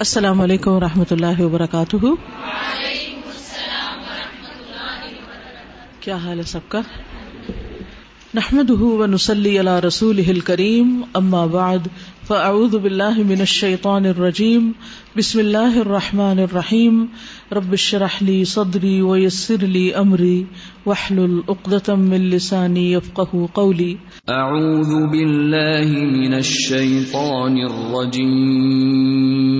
السلام 0.00 0.40
علیکم 0.40 0.70
و 0.70 0.80
رحمۃ 0.80 1.10
اللہ 1.10 1.40
وبرکاتہ۔ 1.40 1.96
کیا 6.00 6.16
حال 6.16 6.38
ہے 6.38 6.44
سب 6.44 6.60
کا؟ 6.68 6.80
نحمد 8.34 8.70
و 8.70 9.06
نسلی 9.06 9.60
علی 9.60 9.86
رسول 9.86 10.40
کریم 10.40 11.02
اما 11.14 11.46
بعد، 11.46 11.88
فاعوذ 12.26 12.76
باللہ 12.76 13.18
من 13.18 13.38
الشیطان 13.38 14.06
الرجیم، 14.06 14.72
بسم 15.16 15.38
اللہ 15.38 15.78
الرحمن 15.78 16.38
الرحیم، 16.38 17.04
رب 17.52 17.72
اشرح 17.72 18.16
لی 18.20 18.44
صدری 18.44 19.00
ویسر 19.00 19.66
لی 19.66 19.94
امری، 19.94 20.44
واحلل 20.86 21.40
عقدۃ 21.48 21.88
من 21.88 22.20
لسانی 22.20 22.92
یفقهوا 22.92 23.46
قولی۔ 23.52 23.94
اعوذ 24.28 24.94
باللہ 25.10 25.90
من 25.92 26.34
الشیطان 26.34 27.60
الرجیم۔ 27.62 29.59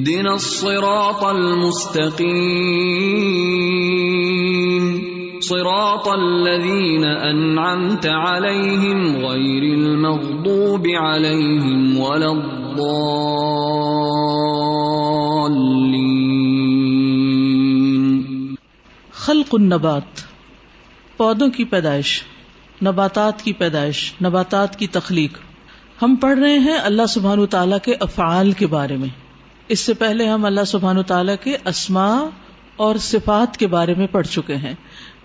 اهدنا 0.00 0.32
الصراط 0.32 1.24
المستقيم. 1.24 2.60
صراط 5.40 6.08
الذين 6.08 7.04
أنعمت 7.04 8.06
عليهم 8.06 9.16
غير 9.26 9.62
المغضوب 9.62 10.88
عليهم 11.02 12.00
ولا 12.00 12.28
الضالين. 12.28 12.94
خلق 19.12 19.48
النبات، 19.52 20.02
پودوں 21.16 21.48
کی 21.48 21.64
پیدائش، 21.64 22.22
نباتات 22.84 23.42
کی 23.42 23.52
پیدائش، 23.52 24.12
نباتات 24.24 24.78
کی 24.78 24.86
تخلیق۔ 24.86 25.38
ہم 26.02 26.14
پڑھ 26.14 26.38
رہے 26.38 26.58
ہیں 26.58 26.78
اللہ 26.82 27.06
سبحان 27.08 27.46
تعالیٰ 27.46 27.78
کے 27.82 27.94
افعال 28.00 28.52
کے 28.52 28.66
بارے 28.66 28.96
میں۔ 28.96 29.29
اس 29.70 29.80
سے 29.80 29.94
پہلے 29.94 30.28
ہم 30.28 30.44
اللہ 30.44 30.64
سبحان 30.66 31.02
تعالیٰ 31.02 31.34
کے 31.42 31.56
اسماء 31.64 32.20
اور 32.76 32.96
صفات 32.96 33.56
کے 33.56 33.66
بارے 33.66 33.94
میں 33.94 34.06
پڑھ 34.06 34.26
چکے 34.26 34.56
ہیں۔ 34.56 34.74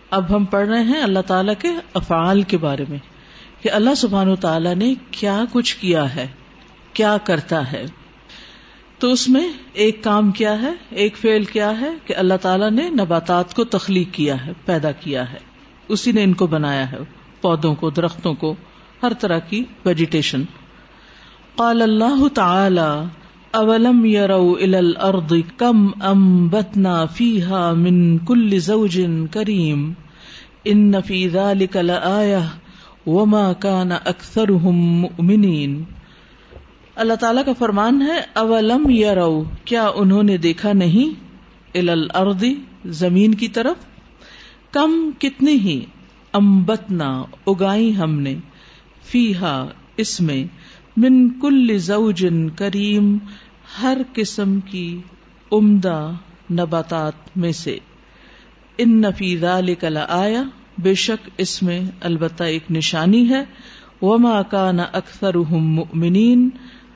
اب 0.09 0.35
ہم 0.35 0.45
پڑھ 0.45 0.67
رہے 0.67 0.83
ہیں 0.83 1.01
اللہ 1.01 1.19
تعالیٰ 1.27 1.53
کے 1.59 1.67
افعال 1.93 2.41
کے 2.41 2.57
بارے 2.57 2.85
میں 2.89 2.97
کہ 3.61 3.71
اللہ 3.71 3.95
سبحان 3.97 4.29
و 4.29 4.35
تعالیٰ 4.35 4.75
نے 4.75 4.93
کیا 5.11 5.43
کچھ 5.51 5.75
کیا 5.77 6.16
ہے، 6.16 6.27
کیا 6.93 7.17
کرتا 7.23 7.71
ہے۔ 7.71 7.85
تو 8.99 9.11
اس 9.11 9.29
میں 9.29 9.49
ایک 9.73 10.03
کام 10.03 10.31
کیا 10.31 10.61
ہے، 10.61 10.71
ایک 10.89 11.17
فعل 11.17 11.43
کیا 11.43 11.81
ہے 11.81 11.89
کہ 12.05 12.16
اللہ 12.16 12.33
تعالیٰ 12.41 12.71
نے 12.71 12.89
نباتات 12.89 13.53
کو 13.53 13.63
تخلیق 13.63 14.07
کیا 14.11 14.45
ہے، 14.45 14.51
پیدا 14.66 14.91
کیا 14.91 15.33
ہے۔ 15.33 15.39
اسی 15.88 16.11
نے 16.11 16.23
ان 16.23 16.33
کو 16.33 16.47
بنایا 16.47 16.91
ہے، 16.91 16.97
پودوں 17.41 17.75
کو، 17.75 17.89
درختوں 17.89 18.33
کو، 18.33 18.55
ہر 19.03 19.13
طرح 19.19 19.39
کی 19.39 19.63
ویجیٹیشن 19.85 20.43
قال 21.55 21.81
اللہ 21.81 22.27
تعالی 22.33 23.03
اولم 23.56 24.06
يروا 24.06 24.58
الى 24.58 24.80
الارض 24.80 25.44
كم 25.58 26.02
انبتنا 26.03 27.06
فيها 27.06 27.73
من 27.73 28.17
كل 28.20 28.59
زوج 28.59 29.02
كريم 29.34 29.92
ان 30.64 31.02
فی 31.02 31.28
ذلك 31.30 31.78
لآیہ 31.78 32.44
وما 33.07 33.53
كان 33.53 33.91
اکثرهم 33.91 34.75
مؤمنین 35.02 35.84
اللہ 36.96 37.13
تعالیٰ 37.13 37.46
کا 37.46 37.53
فرمان 37.53 38.02
ہے 38.02 38.19
اولم 38.34 38.90
یرو 38.90 39.44
کیا 39.66 39.88
انہوں 39.96 40.24
نے 40.24 40.38
دیکھا 40.38 40.74
نہیں؟ 40.74 41.13
الارض 41.74 42.44
زمین 42.85 43.34
کی 43.35 43.47
طرف؟ 43.47 43.85
کم 44.72 45.12
کتنی 45.19 45.58
ہی؟ 45.59 45.85
امبتنا 46.34 47.24
اگائی 47.47 47.96
ہم 47.97 48.19
نے، 48.19 48.35
فیہا، 49.03 49.68
اس 49.97 50.22
میں، 50.22 50.44
من 50.97 51.29
کل 51.41 51.78
زوج 51.78 52.25
کریم 52.56 53.18
ہر 53.81 53.97
قسم 54.13 54.59
کی 54.59 55.02
عمدہ 55.52 56.12
نباتات 56.52 57.38
میں 57.38 57.52
سے۔ 57.52 57.78
ان 58.78 59.02
نفی 59.02 59.38
ذالک 59.38 59.86
آیا 60.09 60.44
بے 60.78 60.94
شک 60.94 61.30
اس 61.38 61.63
میں 61.63 61.81
البتہ 62.02 62.44
ایک 62.44 62.64
نشانی 62.72 63.30
ہے۔ 63.30 63.44
وما 64.02 64.41
کان 64.41 64.80
اکثر 64.80 65.35
مؤمنین، 65.50 66.50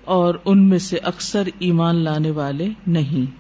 اور 0.06 0.36
ان 0.46 0.70
میں 0.70 0.80
سے 0.80 0.98
اکثر 0.98 1.44
ایمان 1.60 1.96
لانے 1.96 2.32
والے 2.32 2.68
نہیں۔ 2.88 3.32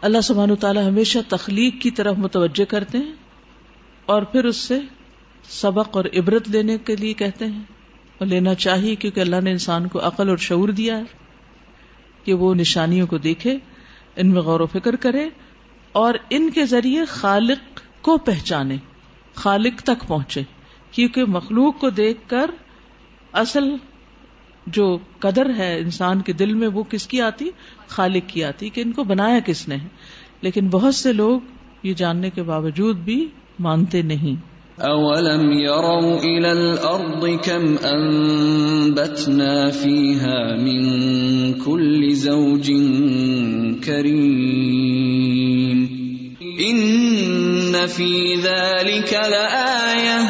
اللہ 0.00 0.20
سبحانہ 0.20 0.54
تعالیٰ 0.54 0.88
ہمیشہ 0.88 1.18
تخلیق 1.28 1.82
کی 1.82 1.90
طرف 1.90 2.18
متوجہ 2.18 2.64
کرتے 2.64 2.98
ہیں 2.98 3.12
اور 4.06 4.22
پھر 4.22 4.44
اس 4.44 4.56
سے 4.56 4.80
سبق 5.48 5.96
اور 5.96 6.04
عبرت 6.04 6.48
لینے 6.48 6.78
کے 6.78 6.96
لیے 6.96 7.12
کہتے 7.12 7.46
ہیں۔ 7.46 7.62
اور 8.18 8.26
لینا 8.26 8.54
چاہیے 8.54 8.94
کیونکہ 8.94 9.20
اللہ 9.20 9.40
نے 9.42 9.50
انسان 9.50 9.88
کو 9.88 10.06
عقل 10.06 10.28
اور 10.28 10.36
شعور 10.36 10.68
دیا 10.68 10.98
ہے۔ 10.98 11.25
کہ 12.26 12.34
وہ 12.34 12.54
نشانیوں 12.54 13.06
کو 13.06 13.18
دیکھے، 13.18 13.58
ان 14.16 14.30
میں 14.30 14.42
غور 14.42 14.60
و 14.60 14.66
فکر 14.66 14.96
کرے 14.96 15.28
اور 15.92 16.14
ان 16.30 16.50
کے 16.50 16.66
ذریعے 16.66 17.04
خالق 17.04 17.80
کو 18.02 18.16
پہچانے، 18.16 18.76
خالق 19.34 19.80
تک 19.80 20.08
پہنچے۔ 20.08 20.42
کیونکہ 20.90 21.24
مخلوق 21.24 21.80
کو 21.80 21.90
دیکھ 21.90 22.28
کر 22.28 22.50
اصل 23.32 23.76
جو 24.66 24.98
قدر 25.18 25.50
ہے 25.56 25.78
انسان 25.78 26.20
کے 26.20 26.32
دل 26.32 26.54
میں 26.54 26.68
وہ 26.68 26.82
کس 26.82 27.06
کی 27.06 27.20
آتی؟ 27.20 27.50
خالق 27.86 28.28
کی 28.28 28.44
آتی 28.44 28.68
کہ 28.68 28.80
ان 28.80 28.92
کو 28.92 29.04
بنایا 29.04 29.38
کس 29.46 29.68
نے۔ 29.68 29.76
لیکن 30.40 30.68
بہت 30.68 30.94
سے 30.94 31.12
لوگ 31.12 31.40
یہ 31.82 31.94
جاننے 31.94 32.30
کے 32.30 32.42
باوجود 32.42 32.96
بھی 32.96 33.28
مانتے 33.58 34.02
نہیں۔ 34.02 34.55
اولم 34.80 35.52
يروا 35.52 36.18
الى 36.20 36.52
الارض 36.52 37.26
كم 37.40 37.78
انبتنا 37.78 39.70
فيها 39.70 40.56
من 40.56 40.84
كل 41.64 42.14
زوج 42.14 42.66
كريم 43.84 44.98
ان 46.68 47.86
في 47.86 48.34
ذلك 48.34 49.12
لايه 49.12 50.20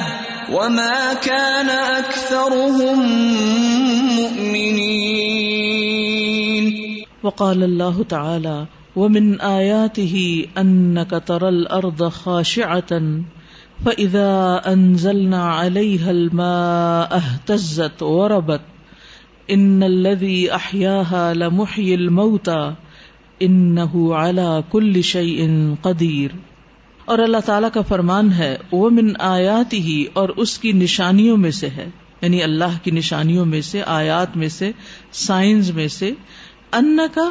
وما 0.52 1.14
كان 1.14 1.70
اكثرهم 1.70 2.98
مؤمنين 4.16 5.56
وقال 7.22 7.64
الله 7.64 8.02
تعالى 8.02 8.66
ومن 8.96 9.40
اياته 9.40 10.46
انك 10.58 11.22
ترى 11.26 11.48
الارض 11.48 12.08
خاشعه 12.08 13.22
فَإِذَا 13.84 14.60
أَنزَلْنَا 14.66 15.60
عَلَيْهَا 15.60 16.10
الْمَاءَ 16.10 17.14
اهْتَزَّتْ 17.14 18.02
وَرَبَتْ 18.02 18.62
إِنَّ 19.50 19.84
الَّذِي 19.84 20.46
أَحْيَاهَا 20.48 21.32
لَمُحْيِي 21.32 21.94
الْمَوْتَى 21.94 22.70
إِنَّهُ 23.44 24.12
عَلَى 24.12 24.60
كُلِّ 24.68 25.02
شَيْءٍ 25.02 25.74
قَدِيرٌ۔ 25.82 26.38
اور 27.04 27.18
اللہ 27.18 27.36
تعالیٰ 27.46 27.68
کا 27.74 27.80
فرمان 27.80 28.32
ہے 28.32 28.56
وہ 28.72 28.90
من 28.90 29.12
آیات 29.18 29.72
ہی 29.72 30.04
اور 30.12 30.28
اس 30.28 30.58
کی 30.58 30.72
نشانیوں 30.72 31.36
میں 31.36 31.50
سے 31.50 31.68
ہے۔ 31.68 31.88
یعنی 32.20 32.42
اللہ 32.42 32.78
کی 32.82 32.90
نشانیوں 32.90 33.46
میں 33.46 33.60
سے، 33.60 33.82
آیات 33.82 34.36
میں 34.36 34.48
سے 34.48 34.72
سائنس 35.12 35.74
میں 35.74 35.88
سے۔ 35.88 36.10
ان 36.72 36.98
کا 37.14 37.30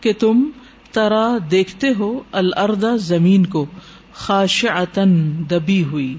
کہ 0.00 0.12
تم 0.18 0.50
ترا 0.92 1.38
دیکھتے 1.50 1.88
ہو 1.98 2.20
الردا 2.32 2.96
زمین 2.96 3.46
کو۔ 3.46 3.66
خاشعتن 4.16 5.32
دبی 5.50 5.84
ہوئی۔ 5.84 6.18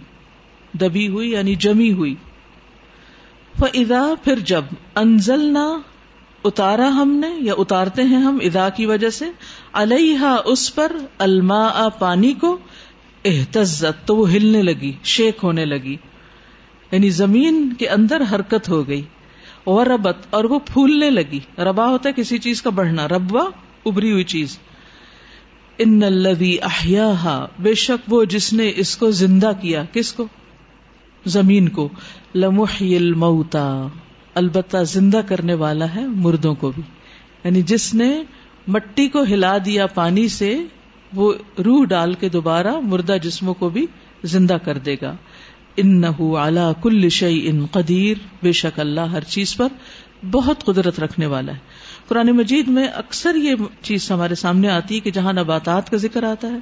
دبی 0.74 1.08
ہوئی 1.08 1.32
یعنی 1.32 1.56
جمی 1.56 1.92
ہوئی۔ 1.92 2.16
فضا 3.60 4.14
پھر 4.24 4.40
جب 4.40 4.64
انزل 4.96 5.54
نہ 5.54 5.78
اتارا 6.44 6.88
ہم 6.88 7.12
نے 7.12 7.28
یا 7.42 7.54
اتارتے 7.58 8.04
ہیں 8.04 8.18
ہم 8.18 8.38
ادا 8.42 8.70
کی 8.70 8.86
وجہ 8.86 9.10
سے 9.10 9.26
علیہ 9.74 10.36
اس 10.46 10.76
پر 10.76 10.92
الما 11.18 11.90
پانی 11.90 12.34
کو 12.34 12.58
احتزت 13.26 14.08
تو 14.08 14.16
وہ 14.16 14.32
ہلنے 14.32 14.62
لگی، 14.62 14.92
شیک 15.04 15.38
ہونے 15.44 15.66
لگی۔ 15.66 15.96
یعنی 16.92 17.10
زمین 17.10 17.74
کے 17.80 17.90
اندر 17.90 18.22
حرکت 18.32 18.70
ہو 18.70 18.88
گئی۔ 18.88 19.02
اور 19.64 19.86
ربت 19.86 20.18
اور 20.30 20.44
وہ 20.44 20.60
پھولنے 20.60 21.10
لگی۔ 21.10 21.40
ربا 21.58 21.88
ہوتا 21.88 22.10
ہے 22.10 22.14
کسی 22.14 22.38
چیز 22.38 22.62
کا 22.62 22.70
بڑھنا، 22.70 23.08
ربوا 23.08 23.50
ابری 23.86 24.12
ہوئی 24.12 24.24
چیز۔ 24.24 24.60
ان 25.78 26.04
الذي 26.04 26.58
احياها 26.62 27.46
بے 27.60 27.74
شک 27.74 28.14
وہ 28.14 28.26
جس 28.26 28.54
نے 28.54 28.72
اس 28.76 28.98
کو 28.98 29.12
زندہ 29.12 29.52
کیا، 29.62 29.84
کس 29.94 30.14
کو؟ 30.14 30.28
زمین 31.26 31.70
کو۔ 31.70 31.90
لمحی 32.36 32.96
الموتا، 32.96 33.88
البتہ 34.34 34.78
زندہ 34.84 35.22
کرنے 35.28 35.54
والا 35.54 35.96
ہے 35.96 36.08
مردوں 36.08 36.56
کو 36.56 36.72
بھی۔ 36.72 36.84
یعنی 37.44 37.62
جس 37.62 37.94
نے 37.94 38.24
مٹی 38.68 39.08
کو 39.08 39.24
ہلا 39.24 39.58
دیا 39.66 39.88
پانی 39.88 40.28
سے، 40.28 40.58
وہ 41.14 41.34
روح 41.66 41.86
ڈال 41.86 42.14
کے 42.14 42.30
دوبارہ 42.30 42.80
مردہ 42.80 43.18
جسموں 43.24 43.54
کو 43.54 43.70
بھی 43.70 43.86
زندہ 44.24 44.58
کر 44.66 44.78
دے 44.78 44.96
گا۔ 45.02 45.16
ان 45.78 46.02
نہ 46.02 46.72
کل 46.82 47.10
شعی 47.10 47.48
ان 47.48 47.66
قدیر، 47.72 48.18
بے 48.44 48.52
شک 48.52 48.80
اللہ 48.80 49.02
ہر 49.02 49.24
چیز 49.24 49.58
پر 49.58 49.68
بہت 50.32 50.64
قدرت 50.64 51.00
رکھنے 51.00 51.26
والا 51.26 51.54
ہے۔ 51.54 51.60
قرآن 52.08 52.28
مجید 52.28 52.68
میں 52.68 52.88
اکثر 52.88 53.36
یہ 53.36 53.56
چیز 53.82 54.12
ہمارے 54.12 54.36
سامنے 54.36 54.70
آتی 54.70 54.96
ہے 54.96 55.00
کہ 55.00 55.12
جہاں 55.12 55.34
نباتات 55.34 55.90
کا 55.90 55.98
ذکر 55.98 56.24
آتا 56.24 56.48
ہے، 56.48 56.58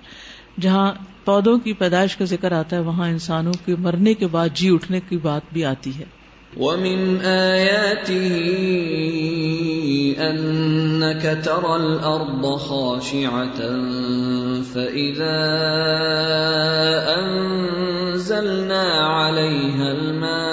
جہاں 0.62 0.94
پودوں 1.26 1.58
کی 1.58 1.74
پیدائش 1.74 2.18
کا 2.18 2.26
ذکر 2.26 2.52
آتا 2.52 2.76
ہے، 2.76 2.82
وہاں 2.82 3.10
انسانوں 3.10 3.54
کے 3.66 3.76
مرنے 3.76 4.14
کے 4.14 4.28
بعد 4.28 4.50
جی 4.54 4.70
اٹھنے 4.70 5.00
کی 5.10 5.18
بات 5.18 5.42
بھی 5.54 5.66
آتی 5.66 5.92
ہے۔ 6.00 6.04
ومن 6.58 7.18
آياته 7.26 8.42
أنك 10.20 11.24
ترى 11.44 11.74
الأرض 11.76 12.60
خاشعة 12.60 13.60
فإذا 14.74 15.40
أنزلنا 17.20 18.84
عليها 19.08 19.92
الماء 19.92 20.46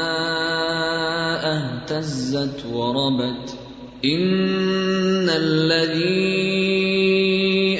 اهتزت 1.50 2.67
وربت 2.67 3.62
إن 4.04 5.31
الذي 5.31 6.08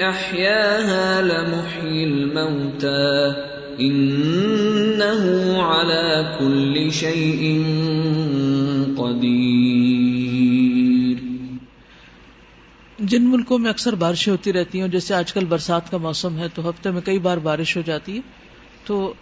أحياها 0.09 1.23
لمحيي 1.23 2.05
الموتى 2.05 3.35
إنه 3.81 5.23
على 5.63 6.37
كل 6.39 6.93
شيء 6.93 7.43
جن 12.99 13.23
ملکوں 13.23 13.59
میں 13.59 13.71
اکثر 13.71 13.95
بارشیں 13.95 14.33
ہوتی 14.33 14.53
رہتی 14.53 14.81
ہیں، 14.81 14.89
جیسے 14.89 15.15
آج 15.15 15.33
کل 15.33 15.45
برسات 15.45 15.91
کا 15.91 15.97
موسم 15.97 16.39
ہے 16.39 16.47
تو 16.55 16.69
ہفتے 16.69 16.91
میں 16.91 17.01
کئی 17.01 17.19
بار 17.19 17.37
بارش 17.37 17.77
ہو 17.77 17.83
جاتی 17.87 18.17
ہے، 18.17 18.21
تو 18.87 19.15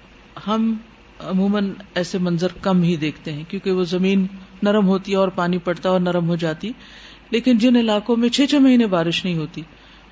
ہم 0.46 0.76
عموماً 1.28 1.70
ایسے 1.94 2.18
منظر 2.18 2.48
کم 2.60 2.82
ہی 2.82 2.96
دیکھتے 2.96 3.32
ہیں، 3.32 3.44
کیونکہ 3.48 3.72
وہ 3.72 3.84
زمین 3.84 4.26
نرم 4.62 4.88
ہوتی 4.88 5.12
ہے 5.12 5.16
اور 5.16 5.28
پانی 5.28 5.58
پڑتا 5.58 5.88
اور 5.90 6.00
نرم 6.00 6.28
ہو 6.28 6.36
جاتی، 6.36 6.72
لیکن 7.30 7.58
جن 7.58 7.76
علاقوں 7.76 8.16
میں 8.16 8.28
چھ 8.28 8.40
چھ 8.48 8.54
مہینے 8.54 8.86
بارش 8.86 9.24
نہیں 9.24 9.34
ہوتی 9.34 9.62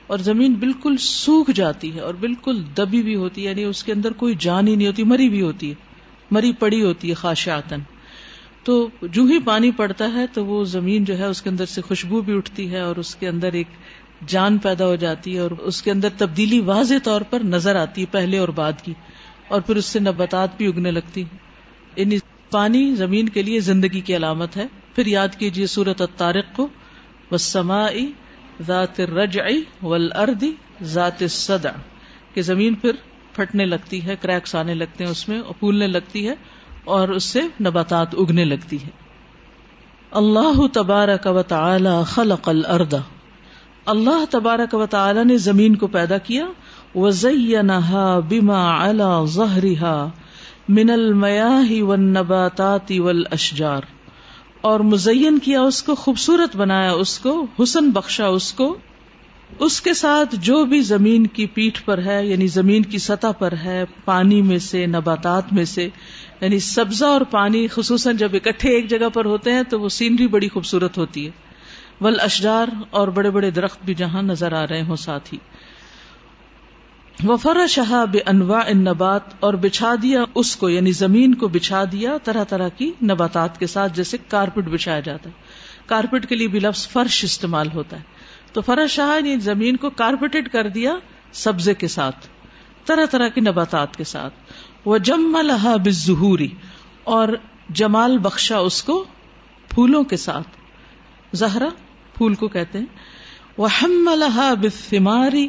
اور 0.06 0.18
زمین 0.18 0.54
بالکل 0.54 0.96
سوکھ 0.96 1.50
جاتی 1.50 1.94
ہے 1.94 2.00
اور 2.00 2.14
بالکل 2.14 2.62
دبی 2.76 3.02
بھی 3.02 3.14
ہوتی 3.14 3.44
ہے 3.44 3.50
یعنی 3.50 3.64
اس 3.64 3.84
کے 3.84 3.92
اندر 3.92 4.12
کوئی 4.12 4.34
جان 4.38 4.68
ہی 4.68 4.76
نہیں 4.76 4.88
ہوتی، 4.88 5.04
مری 5.04 5.28
بھی 5.28 5.42
ہوتی 5.42 5.70
ہے، 5.70 5.74
مری 6.30 6.52
پڑی 6.52 6.82
ہوتی 6.82 7.08
ہے 7.08 7.14
خاشعاتن 7.14 7.80
تو 8.64 8.88
جو 9.02 9.22
ہی 9.22 9.38
پانی 9.38 9.70
پڑتا 9.70 10.12
ہے 10.14 10.26
تو 10.32 10.44
وہ 10.44 10.64
زمین 10.64 11.04
جو 11.04 11.18
ہے 11.18 11.24
اس 11.24 11.42
کے 11.42 11.50
اندر 11.50 11.66
سے 11.66 11.80
خوشبو 11.80 12.20
بھی 12.20 12.36
اٹھتی 12.36 12.70
ہے 12.70 12.80
اور 12.80 12.96
اس 12.96 13.14
کے 13.14 13.28
اندر 13.28 13.52
ایک 13.52 13.66
جان 14.26 14.58
پیدا 14.58 14.86
ہو 14.86 14.96
جاتی 14.96 15.34
ہے 15.34 15.38
اور 15.38 15.50
اس 15.50 15.82
کے 15.82 15.90
اندر 15.90 16.08
تبدیلی 16.16 16.60
واضح 16.60 16.94
طور 17.04 17.20
پر 17.20 17.40
نظر 17.44 17.76
آتی 17.76 18.00
ہے 18.00 18.06
پہلے 18.10 18.38
اور 18.38 18.48
بعد 18.48 18.72
کی۔ 18.82 18.92
اور 19.48 19.60
پھر 19.60 19.76
اس 19.76 19.84
سے 19.84 20.00
نباتات 20.00 20.56
بھی 20.56 20.66
اگنے 20.66 20.90
لگتی 20.90 21.24
یعنی 21.96 22.18
پانی 22.50 22.94
زمین 22.94 23.28
کے 23.28 23.42
لیے 23.42 23.60
زندگی 23.60 24.00
کی 24.00 24.16
علامت 24.16 24.56
ہے۔ 24.56 24.66
پھر 24.94 25.06
یاد 25.06 25.28
کیجیے 25.38 25.66
سورت 25.66 26.00
الطارق 26.00 26.44
کو۔ 26.56 26.68
وسما 27.30 27.86
ذات 28.66 29.00
رج 29.00 29.38
ول 29.82 30.10
ذات 30.82 31.24
صدا 31.30 31.72
کہ 32.34 32.42
زمین 32.42 32.74
پھر 32.74 32.92
پھٹنے 33.34 33.66
لگتی 33.66 34.04
ہے، 34.04 34.16
کریکس 34.20 34.54
آنے 34.54 34.74
لگتے 34.74 35.04
ہیں 35.04 35.10
اس 35.10 35.28
میں 35.28 35.42
پھولنے 35.58 35.86
لگتی 35.86 36.28
ہے 36.28 36.34
اور 36.84 37.08
اس 37.08 37.24
سے 37.24 37.40
نباتات 37.60 38.14
اگنے 38.14 38.44
لگتی 38.44 38.84
ہے 38.84 38.90
اللہ 40.10 40.66
تبارک 40.72 41.26
و 41.26 41.42
تعالی 41.42 42.02
خلق 42.06 42.48
الارض۔ 42.48 42.94
اللہ 43.86 44.24
تبارک 44.30 44.74
و 44.74 44.86
تعالی 44.86 45.24
نے 45.24 45.38
زمین 45.38 45.76
کو 45.76 45.86
پیدا 45.86 46.18
کیا 46.18 46.46
وزینها 46.94 48.20
بما 48.28 48.84
على 48.84 49.26
ظهرها 49.26 50.08
من 50.68 50.90
المیاہ 50.90 51.82
والنباتات 51.82 52.92
والاشجار۔ 52.98 53.80
اور 54.60 54.80
مزین 54.80 55.38
کیا 55.38 55.60
اس 55.62 55.82
کو، 55.82 55.94
خوبصورت 55.94 56.56
بنایا 56.56 56.92
اس 56.92 57.18
کو، 57.18 57.46
حسن 57.62 57.90
بخشا 57.90 58.26
اس 58.26 58.52
کو۔ 58.52 58.76
اس 59.58 59.80
کے 59.80 59.94
ساتھ 59.94 60.36
جو 60.36 60.64
بھی 60.64 60.80
زمین 60.80 61.26
کی 61.26 61.46
پیٹھ 61.46 61.82
پر 61.84 62.02
ہے 62.02 62.26
یعنی 62.26 62.46
زمین 62.46 62.82
کی 62.82 62.98
سطح 62.98 63.32
پر 63.38 63.52
ہے، 63.52 63.84
پانی 64.04 64.42
میں 64.42 64.58
سے، 64.58 64.86
نباتات 64.86 65.52
میں 65.52 65.64
سے 65.64 65.88
یعنی 66.40 66.58
سبزہ 66.58 67.04
اور 67.04 67.20
پانی، 67.20 67.68
خصوصاً 67.68 68.16
جب 68.16 68.28
اکٹھے 68.34 68.70
ایک 68.70 68.90
جگہ 68.90 69.08
پر 69.08 69.24
ہوتے 69.24 69.52
ہیں، 69.52 69.62
تو 69.62 69.80
وہ 69.80 69.88
سینری 69.88 70.26
بڑی 70.26 70.48
خوبصورت 70.48 70.98
ہوتی 70.98 71.26
ہے۔ 71.26 71.30
ول 72.00 72.20
اشجار 72.20 72.66
اور 72.90 73.08
بڑے 73.08 73.30
بڑے 73.30 73.50
درخت 73.50 73.78
بھی 73.84 73.94
جہاں 73.94 74.22
نظر 74.22 74.52
آ 74.52 74.66
رہے 74.66 74.82
ہوں 74.82 74.96
ساتھ 74.96 75.34
ہی۔ 75.34 75.38
وفر 77.24 77.66
شاہ 77.66 78.04
بے 78.06 78.18
انواع 78.26 78.62
ان 78.66 78.78
نبات 78.78 79.20
اور 79.40 79.54
بچھا 79.54 79.94
دیا 80.02 80.24
اس 80.34 80.56
کو 80.56 80.68
یعنی 80.68 80.92
زمین 80.92 81.34
کو 81.34 81.48
بچھا 81.48 81.84
دیا 81.92 82.18
طرح 82.24 82.44
طرح 82.44 82.68
کی 82.68 82.92
نباتات 83.02 83.58
کے 83.58 83.66
ساتھ، 83.66 83.96
جیسے 83.96 84.16
کارپیٹ 84.28 84.64
بچھایا 84.64 85.00
جاتا 85.00 85.30
ہے۔ 85.30 85.34
کارپیٹ 85.86 86.28
کے 86.28 86.36
لیے 86.36 86.48
بھی 86.48 86.60
لفظ 86.60 86.88
فرش 86.88 87.24
استعمال 87.24 87.68
ہوتا 87.74 87.96
ہے۔ 87.96 88.02
تو 88.52 88.60
فرش 88.60 88.92
شاہ 88.92 89.20
نے 89.20 89.30
یعنی 89.30 89.40
زمین 89.40 89.76
کو 89.76 89.90
کارپیٹڈ 89.90 90.48
کر 90.48 90.68
دیا 90.68 90.94
سبزے 91.32 91.74
کے 91.74 91.88
ساتھ، 91.88 92.26
طرح 92.84 93.06
طرح 93.06 93.28
کی 93.28 93.40
نباتات 93.40 93.96
کے 93.96 94.04
ساتھ۔ 94.04 94.34
وہ 94.84 94.98
جم 94.98 95.36
لہا 95.42 95.76
بظہوری 95.76 96.48
اور 97.04 97.28
جمال 97.70 98.18
بخشا 98.18 98.58
اس 98.58 98.82
کو 98.82 99.04
پھولوں 99.68 100.04
کے 100.04 100.16
ساتھ۔ 100.16 100.48
زہرا، 101.32 101.68
پھول 102.14 102.34
کو 102.34 102.48
کہتے 102.48 102.78
ہیں۔ 102.78 102.86
وہ 103.56 103.68
ہم 103.82 104.10
لہا 104.14 104.54
بماری 104.90 105.48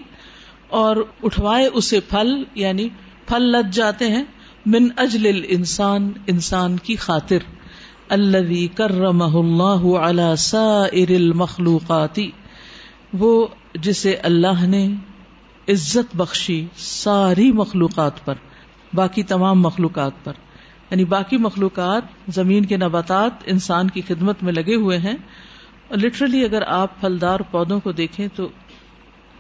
اور 0.70 0.98
اٹھوائے 1.24 1.66
اسے 1.66 2.00
پھل 2.00 2.44
یعنی 2.56 2.90
پھل 3.26 3.42
لد 3.42 3.74
جاتے 3.74 4.08
ہیں، 4.08 4.24
من 4.66 4.88
اجل 4.98 5.42
انسان 5.48 6.12
انسان 6.28 6.78
کی 6.78 6.96
خاطر۔ 6.96 7.38
اللہ 8.10 8.78
کر 8.78 9.02
اللہ 9.02 9.98
علی 9.98 10.36
سائر 10.38 11.10
المخلوقاتی 11.10 12.32
وہ 13.14 13.48
جسے 13.74 14.14
اللہ 14.14 14.66
نے 14.66 14.88
عزت 15.70 16.16
بخشی 16.16 16.66
ساری 16.78 17.52
مخلوقات 17.52 18.26
پر، 18.26 18.34
باقی 18.94 19.24
تمام 19.24 19.62
مخلوقات 19.62 20.12
پر۔ 20.24 20.34
یعنی 20.92 21.06
باقی 21.06 21.38
مخلوقات 21.38 22.02
زمین 22.28 22.66
کے 22.66 22.78
نباتات، 22.78 23.32
انسان 23.46 23.90
کی 23.90 24.02
خدمت 24.08 24.44
میں 24.44 24.54
لگے 24.54 24.76
ہوئے 24.76 24.98
ہیں۔ 24.98 25.16
اور 25.88 25.98
لٹرلی 25.98 26.44
اگر 26.44 26.62
آپ 26.68 27.02
پھلدار 27.02 27.40
پودوں 27.40 27.80
کو 27.80 27.92
دیکھیں 27.92 28.28
تو 28.36 28.50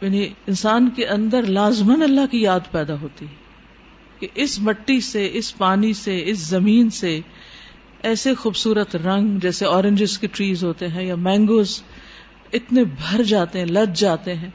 یعنی 0.01 0.27
انسان 0.47 0.89
کے 0.89 1.07
اندر 1.07 1.43
لازمن 1.43 2.01
اللہ 2.01 2.25
کی 2.31 2.41
یاد 2.41 2.71
پیدا 2.71 2.93
ہوتی 3.01 3.25
ہے 3.25 3.47
کہ 4.19 4.27
اس 4.35 4.59
مٹی 4.59 4.99
سے، 5.01 5.29
اس 5.33 5.57
پانی 5.57 5.93
سے، 5.93 6.21
اس 6.25 6.37
زمین 6.39 6.89
سے 6.89 7.19
ایسے 8.03 8.33
خوبصورت 8.33 8.95
رنگ 8.95 9.39
جیسے 9.39 9.65
اورنجز 9.65 10.17
کے 10.19 10.27
ٹریز 10.27 10.63
ہوتے 10.63 10.87
ہیں 10.87 11.05
یا 11.05 11.15
مینگوز 11.15 11.81
اتنے 12.53 12.83
بھر 12.83 13.23
جاتے 13.23 13.59
ہیں 13.59 13.65
لد 13.65 13.95
جاتے 13.95 14.35
ہیں 14.35 14.49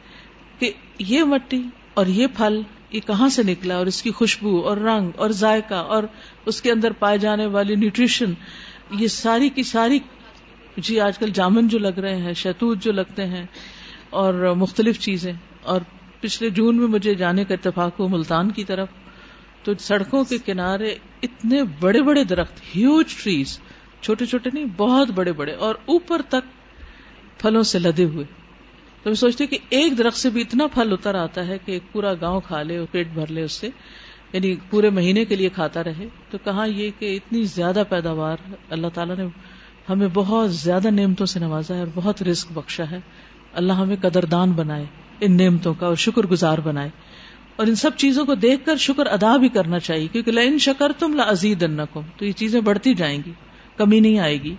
کہ 0.58 0.70
یہ 0.98 1.24
مٹی 1.24 1.62
اور 1.94 2.06
یہ 2.06 2.26
پھل 2.36 2.60
یہ 2.90 3.00
کہاں 3.00 3.28
سے 3.28 3.42
نکلا 3.42 3.76
اور 3.76 3.86
اس 3.86 4.02
کی 4.02 4.10
خوشبو 4.10 4.58
اور 4.60 4.76
رنگ 4.76 5.10
اور 5.16 5.30
ذائقہ 5.30 5.74
اور 5.74 6.04
اس 6.46 6.60
کے 6.62 6.70
اندر 6.70 6.92
پائے 6.92 7.18
جانے 7.18 7.46
والی 7.46 7.74
نیوٹریشن 7.74 8.32
یہ 8.90 9.08
ساری 9.08 9.48
کی 9.48 9.62
ساری 9.62 9.98
جی 10.76 11.00
آج 11.00 11.18
کل 11.18 11.30
جامن 11.30 11.68
جو 11.68 11.78
لگ 11.78 11.98
رہے 11.98 12.16
ہیں 12.16 12.32
شہتوت 12.34 12.78
جو 12.78 12.92
لگتے 12.92 13.26
ہیں 13.26 13.44
اور 14.14 14.54
مختلف 14.56 14.99
چیزیں 14.99 15.33
اور 15.62 15.80
پچھلے 16.21 16.50
جون 16.50 16.76
میں 16.76 16.87
مجھے 16.87 17.14
جانے 17.14 17.44
کا 17.44 17.54
اتفاق 17.54 18.00
ہو 18.00 18.09
ملتان 18.09 18.50
کی 18.50 18.64
طرف، 18.64 18.88
تو 19.62 19.73
سڑکوں 19.78 20.25
کے 20.25 20.38
کنارے 20.38 20.94
اتنے 21.23 21.62
بڑے 21.80 22.02
بڑے 22.02 22.25
درخت 22.25 22.61
ہیوج 22.76 23.14
ٹریز 23.23 23.59
چھوٹے 24.00 24.26
چھوٹے 24.26 24.50
نہیں، 24.52 24.64
بہت 24.76 25.11
بڑے 25.11 25.33
بڑے، 25.33 25.52
اور 25.54 25.75
اوپر 25.85 26.23
تک 26.28 26.52
پھلوں 27.40 27.62
سے 27.62 27.78
لدے 27.78 28.04
ہوئے۔ 28.04 28.25
تو 29.02 29.11
میں 29.11 29.14
سوچتی 29.14 29.47
کہ 29.47 29.59
ایک 29.68 29.99
درخت 29.99 30.18
سے 30.18 30.30
بھی 30.30 30.40
اتنا 30.40 30.66
پھل 30.66 30.92
اتر 30.92 31.14
آتا 31.14 31.47
ہے 31.47 31.56
کہ 31.64 31.78
پورا 31.92 32.12
گاؤں 32.21 32.40
کھا 32.40 32.62
لے 32.62 32.76
اور 32.78 32.87
پیٹ 32.90 33.09
بھر 33.14 33.26
لے 33.26 33.42
اس 33.42 33.52
سے 33.52 33.68
یعنی 34.33 34.54
پورے 34.71 34.90
مہینے 34.90 35.25
کے 35.25 35.37
لیے 35.37 35.49
کھاتا 35.49 35.85
رہے۔ 35.85 36.06
تو 36.30 36.38
کہاں 36.44 36.66
یہ 36.68 36.90
کہ 36.99 37.14
اتنی 37.16 37.42
زیادہ 37.44 37.83
پیداوار، 37.88 38.37
اللہ 38.71 38.87
تعالیٰ 38.94 39.16
نے 39.16 39.26
ہمیں 39.88 40.09
بہت 40.14 40.54
زیادہ 40.54 40.90
نعمتوں 40.90 41.26
سے 41.26 41.40
نوازا 41.40 41.75
ہے 41.75 41.80
اور 41.80 41.88
بہت 41.94 42.23
رسک 42.23 42.52
بخشا 42.52 42.90
ہے۔ 42.90 43.00
اللہ 43.54 43.73
ہمیں 43.73 43.96
قدردان 44.02 44.52
بنائے، 44.52 44.84
ان 45.20 45.37
نعمتوں 45.37 45.75
کا 45.75 45.87
اور 45.87 45.94
شکر 45.94 46.26
گزار 46.26 46.58
بنائے۔ 46.58 46.90
اور 47.56 47.66
ان 47.66 47.75
سب 47.75 47.90
چیزوں 47.96 48.25
کو 48.25 48.34
دیکھ 48.34 48.66
کر 48.66 48.76
شکر 48.76 49.06
ادا 49.06 49.37
بھی 49.37 49.49
کرنا 49.49 49.78
چاہیے، 49.78 50.08
کیونکہ 50.12 50.32
لن 50.32 50.58
شکر 50.58 50.92
تم 50.99 51.20
لزید 51.20 51.64
تو 52.16 52.25
یہ 52.25 52.32
چیزیں 52.32 52.61
بڑھتی 52.61 52.94
جائیں 52.94 53.23
گی، 53.26 53.32
کمی 53.76 54.00
نہیں 54.00 54.18
آئے 54.18 54.42
گی۔ 54.42 54.54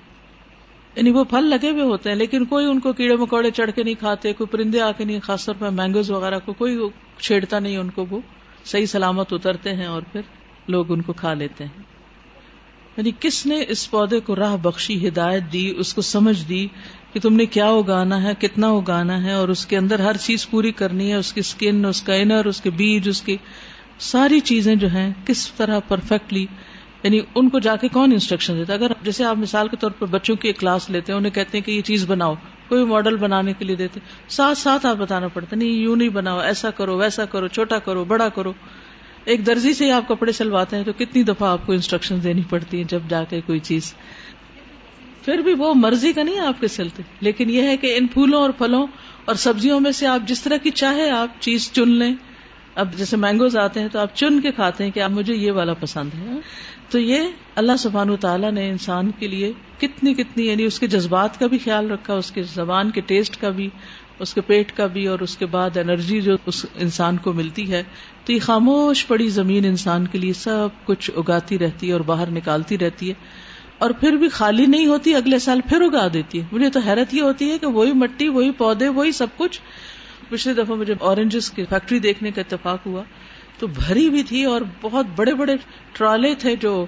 یعنی 0.96 1.12
وہ 1.12 1.24
پھل 1.24 1.44
لگے 1.44 1.70
ہوئے 1.70 1.82
ہوتے 1.82 2.10
ہیں، 2.10 2.18
لیکن 2.18 2.46
کوئی 2.46 2.66
ان 2.66 2.80
کو 2.80 2.94
کیڑے 2.94 3.16
مکوڑے 3.16 3.52
چڑھ 3.52 3.72
کے 3.76 3.84
نہیں 3.84 4.00
کھاتے، 4.00 4.34
کوئی 4.34 4.48
پرندے 4.48 4.82
آ 4.82 4.92
کے 4.92 5.06
نہیں، 5.06 5.20
خاص 5.24 5.46
طور 5.46 5.56
پر 5.60 5.70
مینگوز 5.70 6.12
وغیرہ 6.12 6.40
کو 6.46 6.54
کوئی 6.54 6.78
چھیڑتا 7.20 7.60
نہیں، 7.60 7.78
ان 7.78 7.90
کو 7.90 8.06
وہ 8.10 8.20
صحیح 8.66 8.86
سلامت 8.86 9.34
اترتے 9.34 9.74
ہیں 9.74 9.86
اور 9.86 10.02
پھر 10.12 10.22
لوگ 10.68 10.92
ان 10.92 11.02
کو 11.02 11.14
کھا 11.14 11.34
لیتے 11.34 11.66
ہیں۔ 11.66 11.84
یعنی 12.98 13.12
کس 13.20 13.46
نے 13.46 13.64
اس 13.68 13.92
پودے 13.92 14.20
کو 14.20 14.36
راہ 14.36 14.58
بخشی، 14.58 15.08
ہدایت 15.08 15.44
دی، 15.54 15.74
اس 15.78 15.94
کو 15.94 16.02
سمجھ 16.02 16.50
دی 16.50 16.68
کہ 17.16 17.20
تم 17.20 17.34
نے 17.34 17.46
کیا 17.46 17.68
اگانا 17.68 18.22
ہے، 18.24 18.32
کتنا 18.40 18.70
اگانا 18.70 19.24
ہے، 19.24 19.34
اور 19.34 19.50
اس 19.50 19.66
کے 19.66 19.78
اندر 19.78 20.00
ہر 20.00 20.18
چیز 20.18 20.50
پوری 20.50 20.72
کرنی 20.72 21.10
ہے، 21.10 21.16
اس 21.16 21.34
کی 21.34 21.40
اسکن 21.40 21.86
اس 21.86 22.02
کا 22.02 22.14
انر 22.14 22.46
اس 22.46 22.60
کے 22.62 22.70
بیج 22.70 23.08
اس 23.10 23.22
کی 23.22 23.36
ساری 24.00 24.40
چیزیں 24.40 24.76
جو 24.76 24.88
ہیں، 24.88 25.12
کس 25.26 25.52
طرح 25.52 25.80
پرفیکٹلی 25.80 26.46
یعنی 27.04 27.20
ان 27.36 27.50
کو 27.50 27.60
جا 27.60 27.76
کے 27.76 27.88
کون 27.88 28.12
انسٹرکشن 28.12 28.58
دیتا 28.58 28.74
اگر 28.74 28.92
جیسے 29.02 29.26
آپ 29.26 29.38
مثال 29.38 29.68
کے 29.68 29.78
طور 29.80 29.92
پر 29.92 30.08
بچوں 30.08 30.36
کی 30.36 30.50
ایک 30.50 30.60
کلاس 30.60 30.90
لیتے 30.90 31.12
ہیں، 31.12 31.18
انہیں 31.18 31.34
کہتے 31.34 31.58
ہیں 31.58 31.66
کہ 31.66 31.72
یہ 31.72 31.82
چیز 31.82 32.06
بناؤ، 32.08 32.36
کوئی 32.68 32.86
ماڈل 32.86 33.16
بنانے 33.16 33.54
کے 33.60 33.66
لیے 33.66 33.76
دیتے 33.76 34.00
ساتھ 34.30 34.58
ساتھ 34.58 34.86
آپ 34.86 34.96
بتانا 34.96 35.28
پڑتا 35.28 35.56
نہیں، 35.56 35.70
یوں 35.70 35.96
نہیں 35.96 36.10
بناؤ، 36.10 36.40
ایسا 36.40 36.72
کرو، 36.72 36.98
ویسا 36.98 37.26
کرو، 37.26 37.48
چھوٹا 37.48 37.80
کرو، 37.80 38.04
بڑا 38.04 38.30
کرو۔ 38.30 38.54
ایک 39.26 39.46
درزی 39.46 39.74
سے 39.74 39.92
آپ 39.92 40.08
کپڑے 40.08 40.32
سلواتے 40.32 40.76
ہیں 40.76 40.84
تو 40.84 40.94
کتنی 40.98 41.24
دفعہ 41.24 41.50
آپ 41.50 41.66
کو 41.66 41.74
انسٹرکشن 41.74 42.24
دینی 42.24 42.42
پڑتی 42.50 42.78
ہیں 42.78 42.84
جب 42.84 43.00
جا 43.10 43.24
کے 43.24 43.42
کوئی 43.46 43.60
چیز 43.60 43.94
پھر 45.26 45.38
بھی 45.38 45.54
وہ 45.54 45.74
مرضی 45.74 46.14
کا 46.14 46.24
نہیں 46.24 46.40
آپ 46.40 46.62
کے 46.62 46.68
سلتے 46.68 47.04
لیکن 47.22 47.50
یہ 47.50 47.62
ہے 47.62 47.78
کہ 47.78 47.98
ان 47.98 48.08
پھولوں 48.08 48.42
اور 48.42 48.50
پھلوں 48.50 48.88
اور 49.26 49.36
سبزیوں 49.36 49.80
میں 49.80 49.92
سے 49.92 50.08
آپ 50.08 50.20
جس 50.28 50.42
طرح 50.42 50.58
کی 50.58 50.70
چاہے 50.70 51.10
آپ 51.10 51.28
چیز 51.40 51.72
چن 51.72 51.90
لیں۔ 51.90 52.14
اب 52.76 52.94
جیسے 52.98 53.18
مینگوز 53.18 53.58
آتے 53.58 53.80
ہیں 53.80 53.88
تو 53.88 54.00
آپ 54.00 54.16
چن 54.16 54.42
کے 54.42 54.52
کھاتے 54.52 54.84
ہیں 54.84 54.92
کہ 54.92 55.00
آپ 55.00 55.12
مجھے 55.12 55.36
یہ 55.36 55.52
والا 55.52 55.74
پسند 55.74 56.10
ہے۔ 56.20 56.34
تو 56.90 57.00
یہ 57.00 57.20
اللہ 57.56 57.72
سبحان 57.80 58.16
تعالیٰ 58.16 58.52
نے 58.52 58.70
انسان 58.70 59.12
کے 59.12 59.28
لیے 59.28 59.52
کتنی 59.78 60.14
کتنی 60.14 60.48
یعنی 60.48 60.64
اس 60.64 60.80
کے 60.80 60.88
جذبات 60.88 61.40
کا 61.40 61.48
بھی 61.48 61.58
خیال 61.58 61.92
رکھا، 61.92 62.14
اس 62.14 62.32
کے 62.32 62.44
زبان 62.44 62.92
کے 62.92 63.02
ٹیسٹ 63.02 63.42
کا 63.42 63.50
بھی، 63.50 63.70
اس 64.20 64.34
کے 64.34 64.42
پیٹ 64.42 64.72
کا 64.72 64.88
بھی 64.88 65.08
اور 65.08 65.20
اس 65.20 65.38
کے 65.38 65.46
بعد 65.46 65.78
انرجی 65.78 66.22
جو 66.22 66.36
اس 66.46 66.66
انسان 66.76 67.18
کو 67.18 67.34
ملتی 67.34 67.72
ہے۔ 67.72 67.84
تو 68.26 68.34
یہ 68.34 68.40
خاموش 68.40 69.08
پڑی 69.08 69.30
زمین 69.30 69.66
انسان 69.66 70.08
کے 70.08 70.18
لیے 70.18 70.34
سب 70.34 70.68
کچھ 70.86 71.12
اگاتی 71.16 71.60
رہتی 71.60 71.88
ہے 71.88 71.94
اور 71.94 72.02
باہر 72.02 72.32
نکالتی 72.32 72.78
رہتی 72.78 73.10
ہے۔ 73.10 73.14
اور 73.78 73.90
پھر 73.90 74.12
بھی 74.12 74.30
خالی 74.30 74.66
نہیں 74.66 74.86
ہوتی، 74.86 75.16
اگلے 75.16 75.40
سال 75.40 75.62
پھر 75.62 75.82
اگا 75.82 76.08
دیتی 76.14 76.42
ہے۔ 76.42 76.46
مجھے 76.52 76.70
تو 76.70 76.80
حیرت 76.80 77.14
یہ 77.14 77.22
ہوتی 77.22 77.52
ہے 77.52 77.58
کہ 77.58 77.68
وہی 77.68 77.94
مٹی، 77.94 78.30
وہی 78.30 78.52
پودے، 78.52 78.88
وہی 78.88 79.12
سب 79.12 79.28
کچھ۔ 79.38 79.62
پچھلی 80.30 80.54
دفعہ 80.54 80.76
مجھے 80.76 80.94
اورنجز 81.00 81.52
کی 81.52 81.66
فیکٹری 81.70 82.00
دیکھنے 82.00 82.32
کا 82.32 82.42
اتفاق 82.42 82.80
ہوا۔ 82.86 83.04
تو 83.60 83.68
بھری 83.68 84.10
بھی 84.10 84.24
تھی 84.24 84.44
اور 84.44 84.62
بہت 84.82 85.06
بڑے 85.16 85.34
بڑے 85.34 85.56
ٹرالے 85.94 86.36
تھے 86.36 86.56
جو 86.56 86.86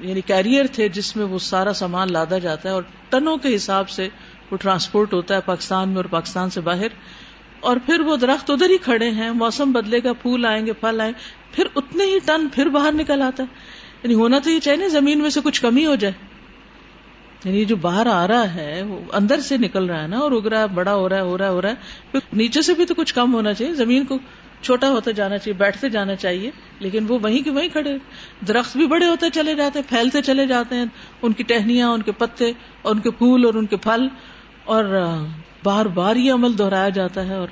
یعنی 0.00 0.20
کیریئر 0.20 0.66
تھے 0.72 0.88
جس 0.88 1.16
میں 1.16 1.24
وہ 1.24 1.38
سارا 1.38 1.72
سامان 1.72 2.12
لادا 2.12 2.38
جاتا 2.38 2.68
ہے 2.68 2.74
اور 2.74 2.82
ٹنوں 3.10 3.36
کے 3.36 3.56
حساب 3.56 3.90
سے 3.90 4.08
وہ 4.50 4.56
ٹرانسپورٹ 4.56 5.14
ہوتا 5.14 5.36
ہے 5.36 5.40
پاکستان 5.40 5.88
میں 5.88 5.96
اور 5.96 6.04
پاکستان 6.04 6.50
سے 6.50 6.60
باہر۔ 6.60 6.86
اور 7.60 7.76
پھر 7.86 8.00
وہ 8.00 8.16
درخت 8.16 8.50
ادھر 8.50 8.70
ہی 8.70 8.78
کھڑے 8.78 9.10
ہیں، 9.10 9.30
موسم 9.30 9.72
بدلے 9.72 9.98
گا، 10.04 10.12
پھول 10.12 10.46
آئیں 10.46 10.66
گے، 10.66 10.72
پھل 10.72 11.00
آئیں۔ 11.00 11.12
پھر 11.52 11.64
اتنے 11.76 12.04
ہی 12.04 12.18
ٹن 12.24 12.48
پھر 12.48 12.66
باہر 12.66 12.92
نکل 12.92 13.22
آتا 13.22 13.42
ہے۔ 13.42 13.48
یعنی 14.06 14.14
ہونا 14.14 14.38
تو 14.38 14.50
یہ 14.50 14.60
چاہیے 14.60 14.88
زمین 14.88 15.18
میں 15.20 15.30
سے 15.30 15.40
کچھ 15.44 15.62
کمی 15.62 15.86
ہو 15.86 15.94
جائے۔ 15.94 16.14
یعنی 17.44 17.64
جو 17.64 17.76
باہر 17.76 18.06
آ 18.06 18.26
رہا 18.28 18.54
ہے، 18.54 18.82
وہ 18.82 19.00
اندر 19.12 19.40
سے 19.40 19.56
نکل 19.56 19.84
رہا 19.84 20.02
ہے 20.02 20.06
نا، 20.06 20.18
اور 20.18 20.32
اگ 20.32 20.46
رہا 20.46 20.60
ہے 20.60 20.66
بڑا 20.66 20.94
ہو 20.94 21.08
رہا 21.08 21.16
ہے، 21.16 21.20
ہو 21.20 21.38
رہا 21.38 21.44
ہے، 21.44 21.50
ہو 21.50 21.62
رہا 21.62 21.68
ہے، 21.68 21.74
پھر 22.12 22.20
نیچے 22.32 22.62
سے 22.62 22.74
بھی 22.74 22.86
تو 22.86 22.94
کچھ 22.94 23.14
کم 23.14 23.34
ہونا 23.34 23.52
چاہیے۔ 23.52 23.74
زمین 23.74 24.04
کو 24.04 24.18
چھوٹا 24.62 24.90
ہوتا 24.90 25.10
جانا 25.10 25.38
چاہیے، 25.38 25.58
بیٹھتے 25.58 25.88
جانا 25.88 26.14
چاہیے، 26.14 26.50
لیکن 26.78 27.06
وہ 27.08 27.18
وہیں 27.22 27.42
کے 27.42 27.50
وہیں 27.50 27.68
کھڑے۔ 27.68 27.96
درخت 28.48 28.76
بھی 28.76 28.86
بڑے 28.86 29.06
ہوتے 29.06 29.30
چلے 29.30 29.54
جاتے 29.54 29.78
ہیں، 29.78 29.88
پھیلتے 29.88 30.22
چلے 30.22 30.46
جاتے 30.46 30.74
ہیں۔ 30.74 30.86
ان 31.22 31.32
کی 31.32 31.42
ٹہنیاں، 31.42 31.88
ان 31.88 32.02
کے 32.02 32.12
پتے، 32.12 32.52
اور 32.82 32.94
ان 32.94 33.00
کے 33.00 33.10
پھول، 33.10 33.44
اور 33.44 33.54
ان 33.54 33.66
کے 33.66 33.76
پھل۔ 33.76 34.08
اور 34.64 34.84
بار 35.64 35.86
بار 35.86 36.16
یہ 36.16 36.32
عمل 36.32 36.58
دہرایا 36.58 36.88
جاتا 36.88 37.26
ہے، 37.26 37.34
اور 37.34 37.48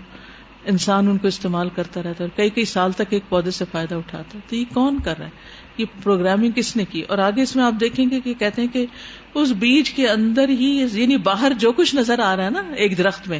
انسان 0.64 1.08
ان 1.08 1.18
کو 1.18 1.28
استعمال 1.28 1.68
کرتا 1.68 2.00
رہتا 2.00 2.25
ہے۔ 2.25 2.25
اور 2.25 2.37
کئی 2.37 2.50
کئی 2.50 2.64
سال 2.64 2.92
تک 2.92 3.02
ایک 3.11 3.23
پودے 3.28 3.50
سے 3.50 3.64
فائدہ 3.73 3.94
اٹھاتا 3.94 4.34
ہے۔ 4.34 4.40
تو 4.49 4.56
یہ 4.56 4.64
کون 4.75 4.99
کر 5.04 5.18
رہا 5.18 5.26
ہے؟ 5.26 5.30
یہ 5.78 5.85
پروگرامنگ 6.02 6.50
کس 6.50 6.76
نے 6.76 6.85
کی؟ 6.85 7.02
اور 7.02 7.19
آگے 7.19 7.43
اس 7.43 7.57
میں 7.57 7.64
آپ 7.64 7.73
دیکھیں 7.81 8.11
گے 8.11 8.21
کہ 8.21 8.35
کہتے 8.35 8.62
ہیں 8.62 8.69
کہ 8.69 8.87
اس 9.35 9.50
بیج 9.50 9.90
کے 9.90 10.09
اندر 10.09 10.49
ہی 10.49 10.87
یعنی 10.93 11.16
باہر 11.16 11.52
جو 11.59 11.73
کچھ 11.73 11.95
نظر 11.97 12.19
آ 12.19 12.37
رہا 12.37 12.45
ہے 12.45 12.50
نا 12.50 12.62
ایک 12.76 12.99
درخت 12.99 13.28
میں، 13.28 13.38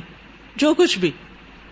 جو 0.57 0.75
کچھ 0.75 0.99
بھی۔ 0.99 1.11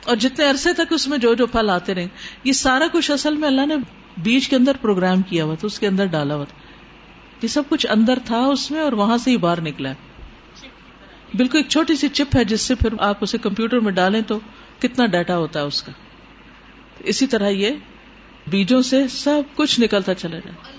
اور 0.05 0.17
جتنے 0.17 0.45
عرصے 0.45 0.73
تک 0.73 0.93
اس 0.93 1.09
میں 1.09 1.19
جو 1.19 1.35
جو 1.35 1.47
پھل 1.47 1.71
آتے 1.71 1.95
رہے، 1.95 2.09
یہ 2.45 2.53
سارا 2.53 2.87
کچھ 2.93 3.11
اصل 3.11 3.37
میں 3.37 3.49
اللہ 3.49 3.67
نے 3.67 3.77
بیج 4.17 4.49
کے 4.49 4.57
اندر 4.57 4.77
پروگرام 4.81 5.23
کیا 5.23 5.45
ہوا 5.45 5.55
تھا، 5.55 5.67
اس 5.67 5.79
کے 5.79 5.87
اندر 5.87 6.07
ڈالا 6.07 6.35
ہوا 6.35 6.45
تھا۔ 6.45 6.59
یہ 7.43 7.49
سب 7.49 7.63
کچھ 7.69 7.87
اندر 7.91 8.19
تھا 8.25 8.39
اس 8.39 8.71
میں 8.71 8.81
اور 8.81 8.93
وہاں 8.93 9.19
سے 9.19 9.31
ہی 9.31 9.37
باہر 9.37 9.61
نکلا 9.61 9.91
ہے۔ 9.91 9.95
بالکل 11.37 11.59
ایک 11.59 11.69
چھوٹی 11.69 11.97
سی 11.97 12.09
چپ 12.09 12.37
ہے، 12.37 12.45
جس 12.45 12.61
سے 12.61 12.75
پھر 12.75 12.89
آپ 12.99 13.17
اسے 13.21 13.39
کمپیوٹر 13.39 13.79
میں 13.79 13.93
ڈالیں 13.93 14.21
تو 14.21 14.41
کتنا 14.79 15.07
ڈیٹا 15.07 15.37
ہوتا 15.37 15.61
ہے 15.61 15.65
اس 15.65 15.83
کا۔ 15.83 15.93
اسی 16.99 17.27
طرح 17.27 17.49
یہ 17.49 17.71
بیجوں 18.47 18.83
سے 18.83 19.09
سب 19.09 19.43
کچھ 19.55 19.81
نکلتا 19.81 20.15
چلا 20.15 20.39
جائے۔ 20.39 20.77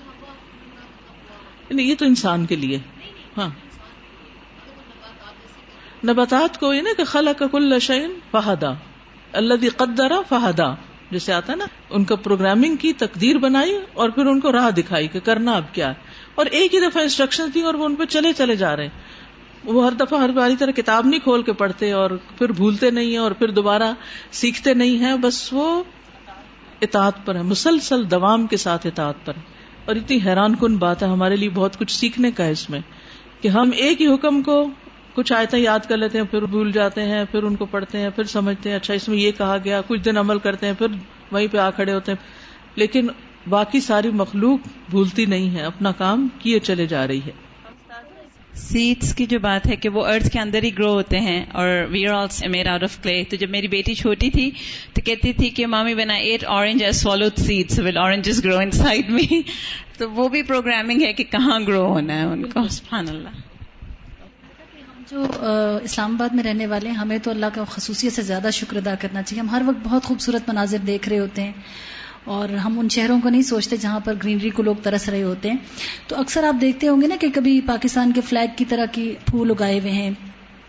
یعنی 1.68 1.82
یہ 1.82 1.94
تو 1.98 2.04
انسان 2.04 2.46
کے 2.46 2.56
لیے۔ 2.56 2.78
ہاں۔ 3.38 3.50
نباتات 6.06 6.60
کو 6.60 6.74
یہ 6.74 6.80
نا 6.80 6.90
کہ 6.96 7.04
خلا 7.04 7.32
کا 7.32 7.46
کل 7.46 7.78
شعین 7.78 8.18
فہدا۔ 8.30 8.70
اللہ 9.32 9.68
قدرا 9.76 10.20
فہدا۔ 10.28 10.74
جیسے 11.10 11.32
آتا 11.32 11.52
ہے 11.52 11.56
نا، 11.56 11.64
ان 11.90 12.04
کا 12.04 12.16
پروگرامنگ 12.16 12.76
کی 12.76 12.92
تقدیر 12.92 13.38
بنائی 13.38 13.78
اور 13.92 14.08
پھر 14.08 14.26
ان 14.26 14.40
کو 14.40 14.52
راہ 14.52 14.70
دکھائی 14.70 15.08
کہ 15.08 15.20
کرنا 15.20 15.52
اب 15.52 15.74
کیا 15.74 15.88
ہے۔ 15.88 15.94
اور 16.34 16.46
ایک 16.46 16.74
ہی 16.74 16.80
دفعہ 16.80 17.02
انسٹرکشن 17.02 17.46
دی 17.54 17.60
اور 17.60 17.74
وہ 17.74 17.84
ان 17.84 17.94
پہ 17.94 18.04
چلے 18.04 18.32
چلے 18.32 18.56
جا 18.56 18.76
رہے 18.76 18.82
ہیں۔ 18.82 19.00
وہ 19.64 19.84
ہر 19.84 19.92
دفعہ 19.92 20.20
ہر 20.20 20.28
باری 20.28 20.56
طرح 20.56 20.70
کتاب 20.70 21.06
نہیں 21.06 21.20
کھول 21.20 21.42
کے 21.42 21.52
پڑھتے 21.52 21.92
اور 21.92 22.10
پھر 22.38 22.52
بھولتے 22.52 22.90
نہیں 22.90 23.10
ہیں 23.10 23.16
اور 23.16 23.30
پھر 23.30 23.50
دوبارہ 23.50 23.92
سیکھتے 24.32 24.74
نہیں 24.74 24.98
ہیں۔ 24.98 25.16
بس 25.16 25.48
وہ 25.52 25.84
اطاعت 26.80 27.26
پر 27.26 27.34
ہے، 27.34 27.42
مسلسل 27.42 28.10
دوام 28.10 28.46
کے 28.46 28.56
ساتھ 28.56 28.86
اطاعت 28.86 29.14
پر 29.24 29.32
ہے۔ 29.36 29.40
اور 29.84 29.96
اتنی 29.96 30.18
حیران 30.26 30.54
کن 30.54 30.76
بات 30.76 31.02
ہے، 31.02 31.08
ہمارے 31.08 31.36
لیے 31.36 31.48
بہت 31.48 31.78
کچھ 31.78 31.92
سیکھنے 31.92 32.30
کا 32.30 32.44
ہے 32.44 32.50
اس 32.50 32.70
میں 32.70 32.80
کہ 33.40 33.48
ہم 33.48 33.70
ایک 33.76 34.00
ہی 34.00 34.06
حکم 34.06 34.42
کو 34.42 34.70
کچھ 35.14 35.32
آیتیں 35.32 35.58
یاد 35.58 35.78
کر 35.88 35.96
لیتے 35.96 36.18
ہیں، 36.18 36.24
پھر 36.24 36.42
بھول 36.42 36.72
جاتے 36.72 37.02
ہیں، 37.02 37.24
پھر 37.30 37.42
ان 37.42 37.56
کو 37.56 37.66
پڑھتے 37.66 37.98
ہیں، 37.98 38.10
پھر 38.10 38.24
سمجھتے 38.24 38.68
ہیں 38.68 38.76
اچھا 38.76 38.94
اس 38.94 39.08
میں 39.08 39.18
یہ 39.18 39.30
کہا 39.38 39.56
گیا، 39.64 39.80
کچھ 39.86 40.00
دن 40.00 40.16
عمل 40.16 40.38
کرتے 40.38 40.66
ہیں، 40.66 40.72
پھر 40.78 40.86
وہیں 41.32 41.46
پہ 41.46 41.58
آ 41.58 41.70
کھڑے 41.70 41.94
ہوتے 41.94 42.12
ہیں۔ 42.12 42.24
لیکن 42.74 43.06
باقی 43.48 43.80
ساری 43.80 44.10
مخلوق 44.10 44.68
بھولتی 44.90 45.26
نہیں 45.26 45.50
ہے، 45.50 45.62
اپنا 45.62 45.92
کام 45.92 46.28
کیے 46.38 46.58
چلے 46.58 46.86
جا 46.86 47.06
رہی 47.06 47.20
ہے۔ 47.26 47.43
سیڈس 48.54 49.14
کی 49.14 49.26
جو 49.26 49.38
بات 49.38 49.66
ہے 49.70 49.76
کہ 49.76 49.88
وہ 49.88 50.06
ارتھ 50.06 50.28
کے 50.30 50.40
اندر 50.40 50.62
ہی 50.62 50.70
گرو 50.78 50.92
ہوتے 50.92 51.20
ہیں 51.20 51.44
اور 51.52 51.68
we 51.90 52.06
are 52.06 52.14
also 52.14 52.48
made 52.50 52.66
out 52.66 52.82
of 52.82 53.02
clay 53.02 53.24
تو 53.24 53.36
جب 53.36 53.50
میری 53.50 53.68
بیٹی 53.68 53.94
چھوٹی 53.94 54.30
تھی 54.30 54.50
تو 54.92 55.02
کہتی 55.02 55.32
تھی 55.32 55.50
کہ 55.50 55.66
مامی 55.66 55.94
بنا 55.94 56.14
ate 56.14 56.44
orange 56.44 56.82
as 56.82 56.96
swallow 56.96 57.28
seeds 57.36 57.78
will 57.78 57.96
oranges 57.96 58.44
grow 58.44 58.58
inside 58.70 59.10
میں 59.10 59.40
تو 59.98 60.10
وہ 60.10 60.28
بھی 60.28 60.42
پروگرامنگ 60.42 61.02
ہے 61.02 61.12
کہ 61.12 61.24
کہاں 61.24 61.60
گرو 61.60 61.86
ہونا 61.86 62.14
ہے 62.14 62.24
ان 62.24 62.44
کو. 62.44 62.68
سبحان 62.68 63.08
اللہ 63.08 63.42
جو 65.10 65.26
اسلام 65.82 66.14
آباد 66.14 66.34
میں 66.34 66.44
رہنے 66.44 66.66
والے 66.66 66.88
ہیں 66.88 66.96
ہمیں 66.96 67.18
تو 67.18 67.30
اللہ 67.30 67.46
کا 67.54 67.64
خصوصیت 67.64 68.12
سے 68.12 68.22
زیادہ 68.22 68.50
شکر 68.52 68.76
ادا 68.76 68.94
کرنا 69.00 69.22
چاہیے. 69.22 69.40
ہم 69.40 69.48
ہر 69.48 69.62
وقت 69.66 69.84
بہت 69.84 70.04
خوبصورت 70.04 70.48
مناظر 70.48 70.78
دیکھ 70.78 71.08
رہے 71.08 71.18
ہوتے 71.18 71.42
ہیں۔ 71.42 71.52
اور 72.24 72.48
ہم 72.48 72.78
ان 72.78 72.88
شہروں 72.88 73.20
کو 73.20 73.28
نہیں 73.28 73.42
سوچتے 73.42 73.76
جہاں 73.76 74.00
پر 74.00 74.14
گرینری 74.24 74.50
کو 74.50 74.62
لوگ 74.62 74.74
ترس 74.82 75.08
رہے 75.08 75.22
ہوتے 75.22 75.50
ہیں۔ 75.50 75.56
تو 76.06 76.20
اکثر 76.20 76.44
آپ 76.44 76.60
دیکھتے 76.60 76.88
ہوں 76.88 77.02
گے 77.02 77.06
نا 77.06 77.14
کہ 77.20 77.28
کبھی 77.34 77.60
پاکستان 77.60 78.12
کے 78.12 78.20
فلیگ 78.20 78.48
کی 78.56 78.64
طرح 78.64 78.86
کی 78.92 79.14
پھول 79.30 79.50
اگائے 79.50 79.80
ہوئے 79.80 79.92
ہیں 79.92 80.10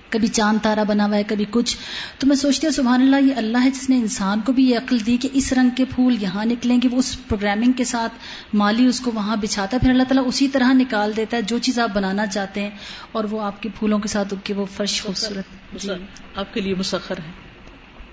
کبھی 0.10 0.28
چاند 0.28 0.58
تارا 0.62 0.84
بنا 0.84 1.06
ہوا 1.06 1.18
ہے 1.18 1.24
کبھی 1.24 1.46
کچھ۔ 1.50 1.78
تو 2.20 2.28
میں 2.28 2.36
سوچتی 2.36 2.68
ہوں 2.68 2.72
سبحان 2.72 3.02
اللہ 3.02 3.28
یہ 3.30 3.36
اللہ 3.36 3.58
ہے 3.64 3.70
جس 3.70 3.90
نے 3.90 3.98
انسان 3.98 4.42
کو 4.42 4.52
بھی 4.52 4.70
یہ 4.70 4.78
عقل 4.78 5.06
دی 5.06 5.18
کہ 5.18 5.30
اس 5.34 5.54
رنگ 5.54 5.70
کے 5.70 5.86
پھول 5.86 6.24
یہاں 6.24 6.46
نکلیں 6.46 6.78
گے 6.84 6.88
وہ 6.92 6.98
اس 6.98 7.28
پروگرامنگ 7.28 7.72
کے 7.72 7.84
ساتھ 7.84 8.14
مالی 8.54 8.86
اس 8.86 9.00
کو 9.00 9.12
وہاں 9.16 9.36
بچھاتا 9.36 9.78
ہے۔ 9.78 9.80
پھر 9.80 9.90
اللہ 9.90 10.04
تعالیٰ 10.04 10.24
اسی 10.28 10.48
طرح 10.48 10.74
نکال 10.74 11.16
دیتا 11.18 11.38
ہے 11.38 11.42
جو 11.42 11.58
چیز 11.58 11.80
آپ 11.80 11.90
بنانا 11.94 12.28
چاہتے 12.28 12.62
ہیں 12.62 12.70
اور 13.12 13.24
وہ 13.24 13.42
آپ 13.42 13.62
کے 13.62 13.70
پھولوں 13.80 14.00
کے 14.00 14.08
ساتھ 14.08 14.34
اگ 14.34 14.40
کے 14.44 14.54
وہ 14.54 14.66
فرش 14.66 15.04
خوبصورت۔ 15.04 15.46
جی۔ 15.82 15.90
آپ 16.36 16.54
کے 16.54 16.62
لیے 16.62 16.76
مسخر 16.76 17.18
ہے۔ 17.18 17.32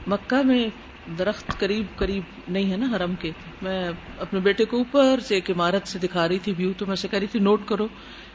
مکہ 0.06 0.42
میں 0.42 0.68
درخت 1.18 1.58
قریب 1.58 1.84
قریب 1.96 2.22
نہیں 2.48 2.70
ہے 2.70 2.76
نا 2.76 2.96
حرم 2.96 3.14
کے۔ 3.14 3.30
میں 3.62 3.90
اپنے 4.18 4.40
بیٹے 4.40 4.64
کو 4.64 4.76
اوپر 4.76 5.20
سے 5.20 5.34
ایک 5.34 5.50
عمارت 5.50 5.88
سے 5.88 5.98
دکھا 5.98 6.28
رہی 6.28 6.38
تھی 6.38 6.54
ویو، 6.56 6.72
تو 6.78 6.86
میں 6.86 6.96
سے 6.96 7.08
کہہ 7.08 7.18
رہی 7.18 7.26
تھی 7.26 7.40
نوٹ 7.40 7.60
کرو، 7.66 7.88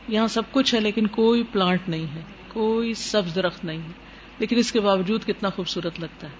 یہاں 0.08 0.28
سب 0.28 0.42
کچھ 0.52 0.76
ہے 0.76 0.80
لیکن 0.80 1.08
کوئی 1.08 1.44
پلانٹ 1.44 1.90
نہیں 1.90 2.16
ہے، 2.16 2.22
کوئی 2.48 2.94
سبز 2.94 3.36
درخت 3.36 3.66
نہیں 3.66 3.78
ہے۔ 3.78 3.92
لیکن 4.40 4.58
اس 4.58 4.72
کے 4.72 4.80
باوجود 4.80 5.26
کتنا 5.26 5.50
خوبصورت 5.50 6.00
لگتا 6.00 6.28
ہے۔ 6.28 6.34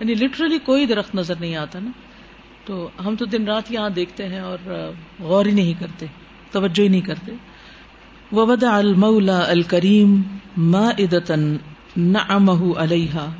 یعنی 0.00 0.14
لٹرلی 0.14 0.58
کوئی 0.58 0.86
درخت 0.86 1.14
نظر 1.14 1.34
نہیں 1.40 1.56
آتا 1.56 1.78
نا۔ 1.78 1.90
تو 2.64 2.88
ہم 3.06 3.16
تو 3.16 3.24
دن 3.24 3.44
رات 3.44 3.72
یہاں 3.72 3.90
دیکھتے 3.90 4.28
ہیں 4.28 4.40
اور 4.40 4.92
غور 5.20 5.46
ہی 5.46 5.50
نہیں 5.50 5.74
کرتے، 5.80 6.06
توجہ 6.50 6.82
ہی 6.82 6.88
نہیں 6.88 7.00
کرتے۔ 7.00 7.32
وبد 8.32 8.64
المولا 8.64 9.50
الکریم 9.50 10.20
ما 10.56 10.88
ادتن 10.98 11.56
نہ 11.96 12.18
علیہ 12.76 13.30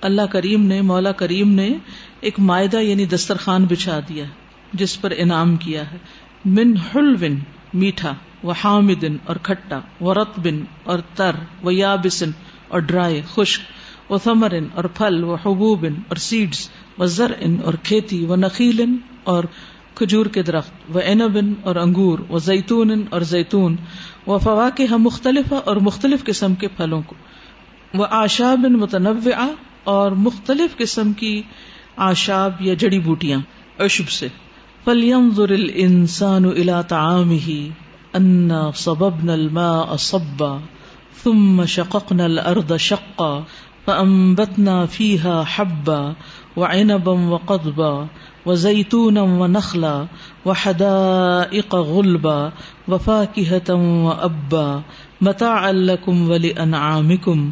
اللہ 0.00 0.22
کریم 0.22 0.66
نے، 0.66 0.82
مولا 0.82 1.12
کریم 1.12 1.50
نے 1.50 1.74
ایک 2.20 2.38
معدہ 2.38 2.76
یعنی 2.76 3.04
دسترخوان 3.04 3.64
بچھا 3.64 4.00
دیا 4.08 4.24
جس 4.72 5.00
پر 5.00 5.12
انعام 5.16 5.56
کیا 5.56 5.90
ہے۔ 5.90 5.96
من 6.44 6.74
حلو 6.94 7.26
میٹھا، 7.74 8.12
و 8.44 8.50
حامدن 8.50 9.16
اور 9.24 9.36
کھٹا، 9.36 9.80
و 10.00 10.14
رت 10.14 10.38
بن 10.38 10.64
اور 10.84 10.98
تر، 11.14 11.34
و 11.64 11.70
یابسن 11.70 12.30
اور 12.68 12.80
ڈرائی، 12.80 13.22
خشک، 13.34 13.60
و 14.12 14.18
ثمرن 14.18 14.66
اور 14.74 14.84
پھل، 14.84 15.24
و 15.24 15.34
حبوبن 15.34 15.94
اور 16.08 16.16
سیڈس 16.16 16.70
و 16.98 17.06
زر 17.06 17.32
ان 17.40 17.56
اور 17.64 17.74
کھیتی، 17.82 18.24
و 18.24 18.36
نقیل 18.36 18.84
اور 19.24 19.44
کھجور 19.94 20.26
کے 20.26 20.42
درخت، 20.42 20.72
و 20.94 20.98
اینبن 20.98 21.52
اور 21.62 21.76
انگور، 21.76 22.18
و 22.30 22.38
زیتون 22.38 23.04
اور 23.10 23.20
زیتون، 23.20 23.76
و 24.26 24.38
فواق 24.38 24.80
مختلف 24.80 25.52
اور 25.64 25.76
مختلف 25.76 26.24
قسم 26.24 26.54
کے 26.54 26.68
پھلوں 26.68 27.02
کو 27.02 27.14
وہ 27.94 28.06
آشاب 28.10 28.58
متنوع 28.58 29.32
اور 29.86 30.12
مختلف 30.12 30.76
قسم 30.76 31.12
کی 31.12 31.42
آشاب 31.96 32.52
یا 32.60 32.74
جڑی 32.74 32.98
بوٹیاں۔ 32.98 33.40
اشب 33.78 34.08
سے۔ 34.08 34.28
فلیم 34.84 35.30
ضر 35.34 35.54
انسان 35.74 36.44
الا 36.44 36.82
تعام 36.82 37.30
ہی 37.30 37.68
انا 38.14 38.70
سبب 38.74 39.24
نل 39.24 39.30
الماء 39.30 39.96
صبا 39.96 40.58
ثم 41.24 41.64
شققنا 41.64 42.24
الارض 42.24 42.72
شقا 42.76 43.40
فانبتنا 43.84 44.84
فيها 44.86 45.42
حبا 45.50 46.12
وعنبا 46.56 47.12
وقضبا 47.12 48.04
وزيتونا 48.46 49.22
ونخلا 49.22 50.02
وحدائق 50.46 51.74
غلبا 51.74 52.48
وفاكهة 52.88 53.74
وأبا 54.04 54.78
متاعا 55.20 55.72
لكم 55.72 56.30
ولأنعامكم 56.30 57.50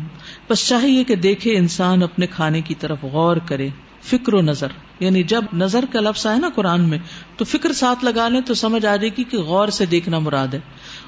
بس 0.55 0.69
چاہیے 0.69 1.05
کہ 1.05 1.17
دیکھے 1.17 1.57
انسان 1.57 2.03
اپنے 2.03 2.27
کھانے 2.27 2.61
کی 2.61 2.75
طرف 2.75 3.05
غور 3.05 3.37
کرے، 3.37 3.69
فکر 4.03 4.35
و 4.35 4.41
نظر۔ 4.41 4.67
یعنی 5.01 5.23
جب 5.23 5.43
نظر 5.53 5.85
کا 5.93 6.01
لفظ 6.01 6.27
آئے 6.27 6.39
نا 6.39 6.49
قرآن 6.55 6.89
میں، 6.89 6.99
تو 7.37 7.45
فکر 7.45 7.73
ساتھ 7.73 8.05
لگا 8.05 8.29
لیں 8.29 8.41
تو 8.41 8.55
سمجھ 8.55 8.87
آ 8.87 8.97
جائے 8.97 9.11
گی 9.19 9.25
کہ 9.25 9.39
غور 9.39 9.69
سے 9.69 9.87
دیکھنا 9.87 10.19
مراد 10.19 10.49
ہے۔ 10.55 10.61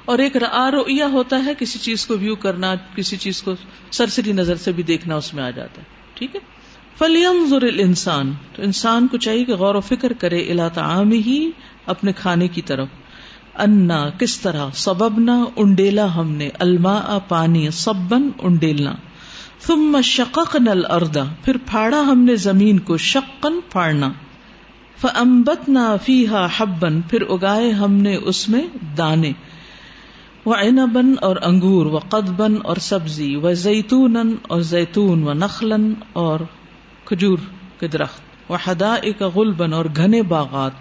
اور 0.05 0.19
ایک 0.19 0.37
رویہ 0.37 1.03
ہوتا 1.03 1.45
ہے، 1.45 1.53
کسی 1.59 1.79
چیز 1.79 2.05
کو 2.05 2.17
ویو 2.17 2.35
کرنا، 2.35 2.75
کسی 2.95 3.17
چیز 3.17 3.43
کو 3.43 3.53
سرسری 3.91 4.31
نظر 4.31 4.55
سے 4.55 4.71
بھی 4.71 4.83
دیکھنا 4.83 5.15
اس 5.15 5.33
میں 5.33 5.43
آ 5.43 5.49
جاتا 5.49 5.81
ہے۔ 5.81 5.87
ٹھیک 6.13 6.35
ہے؟ 6.35 6.39
فلیم 6.97 7.47
ضر 7.49 7.61
انسان 7.61 8.33
تو 8.55 8.61
انسان 8.61 9.07
کو 9.07 9.17
چاہیے 9.17 9.45
کہ 9.45 9.53
غور 9.53 9.75
و 9.75 9.81
فکر 9.81 10.13
کرے 10.13 10.53
تعام 10.73 11.11
ہی 11.11 11.51
اپنے 11.85 12.11
کھانے 12.11 12.47
کی 12.47 12.61
طرف۔ 12.61 12.87
انا، 13.55 14.09
کس 14.09 14.39
طرح؟ 14.39 14.67
سبب 14.73 15.19
نہ 15.19 15.43
انڈیلا 15.55 16.15
ہم 16.15 16.31
نے۔ 16.31 16.49
الما 16.59 17.17
پانی 17.27 17.71
سبن 17.71 18.29
انڈیلنا۔ 18.39 18.95
ثم 19.61 19.97
شققنا 20.03 20.71
الارض، 20.71 21.17
پھر 21.43 21.57
پھاڑا 21.65 21.99
ہم 21.99 22.19
نے 22.19 22.35
زمین 22.35 22.79
کو 22.79 22.97
شقن 22.97 23.53
پھاڑنا۔ 23.69 24.11
فانبتنا 24.97 25.95
فيها 25.95 26.47
حبا، 26.57 26.87
پھر 27.09 27.21
اگائے 27.21 27.71
ہم 27.71 27.93
نے 27.93 28.15
اس 28.15 28.49
میں 28.49 28.67
دانے۔ 28.97 29.31
وعنبا 30.45 31.25
اور 31.25 31.35
انگور 31.43 31.85
وقضبا 31.85 32.47
اور 32.63 32.75
سبزی 32.75 33.35
وزيتونا 33.35 34.23
اور 34.41 34.61
زیتون، 34.61 35.23
ونخلا 35.23 35.75
اور 36.13 36.39
کھجور 37.05 37.37
کے 37.79 37.87
درخت۔ 37.87 38.21
حدا 38.65 38.93
ایک 38.93 39.23
غلبن 39.23 39.73
اور 39.73 39.85
گھنے 39.95 40.21
باغات۔ 40.21 40.71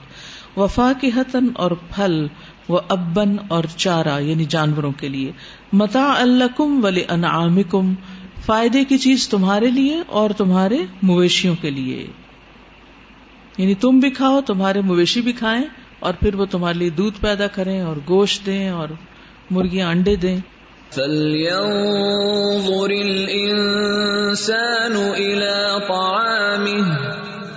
وفا 0.59 0.93
کی 1.01 1.11
اور 1.55 1.71
پھل 1.71 2.27
و 2.69 2.77
ابن 2.89 3.37
اور 3.49 3.65
چارہ 3.77 4.21
یعنی 4.21 4.45
جانوروں 4.45 4.93
کے 4.93 5.09
لیے۔ 5.09 5.33
متا 5.73 6.15
الکم 6.19 6.85
ولی 6.85 7.03
انعامکم 7.09 7.95
فائدے 8.45 8.85
کی 8.85 8.99
چیز 8.99 9.29
تمہارے 9.29 9.67
لیے 9.67 10.03
اور 10.07 10.31
تمہارے 10.31 10.79
مویشیوں 11.03 11.55
کے 11.61 11.71
لیے۔ 11.71 12.07
یعنی 13.59 13.75
تم 13.75 13.99
بھی 13.99 14.11
کھاؤ، 14.11 14.41
تمہارے 14.41 14.81
مویشی 14.81 15.21
بھی 15.21 15.33
کھائیں 15.33 15.65
اور 16.01 16.15
پھر 16.21 16.35
وہ 16.35 16.45
تمہارے 16.45 16.79
لیے 16.79 16.91
دودھ 16.91 17.21
پیدا 17.21 17.47
کریں 17.47 17.81
اور 17.81 17.97
گوشت 18.09 18.47
دیں 18.47 18.69
اور 18.69 18.89
مرغیاں 19.51 19.91
انڈے 19.91 20.17
دیں۔ 20.17 20.39
فلينظر 20.91 22.91
الإنسان 22.91 25.13
إلى 25.17 25.69
طعامه، 25.89 26.93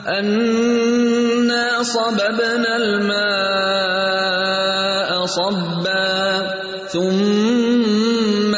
أنا 0.06 1.84
صببنا 1.84 2.76
الماء 2.76 5.26
صبا، 5.26 6.40
ثم 6.92 7.49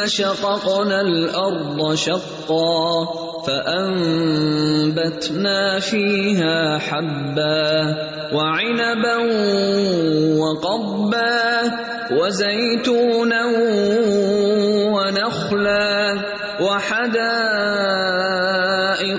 شققنا 0.06 1.00
الأرض 1.00 1.94
شقا 1.94 3.06
فأنبتنا 3.46 4.98
فيها 5.78 6.78
حبا 6.78 7.96
وعنبا 8.34 9.16
وقبا 10.38 11.42
وزيتونا 12.12 13.42
ونخلا 14.94 16.14
وحدائق 16.60 17.92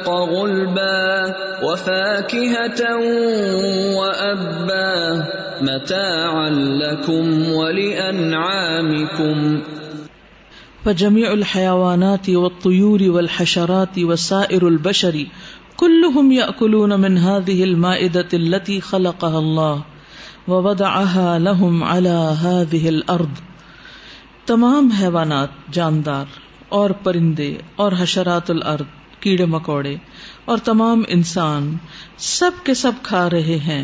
غلبا 0.10 1.36
وفاكهة 1.64 2.82
وأبا 3.98 5.26
متاعا 5.62 6.50
لكم 6.50 7.52
ولأنعامكم 7.52 9.38
فجميع 10.86 11.32
الحيوانات 11.34 12.30
والطيور 12.30 13.04
والحشرات 13.04 14.00
وسائر 14.00 14.68
البشر 14.68 15.26
كلهم 15.78 16.32
يأكلون 16.32 17.00
من 17.00 17.18
هذه 17.18 17.64
المائدة 17.64 18.28
التي 18.34 18.82
خلقها 18.82 19.40
الله 19.40 19.82
ووضعها 20.48 21.38
لهم 21.40 21.84
على 21.84 22.18
هذه 22.42 22.90
الارض 22.90 23.42
تمام 24.46 24.88
حیوانات، 24.88 25.50
جاندار 25.72 26.26
اور 26.70 26.90
پرندے 26.90 27.58
اور 27.76 27.92
حشرات 28.00 28.50
الارض، 28.52 28.86
کیڑے 29.20 29.46
مکوڑے 29.46 29.96
اور 30.46 30.58
تمام 30.58 31.04
انسان 31.08 31.76
سب 32.18 32.52
کے 32.64 32.74
سب 32.74 32.92
کھا 33.04 33.30
رہے 33.30 33.58
ہیں 33.58 33.84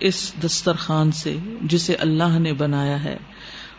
اس 0.00 0.32
دسترخوان 0.44 1.10
سے 1.12 1.36
جسے 1.62 1.94
اللہ 1.94 2.38
نے 2.38 2.52
بنایا 2.52 3.04
ہے۔ 3.04 3.16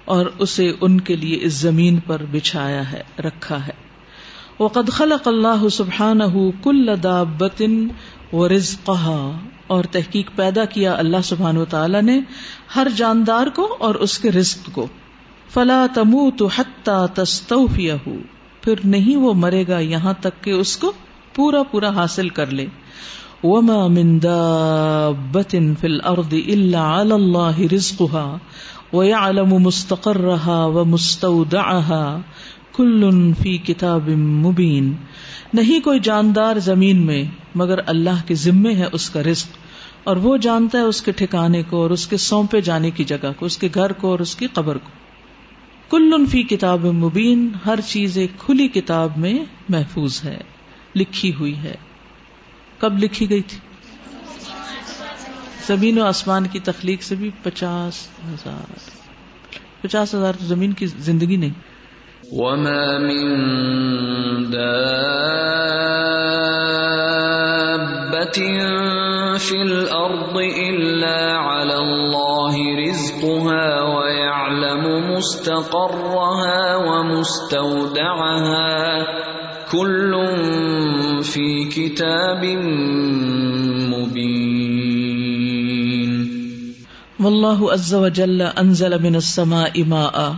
اور 0.08 0.26
اسے 0.40 0.72
ان 0.82 1.02
کے 1.02 1.16
لیے 1.16 1.40
اس 1.42 1.54
زمین 1.54 2.00
پر 2.00 2.22
بچھایا 2.32 2.92
ہے، 2.92 3.04
رکھا 3.20 3.68
ہے۔ 3.68 3.88
وقد 4.60 4.90
خلق 4.90 5.28
اللہ 5.28 5.70
سبحانہ 5.70 6.24
کل 6.64 6.90
دابت 7.04 7.64
و 8.34 8.50
رزقها 8.50 9.40
اور 9.68 9.84
تحقیق 9.84 10.30
پیدا 10.36 10.66
کیا 10.66 10.94
اللہ 10.94 11.18
سبحان 11.24 11.58
و 11.58 11.66
تعالی 11.66 12.02
نے 12.02 12.20
ہر 12.76 12.88
جاندار 12.96 13.48
کو 13.48 13.78
اور 13.80 13.96
اس 13.96 14.20
کے 14.20 14.32
رزق 14.32 14.70
کو۔ 14.72 14.88
فلا 15.50 15.86
تمو 15.94 16.32
تو 16.32 16.48
حتہ 16.56 17.06
تستوفیہ 17.14 17.94
پھر 18.62 18.74
نہیں 18.84 19.16
وہ 19.16 19.34
مرے 19.34 19.66
گا 19.68 19.80
یہاں 19.80 20.14
تک 20.22 20.44
کہ 20.44 20.52
اس 20.52 20.78
کو 20.78 20.92
پورا 21.36 21.64
پورا 21.64 21.90
حاصل 21.90 22.30
کر 22.30 22.48
لے۔ 22.48 22.66
وما 23.44 23.88
من 23.88 24.24
دابت 24.24 25.56
فی 25.80 25.88
الارض 25.88 26.34
الا 26.34 27.02
علی 27.02 27.12
اللہ 27.12 27.60
رزقها۔ 27.74 28.38
ويعلم 28.94 29.50
مستقرها 29.50 30.66
ومستودعها 30.66 32.20
کل 32.74 33.34
فی 33.42 33.58
کتاب 33.58 34.10
مبین 34.18 34.94
نہیں 35.54 35.80
کوئی 35.80 36.00
جاندار 36.00 36.60
زمین 36.60 37.06
میں، 37.06 37.24
مگر 37.56 37.80
اللہ 37.86 38.28
کے 38.28 38.36
ذمے 38.36 38.74
ہے 38.74 38.86
اس 38.92 39.10
کا 39.10 39.24
رزق۔ 39.24 39.48
اور 40.04 40.16
وہ 40.16 40.38
جانتا 40.38 40.78
ہے 40.78 40.84
اس 40.84 41.02
کے 41.02 41.12
ٹھکانے 41.12 41.64
کو 41.70 41.82
اور 41.82 41.90
اس 41.90 42.08
کے 42.08 42.18
سونپے 42.18 42.62
جانے 42.62 42.92
کی 42.92 43.04
جگہ 43.04 43.32
کو، 43.40 43.46
اس 43.46 43.58
کے 43.58 43.70
گھر 43.74 43.92
کو 43.92 44.12
اور 44.12 44.20
اس 44.20 44.36
کی 44.36 44.48
قبر 44.54 44.78
کو۔ 44.78 44.90
کل 45.90 46.26
فی 46.26 46.44
کتاب 46.44 46.86
مبین، 46.86 47.50
ہر 47.66 47.80
چیز 47.88 48.18
ایک 48.18 48.32
کھلی 48.38 48.68
کتاب 48.68 49.10
میں 49.18 49.34
محفوظ 49.70 50.22
ہے، 50.24 50.38
لکھی 50.96 51.34
ہوئی 51.40 51.58
ہے۔ 51.58 51.76
کب 52.80 53.04
لکھی 53.04 53.30
گئی 53.30 53.42
تھی؟ 53.42 53.67
زمین 55.68 56.00
و 56.00 56.04
آسمان 56.04 56.48
کی 56.48 56.60
تخلیق 56.60 57.02
سے 57.02 57.16
بھی 57.16 57.32
پچاس 57.44 58.08
ہزار۔ 58.34 58.74
پچاس 59.82 60.16
ہزار 60.16 60.34
تو 60.34 60.46
زمین 60.46 60.74
کی 60.74 60.86
زندگی 60.86 61.36
نہیں۔ 61.36 61.54
وما 62.32 62.98
من 62.98 63.34
دابة 64.54 64.88
في 69.40 69.60
الأرض 69.60 70.38
إلا 70.58 71.38
على 71.40 71.74
الله 71.74 72.56
رزقها 72.84 73.84
ويعلم 73.84 75.12
مستقرها 75.16 76.76
ومستودعها۔ 76.76 77.78
كل 79.72 80.16
في 81.24 81.70
كتاب 81.70 82.46
مبين۔ 83.90 84.67
والله 87.20 87.72
عز 87.72 87.94
وجل 87.96 88.42
أنزل 88.42 89.04
من 89.04 89.16
السماء 89.16 89.84
ماءً 89.84 90.36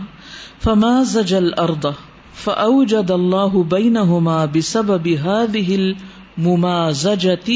فما 0.60 1.02
زجل 1.02 1.54
ارد 1.54 1.94
فاوجد 2.34 3.10
الله 3.10 3.62
بينهما 3.62 4.46
بسبب 4.46 5.08
هذه 5.08 5.94
الممازجة 6.38 7.48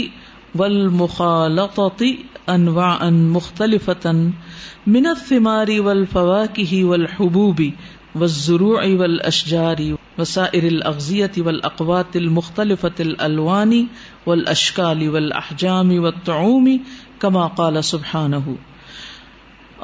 والمخالطة 0.55 2.17
انواعا 2.49 3.11
مختلفة 3.11 4.31
من 4.87 5.07
الثمار 5.07 5.81
والفواكه 5.81 6.85
والحبوب 6.85 7.71
والزروع 8.15 8.85
والاشجار 8.85 9.97
وسائر 10.19 10.67
الاغذية 10.67 11.33
والاقوات 11.39 12.17
المختلفة 12.17 12.95
الالوان 13.01 13.87
والاشكال 14.27 15.09
والاحجام 15.09 16.03
والطعوم 16.03 16.81
كما 17.21 17.47
قال 17.47 17.85
سبحانه 17.85 18.57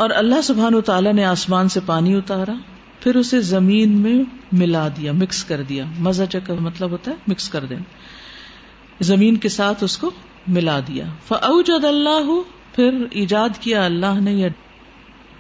اور 0.01 0.11
اللہ 0.11 0.41
سبحان 0.41 0.75
و 0.75 0.81
تعالیٰ 0.81 1.13
نے 1.13 1.25
آسمان 1.25 1.69
سے 1.69 1.81
پانی 1.87 2.15
اتارا، 2.15 2.53
پھر 3.01 3.17
اسے 3.17 3.41
زمین 3.41 3.97
میں 3.97 4.25
ملا 4.53 4.89
دیا 4.89 5.13
مکس 5.13 5.45
کر 5.45 5.63
دیا۔ 5.63 5.85
مزہ 5.99 6.25
کا 6.47 6.55
مطلب 6.61 6.91
ہوتا 6.91 7.11
ہے 7.11 7.17
مکس 7.29 7.49
کر 7.49 7.65
دینا 7.65 7.83
زمین 9.01 9.37
کے 9.37 9.49
ساتھ 9.49 9.85
اس 9.85 9.99
کو 9.99 10.11
ملا 10.47 10.81
دیا۔ 10.89 11.05
فوجد 11.29 11.85
اللہ 11.85 12.31
پھر 12.75 13.07
ایجاد 13.11 13.49
کیا 13.61 13.85
اللہ 13.85 14.21
نے 14.21 14.33
یا 14.33 14.49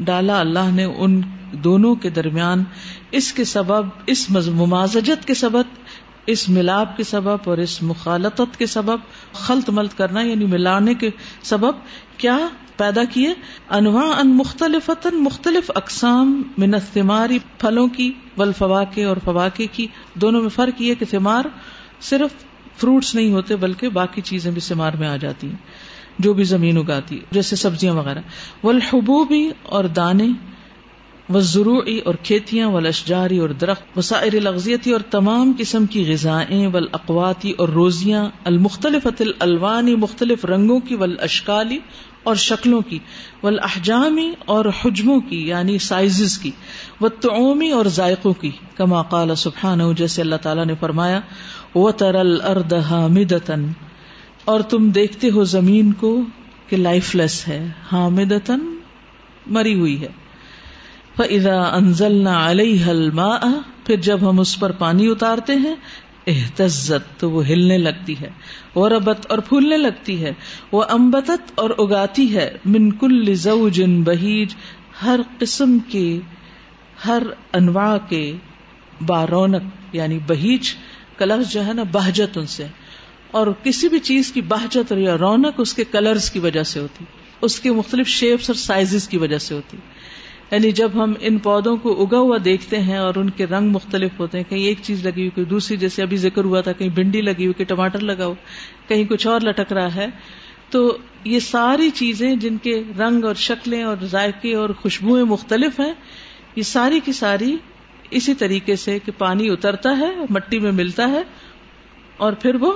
ڈالا 0.00 0.40
اللہ 0.40 0.70
نے 0.72 0.84
ان 0.84 1.20
دونوں 1.52 1.94
کے 1.94 2.10
درمیان۔ 2.10 2.64
اس 3.10 3.32
کے 3.32 3.44
سبب، 3.44 3.86
اس 4.06 4.30
ممازجت 4.30 5.26
کے 5.26 5.34
سبب 5.34 5.62
اس 6.30 6.48
ملاپ 6.48 6.96
کے 6.96 7.04
سبب 7.04 7.36
اور 7.44 7.58
اس 7.58 7.82
مخالطت 7.82 8.58
کے 8.58 8.66
سبب، 8.66 8.98
خلط 9.32 9.70
ملت 9.70 9.98
کرنا 9.98 10.20
یعنی 10.20 10.44
ملانے 10.44 10.94
کے 10.94 11.10
سبب 11.42 11.72
کیا 12.16 12.38
پیدا 12.76 13.04
کیے؟ 13.04 13.34
انواع 13.70 14.18
ان 14.18 14.36
مختلف 14.36 14.90
مختلف 15.12 15.70
اقسام 15.74 16.42
منتماری 16.58 17.38
پھلوں 17.58 17.88
کی 17.88 18.12
ول 18.36 18.52
فواقے 18.52 19.04
اور 19.04 19.16
فواقے 19.24 19.66
کی، 19.66 19.86
دونوں 20.14 20.40
میں 20.40 20.48
فرق 20.48 20.82
یہ 20.82 20.94
کہ 20.94 21.04
ثمار 21.10 21.44
صرف 22.00 22.44
فروٹس 22.80 23.14
نہیں 23.14 23.32
ہوتے، 23.32 23.56
بلکہ 23.56 23.88
باقی 23.88 24.20
چیزیں 24.20 24.50
بھی 24.50 24.60
سمار 24.60 24.92
میں 24.92 25.08
آ 25.08 25.16
جاتی 25.16 25.46
ہیں، 25.46 25.56
جو 26.18 26.34
بھی 26.34 26.44
زمین 26.44 26.78
اگاتی 26.78 27.20
جیسے 27.30 27.56
سبزیاں 27.56 27.94
وغیرہ۔ 27.94 28.20
والحبوبی 28.64 29.50
اور 29.62 29.84
دانے 29.84 30.28
وہ 31.30 31.40
ضروری 31.40 31.98
اور 31.98 32.14
کھیتیاں 32.22 32.68
و 32.68 32.80
لشجاری 32.80 33.38
اور 33.38 33.48
درخت، 33.48 33.98
وسائر 33.98 34.40
لغزیتی 34.40 34.92
اور 34.92 35.00
تمام 35.00 35.52
قسم 35.58 35.86
کی 35.86 36.04
غذائیں 36.08 36.66
ول 36.66 36.86
اقواتی 36.92 37.50
اور 37.50 37.68
روزیاں 37.68 38.28
المختلف 38.44 39.06
الوانی 39.40 39.96
مختلف 39.96 40.44
رنگوں 40.44 40.80
کی 40.80 40.94
ول 40.94 41.14
اشکالی 41.20 41.78
اور 42.22 42.34
شکلوں 42.34 42.80
کی 42.80 42.98
ول 43.42 43.58
احجامی 43.62 44.32
اور 44.44 44.64
حجموں 44.64 45.20
کی 45.20 45.48
یعنی 45.48 45.78
سائزز 45.78 46.38
کی 46.38 46.50
و 47.00 47.08
تعومی 47.08 47.70
اور 47.70 47.86
ذائقوں 47.86 48.32
کی، 48.32 48.50
کما 48.76 49.02
قال 49.02 49.34
سبحان 49.34 49.94
جیسے 49.94 50.22
اللہ 50.22 50.36
تعالیٰ 50.36 50.66
نے 50.66 50.74
فرمایا 50.80 51.20
وہ 51.74 51.90
ترل 51.90 52.40
ارد 52.40 52.72
حامدتن 52.72 53.66
اور 54.44 54.60
تم 54.60 54.90
دیکھتے 54.90 55.30
ہو 55.30 55.44
زمین 55.44 55.92
کو 55.92 56.20
کہ 56.68 56.76
لائف 56.76 57.14
لیس 57.14 57.48
ہے 57.48 57.68
حامدتن 57.92 58.76
مری 59.46 59.74
ہوئی 59.74 60.00
ہے۔ 60.00 60.08
فضا 61.20 61.62
انزل 61.62 62.24
نہ 62.24 62.28
علیہ 62.28 62.84
پھر 63.86 63.96
جب 63.96 64.30
ہم 64.30 64.40
اس 64.40 64.60
پر 64.60 64.72
پانی 64.72 65.10
اتارتے 65.10 65.54
ہیں 65.54 65.74
احتزت 66.26 67.20
تو 67.20 67.30
وہ 67.30 67.48
ہلنے 67.48 67.78
لگتی 67.78 68.14
ہے 68.20 68.30
وہ 68.74 68.88
ربت 68.88 69.26
اور 69.28 69.38
پھولنے 69.38 69.76
لگتی 69.76 70.24
ہے، 70.24 70.32
وہ 70.72 70.84
امبتت 70.90 71.52
اور 71.54 71.70
اگاتی 71.78 72.34
ہے، 72.34 72.56
من 72.64 72.92
کل 72.92 73.34
زوج 73.34 73.82
بہیج، 74.04 74.54
ہر 75.02 75.20
قسم 75.38 75.78
کے، 75.88 76.18
ہر 77.06 77.22
انواع 77.52 77.98
کے 78.08 78.32
بارونق 79.06 79.62
یعنی 79.92 80.18
بہیج 80.26 80.74
کلر 81.18 81.42
جو 81.42 81.66
ہے 81.66 81.72
نا، 81.72 81.82
بہجت 81.92 82.38
ان 82.38 82.46
سے۔ 82.46 82.66
اور 83.30 83.46
کسی 83.62 83.88
بھی 83.88 83.98
چیز 83.98 84.32
کی 84.32 84.40
بہجت 84.40 84.92
اور 84.92 84.98
یا 84.98 85.18
رونق 85.18 85.54
اس 85.58 85.74
کے 85.74 85.84
کلرز 85.84 86.30
کی 86.30 86.38
وجہ 86.38 86.62
سے 86.62 86.80
ہوتی، 86.80 87.04
اس 87.42 87.60
کے 87.60 87.72
مختلف 87.72 88.06
شیپس 88.06 88.50
اور 88.50 88.54
سائزز 88.54 89.08
کی 89.08 89.16
وجہ 89.16 89.38
سے 89.38 89.54
ہوتی۔ 89.54 89.76
یعنی 90.50 90.70
جب 90.72 90.90
ہم 90.94 91.12
ان 91.20 91.38
پودوں 91.38 91.76
کو 91.76 91.92
اگا 92.02 92.18
ہوا 92.18 92.36
دیکھتے 92.44 92.78
ہیں 92.80 92.96
اور 92.96 93.14
ان 93.14 93.30
کے 93.30 93.46
رنگ 93.46 93.70
مختلف 93.70 94.18
ہوتے 94.20 94.38
ہیں، 94.38 94.44
کہیں 94.50 94.64
ایک 94.64 94.78
چیز 94.82 95.04
لگی 95.06 95.20
ہوئی، 95.20 95.30
کوئی 95.30 95.46
دوسری، 95.46 95.76
جیسے 95.76 96.02
ابھی 96.02 96.16
ذکر 96.16 96.44
ہوا 96.44 96.60
تھا، 96.60 96.72
کہیں 96.72 96.88
بھنڈی 96.88 97.20
لگی 97.20 97.44
ہوئی 97.44 97.54
کہیں 97.54 97.68
ٹماٹر 97.68 98.00
لگا 98.00 98.26
ہو، 98.26 98.34
کہیں 98.88 99.04
کچھ 99.04 99.26
اور 99.26 99.40
لٹک 99.40 99.72
رہا 99.72 99.94
ہے، 99.94 100.06
تو 100.70 100.96
یہ 101.24 101.38
ساری 101.38 101.90
چیزیں 101.90 102.34
جن 102.36 102.56
کے 102.56 102.82
رنگ 102.98 103.24
اور 103.24 103.34
شکلیں 103.34 103.82
اور 103.82 104.04
ذائقے 104.04 104.54
اور 104.54 104.70
خوشبوئیں 104.70 105.24
مختلف 105.24 105.80
ہیں، 105.80 105.92
یہ 106.56 106.62
ساری 106.62 107.00
کی 107.04 107.12
ساری 107.12 107.56
اسی 108.10 108.34
طریقے 108.34 108.76
سے 108.76 108.98
کہ 109.04 109.12
پانی 109.18 109.50
اترتا 109.50 109.96
ہے، 109.98 110.10
مٹی 110.30 110.58
میں 110.58 110.72
ملتا 110.72 111.08
ہے، 111.08 111.22
اور 112.16 112.32
پھر 112.32 112.54
وہ 112.54 112.72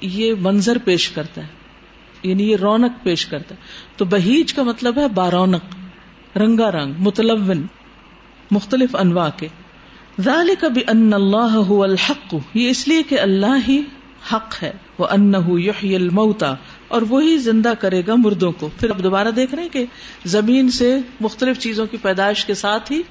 یہ 0.00 0.34
منظر 0.40 0.78
پیش 0.84 1.08
کرتا 1.10 1.42
ہے 1.42 2.28
یعنی 2.28 2.50
یہ 2.50 2.56
رونق 2.56 3.02
پیش 3.02 3.26
کرتا 3.26 3.54
ہے۔ 3.54 3.60
تو 3.96 4.04
بہیج 4.04 4.52
کا 4.52 4.62
مطلب 4.62 4.98
ہے 4.98 5.08
بارونق 5.08 5.74
رنگا 6.36 6.70
رنگ، 6.70 6.92
متلون، 6.98 7.66
مختلف 8.50 8.96
انواع 8.96 9.28
کے۔ 9.36 9.48
ذالک 10.20 10.64
ان 10.88 11.12
اللہ 11.12 11.72
الحق، 11.82 12.34
یہ 12.54 12.70
اس 12.70 12.88
لیے 12.88 13.02
کہ 13.02 13.20
اللہ 13.20 13.58
ہی 13.68 13.82
حق 14.32 14.62
ہے۔ 14.62 14.72
وہ 14.98 15.06
ان 15.10 15.32
یحیی 15.48 15.94
الموتا 15.96 16.54
اور 16.88 17.02
وہی 17.08 17.36
زندہ 17.36 17.72
کرے 17.80 18.02
گا 18.06 18.14
مردوں 18.14 18.52
کو۔ 18.52 18.68
پھر 18.80 18.90
اب 18.90 19.02
دوبارہ 19.02 19.28
دیکھ 19.28 19.54
رہے 19.54 19.62
ہیں 19.62 19.70
کہ 19.70 19.84
زمین 20.24 20.70
سے 20.70 20.98
مختلف 21.20 21.58
چیزوں 21.58 21.86
کی 21.86 21.96
پیدائش 21.96 22.44
کے 22.44 22.54
ساتھ 22.54 22.92
ہی 22.92 23.02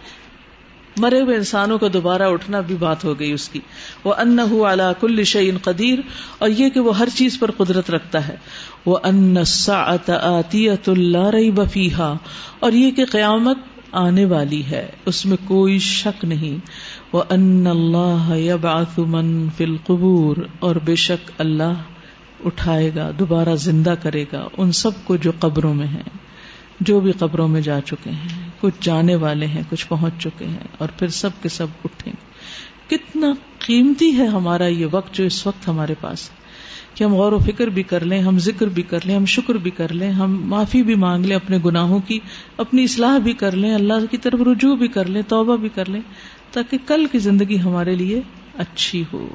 مرے 0.98 1.22
ہوئے 1.22 1.36
انسانوں 1.36 1.78
کا 1.78 1.88
دوبارہ 1.94 2.24
اٹھنا 2.24 2.60
بھی 2.60 2.76
بات 2.76 3.04
ہو 3.04 3.20
گئی 3.20 3.32
اس 3.32 3.50
کی۔ 3.50 3.60
وہ 4.04 4.14
ان 4.14 4.40
کل 5.00 5.24
شعین 5.24 5.58
قدیر، 5.58 6.00
اور 6.38 6.50
یہ 6.50 6.70
کہ 6.70 6.80
وہ 6.80 6.98
ہر 6.98 7.08
چیز 7.16 7.40
پر 7.40 7.52
قدرت 7.52 7.92
رکھتا 7.92 8.28
ہے۔ 8.28 8.36
وہ 8.86 8.98
ان 9.04 9.38
آتیت 10.08 10.90
اللہ 10.90 11.30
رئی 11.30 11.52
بفیحا 11.52 12.14
اور 12.60 12.72
یہ 12.72 12.92
کہ 12.92 13.06
قیامت 13.06 13.58
آنے 13.92 14.26
والی 14.26 14.66
ہے، 14.66 14.90
اس 15.06 15.26
میں 15.26 15.38
کوئی 15.46 15.80
شک 15.80 16.26
نہیں۔ 16.26 16.66
وہ 17.14 17.24
ان 17.30 17.68
اللہ 17.68 18.98
من 18.98 19.48
فی 19.58 19.64
القبور 19.64 20.38
اور 20.60 20.76
بے 20.76 20.96
شک 20.96 21.32
اللہ 21.38 21.74
اٹھائے 22.46 22.92
گا، 22.96 23.12
دوبارہ 23.20 23.56
زندہ 23.56 23.94
کرے 24.02 24.26
گا 24.34 24.48
ان 24.58 24.72
سب 24.72 24.92
کو 25.04 25.16
جو 25.16 25.32
قبروں 25.40 25.74
میں 25.74 25.88
ہیں، 25.88 26.10
جو 26.80 27.00
بھی 27.00 27.12
قبروں 27.12 27.48
میں 27.48 27.62
جا 27.62 27.82
چکے 27.82 28.10
ہیں۔ 28.10 28.50
کچھ 28.60 28.76
جانے 28.82 29.16
والے 29.16 29.46
ہیں، 29.46 29.62
کچھ 29.70 29.88
پہنچ 29.88 30.14
چکے 30.20 30.46
ہیں 30.46 30.68
اور 30.78 30.90
پھر 31.00 31.08
سب 31.08 31.30
کے 31.42 31.50
سب 31.50 31.68
اٹھیں۔ 31.86 32.14
گے 32.14 32.98
کتنا 32.98 33.28
قیمتی 33.60 34.18
ہے 34.18 34.26
ہمارا 34.26 34.68
یہ 34.68 34.86
وقت 34.92 35.14
جو 35.14 35.24
اس 35.24 35.48
وقت 35.48 35.68
ہمارے 35.68 35.94
پاس 36.02 36.30
ہے۔ 36.30 36.43
کہ 36.96 37.04
ہم 37.04 37.14
غور 37.14 37.32
و 37.32 37.40
فکر 37.40 37.68
بھی 37.68 37.84
کر 37.84 38.06
لیں، 38.06 38.20
ہم 38.20 38.40
ذکر 38.40 38.68
بھی 38.68 38.84
کر 38.84 39.00
لیں، 39.06 39.16
ہم 39.16 39.26
شکر 39.26 39.56
بھی 39.56 39.72
کر 39.72 39.94
لیں، 39.94 40.12
ہم 40.12 40.50
معافی 40.50 40.84
بھی 40.84 40.96
مانگ 40.96 41.26
لیں 41.26 41.36
اپنے 41.36 41.58
گناہوں 41.66 42.00
کی، 42.08 42.20
اپنی 42.58 42.84
اصلاح 42.84 43.18
بھی 43.18 43.34
کر 43.34 43.56
لیں، 43.56 43.76
اللہ 43.76 44.06
کی 44.12 44.18
طرف 44.18 44.40
رجوع 44.42 44.76
بھی 44.76 44.88
کر 44.88 45.06
لیں، 45.06 45.22
توبہ 45.28 45.58
بھی 45.58 45.70
کر 45.70 45.90
لیں، 45.90 46.02
تاکہ 46.52 46.78
کل 46.88 47.06
کی 47.12 47.20
زندگی 47.20 47.62
ہمارے 47.62 47.96
لیے 47.96 48.22
اچھی 48.58 49.04
ہو۔ 49.14 49.28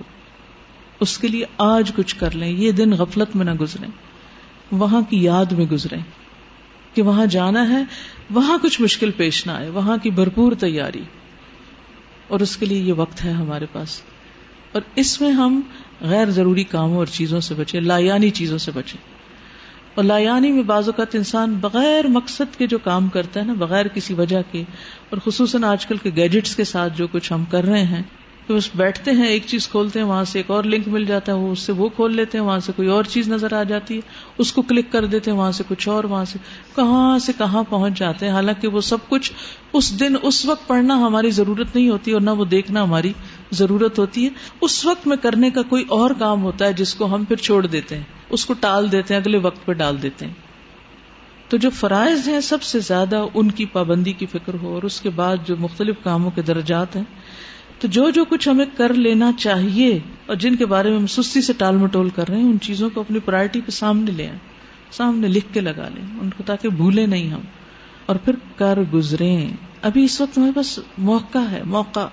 اس 1.00 1.18
کے 1.18 1.28
لیے 1.28 1.44
آج 1.58 1.92
کچھ 1.96 2.16
کر 2.16 2.30
لیں، 2.30 2.48
یہ 2.48 2.72
دن 2.72 2.92
غفلت 2.92 3.36
میں 3.36 3.44
نہ 3.44 3.54
گزرے 3.54 3.86
وہاں 4.72 5.00
کی 5.00 5.22
یاد 5.22 5.52
میں 5.52 5.66
گزرے 5.66 5.96
کہ 6.94 7.02
وہاں 7.02 7.26
جانا 7.26 7.68
ہے، 7.68 7.84
وہاں 8.30 8.58
کچھ 8.62 8.80
مشکل 8.80 9.10
پیش 9.10 9.46
نہ 9.46 9.52
آئے، 9.52 9.68
وہاں 9.68 9.96
کی 10.02 10.10
بھرپور 10.10 10.52
تیاری۔ 10.52 11.02
اور 12.28 12.40
اس 12.40 12.56
کے 12.56 12.66
لیے 12.66 12.82
یہ 12.82 12.92
وقت 12.92 13.24
ہے 13.24 13.30
ہمارے 13.30 13.66
پاس۔ 13.72 14.00
اور 14.72 14.82
اس 14.94 15.20
میں 15.20 15.30
ہم 15.30 15.60
غیر 16.00 16.30
ضروری 16.30 16.64
کاموں 16.64 16.96
اور 16.96 17.06
چیزوں 17.06 17.40
سے 17.40 17.54
بچے، 17.54 17.80
لایانی 17.80 18.30
چیزوں 18.30 18.58
سے 18.58 18.70
بچے۔ 18.74 18.98
اور 19.94 20.04
لایانی 20.04 20.52
میں 20.52 20.62
بعض 20.62 20.88
اوقات 20.88 21.14
انسان 21.14 21.54
بغیر 21.60 22.06
مقصد 22.06 22.58
کے 22.58 22.66
جو 22.66 22.78
کام 22.78 23.08
کرتا 23.08 23.40
ہے 23.40 23.44
نا، 23.44 23.52
بغیر 23.52 23.88
کسی 23.88 24.14
وجہ 24.14 24.42
کے، 24.52 24.62
اور 25.10 25.18
خصوصاً 25.24 25.64
آج 25.64 25.86
کل 25.86 25.96
کے 25.96 26.10
گیجٹس 26.16 26.56
کے 26.56 26.64
ساتھ 26.64 26.92
جو 26.96 27.06
کچھ 27.12 27.32
ہم 27.32 27.44
کر 27.44 27.64
رہے 27.64 27.82
ہیں، 27.82 28.02
تو 28.46 28.56
بس 28.56 28.70
بیٹھتے 28.74 29.10
ہیں، 29.10 29.26
ایک 29.26 29.42
چیز 29.46 29.68
کھولتے 29.68 29.98
ہیں، 29.98 30.06
وہاں 30.06 30.24
سے 30.24 30.38
ایک 30.38 30.50
اور 30.50 30.64
لنک 30.64 30.88
مل 30.88 31.04
جاتا 31.04 31.32
ہے، 31.32 31.36
وہ 31.36 31.52
اس 31.52 31.58
سے 31.58 31.72
وہ 31.72 31.88
کھول 31.88 32.16
لیتے 32.16 32.38
ہیں، 32.38 32.44
وہاں 32.44 32.58
سے 32.58 32.72
کوئی 32.76 32.88
اور 32.88 33.04
چیز 33.04 33.28
نظر 33.28 33.52
آ 33.52 33.62
جاتی 33.62 33.96
ہے، 33.96 34.00
اس 34.38 34.52
کو 34.52 34.62
کلک 34.62 34.92
کر 34.92 35.04
دیتے 35.04 35.30
ہیں، 35.30 35.38
وہاں 35.38 35.52
سے 35.52 35.64
کچھ 35.68 35.88
اور، 35.88 36.04
وہاں 36.04 36.24
سے 36.24 36.38
کہاں 36.76 37.18
سے 37.18 37.32
کہاں 37.38 37.62
پہنچ 37.68 37.98
جاتے 37.98 38.26
ہیں۔ 38.26 38.32
حالانکہ 38.32 38.68
وہ 38.68 38.80
سب 38.80 38.98
کچھ 39.08 39.32
اس 39.72 40.00
دن، 40.00 40.14
اس 40.22 40.44
وقت 40.46 40.66
پڑھنا 40.66 40.96
ہماری 40.96 41.30
ضرورت 41.30 41.76
نہیں 41.76 41.88
ہوتی 41.88 42.12
اور 42.12 42.20
نہ 42.20 42.30
وہ 42.30 42.44
دیکھنا 42.44 42.82
ہماری 42.82 43.12
ضرورت 43.52 43.98
ہوتی 43.98 44.24
ہے، 44.24 44.30
اس 44.60 44.84
وقت 44.84 45.06
میں 45.06 45.16
کرنے 45.16 45.50
کا 45.50 45.62
کوئی 45.62 45.84
اور 45.88 46.10
کام 46.18 46.42
ہوتا 46.42 46.64
ہے 46.64 46.72
جس 46.72 46.94
کو 46.94 47.14
ہم 47.14 47.24
پھر 47.24 47.36
چھوڑ 47.36 47.66
دیتے 47.66 47.96
ہیں، 47.96 48.02
اس 48.30 48.46
کو 48.46 48.52
ٹال 48.52 48.92
دیتے 48.92 49.14
ہیں، 49.14 49.20
اگلے 49.20 49.38
وقت 49.38 49.66
پہ 49.66 49.72
ڈال 49.72 50.02
دیتے 50.02 50.26
ہیں۔ 50.26 50.32
تو 51.48 51.56
جو 51.56 51.70
فرائض 51.70 52.28
ہیں، 52.28 52.40
سب 52.40 52.62
سے 52.62 52.80
زیادہ 52.80 53.24
ان 53.34 53.50
کی 53.50 53.66
پابندی 53.66 54.12
کی 54.12 54.26
فکر 54.26 54.52
ہو 54.62 54.74
اور 54.74 54.82
اس 54.82 55.00
کے 55.00 55.10
بعد 55.10 55.36
جو 55.46 55.56
مختلف 55.58 55.96
کاموں 56.02 56.30
کے 56.30 56.42
درجات 56.42 56.96
ہیں۔ 56.96 57.04
تو 57.80 57.88
جو 57.88 58.10
جو 58.10 58.24
کچھ 58.24 58.48
ہمیں 58.48 58.66
کر 58.76 58.94
لینا 58.94 59.32
چاہیے 59.38 59.98
اور 60.26 60.36
جن 60.36 60.56
کے 60.56 60.66
بارے 60.66 60.90
میں 60.90 60.98
ہم 60.98 61.06
سستی 61.06 61.40
سے 61.40 61.52
ٹال 61.52 61.76
مٹول 61.76 62.08
کر 62.08 62.28
رہے 62.28 62.36
ہیں، 62.36 62.50
ان 62.50 62.60
چیزوں 62.60 62.90
کو 62.94 63.00
اپنی 63.00 63.18
پرائرٹی 63.18 63.60
پہ 63.60 63.70
سامنے 63.70 64.10
لے 64.10 64.26
آئیں، 64.26 64.38
سامنے 64.90 65.28
لکھ 65.28 65.54
کے 65.54 65.60
لگا 65.60 65.88
لیں، 65.94 66.04
ان 66.20 66.30
کو 66.36 66.42
تاکہ 66.46 66.68
بھولے 66.68 67.06
نہیں 67.06 67.30
ہم۔ 67.30 67.40
اور 68.06 68.16
پھر 68.16 68.34
کر 68.56 68.78
گزرے 68.94 69.46
ابھی 69.82 70.04
اس 70.04 70.20
وقت 70.20 70.38
ہمارے 70.38 70.52
پاس 70.54 70.80
موقع 70.98 71.38
ہے، 71.38 71.62
موقع۔ 71.62 72.06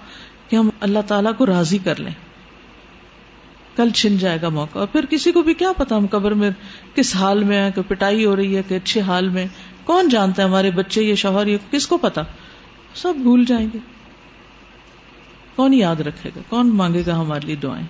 کہ 0.50 0.56
ہم 0.56 0.70
اللہ 0.80 1.00
تعالیٰ 1.08 1.32
کو 1.38 1.46
راضی 1.46 1.78
کر 1.78 2.00
لیں۔ 2.00 2.12
کل 3.76 3.90
چھن 3.90 4.18
جائے 4.18 4.38
گا 4.42 4.50
موقع۔ 4.50 4.80
اور 4.80 4.88
پھر 4.88 5.06
کسی 5.06 5.32
کو 5.32 5.42
بھی 5.42 5.54
کیا 5.54 5.72
پتا 5.78 5.98
ہم 5.98 6.06
قبر 6.12 6.32
میں 6.32 6.50
کس 6.96 7.16
حال 7.16 7.44
میں 7.44 7.66
ہے 7.66 7.72
کہ 7.76 7.82
پٹائی 7.88 8.26
ہو 8.26 8.36
رہی 8.36 8.58
ہے 8.58 8.62
کہ 8.68 8.76
اچھے 8.76 9.02
حال 9.02 9.30
میں۔ 9.30 9.46
کون 9.84 10.10
جانتا 10.10 10.44
ہے 10.44 10.48
ہمارے 10.48 10.72
بچے 10.72 11.04
یہ 11.04 11.16
شوہر، 11.16 11.48
یہ 11.48 11.58
کس 11.72 11.88
کو 11.88 11.98
پتا؟ 11.98 12.22
سب 12.96 13.14
بھول 13.16 13.46
جائیں 13.46 13.68
گے۔ 13.74 13.80
کون 15.56 15.74
یاد 15.74 15.96
رکھے 15.96 16.30
گا؟ 16.36 16.42
کون 16.50 16.76
مانگے 16.76 17.04
گا 17.08 17.20
ہمارے 17.20 17.46
لیے 17.46 17.56
دعائیں؟ 17.56 17.88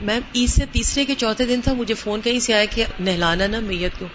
میم، 0.00 0.20
عید 0.34 0.48
سے 0.48 0.64
تیسرے 0.72 1.04
کے 1.04 1.14
چوتھے 1.14 1.46
دن 1.46 1.60
تھا، 1.64 1.72
مجھے 1.72 1.94
فون 1.94 2.20
کہیں 2.24 2.38
سے 2.38 2.54
آیا 2.54 2.64
کہ 2.64 2.84
نہلانا 3.00 3.46
نا، 3.46 3.60
میت 3.60 3.98
کو۔ 3.98 4.06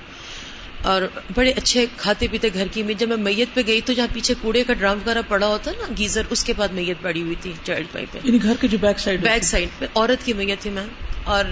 اور 0.86 1.02
بڑے 1.36 1.52
اچھے 1.52 1.86
کھاتے 1.98 2.28
پیتے 2.32 2.48
گھر 2.54 2.68
کی 2.68 2.84
میں 2.84 2.94
جب 2.94 3.08
میں 3.10 3.18
میت 3.18 3.54
پہ 3.54 3.62
گئی 3.68 3.82
تو 3.82 3.94
جہاں 3.94 4.08
پیچھے 4.14 4.34
کوڑے 4.42 4.64
کا 4.64 4.74
ڈرام 4.74 4.98
وغیرہ 4.98 5.22
پڑا 5.28 5.48
ہوتا 5.48 5.72
نا 5.72 5.94
گیزر 5.98 6.22
اس 6.30 6.44
کے 6.44 6.54
بعد 6.58 6.68
میت 6.68 6.98
پڑی 7.02 7.22
ہوئی 7.22 7.36
تھی 7.42 7.54
چائلڈ 7.64 7.88
پائی 7.92 8.06
پہ۔ 8.12 8.20
یعنی 8.24 8.44
گھر 8.44 8.54
کے 8.62 8.68
جو 8.68 8.78
بیک 8.82 9.00
سائڈ 9.00 9.22
بیک 9.22 9.44
سائڈ 9.44 9.70
پہ 9.80 9.86
عورت 9.96 10.26
کی 10.26 10.34
میت 10.34 10.60
تھی 10.60 10.70
میم۔ 10.70 10.88
اور 11.24 11.46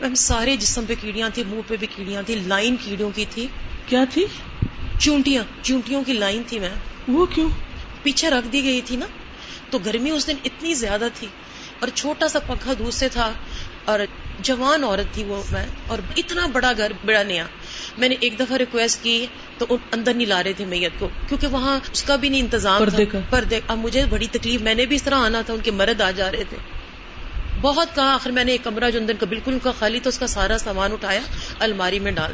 میم 0.00 0.14
سارے 0.14 0.56
جسم 0.56 0.84
پہ 0.88 0.94
کیڑیاں 1.00 1.30
تھی 1.34 1.44
منہ 1.44 1.60
پہ 1.66 1.76
بھی 1.76 1.86
کیڑیاں 1.96 2.22
تھی 2.26 2.34
لائن 2.34 2.76
کیڑوں 2.76 3.10
کی 3.14 3.24
تھی۔ 3.30 3.46
کیا 3.86 4.04
تھی؟ 4.10 4.26
چونٹیاں 4.98 5.44
چونٹیوں 5.62 6.04
کی 6.04 6.12
لائن 6.12 6.42
تھی 6.46 6.58
میم۔ 6.58 7.16
وہ 7.16 7.26
کیوں؟ 7.26 7.50
پیچھے 8.02 8.30
رکھ 8.30 8.48
دی 8.52 8.64
گئی 8.64 8.80
تھی 8.80 8.96
نا۔ 8.96 9.06
تو 9.70 9.78
گرمی 9.78 10.10
اس 10.10 10.26
دن 10.26 10.36
اتنی 10.44 10.74
زیادہ 10.74 11.08
تھی 11.14 11.26
اور 11.80 11.88
چھوٹا 11.94 12.28
سا 12.28 12.38
پنکھا 12.38 12.72
دور 12.78 12.90
سے 12.90 13.08
تھا۔ 13.08 13.32
اور 13.84 14.00
جوان 14.38 14.84
عورت 14.84 15.14
تھی 15.14 15.24
وہ 15.24 15.42
میں 15.52 15.66
اور 15.86 15.98
اتنا 16.16 16.46
بڑا 16.46 16.72
گھر 16.76 16.92
بڑا 17.04 17.22
نیا۔ 17.22 17.46
میں 17.98 18.08
نے 18.08 18.14
ایک 18.20 18.38
دفعہ 18.38 18.56
ریکویسٹ 18.56 19.02
کی 19.02 19.26
تو 19.58 19.76
اندر 19.92 20.14
نہیں 20.14 20.26
لا 20.26 20.42
رہے 20.42 20.52
تھے 20.52 20.64
میت 20.64 20.92
کو 20.98 21.08
کیونکہ 21.28 21.46
وہاں 21.46 21.80
اس 21.92 22.02
کا 22.02 22.16
بھی 22.16 22.28
نہیں 22.28 22.40
انتظام 22.40 22.78
پردے 22.78 23.04
کا۔ 23.04 23.18
پردے۔ 23.30 23.60
اب 23.68 23.78
مجھے 23.78 24.04
بڑی 24.10 24.26
تکلیف 24.32 24.60
میں 24.60 24.74
نے 24.74 24.86
بھی 24.86 24.96
اس 24.96 25.02
طرح 25.02 25.14
آنا 25.14 25.42
تھا 25.46 25.54
ان 25.54 25.60
کے 25.60 25.70
مرد 25.70 26.00
آ 26.00 26.10
جا 26.10 26.32
رہے 26.32 26.44
تھے۔ 26.44 26.56
بہت 27.60 27.94
کہا 27.94 28.14
آخر 28.14 28.30
میں 28.30 28.44
نے 28.44 28.52
ایک 28.52 28.64
کمرہ 28.64 28.90
جو 28.90 28.98
اندر 28.98 29.14
کا 29.20 29.26
بالکل 29.26 29.52
ان 29.52 29.58
کا 29.58 29.72
خالی 29.78 30.00
تھا 30.00 30.08
اس 30.08 30.18
کا 30.18 30.26
سارا 30.26 30.58
سامان 30.58 30.92
اٹھایا 30.92 31.20
الماری 31.58 31.98
میں 31.98 32.12
ڈال۔ 32.12 32.32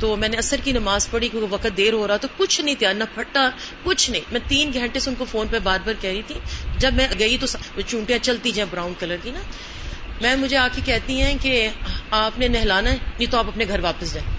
تو 0.00 0.16
میں 0.16 0.28
نے 0.28 0.36
اثر 0.36 0.56
کی 0.64 0.72
نماز 0.72 1.10
پڑھی 1.10 1.28
کیونکہ 1.28 1.54
وقت 1.54 1.76
دیر 1.76 1.92
ہو 1.92 2.08
رہا 2.08 2.16
تو 2.16 2.28
کچھ 2.36 2.60
نہیں 2.60 2.74
تھا 2.74 2.92
نہ 2.92 3.04
پھٹا 3.14 3.50
کچھ 3.84 4.10
نہیں۔ 4.10 4.20
میں 4.32 4.40
تین 4.48 4.70
گھنٹے 4.72 5.00
سے 5.00 5.10
ان 5.10 5.16
کو 5.18 5.24
فون 5.24 5.46
پہ 5.50 5.58
بار 5.62 5.78
بار 5.84 5.94
کہہ 6.00 6.10
رہی 6.10 6.22
تھی۔ 6.26 6.34
جب 6.78 6.94
میں 6.94 7.08
گئی 7.18 7.38
تو 7.40 7.46
چونٹیاں 7.86 8.18
چلتی 8.22 8.52
جائیں 8.52 8.68
براؤن 8.70 8.92
کلر 8.98 9.16
کی 9.22 9.30
نا۔ 9.30 9.40
میں 10.20 10.36
مجھے 10.36 10.56
آ 10.56 10.68
کے 10.74 10.80
کہتی 10.84 11.20
ہیں 11.20 11.34
کہ 11.42 11.68
آپ 12.10 12.38
نے 12.38 12.48
نہلانا 12.48 12.90
ہے 12.90 12.96
نہیں 13.18 13.30
تو 13.30 13.38
آپ 13.38 13.48
اپنے 13.48 13.64
گھر 13.68 13.80
واپس 13.80 14.14
جائیں۔ 14.14 14.37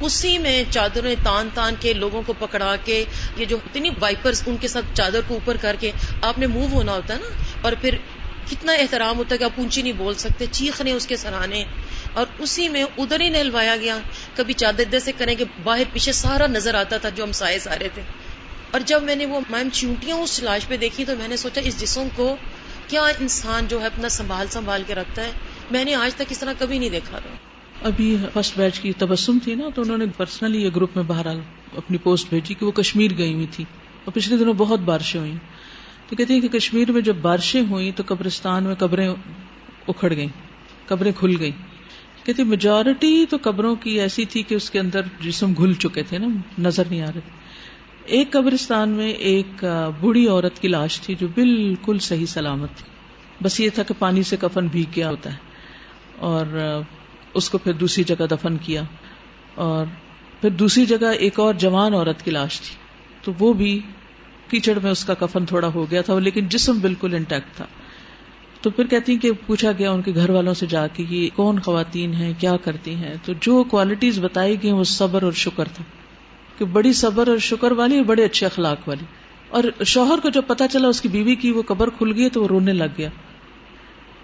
اسی 0.00 0.38
میں 0.38 0.64
چادریں 0.70 1.14
تان 1.24 1.48
تان 1.54 1.74
کے 1.80 1.92
لوگوں 1.92 2.22
کو 2.26 2.32
پکڑا 2.32 2.76
کے 2.84 3.04
یہ 3.36 3.44
جو 3.44 3.56
ہوتی 3.56 3.80
نہیں 3.80 3.92
وائپرز 4.00 4.42
ان 4.46 4.56
کے 4.56 4.68
ساتھ 4.68 4.84
چادر 4.94 5.20
کو 5.26 5.34
اوپر 5.34 5.56
کر 5.60 5.76
کے 5.80 5.90
آپ 6.22 6.38
نے 6.38 6.46
موو 6.46 6.66
ہونا 6.72 6.92
ہوتا 6.92 7.14
ہے 7.14 7.18
نا، 7.18 7.28
اور 7.62 7.72
پھر 7.80 7.96
کتنا 8.50 8.72
احترام 8.72 9.18
ہوتا 9.18 9.34
ہے 9.34 9.38
کہ 9.38 9.44
آپ 9.44 9.50
اونچی 9.56 9.82
نہیں 9.82 9.92
بول 9.92 10.14
سکتے، 10.14 10.46
چیخنے 10.52 10.92
اس 10.92 11.06
کے 11.06 11.16
سرانے۔ 11.16 11.64
اور 12.12 12.26
اسی 12.38 12.68
میں 12.68 12.84
ادھر 12.98 13.20
ہی 13.20 13.28
نہلوایا 13.28 13.76
گیا۔ 13.76 13.98
کبھی 14.34 14.54
چادر 14.54 14.98
سے 14.98 15.12
کریں 15.12 15.34
کہ 15.34 15.44
باہر 15.62 15.82
پیچھے 15.92 16.12
سارا 16.12 16.46
نظر 16.46 16.74
آتا 16.74 16.96
تھا 16.96 17.08
جو 17.08 17.24
ہم 17.24 17.32
سائے 17.32 17.58
سارے 17.58 17.88
تھے۔ 17.94 18.02
اور 18.70 18.80
جب 18.80 19.02
میں 19.02 19.16
نے 19.16 19.26
وہ 19.26 19.40
میم 19.50 19.68
چونٹیاں 19.72 20.16
اس 20.16 20.42
لاش 20.42 20.68
پہ 20.68 20.76
دیکھی 20.76 21.04
تو 21.04 21.16
میں 21.16 21.28
نے 21.28 21.36
سوچا 21.36 21.60
اس 21.64 21.80
جسم 21.80 22.08
کو 22.16 22.36
کیا 22.88 23.02
انسان 23.02 23.66
جو 23.66 23.80
ہے 23.80 23.86
اپنا 23.86 24.08
سنبھال 24.08 24.46
سنبھال 24.50 24.82
کے 24.86 24.94
رکھتا 24.94 25.22
ہے؟ 25.22 25.30
میں 25.70 25.84
نے 25.84 25.94
آج 25.94 26.14
تک 26.14 26.22
اس 26.30 26.38
طرح 26.38 26.52
کبھی 26.58 26.78
نہیں 26.78 26.90
دیکھا 26.90 27.18
تھا۔ 27.18 27.30
ابھی 27.82 28.16
فرسٹ 28.32 28.58
بیچ 28.58 28.80
کی 28.80 28.92
تبسم 28.92 29.38
تھی 29.44 29.54
نا، 29.54 29.64
تو 29.74 29.82
انہوں 29.82 29.98
نے 29.98 30.04
پرسنلی 30.16 30.62
یہ 30.62 30.70
گروپ 30.76 30.90
میں 30.94 31.04
باہر 31.04 31.26
اپنی 31.76 31.98
پوسٹ 31.98 32.28
بھیجی 32.28 32.54
کہ 32.54 32.66
وہ 32.66 32.70
کشمیر 32.70 33.10
گئی 33.18 33.34
ہوئی 33.34 33.46
تھی۔ 33.50 33.64
اور 34.04 34.12
پچھلے 34.12 34.36
دنوں 34.36 34.54
بہت 34.54 34.80
بارشیں 34.80 35.20
ہوئی 35.20 35.32
تو 36.08 36.16
کہتے 36.16 36.34
ہیں 36.34 36.40
کہ 36.40 36.48
کشمیر 36.48 36.92
میں 36.92 37.00
جب 37.00 37.16
بارشیں 37.16 37.62
ہوئی 37.70 37.92
تو 37.96 38.02
قبرستان 38.06 38.64
میں 38.64 38.74
قبریں 38.74 39.08
اکھڑ 39.88 40.16
گئیں، 40.16 40.28
قبریں 40.86 41.12
کھل 41.16 41.36
گئی 41.40 41.50
کہتے 42.24 42.44
میجورٹی 42.44 43.26
تو 43.30 43.36
قبروں 43.42 43.74
کی 43.74 44.00
ایسی 44.00 44.24
تھی 44.24 44.42
کہ 44.42 44.54
اس 44.54 44.70
کے 44.70 44.80
اندر 44.80 45.00
جسم 45.20 45.52
گھل 45.52 45.72
چکے 45.72 46.02
تھے 46.02 46.18
نا، 46.18 46.26
نظر 46.58 46.82
نہیں 46.90 47.02
آ 47.02 47.06
رہے۔ 47.06 47.12
تھے 47.12 47.30
ایک 48.04 48.30
قبرستان 48.30 48.88
میں 48.88 49.08
ایک 49.08 49.64
بوڑھی 50.00 50.28
عورت 50.28 50.58
کی 50.58 50.68
لاش 50.68 51.00
تھی 51.00 51.14
جو 51.20 51.26
بالکل 51.34 51.98
صحیح 51.98 52.26
سلامت 52.26 52.68
تھی۔ 52.76 52.84
بس 53.42 53.60
یہ 53.60 53.70
تھا 53.74 53.82
کہ 53.82 53.94
پانی 53.98 54.22
سے 54.22 54.36
کفن 54.40 54.66
بھی 54.66 54.84
کیا 54.94 55.10
ہوتا 55.10 55.32
ہے۔ 55.32 55.38
اور 56.16 56.46
اس 57.36 57.50
کو 57.50 57.58
پھر 57.58 57.72
دوسری 57.72 58.04
جگہ 58.04 58.26
دفن 58.30 58.56
کیا 58.56 58.82
اور 59.54 59.86
پھر 60.40 60.50
دوسری 60.50 60.86
جگہ 60.86 61.06
ایک 61.06 61.40
اور 61.40 61.54
جوان 61.54 61.94
عورت 61.94 62.22
کی 62.22 62.30
لاش 62.30 62.60
تھی 62.60 62.74
تو 63.22 63.32
وہ 63.38 63.52
بھی 63.52 63.80
کیچڑ 64.50 64.78
میں 64.82 64.90
اس 64.90 65.04
کا 65.04 65.14
کفن 65.14 65.46
تھوڑا 65.46 65.68
ہو 65.68 65.90
گیا 65.90 66.02
تھا، 66.02 66.18
لیکن 66.18 66.48
جسم 66.48 66.78
بالکل 66.78 67.14
انٹیکٹ 67.14 67.56
تھا۔ 67.56 67.66
تو 68.60 68.70
پھر 68.70 68.86
کہتی 68.86 69.18
کہ 69.18 69.30
پوچھا 69.46 69.72
گیا 69.78 69.90
ان 69.90 70.02
کے 70.02 70.14
گھر 70.14 70.30
والوں 70.30 70.54
سے 70.54 70.66
جا 70.66 70.86
کے 70.86 71.04
یہ 71.10 71.28
کون 71.34 71.58
خواتین 71.58 72.14
ہیں، 72.14 72.32
کیا 72.38 72.56
کرتی 72.56 72.94
ہیں؟ 72.94 73.14
تو 73.24 73.32
جو 73.40 73.64
کوالٹیز 73.64 74.18
بتائی 74.18 74.62
گئی 74.62 74.70
وہ 74.70 74.84
صبر 74.84 75.22
اور 75.22 75.32
شکر 75.32 75.64
تھا۔ 75.74 75.84
کہ 76.58 76.64
بڑی 76.64 76.92
صبر 76.92 77.28
اور 77.28 77.38
شکر 77.38 77.72
والی 77.72 77.96
اور 77.96 78.04
بڑے 78.04 78.24
اچھے 78.24 78.46
اخلاق 78.46 78.88
والی۔ 78.88 79.04
اور 79.48 79.84
شوہر 79.84 80.18
کو 80.22 80.28
جب 80.28 80.42
پتا 80.46 80.68
چلا 80.68 80.88
اس 80.88 81.00
کی 81.00 81.08
بیوی 81.08 81.34
کی 81.34 81.50
وہ 81.50 81.62
قبر 81.62 81.90
کھل 81.90 82.12
گئی 82.16 82.30
تو 82.30 82.42
وہ 82.42 82.48
رونے 82.48 82.72
لگ 82.72 82.84
گیا۔ 82.98 83.08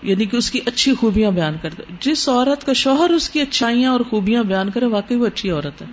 یعنی 0.02 0.24
کہ 0.24 0.36
اس 0.36 0.50
کی 0.50 0.60
اچھی 0.66 0.94
خوبیاں 0.94 1.30
بیان 1.30 1.54
کر 1.62 1.70
دے۔ 1.78 1.82
جس 2.00 2.28
عورت 2.28 2.66
کا 2.66 2.72
شوہر 2.72 3.10
اس 3.10 3.30
کی 3.30 3.40
اچھائیاں 3.40 3.92
اور 3.92 4.00
خوبیاں 4.00 4.44
بیان 4.44 4.70
کرے، 4.70 4.86
واقعی 4.86 5.16
وہ 5.16 5.26
اچھی 5.26 5.50
عورت 5.50 5.82
ہے۔ 5.82 5.86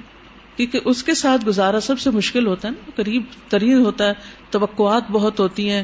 کیونکہ 0.55 0.79
اس 0.85 1.03
کے 1.03 1.13
ساتھ 1.13 1.45
گزارا 1.45 1.79
سب 1.79 1.99
سے 1.99 2.09
مشکل 2.09 2.47
ہوتا 2.47 2.67
ہے 2.67 2.73
نا، 2.73 2.91
قریب 2.95 3.23
ترین 3.47 3.79
ہوتا 3.79 4.07
ہے، 4.07 4.13
توقعات 4.49 5.11
بہت 5.11 5.39
ہوتی 5.39 5.69
ہیں۔ 5.69 5.83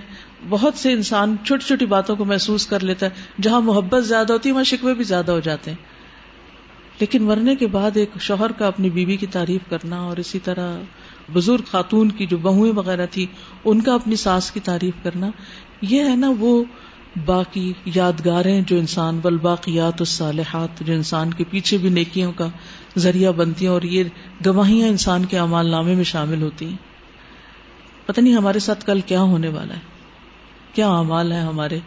بہت 0.49 0.73
سے 0.75 0.91
انسان 0.91 1.35
چھوٹی 1.43 1.67
چھوٹی 1.67 1.85
باتوں 1.85 2.15
کو 2.15 2.25
محسوس 2.25 2.67
کر 2.67 2.83
لیتا 2.83 3.05
ہے۔ 3.05 3.11
جہاں 3.41 3.61
محبت 3.61 4.05
زیادہ 4.05 4.33
ہوتی 4.33 4.49
ہے، 4.49 4.53
وہاں 4.53 4.63
شکوے 4.63 4.93
بھی 4.93 5.03
زیادہ 5.03 5.31
ہو 5.31 5.39
جاتے 5.39 5.71
ہیں۔ 5.71 5.77
لیکن 6.99 7.23
مرنے 7.23 7.55
کے 7.55 7.67
بعد 7.67 7.97
ایک 7.97 8.09
شوہر 8.19 8.51
کا 8.51 8.67
اپنی 8.67 8.89
بیوی 8.89 9.17
کی 9.17 9.27
تعریف 9.27 9.61
کرنا 9.69 10.01
اور 10.01 10.17
اسی 10.17 10.39
طرح 10.39 10.79
بزرگ 11.33 11.63
خاتون 11.71 12.09
کی 12.09 12.25
جو 12.25 12.37
بہویں 12.37 12.71
وغیرہ 12.71 13.05
تھی 13.11 13.25
ان 13.65 13.81
کا 13.81 13.93
اپنی 13.93 14.15
ساس 14.15 14.51
کی 14.51 14.59
تعریف 14.59 14.93
کرنا، 15.03 15.29
یہ 15.81 16.03
ہے 16.03 16.15
نا 16.15 16.31
وہ 16.39 16.63
باقی 17.25 17.73
یادگاریں 17.85 18.61
جو 18.61 18.77
انسان، 18.77 19.19
بل 19.19 19.37
باقیات 19.37 19.93
الصالحات، 19.99 20.79
جو 20.81 20.93
انسان 20.93 21.33
کے 21.33 21.43
پیچھے 21.49 21.77
بھی 21.77 21.89
نیکیوں 21.89 22.31
کا 22.31 22.47
ذریعہ 22.97 23.31
بنتی 23.31 23.65
ہیں 23.65 23.73
اور 23.73 23.81
یہ 23.81 24.03
گواہیاں 24.45 24.87
انسان 24.87 25.25
کے 25.25 25.39
امال 25.39 25.67
نامے 25.67 25.95
میں 25.95 26.03
شامل 26.03 26.41
ہوتی 26.41 26.65
ہیں۔ 26.67 26.75
پتہ 28.05 28.21
نہیں 28.21 28.33
ہمارے 28.33 28.59
ساتھ 28.59 28.85
کل 28.85 29.01
کیا 29.01 29.21
ہونے 29.21 29.47
والا 29.47 29.73
ہے۔ 29.73 29.79
کیا 30.73 30.89
امال 30.89 31.31
ہے 31.31 31.39
ہمارے۔ 31.39 31.79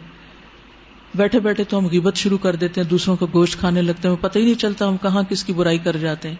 بیٹھے 1.15 1.39
بیٹھے 1.39 1.63
تو 1.63 1.77
ہم 1.77 1.85
غیبت 1.85 2.15
شروع 2.15 2.37
کر 2.37 2.55
دیتے 2.55 2.81
ہیں، 2.81 2.87
دوسروں 2.87 3.15
کو 3.15 3.27
گوشت 3.33 3.59
کھانے 3.59 3.81
لگتے 3.81 4.07
ہیں 4.07 4.15
پتہ 4.21 4.39
ہی 4.39 4.43
نہیں 4.43 4.59
چلتا 4.59 4.87
ہم 4.87 4.97
کہاں 4.97 5.23
کس 5.23 5.43
کی 5.43 5.53
برائی 5.53 5.77
کر 5.77 5.97
جاتے 5.97 6.29
ہیں۔ 6.29 6.35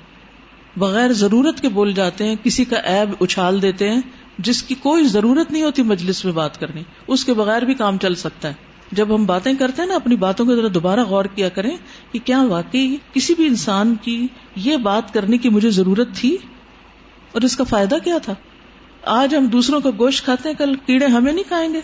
بغیر 0.78 1.14
ضرورت 1.14 1.62
کے 1.62 1.70
بول 1.70 1.94
جاتے 1.94 2.24
ہیں، 2.24 2.36
کسی 2.44 2.66
کا 2.66 2.78
ایب 2.78 3.10
اچھال 3.20 3.62
دیتے 3.62 3.90
ہیں، 3.90 4.02
جس 4.38 4.64
کی 4.64 4.76
کوئی 4.76 5.08
ضرورت 5.08 5.52
نہیں 5.52 5.64
ہوتی 5.64 5.84
مجلس 5.84 6.26
میں 6.26 6.34
بات 6.34 6.60
کرنی۔ 6.60 6.84
اس 7.08 7.26
کے 7.26 7.34
بغیر 7.34 7.62
بھی 7.62 7.74
کام 7.74 7.98
چل 7.98 8.16
سکتا 8.16 8.48
ہے۔ 8.48 8.69
جب 8.92 9.16
ہم 9.16 9.26
باتیں 9.26 9.54
کرتے 9.54 9.82
ہیں 9.82 9.90
نا، 9.90 9.96
اپنی 9.96 10.16
باتوں 10.16 10.46
کو 10.46 10.56
ذرا 10.56 10.68
دوبارہ 10.74 11.00
غور 11.00 11.26
کیا 11.26 11.50
کریں 11.50 11.78
کہ 12.12 12.20
کیا 12.26 12.42
واقعی 12.42 12.96
کسی 13.14 13.34
بھی 13.36 13.48
انسان 13.48 13.96
کی 14.02 14.28
یہ 14.56 14.78
بات 14.78 15.14
کرنے 15.14 15.38
کی 15.38 15.50
مجھے 15.50 15.70
ضرورت 15.70 16.08
تھی؟ 16.16 16.38
اور 17.32 17.42
اس 17.42 17.58
کا 17.58 17.64
فائدہ 17.64 17.96
کیا 18.04 18.18
تھا؟ 18.18 18.34
آج 19.04 19.36
ہم 19.36 19.46
دوسروں 19.46 19.80
کا 19.80 19.90
گوشت 20.00 20.24
کھاتے 20.24 20.50
ہیں، 20.50 20.56
کل 20.56 20.76
کیڑے 20.76 21.06
ہمیں 21.06 21.34
نہیں 21.34 21.44
کھائیں 21.48 21.74
گے۔ 21.74 21.82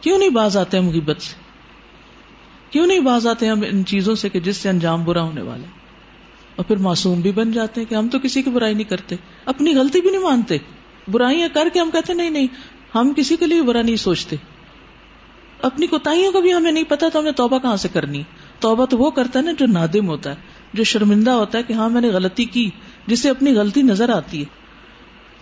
کیوں 0.00 0.18
نہیں 0.18 0.28
باز 0.28 0.56
آتے 0.56 0.78
ہم 0.78 0.88
غیبت 0.88 1.22
سے؟ 1.22 1.34
کیوں 2.70 2.86
نہیں 2.86 3.00
باز 3.00 3.26
آتے 3.26 3.46
ہم 3.46 3.60
ان 3.70 3.84
چیزوں 3.84 4.14
سے 4.14 4.28
کہ 4.28 4.40
جس 4.40 4.56
سے 4.56 4.68
انجام 4.68 5.04
برا 5.04 5.22
ہونے 5.22 5.42
والا 5.42 5.66
اور 6.56 6.64
پھر 6.64 6.76
معصوم 6.76 7.20
بھی 7.20 7.32
بن 7.32 7.52
جاتے 7.52 7.80
ہیں 7.80 7.90
کہ 7.90 7.94
ہم 7.94 8.08
تو 8.08 8.18
کسی 8.18 8.42
کی 8.42 8.50
برائی 8.50 8.74
نہیں 8.74 8.90
کرتے۔ 8.90 9.16
اپنی 9.44 9.74
غلطی 9.74 10.00
بھی 10.00 10.10
نہیں 10.10 10.22
مانتے۔ 10.22 10.56
برائیاں 11.08 11.48
کر 11.54 11.68
کے 11.72 11.80
ہم 11.80 11.90
کہتے 11.90 12.14
نہیں 12.14 12.30
نہیں، 12.30 12.46
ہم 12.94 13.12
کسی 13.16 13.36
کے 13.36 13.46
لیے 13.46 13.62
برا 13.62 13.82
نہیں 13.82 13.96
سوچتے۔ 13.96 14.36
اپنی 15.62 15.86
کوتاہیوں 15.86 16.32
کا 16.32 16.40
بھی 16.40 16.54
ہمیں 16.54 16.72
نہیں 16.72 16.84
پتا 16.84 17.08
تو 17.12 17.18
ہم 17.18 17.24
نے 17.24 17.32
توبہ 17.32 17.58
کہاں 17.58 17.76
سے 17.76 17.88
کرنی؟ 17.92 18.22
توبہ 18.60 18.86
تو 18.86 18.98
وہ 18.98 19.10
کرتا 19.10 19.38
ہے 19.38 19.44
نا 19.44 19.52
جو 19.58 19.66
نادم 19.66 20.08
ہوتا 20.08 20.30
ہے، 20.30 20.34
جو 20.72 20.84
شرمندہ 20.84 21.30
ہوتا 21.30 21.58
ہے 21.58 21.62
کہ 21.62 21.72
ہاں 21.72 21.88
میں 21.88 22.00
نے 22.00 22.08
غلطی 22.08 22.44
کی، 22.44 22.70
جسے 23.06 23.30
اپنی 23.30 23.54
غلطی 23.54 23.82
نظر 23.82 24.08
آتی 24.08 24.40
ہے۔ 24.40 24.44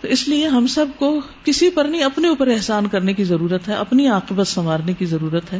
تو 0.01 0.07
اس 0.07 0.27
لیے 0.27 0.47
ہم 0.47 0.67
سب 0.67 0.85
کو 0.97 1.21
کسی 1.43 1.69
پر 1.69 1.85
نہیں، 1.85 2.03
اپنے 2.03 2.27
اوپر 2.27 2.47
احسان 2.47 2.87
کرنے 2.87 3.13
کی 3.13 3.23
ضرورت 3.23 3.67
ہے، 3.67 3.73
اپنی 3.73 4.07
عاقبت 4.07 4.47
سنوارنے 4.47 4.93
کی 4.93 5.05
ضرورت 5.05 5.53
ہے۔ 5.53 5.59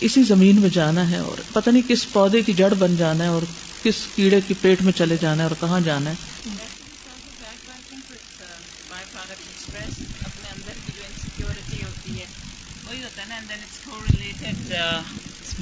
اسی 0.00 0.22
زمین 0.22 0.60
میں 0.60 0.68
جانا 0.68 1.10
ہے 1.10 1.18
اور 1.18 1.40
پتہ 1.52 1.70
نہیں 1.70 1.88
کس 1.88 2.12
پودے 2.12 2.42
کی 2.42 2.52
جڑ 2.52 2.74
بن 2.78 2.96
جانا 2.96 3.24
ہے 3.24 3.28
اور 3.28 3.42
کس 3.82 3.94
کیڑے 4.14 4.40
کی 4.48 4.54
پیٹ 4.60 4.82
میں 4.82 4.92
چلے 4.92 5.16
جانا 5.20 5.42
ہے 5.42 5.48
اور 5.48 5.56
کہاں 5.60 5.80
جانا 5.80 6.10
ہے۔ 6.10 6.14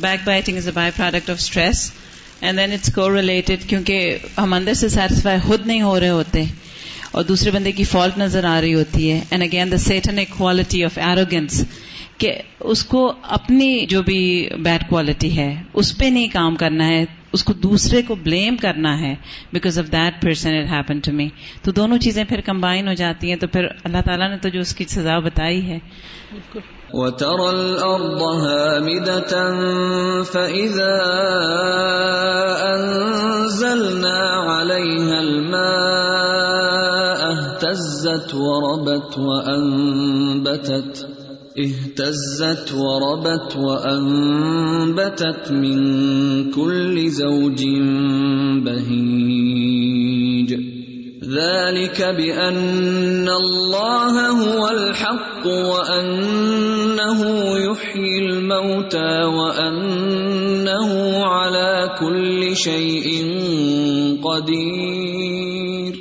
Backbiting 0.24 0.56
is 0.56 0.66
a 0.66 0.72
byproduct 0.96 1.30
of 1.30 1.36
stress 1.36 1.90
and 2.40 2.58
then 2.58 2.72
it's 2.72 2.92
correlated 3.14 3.68
کیونکہ 3.68 4.16
ہم 4.38 4.52
اندر 4.52 4.74
سے 4.74 4.88
سیٹسفائی 4.88 5.40
خود 5.40 5.66
نہیں 5.66 5.82
ہو 5.82 5.98
رہے 6.00 6.08
ہوتے 6.10 6.44
اور 7.12 7.24
دوسرے 7.24 7.50
بندے 7.50 7.72
کی 7.72 7.84
فالٹ 7.84 8.18
نظر 8.18 8.44
آ 8.44 8.60
رہی 8.60 8.74
ہوتی 8.74 9.10
ہے 9.12 9.20
and 9.30 9.42
again 9.42 9.72
the 9.72 9.76
Satan 9.80 10.24
quality 10.30 10.84
of 10.84 10.98
arrogance 10.98 11.64
کہ 12.18 12.32
اس 12.62 12.84
کو 12.84 13.12
اپنی 13.30 13.86
جو 13.86 14.02
بھی 14.02 14.20
بیڈ 14.58 14.88
کوالٹی 14.88 15.36
ہے 15.36 15.52
اس 15.72 15.96
پہ 15.98 16.04
نہیں 16.04 16.28
کام 16.28 16.56
کرنا 16.56 16.86
ہے 16.88 17.04
اس 17.32 17.44
کو 17.44 17.52
دوسرے 17.52 18.02
کو 18.02 18.14
بلیم 18.14 18.56
کرنا 18.56 18.98
ہے 19.00 19.14
because 19.52 19.78
of 19.78 19.90
that 19.92 20.20
person 20.22 20.54
it 20.54 20.70
happen 20.70 21.00
to 21.00 21.12
me 21.12 21.28
تو 21.62 21.72
دونوں 21.72 21.98
چیزیں 21.98 22.22
پھر 22.24 22.40
کمبائن 22.40 22.88
ہو 22.88 22.94
جاتی 22.94 23.28
ہیں 23.28 23.36
تو 23.36 23.46
پھر 23.46 23.66
اللہ 23.84 24.02
تعالیٰ 24.04 24.30
نے 24.30 24.36
تو 24.36 24.48
جو 24.48 24.60
اس 24.60 24.74
کی 24.74 24.84
سزا 24.88 25.18
بتائی 25.18 25.66
ہے 25.70 25.78
وَتَرَى 26.96 27.50
الْأَرْضَ 27.50 28.22
هَامِدَةً 28.22 29.32
فَإِذَا 30.24 30.96
أَنزَلْنَا 32.74 34.18
عَلَيْهَا 34.48 35.20
الْمَاءَ 35.20 36.56
اهْتَزَّتْ 37.36 38.34
وَرَبَتْ 38.34 39.18
وَأَنبَتَتْ 39.18 40.94
اهتزت 41.58 42.74
وربت 42.74 43.56
وأنبتت 43.56 45.52
من 45.52 46.50
كل 46.50 47.08
زوج 47.08 47.64
بهيج 48.64 50.50
ذلك 51.26 52.00
بأن 52.00 53.28
الله 53.28 54.18
هو 54.38 54.66
الحق 54.66 55.46
وأنه 55.46 57.20
يحيي 57.58 58.26
الموتى 58.26 59.22
وأنه 59.24 60.20
على 61.24 61.86
كل 62.00 62.54
شيء 62.54 63.24
قدير. 64.22 65.92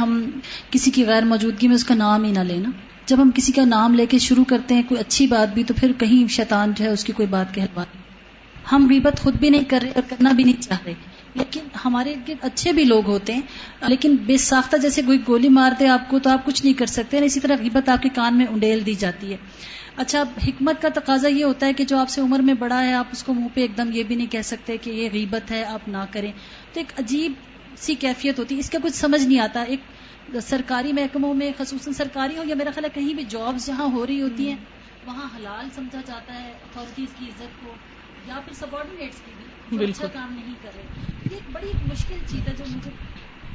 ہم 0.00 0.30
کسی 0.70 0.90
کی 0.90 1.06
غیر 1.06 1.22
موجودگی 1.22 1.68
میں 1.68 1.74
اس 1.74 1.84
کا 1.84 1.94
نام 1.94 2.24
ہی 2.24 2.32
نہ 2.32 2.40
لینا۔ 2.40 2.70
جب 3.06 3.16
ہم 3.22 3.30
کسی 3.34 3.52
کا 3.52 3.64
نام 3.64 3.94
لے 3.94 4.06
کے 4.06 4.18
شروع 4.18 4.44
کرتے 4.44 4.74
ہیں 4.74 4.82
کوئی 4.88 5.00
اچھی 5.00 5.26
بات 5.26 5.54
بھی 5.54 5.64
تو 5.64 5.74
پھر 5.80 5.92
کہیں 5.98 6.28
شیطان 6.28 6.72
جو 6.76 6.84
ہے 6.84 6.90
اس 6.90 7.04
کی 7.04 7.12
کوئی 7.12 7.28
بات 7.28 7.54
کہلوا 7.54 7.84
ہم 8.72 8.86
غیبت 8.90 9.20
خود 9.20 9.34
بھی 9.34 9.50
نہیں 9.50 9.64
کر 9.64 9.78
رہے 9.82 9.90
اور 9.90 10.02
کرنا 10.08 10.32
بھی 10.32 10.44
نہیں 10.44 10.62
چاہ 10.62 10.78
رہے۔ 10.86 11.11
لیکن 11.34 11.66
ہمارے 11.84 12.14
اچھے 12.42 12.72
بھی 12.72 12.84
لوگ 12.84 13.06
ہوتے 13.06 13.34
ہیں، 13.34 13.42
لیکن 13.88 14.16
بے 14.16 14.36
ساختہ 14.36 14.76
جیسے 14.76 15.02
کوئی 15.02 15.18
گولی 15.28 15.48
مار 15.48 15.72
دے 15.80 15.88
آپ 15.88 16.08
کو 16.10 16.18
تو 16.18 16.30
آپ 16.30 16.44
کچھ 16.46 16.64
نہیں 16.64 16.74
کر 16.74 16.86
سکتے 16.86 17.18
اسی 17.18 17.40
طرح 17.40 17.56
غیبت 17.60 17.88
آپ 17.88 18.02
کے 18.02 18.08
کان 18.14 18.38
میں 18.38 18.46
انڈیل 18.46 18.84
دی 18.86 18.94
جاتی 18.94 19.32
ہے۔ 19.32 19.36
اچھا 19.96 20.22
حکمت 20.46 20.82
کا 20.82 20.88
تقاضا 20.94 21.28
یہ 21.28 21.44
ہوتا 21.44 21.66
ہے 21.66 21.72
کہ 21.72 21.84
جو 21.84 21.96
آپ 21.98 22.08
سے 22.08 22.20
عمر 22.20 22.38
میں 22.38 22.54
بڑا 22.54 22.82
ہے، 22.84 22.92
آپ 22.94 23.06
اس 23.12 23.22
کو 23.24 23.34
منہ 23.34 23.48
پہ 23.54 23.60
ایک 23.60 23.76
دم 23.76 23.90
یہ 23.92 24.02
بھی 24.02 24.16
نہیں 24.16 24.26
کہہ 24.26 24.42
سکتے 24.44 24.76
کہ 24.76 24.90
یہ 24.90 25.08
غیبت 25.12 25.50
ہے، 25.50 25.64
آپ 25.64 25.88
نہ 25.88 26.04
کریں۔ 26.10 26.30
تو 26.72 26.80
ایک 26.80 26.92
عجیب 27.00 27.32
سی 27.78 27.94
کیفیت 27.94 28.38
ہوتی 28.38 28.54
ہے 28.54 28.60
اس 28.60 28.70
کا 28.70 28.78
کچھ 28.82 28.94
سمجھ 28.94 29.22
نہیں 29.22 29.38
آتا۔ 29.38 29.62
ایک 29.62 30.40
سرکاری 30.42 30.92
محکموں 30.92 31.34
میں، 31.34 31.50
خصوصاً 31.58 31.94
سرکاری 31.94 32.36
ہو 32.36 32.42
یا 32.46 32.54
میرا 32.54 32.70
خیال 32.70 32.84
ہے 32.84 32.90
کہیں 32.94 33.14
بھی 33.14 33.24
جابس 33.28 33.66
جہاں 33.66 33.86
ہو 33.92 34.06
رہی 34.06 34.20
ہوتی 34.22 34.48
ہیں، 34.48 34.56
وہاں 35.06 35.28
حلال 35.36 35.68
سمجھا 35.74 36.00
جاتا 36.06 36.34
ہے 36.34 36.48
اتارٹیز 36.50 37.14
کی 37.18 37.24
عزت 37.24 37.64
کو، 37.64 37.72
یا 38.26 38.40
پھر 38.44 38.52
سبارڈینیٹس 38.54 39.20
کی 39.26 39.32
بھی 39.76 39.86
اچھا 39.86 40.06
کام 40.06 40.32
نہیں 40.34 40.54
کر 40.62 40.70
رہے۔ 40.76 40.82
یہ 41.30 41.34
ایک 41.34 41.50
بڑی 41.52 41.68
مشکل 41.84 42.16
چیز 42.26 42.48
ہے 42.48 42.52
جو 42.58 42.64
مجھے 42.68 42.90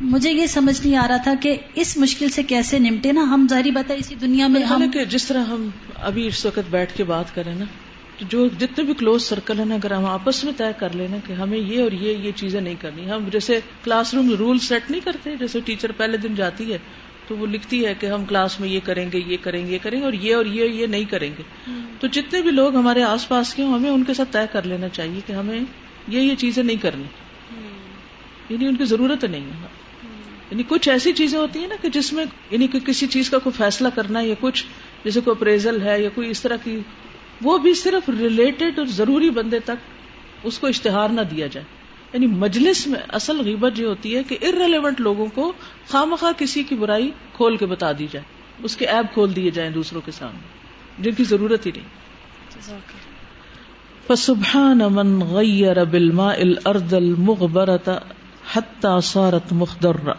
مجھے 0.02 0.32
یہ 0.32 0.46
سمجھ 0.46 0.88
نہیں 0.88 0.98
آ 0.98 1.08
رہا 1.08 1.18
تھا 1.18 1.34
کہ 1.42 1.58
اس 1.76 1.98
مشکل 1.98 2.30
سے 2.30 2.44
کیسے 2.44 2.80
نمٹے 2.80 3.12
نا۔ 3.12 3.22
ہم 3.22 3.48
ظاہری 3.50 3.72
بات 3.72 3.92
ہے 3.92 3.96
اسی 3.96 4.16
دنیا 4.16 4.48
میں 4.48 4.64
ہم 4.64 4.92
کہ 4.92 5.06
جس 5.06 5.26
طرح 5.26 5.44
ہم 5.44 5.70
ابھی 5.96 6.28
اس 6.28 6.46
وقت 6.46 6.70
بیٹھ 6.70 6.98
کے 6.98 7.04
بات 7.04 7.36
کریں 7.36 7.56
نا 7.56 7.66
جو 8.30 8.48
جتنے 8.60 8.84
بھی 8.84 8.94
کلوز 8.94 9.24
سرکل 9.24 9.60
ہیں 9.60 9.66
نا 9.66 9.76
اگر 9.76 9.92
ہم 9.92 10.06
آپس 10.06 10.44
میں 10.44 10.54
طے 10.58 10.72
کر 10.78 10.96
لینا 10.96 11.18
کہ 11.28 11.34
ہمیں 11.34 11.58
یہ 11.58 11.84
اور 11.84 11.92
یہ 11.92 12.18
یہ 12.18 12.32
چیزیں 12.36 12.62
نہیں 12.62 12.76
کرنی۔ 12.82 13.10
ہم 13.10 13.30
جیسے 13.32 13.60
کلاس 13.84 14.14
روم 14.14 14.32
رول 14.40 14.60
سیٹ 14.60 14.92
نہیں 14.92 15.02
کرتے 15.02 15.36
جیسے 15.40 15.60
ٹیچر 15.60 15.92
پہلے 15.92 16.18
دن 16.18 16.36
جاتی 16.36 16.74
ہے 16.74 16.78
تو 17.28 17.38
وہ 17.38 17.48
لکھتی 17.48 17.86
ہے 17.86 17.94
کہ 18.00 18.06
ہم 18.06 18.26
کلاس 18.26 18.60
میں 18.60 18.70
یہ 18.70 18.80
کریں 18.84 19.10
گے 19.14 19.20
یہ 19.28 19.38
کریں 19.42 19.68
گے 19.68 19.72
یہ 19.72 19.78
کریں 19.82 20.00
گے 20.00 20.06
اور 20.06 20.14
یہ 20.14 20.36
اور 20.36 20.46
یہ 20.46 20.64
یہ 20.64 20.88
نہیں 20.88 21.06
کریں 21.06 21.32
گے۔ 21.38 21.44
تو 22.00 22.08
جتنے 22.08 22.42
بھی 22.42 22.52
لوگ 22.52 22.76
ہمارے 22.76 23.04
آس 23.04 23.28
پاس 23.28 23.54
کے 23.54 23.64
ہوں 23.64 23.74
ہمیں 23.74 23.90
ان 23.90 24.04
کے 24.04 24.14
ساتھ 24.14 24.30
طے 24.32 24.46
کر 24.52 24.64
لینا 24.64 24.90
چاہیے 24.90 25.20
کہ 25.28 25.34
ہمیں 25.34 25.60
یہ 26.08 26.22
یہ 26.22 26.36
چیزیں 26.36 26.64
نہیں 26.64 26.82
کرنی۔ 26.82 27.04
یعنی 28.50 28.68
ان 28.68 28.76
کی 28.76 28.86
ضرورت 28.86 29.24
نہیں 29.24 29.42
ہے۔ 29.42 29.68
یعنی 30.52 30.64
کچھ 30.68 30.90
ایسی 30.90 31.14
چیزیں 31.14 31.40
ہوتی 31.40 31.60
ہیں 31.60 31.68
نا 31.68 31.76
کہ 31.82 31.90
جس 31.90 32.14
میں 32.14 32.26
یعنی 32.52 32.68
کہ 32.68 32.80
کسی 32.80 33.08
چیز 33.08 33.30
کا 33.30 33.38
کوئی 33.38 33.54
فیصلہ 33.58 33.88
کرنا 33.96 34.22
ہے 34.22 34.28
یا 34.28 34.36
کچھ 34.40 34.66
جیسے 35.04 35.22
کوئی 35.22 35.36
اپریزل 35.38 35.82
ہے 35.82 36.02
یا 36.02 36.10
کوئی 36.10 36.30
اس 36.30 36.42
طرح 36.42 36.56
کی، 36.64 36.80
وہ 37.42 37.58
بھی 37.58 37.74
صرف 37.74 38.10
ریلیٹڈ 38.20 38.80
اور 38.80 38.86
ضروری 38.86 39.30
بندے 39.30 39.60
تک 39.60 39.72
اس 40.44 40.60
کو 40.60 40.68
اشتہار 40.68 41.10
نہ 41.10 41.22
دیا 41.22 41.48
جائے۔ 41.48 41.66
یعنی 42.14 42.28
مجلس 42.28 42.88
میں 42.88 43.00
اصل 43.10 43.40
غیبت 43.40 43.80
یہ 43.80 43.86
ہوتی 43.86 44.16
ہے 44.16 44.24
کہ 44.24 44.38
ارریلیونٹ 44.42 45.02
لوگوں 45.02 45.26
کو 45.26 45.54
خام 45.88 46.16
کسی 46.38 46.64
کی 46.64 46.76
برائی 46.76 47.12
کھول 47.34 47.58
کے 47.58 47.66
بتا 47.66 47.92
دی 48.00 48.08
جائے۔ 48.12 48.26
اس 48.64 48.78
کے 48.78 48.86
ایپ 48.86 49.14
کھول 49.14 49.36
دیے 49.36 49.52
جائیں 49.52 49.72
دوسروں 49.72 50.02
کے 50.06 50.12
سامنے۔ 50.12 50.40
جن 51.00 51.12
کی 51.12 51.24
ضرورت 51.24 51.66
ہی 51.66 51.72
نہیں۔ 51.72 51.86
فسبحان 54.08 54.78
من 54.78 55.24
غیر 55.24 55.84
بالماء 55.84 56.42
الارض 56.42 56.94
المغبرة 56.94 57.98
حتى 58.54 59.02
صارت 59.04 59.54
مخضرة. 59.54 60.14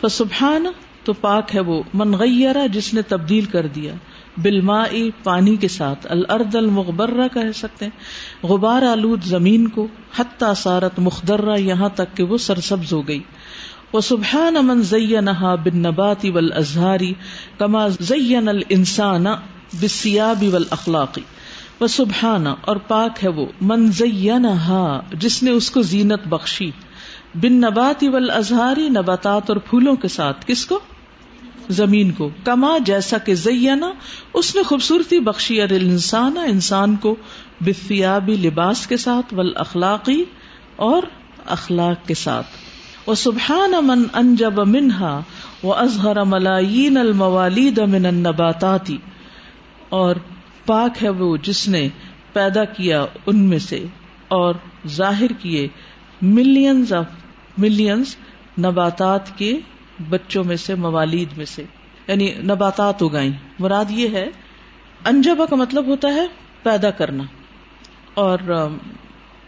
فسبحان 0.00 0.66
تو 1.04 1.12
پاک 1.12 1.54
ہے 1.54 1.60
وہ، 1.60 1.82
من 1.94 2.14
غیر 2.14 2.56
جس 2.72 2.94
نے 2.94 3.02
تبدیل 3.02 3.44
کر 3.44 3.66
دیا 3.66 3.92
بلما 4.36 4.84
پانی 5.22 5.56
کے 5.56 5.68
ساتھ 5.68 6.06
الارض 6.10 6.56
المغبرہ 6.56 7.28
کہہ 7.34 7.52
سکتے 7.54 7.84
ہیں، 7.84 8.46
غبار 8.46 8.82
آلود 8.82 9.24
زمین 9.24 9.68
کو 9.68 9.86
حتیٰ 10.18 10.54
سارت 10.54 10.98
مخدرہ 10.98 11.58
یہاں 11.58 11.88
تک 11.94 12.16
کہ 12.16 12.22
وہ 12.22 12.36
سرسبز 12.36 12.92
ہو 12.92 13.08
گئی. 13.08 13.20
وہ 13.92 14.00
سبحان 14.00 14.56
امن 14.56 14.82
زینہا 14.82 15.54
بن 15.54 15.78
نباتی 15.78 16.30
ول 16.30 16.50
کما 17.58 17.88
زین 17.88 18.48
الانسان 18.48 19.24
بسیابی 19.80 20.48
ول 20.48 20.64
اخلاقی 20.70 21.20
وہ 21.82 21.86
سبحان 21.86 22.46
اور 22.46 22.76
پاک 22.76 23.24
ہے 23.24 23.28
وہ، 23.28 23.46
من 23.60 23.92
زینہا، 23.92 25.00
جس 25.12 25.42
نے 25.42 25.50
اس 25.50 25.70
کو 25.70 25.82
زینت 25.82 26.28
بخشی۔ 26.28 26.70
بن 27.34 27.52
نباتی 27.52 28.08
ول 28.08 28.30
ازہاری 28.30 28.88
نباتات 28.88 29.50
اور 29.50 29.56
پھولوں 29.56 29.96
کے 29.96 30.08
ساتھ۔ 30.08 30.46
کس 30.46 30.66
کو؟ 30.66 30.80
زمین 31.68 32.10
کو۔ 32.10 32.30
کما، 32.44 32.78
جیسا 32.78 33.18
کہ 33.18 33.34
زینا 33.34 33.92
اس 34.34 34.56
نے 34.56 34.62
خوبصورتی 34.62 35.20
بخشی۔ 35.20 35.62
ار 35.62 35.70
انسان 35.70 36.36
انسان 36.36 36.96
کو 36.96 37.16
بفیابی 37.60 38.36
لباس 38.36 38.86
کے 38.86 38.96
ساتھ 38.96 39.34
ول 39.34 39.52
اخلاقی 39.56 40.24
اور 40.76 41.02
اخلاق 41.46 42.08
کے 42.08 42.14
ساتھ۔ 42.14 42.46
وہ 43.06 43.14
سبحان 43.14 43.74
امن 43.74 44.02
انجب 44.12 44.66
منہا 44.66 45.20
وہ 45.62 45.74
اظہر 45.74 46.24
ملائین 46.24 46.96
الموالید 46.96 47.78
من 47.78 48.06
النباتاتی۔ 48.06 48.96
اور 49.88 50.16
پاک 50.66 51.04
ہے 51.04 51.08
وہ 51.08 51.36
جس 51.36 51.68
نے 51.68 51.88
پیدا 52.32 52.64
کیا 52.64 53.06
ان 53.26 53.38
میں 53.38 53.58
سے 53.58 53.84
اور 54.28 54.54
ظاہر 54.86 55.32
کیے 55.38 55.68
ملینز 56.22 56.92
آف 56.92 57.04
ملینز 57.58 58.16
نباتات 58.58 59.38
کے 59.38 59.58
بچوں 60.08 60.44
میں 60.44 60.56
سے، 60.56 60.74
موالید 60.74 61.28
میں 61.36 61.44
سے۔ 61.44 61.64
یعنی 62.08 62.34
نباتات 62.34 63.02
اگائیں۔ 63.02 63.30
مراد 63.58 63.84
یہ 63.90 64.08
ہے 64.08 64.28
انجبا 65.04 65.46
کا 65.46 65.56
مطلب 65.56 65.86
ہوتا 65.86 66.08
ہے 66.14 66.26
پیدا 66.62 66.90
کرنا۔ 66.90 67.24
اور 68.14 68.38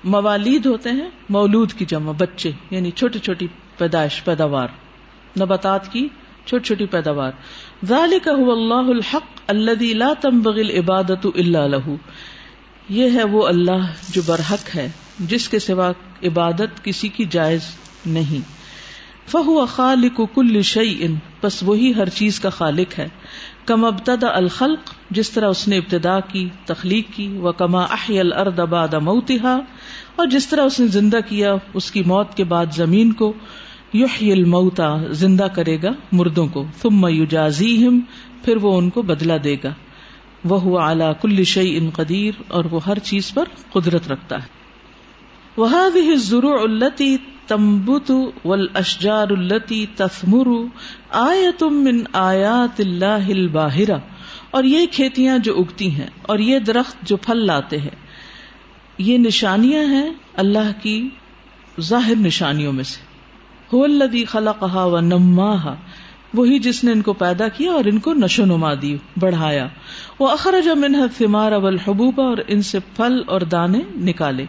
موالید 0.05 0.67
ہوتے 0.67 0.91
ہیں، 0.91 1.11
مولود 1.29 1.73
کی 1.73 1.85
جمع، 1.85 2.13
بچے 2.19 2.51
یعنی 2.71 2.91
چھوٹی 2.91 3.19
چھوٹی 3.19 3.47
پیدائش، 3.79 4.25
پیداوار۔ 4.25 4.69
نباتات 5.41 5.93
کی 5.93 6.09
چھوٹی 6.45 6.65
چھوٹی 6.65 6.87
پیداوار۔ 6.87 7.33
ذالک 7.89 8.29
هو 8.29 8.53
اللہ 8.53 8.91
الحق 8.91 9.41
الذي 9.47 9.93
لا 9.93 10.13
تنبغي 10.21 10.61
العبادت 10.61 11.27
الا 11.35 11.67
له 11.67 11.95
یہ 12.89 13.11
ہے 13.11 13.25
وہ 13.25 13.47
اللہ 13.47 13.87
جو 14.09 14.23
برحق 14.27 14.77
ہے، 14.77 14.91
جس 15.19 15.49
کے 15.49 15.59
سوا 15.59 15.93
عبادت 16.23 16.85
کسی 16.85 17.09
کی 17.09 17.25
جائز 17.31 17.61
نہیں۔ 18.07 18.65
فہو 19.31 19.67
خالق 19.67 20.21
کل 20.35 20.63
شعی 20.63 20.97
ان 21.01 21.15
بس 21.43 21.63
وہی 21.63 21.95
ہر 21.95 22.09
چیز 22.09 22.41
کا 22.41 22.51
خالق 22.51 22.99
ہے۔ 22.99 23.09
کم 23.67 23.85
ابتدا 23.85 24.29
الخلق، 24.35 24.95
جس 25.11 25.31
طرح 25.31 25.49
اس 25.49 25.69
نے 25.69 25.79
ابتدا 25.79 26.21
کی، 26.21 26.49
تخلیق 26.65 27.17
کی 27.17 27.29
وہ 27.29 27.53
کما 27.53 27.83
احی 27.83 28.21
الارض 28.21 28.61
بعد 28.61 28.95
موتها 28.95 29.59
اور 30.17 30.27
جس 30.27 30.47
طرح 30.47 30.63
اس 30.63 30.81
نے 30.81 30.87
زندہ 30.87 31.19
کیا، 31.29 31.55
اس 31.75 31.91
کی 31.91 32.03
موت 32.07 32.35
کے 32.35 32.45
بعد 32.45 32.67
زمین 32.75 33.13
کو۔ 33.13 33.33
یحیی 33.95 34.33
الموتا 34.33 34.87
زندہ 35.13 35.47
کرے 35.55 35.77
گا 35.83 35.91
مردوں 36.13 36.47
کو، 36.47 36.65
ثم 36.83 37.07
یجازیہم، 37.09 38.01
پھر 38.45 38.57
وہ 38.57 38.77
ان 38.79 38.91
کو 38.91 39.03
بدلہ 39.03 39.39
دے 39.45 39.57
گا۔ 39.65 39.73
وہ 40.45 40.79
اعلی 40.81 41.05
کل 41.21 41.43
شعی 41.45 41.77
ان 41.77 41.91
قدیر، 41.91 42.41
اور 42.49 42.65
وہ 42.65 42.81
ہر 42.87 42.99
چیز 42.99 43.33
پر 43.35 43.45
قدرت 43.73 44.09
رکھتا 44.09 44.37
ہے۔ 44.37 44.49
وہ 45.57 45.69
ضرور 46.17 46.59
التی 46.59 47.17
تمبت 47.47 48.11
ول 48.45 48.67
اشجار 48.75 49.31
التی 49.31 49.85
تثمر 49.95 50.49
آیا 51.11 51.65
من 51.71 52.03
آیات 52.13 52.81
اللہ 52.81 53.31
الباہرا 53.31 53.99
اور 54.51 54.65
یہ 54.65 54.87
کھیتیاں 54.93 55.39
جو 55.39 55.59
اگتی 55.59 55.91
ہیں، 55.91 56.11
اور 56.23 56.39
یہ 56.39 56.59
درخت 56.59 57.07
جو 57.07 57.17
پھل 57.17 57.47
لاتے 57.47 57.79
ہیں۔ 57.79 57.97
یہ 58.99 59.19
نشانیاں 59.19 59.85
ہیں 59.85 60.11
اللہ 60.35 60.71
کی 60.83 61.09
ظاہر 61.81 62.17
نشانیوں 62.19 62.73
میں 62.73 62.85
سے۔ 62.85 63.14
الدی 63.73 64.25
خلا 64.25 64.53
کہا 64.53 64.85
و 64.85 65.01
نما 65.01 65.75
وہی 66.35 66.59
جس 66.59 66.85
نے 66.85 66.93
ان 66.93 67.03
کو 67.03 67.13
پیدا 67.13 67.49
کیا 67.49 67.73
اور 67.73 67.85
ان 67.85 67.99
کو 67.99 68.15
نشو 68.15 68.45
نما 68.45 68.75
دی، 68.83 68.97
بڑھایا۔ 69.17 69.67
وہ 70.19 70.29
اخرج 70.29 70.69
منہ 70.69 70.97
ثمار 71.19 71.53
اول 71.53 71.79
حبوبہ 71.79 72.23
اور 72.23 72.37
ان 72.49 72.63
سے 72.63 72.79
پھل 72.97 73.23
اور 73.27 73.41
دانے 73.41 73.79
نکالے۔ 73.97 74.45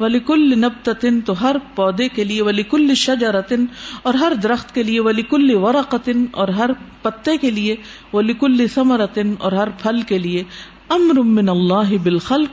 ولی 0.00 0.20
کل 0.20 0.58
نب 0.58 0.68
تتن 0.82 1.20
تو 1.20 1.40
ہر 1.40 1.56
پودے 1.74 2.08
کے 2.08 2.24
لیے 2.24 2.42
ولی 2.42 2.62
کل 2.62 2.94
شجرتن 2.94 3.64
اور 4.02 4.14
ہر 4.14 4.32
درخت 4.42 4.74
کے 4.74 4.82
لیے 4.82 5.00
ولی 5.00 5.22
کل 5.22 5.54
ورقتن 5.54 6.24
اور 6.30 6.48
ہر 6.48 6.70
پتے 7.02 7.36
کے 7.36 7.50
لیے 7.50 7.76
ولی 8.12 8.34
کل 8.34 8.66
ثمرتن 8.74 9.34
اور 9.38 9.52
ہر 9.52 9.68
پھل 9.78 10.02
کے 10.02 10.18
لیے۔ 10.18 10.42
امر 10.88 11.20
من 11.20 11.48
اللہ 11.48 11.96
بالخلق، 12.02 12.48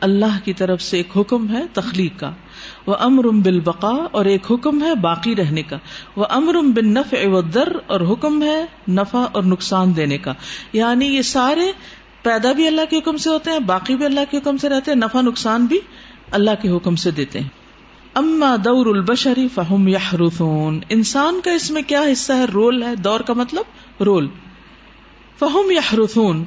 اللہ 0.00 0.38
کی 0.44 0.52
طرف 0.52 0.82
سے 0.82 0.96
ایک 0.96 1.08
حکم 1.16 1.48
ہے 1.48 1.62
تخلیق 1.72 2.20
کا۔ 2.20 2.30
وہ 2.86 2.96
امرم 2.98 3.40
بال 3.40 3.60
بقا 3.60 4.06
اور 4.10 4.24
ایک 4.24 4.52
حکم 4.52 4.82
ہے 4.82 4.94
باقی 4.94 5.36
رہنے 5.36 5.62
کا۔ 5.62 5.76
وہ 6.16 6.26
امرم 6.30 6.72
بن 6.72 6.88
نف 6.88 7.14
در 7.54 7.68
اور 7.86 8.00
حکم 8.00 8.42
ہے 8.42 8.64
نفع 8.88 9.26
اور 9.32 9.42
نقصان 9.42 9.96
دینے 9.96 10.18
کا۔ 10.18 10.32
یعنی 10.72 11.06
یہ 11.06 11.22
سارے 11.22 11.72
پیدا 12.22 12.52
بھی 12.52 12.66
اللہ 12.66 12.80
کے 12.90 12.96
حکم 12.96 13.16
سے 13.16 13.30
ہوتے 13.30 13.50
ہیں، 13.50 13.58
باقی 13.58 13.96
بھی 13.96 14.04
اللہ 14.04 14.20
کے 14.30 14.38
حکم 14.38 14.56
سے 14.56 14.68
رہتے 14.68 14.90
ہیں، 14.90 14.98
نفع 14.98 15.20
نقصان 15.20 15.66
بھی 15.66 15.80
اللہ 16.30 16.50
کے 16.62 16.68
حکم 16.68 16.96
سے 16.96 17.10
دیتے 17.10 17.40
ہیں۔ 17.40 17.48
اما 18.14 18.56
دور 18.64 18.86
البشری 18.86 19.48
فہم 19.54 19.88
یا 19.88 19.98
انسان 20.88 21.40
کا 21.44 21.52
اس 21.52 21.70
میں 21.70 21.82
کیا 21.82 22.02
حصہ 22.12 22.32
ہے؟ 22.32 22.44
رول 22.44 22.82
ہے۔ 22.82 22.94
دور 22.94 23.20
کا 23.20 23.32
مطلب 23.32 23.64
رول۔ 24.02 24.28
فہم 25.38 25.70
یا 25.70 25.94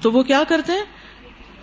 تو 0.02 0.12
وہ 0.12 0.24
کیا 0.24 0.44
کرتے 0.48 0.72
ہیں؟ 0.72 0.84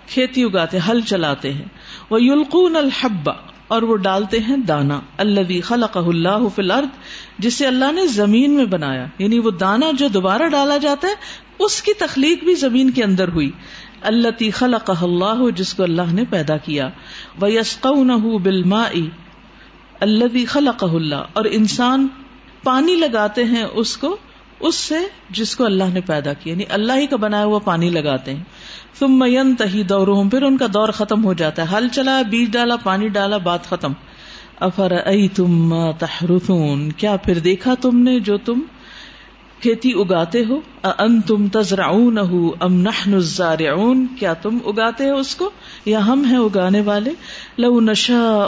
کھیتی 0.06 0.44
اگاتے 0.44 0.78
ہل 0.88 1.00
چلاتے 1.00 1.52
ہیں۔ 1.52 1.64
وہ 2.10 2.22
یلقون 2.22 2.76
الحبا 2.76 3.32
اور 3.68 3.82
وہ 3.82 3.96
ڈالتے 3.96 4.38
ہیں 4.40 4.56
دانا 4.56 5.00
اللہ 5.16 5.60
خلق 5.64 5.96
اللہ 5.96 6.48
الارض، 6.58 6.86
جسے 7.38 7.66
اللہ 7.66 7.92
نے 7.92 8.06
زمین 8.06 8.50
میں 8.50 8.64
بنایا۔ 8.64 9.06
یعنی 9.18 9.38
وہ 9.38 9.50
دانا 9.50 9.86
جو 9.98 10.08
دوبارہ 10.08 10.48
ڈالا 10.48 10.76
جاتا 10.76 11.08
ہے، 11.08 11.12
اس 11.58 11.82
کی 11.82 11.92
تخلیق 11.92 12.44
بھی 12.44 12.54
زمین 12.54 12.90
کے 12.90 13.04
اندر 13.04 13.28
ہوئی۔ 13.28 13.50
اللہ 14.02 14.50
خلق 14.54 14.90
اللہ، 15.02 15.50
جس 15.56 15.74
کو 15.74 15.82
اللہ 15.82 16.12
نے 16.12 16.24
پیدا 16.30 16.56
کیا۔ 16.56 16.88
وہ 17.40 17.52
یسق 17.52 17.86
بالما 18.42 18.82
اللہ 20.00 20.38
خلق 20.48 20.84
اللہ۔ 20.84 21.22
اور 21.32 21.44
انسان 21.44 22.06
پانی 22.62 22.94
لگاتے 22.94 23.44
ہیں 23.44 23.64
اس 23.72 23.96
کو، 23.96 24.16
اس 24.60 24.74
سے 24.74 24.96
جس 25.30 25.56
کو 25.56 25.64
اللہ 25.64 25.84
نے 25.92 26.00
پیدا 26.00 26.32
کیا۔ 26.32 26.52
یعنی 26.52 26.64
اللہ 26.68 26.92
ہی 26.92 27.06
کا 27.06 27.16
بنایا 27.16 27.44
ہوا 27.44 27.58
پانی 27.58 27.90
لگاتے 27.90 28.34
ہیں۔ 28.34 28.44
تم 28.98 29.18
مین 29.18 29.54
تہی 29.54 29.82
دور 29.82 30.30
پھر 30.30 30.42
ان 30.42 30.56
کا 30.56 30.66
دور 30.74 30.88
ختم 30.88 31.24
ہو 31.24 31.32
جاتا 31.32 31.62
ہے۔ 31.62 31.76
ہل 31.76 31.88
چلا، 31.88 32.22
بیج 32.30 32.52
ڈالا، 32.52 32.76
پانی 32.76 33.08
ڈالا، 33.08 33.36
بات 33.36 33.66
ختم۔ 33.66 33.92
افر 34.60 34.92
ائی 35.04 35.28
تم 35.28 35.74
کیا 36.96 37.16
پھر 37.16 37.38
دیکھا 37.38 37.74
تم 37.80 37.98
نے 37.98 38.20
جو 38.20 38.36
تم 38.36 38.60
کھیتی 39.60 39.92
اگاتے 39.92 40.44
ہو؟ 40.48 40.60
ان 40.98 41.20
تم 41.20 41.48
تزرا 41.48 41.86
ام 42.60 42.72
نہ 42.72 43.12
کیا 44.18 44.32
تم 44.32 44.58
اگاتے 44.66 45.10
ہو 45.10 45.16
اس 45.16 45.34
کو؟ 45.34 45.50
یا 45.84 46.06
ہم 46.06 46.24
ہیں 46.24 46.38
اگانے 46.38 46.80
والے؟ 46.80 47.10
لو 47.58 47.80
نشا 47.80 48.46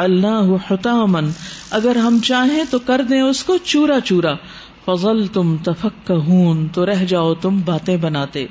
اللہ 0.00 0.52
حتامن 0.70 1.30
اگر 1.70 1.96
ہم 1.96 2.18
چاہیں 2.24 2.64
تو 2.70 2.78
کر 2.78 3.00
دیں 3.08 3.20
اس 3.20 3.44
کو 3.44 3.56
چورا 3.64 4.00
چورا۔ 4.04 4.34
فضل 4.84 5.26
تم 5.26 5.56
تفک 5.64 6.12
تو 6.72 6.86
رہ 6.86 7.04
جاؤ 7.04 7.34
تم 7.34 7.60
باتیں 7.64 7.96
بناتے۔ 7.96 8.46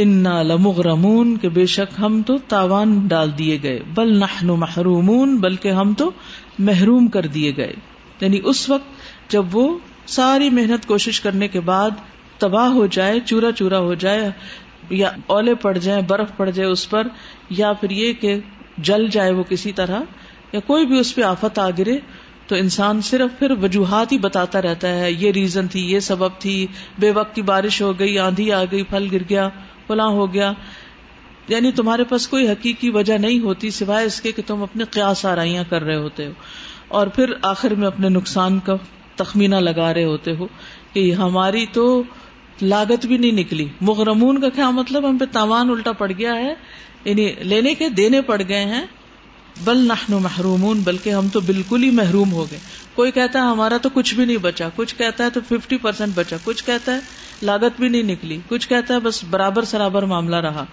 انا 0.00 0.42
لمغرمون 0.42 1.36
کے 1.36 1.48
بے 1.48 1.66
شک 1.66 1.94
ہم 1.98 2.22
تو 2.26 2.38
تاوان 2.38 3.06
ڈال 3.06 3.38
دیے 3.38 3.58
گئے۔ 3.62 3.80
بل 3.94 4.18
نحن 4.18 4.46
محرومون، 4.46 5.36
بلکہ 5.36 5.68
ہم 5.68 5.94
تو 5.94 6.10
محروم 6.58 7.08
کر 7.08 7.26
دیے 7.26 7.56
گئے۔ 7.56 7.72
یعنی 8.20 8.40
اس 8.44 8.70
وقت 8.70 8.86
جب 9.30 9.44
وہ 9.52 9.78
ساری 10.06 10.50
محنت 10.50 10.86
کوشش 10.86 11.20
کرنے 11.20 11.48
کے 11.48 11.60
بعد 11.60 11.90
تباہ 12.38 12.68
ہو 12.68 12.86
جائے، 12.86 13.20
چورا 13.20 13.52
چورا 13.52 13.78
ہو 13.78 13.94
جائے، 13.94 14.30
یا 14.90 15.10
اولے 15.26 15.54
پڑ 15.54 15.78
جائیں، 15.78 16.02
برف 16.02 16.36
پڑ 16.36 16.50
جائے 16.50 16.68
اس 16.68 16.90
پر، 16.90 17.06
یا 17.50 17.72
پھر 17.72 17.90
یہ 17.90 18.12
کہ 18.12 18.38
جل 18.78 19.06
جائے 19.08 19.32
وہ 19.32 19.42
کسی 19.42 19.72
طرح، 19.72 20.00
یا 20.52 20.60
کوئی 20.60 20.86
بھی 20.86 20.98
اس 20.98 21.14
پہ 21.14 21.22
آفت 21.22 21.58
آ 21.58 21.70
گرے، 21.78 21.98
تو 22.46 22.54
انسان 22.54 23.00
صرف 23.00 23.38
پھر 23.38 23.50
وجوہات 23.50 24.12
ہی 24.12 24.18
بتاتا 24.18 24.62
رہتا 24.62 24.88
ہے، 24.88 25.12
یہ 25.12 25.30
ریزن 25.30 25.68
تھی، 25.68 25.92
یہ 25.92 26.00
سبب 26.00 26.30
تھی، 26.38 26.66
بے 26.98 27.10
وقت 27.10 27.34
کی 27.34 27.42
بارش 27.42 27.82
ہو 27.82 27.98
گئی، 27.98 28.18
آندھی 28.18 28.52
آ 28.52 28.64
گئی، 28.64 28.82
پھل 28.82 29.08
گر 29.12 29.22
گیا۔ 29.30 29.48
فلاں 29.88 30.08
ہو 30.08 30.32
گیا۔ 30.34 30.52
یعنی 31.48 31.72
تمہارے 31.72 32.04
پاس 32.04 32.28
کوئی 32.28 32.48
حقیقی 32.48 32.90
وجہ 32.90 33.18
نہیں 33.18 33.38
ہوتی 33.38 33.70
سوائے 33.70 34.06
اس 34.06 34.20
کے 34.20 34.32
کہ 34.32 34.42
تم 34.46 34.62
اپنے 34.62 34.84
قیاس 34.84 35.26
آرائیاں 35.26 35.64
کر 35.68 35.82
رہے 35.82 35.96
ہوتے 35.96 36.26
ہو۔ 36.26 36.30
اور 36.88 37.06
پھر 37.06 37.32
آخر 37.42 37.74
میں 37.74 37.86
اپنے 37.86 38.08
نقصان 38.08 38.58
کا 38.58 38.74
تخمینہ 39.16 39.56
لگا 39.56 39.94
رہے 39.94 40.04
ہوتے 40.04 40.36
ہو 40.36 40.46
کہ 40.92 41.12
ہماری 41.12 41.66
تو 41.72 42.02
لاگت 42.62 43.06
بھی 43.06 43.18
نہیں 43.18 43.32
نکلی۔ 43.32 43.68
مغرمون 43.80 44.40
کا 44.40 44.48
کیا 44.48 44.70
مطلب؟ 44.70 45.08
ہم 45.08 45.18
پہ 45.18 45.24
تاوان 45.32 45.70
الٹا 45.70 45.92
پڑ 45.92 46.12
گیا 46.18 46.34
ہے۔ 46.34 46.54
یعنی 47.04 47.32
لینے 47.38 47.74
کے 47.74 47.88
دینے 47.88 48.22
پڑ 48.22 48.42
گئے 48.48 48.64
ہیں۔ 48.64 48.86
بل 49.64 49.78
نحن 49.78 50.12
محرومون، 50.12 50.80
بلکہ 50.80 51.10
ہم 51.10 51.28
تو 51.28 51.40
بالکل 51.40 51.82
ہی 51.82 51.90
محروم 51.90 52.32
ہو 52.32 52.50
گئے۔ 52.50 52.58
کوئی 52.94 53.10
کہتا 53.10 53.38
ہے 53.38 53.44
ہمارا 53.44 53.76
تو 53.76 53.88
کچھ 53.88 54.14
بھی 54.14 54.24
نہیں 54.24 54.36
بچا، 54.36 54.68
کچھ 54.76 54.94
کہتا 54.96 55.24
ہے 55.24 55.30
تو 55.30 55.40
ففٹی 55.48 55.76
پرسینٹ 55.76 56.12
بچا، 56.14 56.36
کچھ 56.44 56.64
کہتا 56.64 56.94
ہے 56.94 57.00
لاگت 57.42 57.78
بھی 57.78 57.88
نہیں 57.88 58.02
نکلی۔ 58.02 58.38
کچھ 58.48 58.68
کہتا 58.68 58.94
ہے 58.94 58.98
بس 58.98 59.24
برابر 59.30 59.64
سرابر 59.64 60.02
معاملہ 60.02 60.36
رہا۔ 60.36 60.64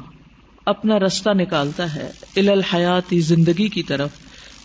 اپنا 0.66 0.99
رستہ 0.99 1.31
نکالتا 1.31 1.95
ہے 1.95 2.11
ال 2.37 2.49
الحیاتی 2.49 3.20
زندگی 3.20 3.68
کی 3.68 3.83
طرف۔ 3.83 4.11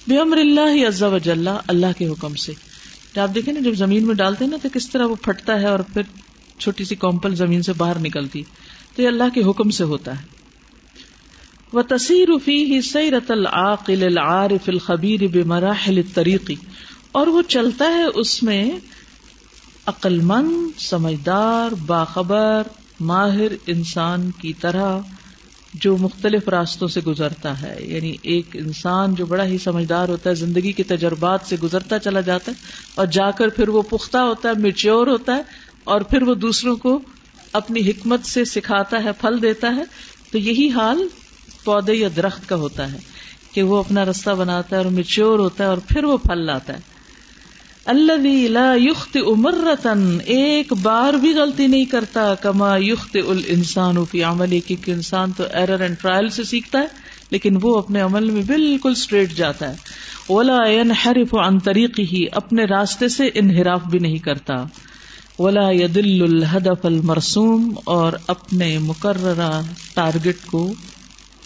بے 0.07 0.17
امر 0.17 0.37
اللہ 0.37 0.87
عزا 0.87 1.07
وجل، 1.07 1.47
اللہ 1.67 1.85
کے 1.97 2.07
حکم 2.07 2.35
سے۔ 2.35 2.53
آپ 3.19 3.35
دیکھیں 3.35 3.53
نا، 3.53 3.59
جب 3.59 3.73
زمین 3.73 4.07
میں 4.07 4.15
ڈالتے 4.15 4.45
نا، 4.45 4.57
تو 4.61 4.69
کس 4.73 4.89
طرح 4.89 5.05
وہ 5.05 5.15
پھٹتا 5.15 5.59
ہے 5.61 5.65
اور 5.65 5.79
پھر 5.79 6.01
چھوٹی 6.57 6.83
سی 6.83 6.95
کمپل 6.95 7.35
زمین 7.35 7.61
سے 7.61 7.73
باہر 7.73 7.99
نکلتی۔ 7.99 8.43
تو 8.95 9.01
یہ 9.01 9.07
اللہ 9.07 9.23
کے 9.33 9.41
حکم 9.41 9.69
سے 9.69 9.83
ہوتا 9.83 10.19
ہے۔ 10.19 10.25
وہ 11.73 11.81
تصیر 11.81 12.27
فی 12.45 12.65
ہی 12.65 12.81
سیرت 12.81 13.31
العقل 13.31 14.03
العارف 14.03 14.69
الخبیر 14.69 15.27
بے 15.27 15.43
مراحل 15.43 16.01
طریقی 16.13 16.55
اور 17.11 17.27
وہ 17.27 17.41
چلتا 17.41 17.85
ہے 17.85 18.03
اس 18.15 18.43
میں 18.43 18.71
عقل 19.87 20.21
مند 20.21 20.79
سمجھدار، 20.89 21.71
باخبر، 21.71 22.63
ماہر 22.99 23.51
انسان 23.67 24.31
کی 24.31 24.53
طرح 24.53 24.99
جو 25.73 25.97
مختلف 25.97 26.49
راستوں 26.49 26.87
سے 26.87 27.01
گزرتا 27.01 27.61
ہے۔ 27.61 27.75
یعنی 27.79 28.09
ایک 28.09 28.55
انسان 28.55 29.13
جو 29.13 29.25
بڑا 29.25 29.45
ہی 29.45 29.57
سمجھدار 29.57 30.09
ہوتا 30.09 30.29
ہے، 30.29 30.35
زندگی 30.35 30.73
کے 30.73 30.83
تجربات 30.83 31.45
سے 31.49 31.57
گزرتا 31.57 31.99
چلا 31.99 32.21
جاتا 32.21 32.51
ہے 32.51 32.57
اور 32.95 33.05
جا 33.05 33.31
کر 33.31 33.49
پھر 33.49 33.69
وہ 33.69 33.81
پختہ 33.81 34.17
ہوتا 34.17 34.49
ہے، 34.49 34.53
میچیور 34.53 35.07
ہوتا 35.07 35.35
ہے 35.35 35.41
اور 35.85 36.01
پھر 36.01 36.23
وہ 36.23 36.33
دوسروں 36.33 36.75
کو 36.75 36.99
اپنی 37.53 37.89
حکمت 37.89 38.25
سے 38.25 38.45
سکھاتا 38.45 39.03
ہے، 39.03 39.13
پھل 39.13 39.41
دیتا 39.41 39.75
ہے۔ 39.75 39.83
تو 40.31 40.37
یہی 40.37 40.69
حال 40.69 41.07
پودے 41.65 41.93
یا 41.93 42.09
درخت 42.15 42.49
کا 42.49 42.55
ہوتا 42.55 42.91
ہے 42.91 42.99
کہ 43.53 43.63
وہ 43.63 43.77
اپنا 43.77 44.05
رستہ 44.05 44.31
بناتا 44.31 44.77
ہے 44.77 44.81
اور 44.81 44.91
میچیور 44.91 45.39
ہوتا 45.39 45.63
ہے 45.63 45.69
اور 45.69 45.77
پھر 45.77 46.03
وہ 46.03 46.17
پھل 46.17 46.45
لاتا 46.45 46.73
ہے۔ 46.73 46.90
اللہ 47.85 48.47
لا 48.47 48.73
یخت 48.77 49.17
امرتن 49.27 50.17
ایک 50.25 50.73
بار 50.73 51.13
بھی 51.13 51.33
غلطی 51.33 51.67
نہیں 51.67 51.85
کرتا، 51.85 52.35
کما 52.35 52.77
یخت 52.77 53.17
الانسان 53.27 54.05
فی 54.05 54.23
عملی، 54.23 54.59
کیونکہ 54.59 54.91
انسان 54.91 55.31
تو 55.31 55.43
ایرر 55.53 55.79
اینڈ 55.79 55.97
ٹرائل 56.01 56.29
سے 56.29 56.43
سیکھتا 56.43 56.79
ہے، 56.79 56.87
لیکن 57.31 57.57
وہ 57.61 57.77
اپنے 57.77 58.01
عمل 58.01 58.29
میں 58.29 58.43
بالکل 58.43 58.91
اسٹریٹ 58.91 59.33
جاتا 59.33 59.69
ہے۔ 59.69 59.75
ولا 60.29 60.67
ينحرف 60.67 61.35
عن 61.35 61.59
طریقه 61.59 62.29
اپنے 62.31 62.63
راستے 62.65 63.07
سے 63.07 63.29
انحراف 63.33 63.81
بھی 63.83 63.99
نہیں 63.99 64.17
کرتا۔ 64.17 64.55
ولا 65.39 65.69
يدل 65.71 66.23
الهدف 66.23 66.85
المرسوم، 66.85 67.73
اور 67.85 68.13
اپنے 68.27 68.77
مقررہ 68.77 69.61
ٹارگٹ 69.95 70.45
کو 70.45 70.73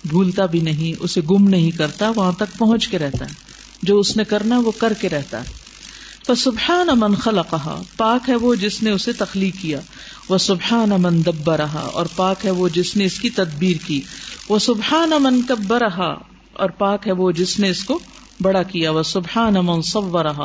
بھولتا 0.09 0.45
بھی 0.45 0.59
نہیں، 0.59 1.03
اسے 1.03 1.21
گم 1.21 1.47
نہیں 1.47 1.71
کرتا، 1.71 2.11
وہاں 2.15 2.31
تک 2.31 2.57
پہنچ 2.57 2.88
کے 2.88 2.99
رہتا 2.99 3.25
ہے۔ 3.25 3.33
جو 3.83 3.99
اس 3.99 4.17
نے 4.17 4.23
کرنا، 4.23 4.59
وہ 4.59 4.71
کر 4.71 4.93
کے 4.93 5.09
رہتا 5.09 5.39
ہے۔ 5.39 5.64
سبحان 6.34 6.89
امن 6.89 7.15
خلا 7.15 7.41
کہا 7.41 7.84
پاک 7.97 8.30
ہے 8.30 8.36
وہ 8.36 8.55
جس 8.55 8.84
نے 8.84 8.91
اسے 8.91 9.13
تخلیق 9.13 9.55
کیا۔ 9.61 9.82
وہ 10.30 10.38
سبحان 10.38 10.91
امن 10.91 11.26
دبا 11.26 11.57
رہا 11.57 11.80
اور 11.80 12.05
پاک 12.05 12.45
ہے 12.45 12.51
وہ 12.51 12.67
جس 12.67 12.97
نے 12.97 13.05
اس 13.05 13.19
کی 13.19 13.30
تدبیر 13.30 13.86
کی۔ 13.88 14.01
وہ 14.49 14.59
سبحان 14.59 15.13
امن 15.13 15.41
کب 15.41 15.73
رہا 15.73 16.17
اور 16.53 16.69
پاک 16.69 17.07
ہے 17.07 17.11
وہ 17.11 17.32
جس 17.32 17.59
نے 17.59 17.69
اس 17.69 17.84
کو 17.84 17.99
بڑا 18.39 18.63
کیا۔ 18.63 18.91
وہ 18.91 19.03
سبحان 19.03 19.53
من 19.53 19.82
صورہا 19.82 20.43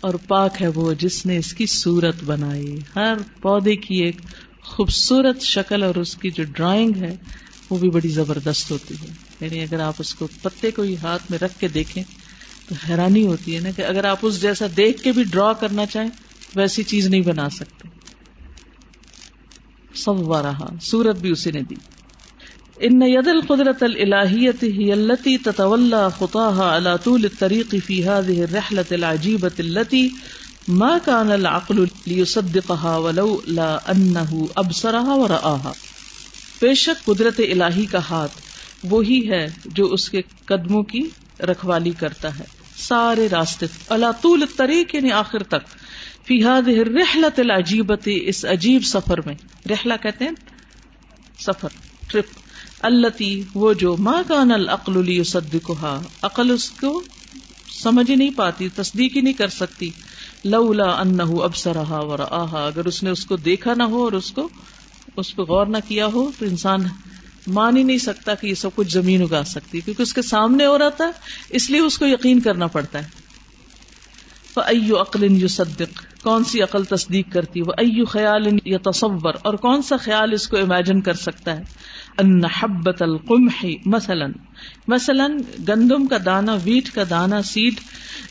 اور 0.00 0.14
پاک 0.14 0.62
ہے 0.62 0.68
وہ 0.68 0.92
جس 0.92 1.26
نے 1.26 1.36
اس 1.36 1.52
کی 1.52 1.66
صورت 1.66 2.24
بنائی۔ 2.24 2.82
ہر 2.96 3.14
پودے 3.42 3.76
کی 3.76 3.94
ایک 3.94 4.20
خوبصورت 4.62 5.40
شکل 5.42 5.82
اور 5.82 5.94
اس 5.94 6.16
کی 6.16 6.30
جو 6.30 6.44
ڈرائنگ 6.44 6.96
ہے، 6.96 7.16
وہ 7.70 7.78
بھی 7.78 7.90
بڑی 7.90 8.08
زبردست 8.08 8.70
ہوتی 8.70 8.94
ہے۔ 8.94 9.14
یعنی 9.40 9.60
اگر 9.62 9.80
آپ 9.80 9.94
اس 9.98 10.14
کو 10.14 10.26
پتے 10.26 10.70
کو 10.70 10.82
ہی 10.82 10.96
ہاتھ 10.96 11.30
میں 11.30 11.38
رکھ 11.38 11.58
کے 11.58 11.68
دیکھیں 11.68 12.04
تو 12.68 12.74
حیرانی 12.88 13.26
ہوتی 13.26 13.54
ہے 13.54 13.60
نا 13.60 13.70
کہ 13.70 13.82
اگر 13.82 14.04
آپ 14.04 14.18
اس 14.22 14.42
جیسا 14.42 14.66
دیکھ 14.76 15.02
کے 15.02 15.12
بھی 15.12 15.24
ڈرا 15.24 15.52
کرنا 15.52 15.86
چاہیں، 15.86 16.10
ویسی 16.54 16.82
چیز 16.82 17.08
نہیں 17.08 17.20
بنا 17.20 17.48
سکتے۔ 17.48 17.88
سب 19.94 20.32
رہا 20.32 20.66
سورت 20.80 21.16
بھی 21.16 21.30
اسی 21.30 21.50
نے 21.50 21.60
دی۔ 21.62 21.74
ان 22.80 23.02
ید 23.02 23.28
القدرت 23.28 23.82
الہیت 23.82 24.62
ہی 24.62 24.92
التی 24.92 25.36
تتولى 25.38 26.02
خطاها 26.18 26.76
على 26.76 26.90
طول 27.04 27.24
الطريق 27.24 27.74
في 27.86 28.04
هذه 28.04 28.42
الرحلة 28.42 28.90
العجيبة 28.90 29.54
التي 29.58 30.08
ما 30.68 30.98
كان 30.98 31.32
العقل 31.32 31.80
ليصدقها 32.06 32.96
ولو 32.96 33.28
لا 33.48 33.70
انه 33.86 34.42
ابصرها 34.56 35.14
ورآها 35.14 35.72
بے 36.60 36.74
شک 36.74 37.04
قدرت 37.04 37.40
الہی 37.48 37.86
کا 37.86 37.98
ہاتھ 38.10 38.40
وہی 38.82 39.30
ہے 39.30 39.46
جو 39.64 39.86
اس 39.86 40.10
کے 40.10 40.20
قدموں 40.46 40.82
کی 40.82 41.08
رکھوالی 41.40 41.90
کرتا 41.90 42.28
ہے۔ 42.28 42.55
سارے 42.76 43.28
راستے 43.28 43.66
اللہ 43.88 44.06
طول 44.22 44.42
الطریق 44.42 44.94
یعنی 44.94 45.12
آخر 45.12 45.42
تک۔ 45.42 45.68
فی 46.26 46.44
هذه 46.44 46.78
العجیبت 47.38 48.08
اس 48.22 48.44
عجیب 48.44 48.84
سفر 48.84 49.20
میں۔ 49.26 49.34
رحلہ 49.70 49.94
کہتے 50.02 50.24
ہیں؟ 50.24 50.32
سفر 51.38 51.68
ٹرپ 52.08 52.24
التی 52.80 53.42
وہ 53.54 53.72
جو 53.72 53.96
ماں 53.96 54.22
کان 54.28 54.52
العقل 54.52 55.24
صدقہ 55.24 56.00
عقل 56.22 56.50
اس 56.50 56.70
کو 56.70 57.02
سمجھ 57.82 58.10
ہی 58.10 58.16
نہیں 58.16 58.30
پاتی، 58.36 58.68
تصدیق 58.68 59.16
ہی 59.16 59.20
نہیں 59.20 59.34
کر 59.34 59.48
سکتی۔ 59.48 59.90
لولا 60.44 60.90
ان 60.90 61.20
اب 61.20 61.56
سرہا 61.56 62.00
و 62.00 62.12
اگر 62.56 62.84
اس 62.84 63.02
نے 63.02 63.10
اس 63.10 63.26
کو 63.26 63.36
دیکھا 63.36 63.74
نہ 63.74 63.82
ہو 63.82 64.04
اور 64.04 64.12
اس 64.12 64.32
کو، 64.32 64.48
اس 65.16 65.36
پہ 65.36 65.42
غور 65.42 65.66
نہ 65.66 65.76
کیا 65.88 66.06
ہو، 66.06 66.30
تو 66.38 66.44
انسان 66.44 66.80
مان 67.46 67.76
ہی 67.76 67.82
نہیں 67.82 67.98
سکتا 67.98 68.34
کہ 68.34 68.46
یہ 68.46 68.54
سب 68.54 68.70
کچھ 68.74 68.92
زمین 68.92 69.22
اگا 69.22 69.44
سکتی 69.44 69.80
کیونکہ 69.80 70.02
اس 70.02 70.14
کے 70.14 70.22
سامنے 70.22 70.66
ہو 70.66 70.78
رہا 70.78 70.88
تھا 70.88 71.10
اس 71.50 71.70
لیے 71.70 71.80
اس 71.80 71.98
کو 71.98 72.06
یقین 72.06 72.40
کرنا 72.40 72.66
پڑتا 72.66 72.98
ہے۔ 72.98 73.26
ایو 74.66 75.00
عقل 75.00 75.42
یو 75.42 75.48
صدق 75.48 76.22
کون 76.22 76.44
سی 76.44 76.62
عقل 76.62 76.84
تصدیق 76.84 77.32
کرتی 77.32 77.60
وہ 77.60 77.72
ایو 77.78 78.04
خیال 78.04 78.58
یا 78.64 78.78
تصور 78.90 79.34
اور 79.42 79.54
کون 79.54 79.82
سا 79.82 79.96
خیال 79.96 80.32
اس 80.32 80.48
کو 80.48 80.56
امیجن 80.56 81.00
کر 81.00 81.14
سکتا 81.14 81.56
ہے؟ 81.56 81.62
ان 82.18 82.44
حبت 82.44 83.02
القمح 83.02 83.66
مثلا 83.86 84.26
مثلا 84.88 85.26
گندم 85.68 86.06
کا 86.06 86.16
دانا، 86.24 86.56
ویٹ 86.64 86.90
کا 86.90 87.02
دانا، 87.10 87.42
سیڈ 87.42 87.74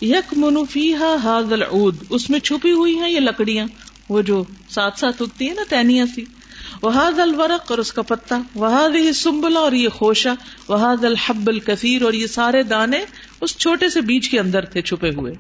یک 0.01 0.38
منفیہ 0.38 0.95
ہاض 1.24 1.53
العود، 1.53 1.95
اس 2.09 2.30
میں 2.30 2.39
چھپی 2.39 2.72
ہوئی 2.72 2.95
ہیں 2.95 3.09
یہ 3.09 3.20
لکڑیاں، 3.20 3.68
وہ 4.09 4.22
جو 4.22 4.43
ساتھ 4.70 4.99
ساتھ 4.99 5.22
اگتی 5.22 5.47
ہیں 5.47 5.55
نا 5.55 5.63
تینیا 5.70 6.05
سی۔ 6.16 6.26
وہاد 6.84 7.19
الورق 7.19 7.71
اور 7.71 7.78
اس 7.78 7.93
کا 7.93 8.01
پتا 8.01 8.41
وہاد 8.55 8.95
ہی 8.95 9.13
سمبلا 9.13 9.59
اور 9.59 9.71
یہ 9.71 9.89
خوشا 9.89 10.34
وہاد 10.69 11.03
الحب 11.03 11.47
الکثیر 11.47 12.01
اور 12.01 12.13
یہ 12.13 12.28
سارے 12.28 12.63
دانے 12.63 12.99
اس 13.41 13.57
چھوٹے 13.57 13.89
سے 13.89 14.01
بیج 14.01 14.30
کے 14.30 14.39
اندر 14.39 14.65
تھے 14.65 14.82
چھپے 14.82 15.09
ہوئے۔ 15.09 15.34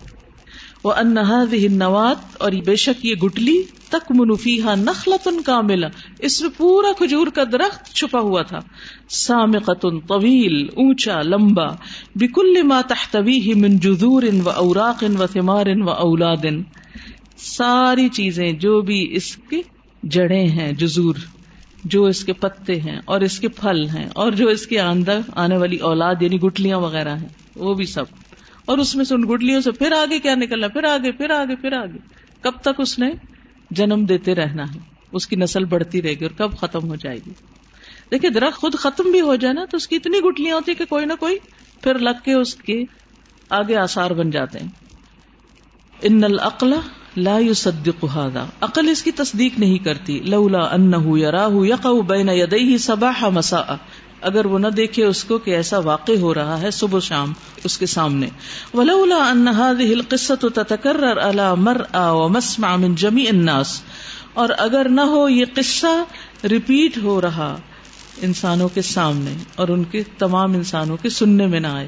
وہ 0.83 0.93
انہاد 0.93 1.53
نوات 1.53 2.41
اور 2.41 2.51
بے 2.65 2.75
شک 2.75 3.05
یہ 3.05 3.15
گٹلی 3.15 3.63
تک 3.89 4.11
منفیہ 4.11 4.75
نخلتن 4.75 5.41
کا 5.41 5.61
ملا 5.61 5.87
اس 6.19 6.41
میں 6.41 6.49
پورا 6.57 6.91
کھجور 6.97 7.27
کا 7.27 7.43
درخت 7.51 7.93
چھپا 7.93 8.19
ہوا 8.19 8.41
تھا۔ 8.41 8.59
سام 9.09 9.51
قطن 9.51 9.99
طویل، 9.99 10.65
اونچا، 10.65 11.21
لمبا۔ 11.21 11.67
بکل 12.15 12.61
ما 12.61 12.81
تحتوی 12.81 13.53
من 13.53 13.77
جذور 13.77 14.23
و 14.45 14.49
اوراق 14.49 15.03
و 15.19 15.27
ثمار 15.27 15.65
و 15.81 15.89
اولاد 15.89 16.45
ساری 17.37 18.09
چیزیں 18.09 18.51
جو 18.51 18.81
بھی 18.81 19.15
اس 19.15 19.35
کی 19.35 19.61
جڑیں 20.05 20.47
ہیں 20.47 20.73
جزور 20.73 21.15
جو 21.83 22.05
اس 22.05 22.25
کے 22.25 22.33
پتے 22.33 22.81
ہیں 22.81 22.99
اور 23.05 23.21
اس 23.21 23.39
کے 23.39 23.47
پھل 23.47 23.89
ہیں 23.89 24.09
اور 24.13 24.31
جو 24.31 24.47
اس 24.47 24.67
کے 24.67 24.79
اندر 24.79 25.19
آنے 25.35 25.57
والی 25.57 25.77
اولاد 25.77 26.15
یعنی 26.21 26.39
گٹلیاں 26.39 26.77
وغیرہ 26.77 27.15
ہیں، 27.15 27.27
وہ 27.55 27.73
بھی 27.73 27.85
سب۔ 27.85 28.05
اور 28.65 28.77
اس 28.77 28.95
میں 28.95 29.05
سے 29.05 29.15
ان 29.15 29.23
گٹلیوں 29.29 29.61
سے 29.61 29.71
پھر 29.71 29.91
آگے 29.91 30.19
کیا 30.19 30.35
نکلنا 30.35 30.67
پھر 30.67 30.83
آگے 30.83 31.11
پھر 31.11 31.29
آگے 31.29 31.55
پھر 31.55 31.73
آگے۔ 31.73 31.97
کب 32.41 32.51
تک 32.61 32.79
اس 32.79 32.99
نے 32.99 33.09
جنم 33.71 34.05
دیتے 34.05 34.35
رہنا 34.35 34.63
ہے؟ 34.63 34.79
اس 35.11 35.27
کی 35.27 35.35
نسل 35.35 35.65
بڑھتی 35.65 36.01
رہے 36.01 36.13
گی 36.13 36.25
اور 36.25 36.37
کب 36.37 36.57
ختم 36.57 36.87
ہو 36.87 36.95
جائے 36.95 37.17
گی؟ 37.17 37.31
دیکھیے، 38.11 38.29
درخت 38.31 38.57
خود 38.57 38.75
ختم 38.75 39.11
بھی 39.11 39.21
ہو 39.21 39.35
جائے 39.35 39.53
نا، 39.53 39.65
تو 39.65 39.77
اس 39.77 39.87
کی 39.87 39.95
اتنی 39.95 40.19
گٹلیاں 40.19 40.55
ہوتی 40.55 40.73
کہ 40.73 40.85
کوئی 40.85 41.05
نہ 41.05 41.13
کوئی 41.19 41.37
پھر 41.81 41.99
لگ 41.99 42.23
کے 42.23 42.33
اس 42.33 42.55
کے 42.55 42.83
آگے 43.49 43.75
آسار 43.75 44.11
بن 44.11 44.29
جاتے 44.29 44.59
ہیں۔ 44.59 44.67
ان 46.01 46.23
العقل 46.23 46.73
لا 47.15 47.39
يصدق 47.39 48.05
هذا. 48.15 48.45
عقل 48.61 48.89
اس 48.89 49.03
کی 49.03 49.11
تصدیق 49.11 49.59
نہیں 49.59 49.77
کرتی. 49.77 50.19
لولا 50.19 50.75
انه 50.75 51.17
يراه 51.17 51.65
يقع 51.65 52.01
بين 52.07 52.29
يديه 52.29 52.77
صباح 52.79 53.23
مساء. 53.29 53.75
اگر 54.21 54.45
وہ 54.45 54.59
نہ 54.59 54.67
دیکھے 54.67 55.05
اس 55.05 55.23
کو 55.23 55.37
کہ 55.37 55.51
ایسا 55.51 55.77
واقع 55.77 56.11
ہو 56.21 56.33
رہا 56.33 56.61
ہے 56.61 56.71
صبح 56.71 56.99
شام 56.99 57.33
اس 57.63 57.77
کے 57.77 57.85
سامنے. 57.85 58.27
ولولا 58.73 59.31
ان 59.31 59.47
هذه 59.47 59.93
القصه 59.93 60.47
تتكرر 60.53 61.19
على 61.19 61.53
مرأى 61.57 62.09
ومسمع 62.11 62.75
من 62.75 62.95
جميع 62.95 63.29
الناس. 63.29 63.81
اور 64.33 64.49
اگر 64.57 64.89
نہ 64.89 65.01
ہو 65.01 65.29
یہ 65.29 65.45
قصہ 65.53 66.03
ریپیٹ 66.43 66.97
ہو 67.03 67.21
رہا 67.21 67.57
انسانوں 68.21 68.69
کے 68.69 68.81
سامنے 68.81 69.33
اور 69.55 69.67
ان 69.67 69.83
کے 69.83 70.03
تمام 70.17 70.53
انسانوں 70.53 70.97
کے 70.97 71.09
سننے 71.09 71.47
میں 71.47 71.59
نہ 71.59 71.67
آئے. 71.67 71.87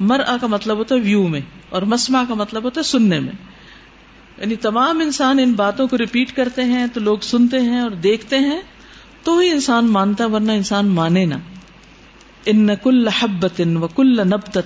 مرآ 0.00 0.36
کا 0.40 0.46
مطلب 0.46 0.76
ہوتا 0.76 0.94
ہے 0.94 1.00
ویو 1.00 1.28
میں 1.28 1.40
اور 1.70 1.82
مسما 1.82 2.24
کا 2.28 2.34
مطلب 2.34 2.64
ہوتا 2.64 2.80
ہے 2.80 2.84
سننے 2.84 3.20
میں. 3.20 3.54
یعنی 4.38 4.56
تمام 4.56 5.00
انسان 5.00 5.38
ان 5.38 5.52
باتوں 5.52 5.88
کو 5.88 5.98
ریپیٹ 5.98 6.36
کرتے 6.36 6.64
ہیں، 6.64 6.86
تو 6.86 7.00
لوگ 7.00 7.18
سنتے 7.18 7.60
ہیں 7.60 7.80
اور 7.80 7.90
دیکھتے 7.90 8.38
ہیں، 8.38 8.60
تو 9.22 9.38
ہی 9.38 9.50
انسان 9.50 9.86
مانتا، 9.86 10.26
ورنہ 10.26 10.52
انسان 10.52 10.86
مانے 10.86 11.24
نہ۔ 11.24 11.34
ان 12.46 12.68
کل 12.82 13.08
حبت 13.08 13.60
و 13.82 13.86
کل 13.86 14.28
نبت 14.28 14.58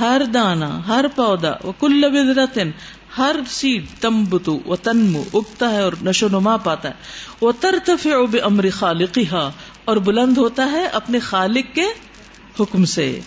ہر 0.00 0.22
دانا، 0.34 0.86
ہر 0.86 1.04
پودا، 1.16 1.52
و 1.64 1.72
کل 1.72 2.02
بدرتن 2.10 2.70
ہر 3.18 3.36
سیڈ 3.48 3.84
تمبتو 4.00 4.60
و 4.66 4.76
تنمو 4.76 5.22
اگتا 5.34 5.70
ہے 5.70 5.82
اور 5.82 5.92
نشو 6.04 6.28
نما 6.28 6.56
پاتا 6.56 6.88
ہے۔ 6.88 6.94
وہ 7.40 7.52
ترتف 7.60 8.06
امر 8.44 8.70
خالقی 8.70 9.24
اور 9.84 9.96
بلند 9.96 10.38
ہوتا 10.38 10.70
ہے 10.70 10.86
اپنے 10.86 11.18
خالق 11.18 11.74
کے 11.74 11.84
حکم 12.60 12.84
سے۔ 12.84 13.20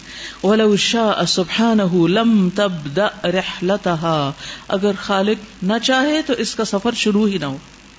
ولو 0.44 0.76
شاء 0.76 1.26
سبحانه 1.26 2.08
لم 2.08 2.50
تبدا 2.56 3.08
رحلتها۔ 3.24 4.32
اگر 4.68 4.92
خالق 5.02 5.64
نہ 5.64 5.74
چاہے 5.84 6.22
تو 6.22 6.34
اس 6.34 6.56
کا 6.56 6.66
سفر 6.66 6.92
شروع 6.92 7.28
ہی 7.28 7.38
نہ 7.38 7.46
ہو۔ 7.46 7.58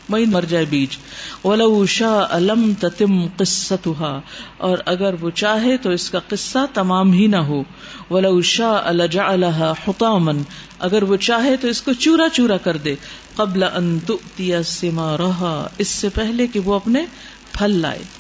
وہی 0.09 0.25
مر 0.27 0.43
جائے 0.43 0.65
بیچ۔ 0.65 0.99
ولو 1.45 1.87
شاء 1.87 2.39
لم 2.39 2.73
تتم 2.79 3.27
قصتها۔ 3.37 4.21
اور 4.57 4.79
اگر 4.87 5.15
وہ 5.21 5.31
چاہے 5.31 5.77
تو 5.77 5.91
اس 5.91 6.11
کا 6.11 6.19
قصہ 6.29 6.59
تمام 6.75 7.13
ہی 7.13 7.27
نہ 7.27 7.37
ہو۔ 7.37 7.63
ولو 8.11 8.43
شاء 8.43 8.91
لجعلها 8.91 9.73
حطاما۔ 9.87 10.33
اگر 10.79 11.03
وہ 11.03 11.17
چاہے 11.17 11.57
تو 11.57 11.69
اس 11.69 11.83
کو 11.83 11.93
چورا 11.93 12.29
چورا 12.33 12.57
کر 12.57 12.77
دے۔ 12.77 12.95
قبل 13.35 13.63
ان 13.63 14.01
تؤتي 14.01 14.63
ثمارها 14.63 15.67
اس 15.79 15.89
سے 15.89 16.09
پہلے 16.09 16.47
کہ 16.47 16.61
وہ 16.61 16.75
اپنے 16.75 17.07
پھل 17.53 17.71
لائے۔ 17.71 18.20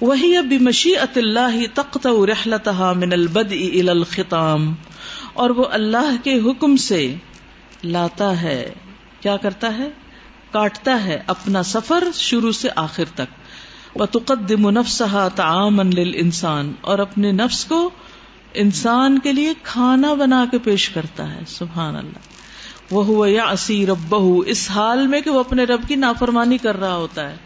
وہی 0.00 0.36
اب 0.36 0.52
مشیت 0.60 1.18
اللہ 1.18 1.58
تخت 1.74 2.06
رحلتها 2.06 2.92
من 2.96 3.12
البدء 3.12 3.70
الى 3.72 3.88
الختام. 3.88 4.74
اور 5.32 5.50
وہ 5.50 5.64
اللہ 5.70 6.16
کے 6.24 6.40
حکم 6.40 6.76
سے 6.76 7.14
لاتا 7.84 8.42
ہے، 8.42 8.74
کیا 9.20 9.36
کرتا 9.36 9.78
ہے؟ 9.78 9.88
کاٹتا 10.52 11.04
ہے 11.04 11.22
اپنا 11.26 11.62
سفر 11.62 12.04
شروع 12.14 12.52
سے 12.52 12.68
آخر 12.76 13.04
تک. 13.14 13.38
وہ 13.94 14.06
تقدم 14.06 14.70
نفسها 14.70 15.28
تعاما 15.34 15.82
للانسان 15.82 16.72
اور 16.80 16.98
اپنے 16.98 17.32
نفس 17.32 17.64
کو 17.64 17.90
انسان 18.54 19.18
کے 19.18 19.32
لیے 19.32 19.52
کھانا 19.62 20.14
بنا 20.14 20.44
کے 20.50 20.58
پیش 20.58 20.88
کرتا 20.88 21.34
ہے، 21.34 21.40
سبحان 21.48 21.96
اللہ. 21.96 22.18
وہ 22.90 23.30
یا 23.30 23.44
اسی 23.44 23.86
رب 23.86 24.16
اس 24.46 24.70
حال 24.70 25.06
میں 25.06 25.20
کہ 25.20 25.30
وہ 25.30 25.40
اپنے 25.40 25.64
رب 25.64 25.88
کی 25.88 25.96
نافرمانی 25.96 26.58
کر 26.58 26.80
رہا 26.80 26.96
ہوتا 26.96 27.30
ہے۔ 27.30 27.36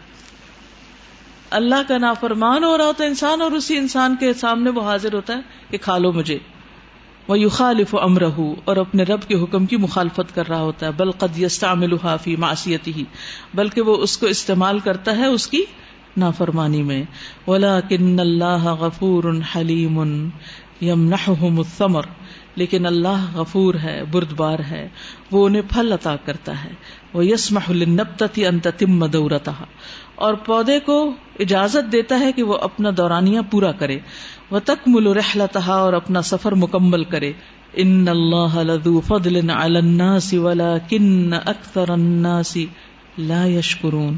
اللہ 1.55 1.75
کا 1.87 1.97
نافرمان 1.97 2.63
ہو 2.63 2.77
رہا 2.77 2.85
ہوتا 2.85 3.03
ہے 3.03 3.09
انسان 3.09 3.41
اور 3.41 3.51
اسی 3.51 3.77
انسان 3.77 4.15
کے 4.19 4.33
سامنے 4.33 4.69
وہ 4.69 4.81
حاضر 4.81 5.13
ہوتا 5.13 5.33
ہے 5.33 5.39
کہ 5.69 5.77
کھا 5.77 5.97
لو 5.97 6.11
مجھے۔ 6.11 6.37
وہ 7.27 7.39
یو 7.39 7.49
خالف 7.49 7.95
و 7.95 7.99
امر 8.01 8.23
اور 8.65 8.77
اپنے 8.77 9.03
رب 9.03 9.21
کے 9.21 9.35
حکم 9.35 9.65
کی 9.65 9.77
مخالفت 9.77 10.35
کر 10.35 10.47
رہا 10.47 10.61
ہوتا 10.61 10.85
ہے۔ 10.85 10.91
بل 10.91 11.11
قد 11.11 11.39
یستعمل 11.39 11.97
فی 12.23 12.35
معصیتی 12.35 12.93
ہی 12.93 13.03
بلکہ 13.53 13.81
وہ 13.81 13.97
اس 13.97 14.17
کو 14.17 14.25
استعمال 14.25 14.79
کرتا 14.79 15.17
ہے 15.17 15.25
اس 15.25 15.47
کی 15.47 15.63
نافرمانی 16.17 16.83
میں۔ 16.83 17.03
ولا 17.47 17.79
کن 17.79 18.19
اللہ 18.19 18.63
غفور 18.63 19.23
حلیم 19.55 20.29
یمنحهم 20.81 21.57
الثمر۔ 21.57 22.01
لیکن 22.55 22.85
اللہ 22.85 23.25
غفور 23.33 23.75
ہے، 23.75 24.03
بردبار 24.11 24.59
ہے۔ 24.59 24.87
وہ 25.31 25.45
انہیں 25.45 25.61
پھل 25.69 25.91
عطا 25.91 26.15
کرتا 26.25 26.63
ہے۔ 26.63 26.69
وہ 27.13 27.25
یسمح 27.25 27.71
للنبتة 27.71 28.41
ان 28.47 28.59
تتم 28.59 29.05
دورتها۔ 29.05 29.65
اور 30.15 30.33
پودے 30.33 30.79
کو 30.79 31.13
اجازت 31.39 31.91
دیتا 31.91 32.19
ہے 32.19 32.31
کہ 32.31 32.43
وہ 32.43 32.57
اپنا 32.61 32.89
دورانیہ 32.97 33.39
پورا 33.51 33.71
کرے۔ 33.71 33.97
وہ 34.51 34.59
تک 34.59 34.87
ملو 34.87 35.13
رحلتہ 35.13 35.69
اور 35.69 35.93
اپنا 35.93 36.21
سفر 36.21 36.51
مکمل 36.51 37.03
کرے۔ 37.03 37.33
ان 37.73 38.07
اللہ 38.07 38.55
لذو 38.55 39.01
فضل 39.01 39.49
علی 39.49 39.77
الناس 39.77 40.33
ولكن 40.33 41.33
اکثر 41.45 41.89
الناس 41.89 42.57
لا 43.17 43.45
یشکرون 43.45 44.15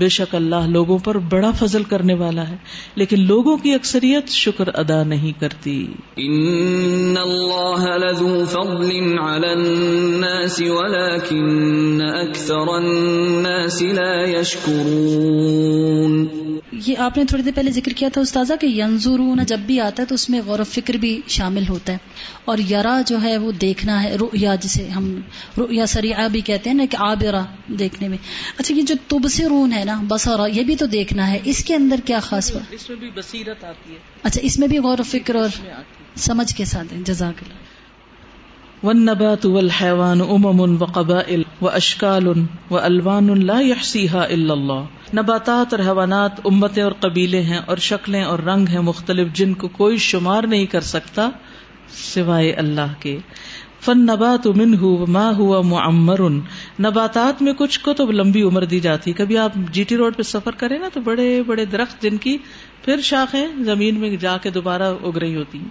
بے 0.00 0.08
شک 0.08 0.34
اللہ 0.34 0.66
لوگوں 0.68 0.98
پر 0.98 1.18
بڑا 1.18 1.50
فضل 1.50 1.82
کرنے 1.82 2.14
والا 2.14 2.48
ہے 2.48 2.56
لیکن 2.94 3.20
لوگوں 3.26 3.56
کی 3.56 3.74
اکثریت 3.74 4.28
شکر 4.28 4.68
ادا 4.74 5.02
نہیں 5.04 5.40
کرتی۔ 5.40 5.86
ان 6.16 7.14
اللہ 7.18 7.84
لذو 7.96 8.44
فضل 8.44 8.90
على 9.18 9.50
الناس 9.50 10.62
ولكن 10.66 12.00
اکثر 12.14 12.68
الناس 12.68 13.82
لا 13.82 14.40
يشکرون 14.40 16.28
یہ 16.86 16.94
آپ 16.98 17.18
نے 17.18 17.24
تھوڑی 17.24 17.42
دیر 17.42 17.52
پہلے 17.54 17.70
ذکر 17.70 17.92
کیا 17.92 18.08
تھا 18.12 18.20
استاذہ 18.20 18.52
کہ 18.60 18.66
ینظرون 18.66 19.38
جب 19.46 19.58
بھی 19.58 19.80
آتا 19.80 20.02
ہے 20.02 20.06
تو 20.06 20.14
اس 20.14 20.30
میں 20.30 20.40
غور 20.46 20.58
و 20.58 20.64
فکر 20.64 20.94
بھی 20.94 21.20
شامل 21.28 21.62
ہوتا 21.68 21.92
ہے۔ 21.92 21.98
اور 22.44 22.58
یرا 22.58 23.00
جو 23.06 23.22
ہے 23.22 23.36
وہ 23.36 23.52
دیکھنا 23.52 24.02
ہے 24.02 24.16
رؤیا 24.20 24.54
جسے 24.54 24.88
ہم 24.88 25.20
رؤیا 25.58 25.86
سریعہ 25.86 26.28
بھی 26.28 26.40
کہتے 26.40 26.70
ہیں 26.70 26.76
نا 26.76 26.84
کہ 26.90 26.96
آبرا 27.00 27.42
دیکھنے 27.78 28.08
میں۔ 28.08 28.18
اچھا 28.58 28.74
یہ 28.74 28.82
جو 28.82 28.94
تبصرون 29.08 29.72
ہے 29.72 29.84
نا 29.84 29.89
بسورا 29.96 30.46
یہ 30.46 30.62
بھی 30.62 30.76
تو 30.76 30.86
دیکھنا 30.86 31.30
ہے۔ 31.30 31.38
اس 31.44 31.64
کے 31.64 31.74
اندر 31.74 31.96
کیا 32.04 32.20
خاص 32.20 32.52
بات؟ 32.52 32.74
اس 32.74 32.88
میں 32.88 32.96
بھی 32.96 33.10
بصیرت 33.14 33.64
آتی 33.64 33.92
ہے۔ 33.92 33.98
اچھا 34.22 34.40
اس 34.44 34.58
میں 34.58 34.68
بھی 34.68 34.78
غور 34.78 34.98
و 34.98 35.02
فکر 35.02 35.34
اور 35.34 35.48
سمجھ 36.16 36.54
کے 36.54 36.64
ساتھ 36.64 36.94
جزاک 37.04 37.42
اللہ۔ 37.42 37.60
والنبات 38.82 39.46
والحيوان 39.46 40.20
امم 40.20 40.82
وقبائل 40.82 41.42
واشكال 41.60 42.26
والوان 42.70 43.46
لا 43.46 43.60
يحصيها 43.60 44.22
الا 44.22 44.52
الله۔ 44.52 44.84
نباتات 45.14 45.74
اور 45.74 45.78
حیوانات 45.78 46.32
امتیں 46.44 46.82
اور 46.82 46.92
قبیلے 46.92 47.42
ہیں 47.42 47.58
اور 47.66 47.76
شکلیں 47.76 48.22
اور 48.22 48.38
رنگ 48.38 48.68
ہیں 48.68 48.80
مختلف 48.80 49.28
جن 49.32 49.54
کو 49.54 49.68
کوئی 49.68 49.96
شمار 49.96 50.44
نہیں 50.44 50.66
کر 50.66 50.80
سکتا 50.80 51.30
سوائے 52.14 52.52
اللہ 52.52 52.92
کے۔ 53.00 53.18
فن 53.80 53.98
نبات 53.98 54.46
من 54.46 54.74
ہو 54.74 55.06
ما 55.06 55.30
ہوا 55.36 55.60
معمر۔ 55.60 56.20
نباتات 56.80 57.42
میں 57.42 57.52
کچھ 57.52 57.80
کو 57.80 57.92
تو 57.92 58.10
لمبی 58.10 58.42
عمر 58.42 58.64
دی 58.64 58.80
جاتی۔ 58.80 59.12
کبھی 59.12 59.38
آپ 59.38 59.52
جی 59.72 59.84
ٹی 59.84 59.96
روڈ 59.96 60.16
پہ 60.16 60.22
سفر 60.22 60.52
کریں 60.52 60.78
نا 60.78 60.88
تو 60.92 61.00
بڑے 61.00 61.42
بڑے 61.42 61.64
درخت 61.64 62.02
جن 62.02 62.16
کی 62.16 62.38
پھر 62.84 63.00
شاخیں 63.00 63.46
زمین 63.58 64.00
میں 64.00 64.16
جا 64.16 64.36
کے 64.36 64.50
دوبارہ 64.50 64.82
اگ 64.82 65.18
رہی 65.18 65.36
ہوتی 65.36 65.58
ہیں۔ 65.58 65.68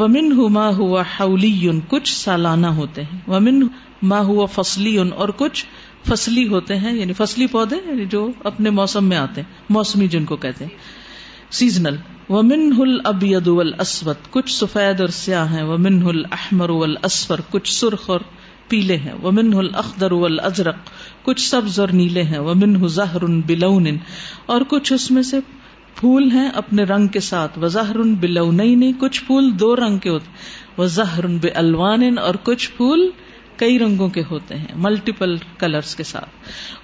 ومن 0.00 0.52
ما 0.52 0.68
ہوا 0.76 1.02
حولی 1.20 1.70
کچھ 1.88 2.14
سالانہ 2.14 2.66
ہوتے 2.66 3.02
ہیں۔ 3.02 3.30
ومن 3.30 3.66
ما 4.02 4.18
ہوا 4.18 4.46
فصلی 4.46 4.96
اور 4.96 5.28
کچھ 5.28 5.66
فصلی 6.08 6.48
ہوتے 6.48 6.76
ہیں 6.76 6.92
یعنی 6.92 7.12
فصلی 7.12 7.46
پودے 7.46 7.76
یعنی 7.76 8.04
جو 8.04 8.30
اپنے 8.44 8.70
موسم 8.70 9.04
میں 9.04 9.16
آتے 9.16 9.40
ہیں، 9.40 9.54
موسمی 9.70 10.08
جن 10.08 10.24
کو 10.24 10.36
کہتے 10.36 10.64
ہیں۔ 10.64 10.76
سیزنل 11.50 11.96
ومن 12.30 12.72
ہل 12.78 12.98
اب 13.04 13.24
ید 13.24 13.48
اسود 13.78 14.30
کچھ 14.30 14.52
سفید 14.52 15.00
اور 15.00 15.08
سیاہ 15.08 15.52
ہیں. 15.52 15.62
ومن 15.62 16.02
ہل 16.02 16.22
احمر 16.30 16.70
ول 16.70 16.94
اسفر 17.02 17.40
کچھ 17.50 17.72
سرخ 17.72 18.10
اور 18.10 18.20
پیلے 18.68 18.96
ہیں. 18.96 19.14
ومن 19.22 19.52
ہل 19.54 19.68
اخدر 19.74 20.12
ول 20.12 20.40
ازرق 20.40 20.90
کچھ 21.22 21.48
سبز 21.50 21.80
اور 21.80 21.88
نیلے 21.88 22.22
ہیں. 22.22 22.38
ومن 22.38 22.88
ظہر 22.88 23.26
بلون، 23.46 23.86
اور 24.46 24.60
کچھ 24.68 24.92
اس 24.92 25.10
میں 25.10 25.22
سے 25.22 25.40
پھول 25.94 26.30
ہیں 26.30 26.48
اپنے 26.48 26.84
رنگ 26.84 27.06
کے 27.06 27.20
ساتھ. 27.20 27.58
وزہر 27.58 28.02
بلونئی 28.20 28.92
کچھ 29.00 29.24
پھول 29.24 29.50
دو 29.60 29.74
رنگ 29.76 29.98
کے 29.98 30.10
ہوتے 30.10 30.80
وزہر 30.82 31.26
بے 31.26 31.48
الوان 31.48 32.18
اور 32.18 32.34
کچھ 32.42 32.70
پھول 32.76 33.10
کئی 33.62 33.78
رنگوں 33.78 34.08
کے 34.08 34.22
ہوتے 34.30 34.54
ہیں 34.56 34.66
ملٹیپل 34.76 35.36
کلرز 35.58 35.96
کے 35.96 36.02
ساتھ۔ 36.02 36.28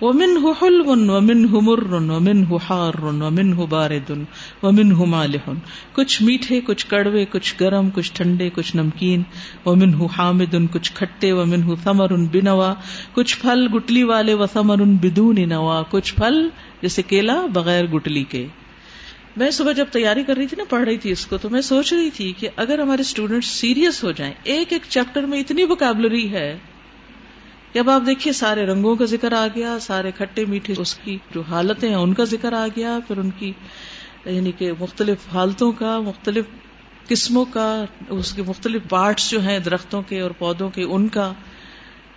ومن 0.04 0.36
ہو 0.42 0.52
حلون 0.52 1.10
ومن 1.10 1.44
ہو 1.44 1.60
مرن 1.60 2.10
ومن 2.10 2.44
ہو 2.44 2.56
ہارن 2.56 3.22
ومن 3.22 3.52
ہو 3.52 3.66
باردن 3.66 4.24
ومن 4.62 4.92
ہو 4.92 5.06
مالح۔ 5.06 5.50
کچھ 5.92 6.22
میٹھے، 6.22 6.60
کچھ 6.60 6.86
کڑوے، 6.86 7.24
کچھ 7.24 7.54
گرم، 7.60 7.90
کچھ 7.90 8.12
ٹھنڈے، 8.14 8.50
کچھ 8.50 8.76
نمکین۔ 8.76 9.22
ومن 9.66 9.94
ہو 9.94 10.06
حامد، 10.06 10.54
کچھ 10.72 10.92
کھٹے۔ 10.92 11.32
ومن 11.32 11.62
ہو 11.62 11.76
ثمر 11.84 12.16
بنوا 12.16 12.74
کچھ 13.12 13.38
پھل 13.38 13.68
گٹلی 13.74 14.02
والے 14.02 14.34
و 14.34 14.46
ثمر 14.46 14.76
بدون 14.76 15.48
نوا 15.48 15.82
کچھ 15.90 16.14
پھل 16.14 16.48
جیسے 16.82 17.02
کیلا 17.02 17.46
بغیر 17.54 17.86
گٹلی 17.86 18.24
کے۔ 18.24 18.46
میں 19.36 19.50
صبح 19.50 19.72
جب 19.72 19.86
تیاری 19.92 20.22
کر 20.22 20.36
رہی 20.36 20.46
تھی 20.46 20.56
نا، 20.56 20.64
پڑھ 20.68 20.84
رہی 20.84 20.96
تھی 20.96 21.10
اس 21.10 21.26
کو، 21.26 21.36
تو 21.36 21.50
میں 21.50 21.60
سوچ 21.60 21.92
رہی 21.92 22.10
تھی 22.10 22.32
کہ 22.32 22.48
اگر 22.56 22.78
ہمارے 22.78 23.00
اسٹوڈینٹ 23.00 23.44
سیریس 23.44 24.04
ہو 24.04 24.12
جائیں، 24.12 24.34
ایک 24.42 24.72
ایک 24.72 24.82
چیپٹر 24.88 25.22
میں 25.22 25.40
اتنی 25.40 25.64
وکیبلری 25.64 26.32
ہے، 26.32 26.58
کہ 27.72 27.78
اب 27.78 27.90
آپ 27.90 28.02
دیکھیے 28.06 28.32
سارے 28.32 28.66
رنگوں 28.66 28.96
کا 28.96 29.04
ذکر 29.04 29.32
آ 29.32 29.46
گیا، 29.54 29.78
سارے 29.78 30.10
کھٹے 30.16 30.44
میٹھے 30.44 30.74
اس 30.78 30.94
کی 30.94 31.18
جو 31.34 31.40
حالتیں 31.40 31.88
ہیں، 31.88 31.96
ان 31.96 32.14
کا 32.14 32.24
ذکر 32.24 32.52
آ 32.52 32.66
گیا، 32.76 32.98
پھر 33.08 33.16
ان 33.16 33.30
کی 33.30 33.52
یعنی 34.24 34.52
کہ 34.52 34.72
مختلف 34.80 35.18
حالتوں 35.32 35.72
کا، 35.72 36.00
مختلف 36.00 36.44
قسموں 37.06 37.44
کا، 37.44 37.84
اس 38.08 38.32
کے 38.32 38.42
مختلف 38.42 38.82
پارٹس 38.88 39.30
جو 39.30 39.40
ہیں، 39.40 39.58
درختوں 39.58 40.02
کے 40.02 40.20
اور 40.20 40.30
پودوں 40.30 40.70
کے، 40.70 40.82
ان 40.82 41.08
کا۔ 41.08 41.32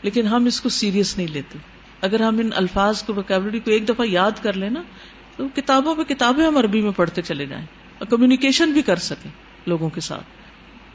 لیکن 0.01 0.27
ہم 0.27 0.45
اس 0.45 0.61
کو 0.61 0.69
سیریس 0.69 1.17
نہیں 1.17 1.27
لیتے۔ 1.27 1.57
اگر 2.01 2.19
ہم 2.19 2.37
ان 2.37 2.49
الفاظ 2.55 3.03
کو 3.03 3.13
وکیبلری 3.13 3.59
کو 3.59 3.71
ایک 3.71 3.89
دفعہ 3.89 4.05
یاد 4.05 4.31
کر 4.41 4.53
لیں 4.53 4.69
نا 4.69 4.81
تو 5.37 5.47
کتابوں 5.55 5.95
پہ 5.95 6.03
کتابیں 6.03 6.45
ہم 6.45 6.57
عربی 6.57 6.81
میں 6.81 6.91
پڑھتے 6.95 7.21
چلے 7.21 7.45
جائیں 7.45 7.65
اور 7.99 8.07
کمیونیکیشن 8.07 8.71
بھی 8.71 8.81
کر 8.81 8.95
سکیں 8.95 9.31
لوگوں 9.65 9.89
کے 9.89 10.01
ساتھ۔ 10.01 10.23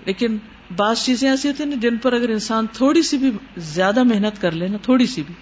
لیکن 0.07 0.39
بعض 0.77 1.05
چیزیں 1.05 1.31
ایسی 1.31 1.49
ہوتی 1.49 1.65
ہیں 1.65 1.77
جن 1.77 1.97
پر 1.97 2.13
اگر 2.13 2.29
انسان 2.29 2.67
تھوڑی 2.73 3.03
سی 3.03 3.17
بھی 3.17 3.31
زیادہ 3.57 4.03
محنت 4.03 4.41
کر 4.41 4.53
لے 4.53 4.69
نا، 4.69 4.79
تھوڑی 4.83 5.07
سی 5.07 5.23
بھی، 5.27 5.35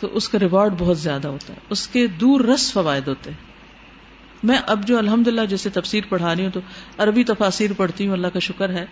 تو 0.00 0.08
اس 0.12 0.28
کا 0.28 0.38
ریوارڈ 0.38 0.74
بہت 0.78 0.98
زیادہ 0.98 1.28
ہوتا 1.28 1.54
ہے۔ 1.54 1.58
اس 1.70 1.88
کے 1.88 2.06
دور 2.06 2.40
رس 2.40 2.72
فوائد 2.72 3.08
ہوتے 3.08 3.30
ہیں۔ 3.30 3.36
میں 4.42 4.58
اب 4.66 4.86
جو 4.86 4.98
الحمد 4.98 5.28
للہ 5.28 5.46
جیسے 5.46 5.70
تفسیر 5.70 6.00
پڑھا 6.08 6.36
رہی 6.36 6.44
ہوں 6.44 6.50
تو 6.50 6.60
عربی 6.98 7.24
تفاصیر 7.24 7.70
پڑھتی 7.76 8.06
ہوں، 8.06 8.12
اللہ 8.12 8.26
کا 8.26 8.38
شکر 8.38 8.70
ہے، 8.70 8.86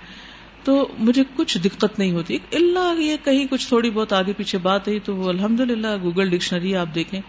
تو 0.64 0.88
مجھے 0.98 1.24
کچھ 1.36 1.58
دقت 1.58 1.98
نہیں 1.98 2.12
ہوتی۔ 2.12 2.38
اللہ 2.52 3.00
یہ 3.00 3.16
کہیں 3.24 3.46
کچھ 3.50 3.68
تھوڑی 3.68 3.90
بہت 3.90 4.12
آگے 4.12 4.32
پیچھے 4.36 4.58
بات 4.58 4.88
ہے 4.88 4.98
تو 4.98 5.16
وہ 5.16 5.28
الحمد 5.28 5.60
للہ 5.60 5.96
گوگل 6.02 6.30
ڈکشنری 6.30 6.76
آپ 6.76 6.86
دیکھیں۔ 6.94 7.20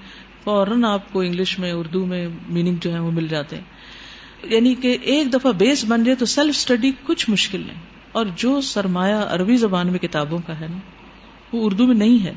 فوراً 0.49 0.83
آپ 0.83 1.13
کو 1.13 1.21
انگلش 1.21 1.59
میں، 1.59 1.71
اردو 1.71 2.05
میں 2.05 2.27
میننگ 2.49 2.75
جو 2.81 2.93
ہے 2.93 2.99
وہ 2.99 3.11
مل 3.11 3.27
جاتے 3.27 3.55
ہیں۔ 3.55 3.63
یعنی 4.43 4.75
کہ 4.75 4.97
ایک 5.01 5.33
دفعہ 5.33 5.51
بیس 5.51 5.85
بن 5.87 6.03
جائے 6.03 6.15
تو 6.15 6.25
سیلف 6.25 6.55
اسٹڈی 6.57 6.91
کچھ 7.03 7.29
مشکل 7.29 7.59
نہیں۔ 7.59 7.81
اور 8.11 8.25
جو 8.35 8.61
سرمایہ 8.61 9.15
عربی 9.15 9.57
زبان 9.57 9.87
میں 9.87 9.99
کتابوں 9.99 10.39
کا 10.47 10.59
ہے 10.59 10.67
نا، 10.71 10.77
وہ 11.53 11.65
اردو 11.65 11.87
میں 11.87 11.95
نہیں 11.95 12.25
ہے۔ 12.25 12.33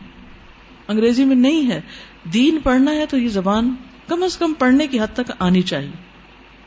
انگریزی 0.89 1.25
میں 1.25 1.37
نہیں 1.37 1.71
ہے۔ 1.71 1.81
دین 2.25 2.59
پڑھنا 2.63 2.93
ہے 2.93 3.07
تو 3.07 3.19
یہ 3.19 3.29
زبان 3.29 3.75
کم 4.09 4.23
از 4.23 4.37
کم 4.37 4.53
پڑھنے 4.59 4.87
کی 4.87 5.01
حد 5.01 5.15
تک 5.15 5.33
آنی 5.39 5.63
چاہیے۔ 5.63 5.93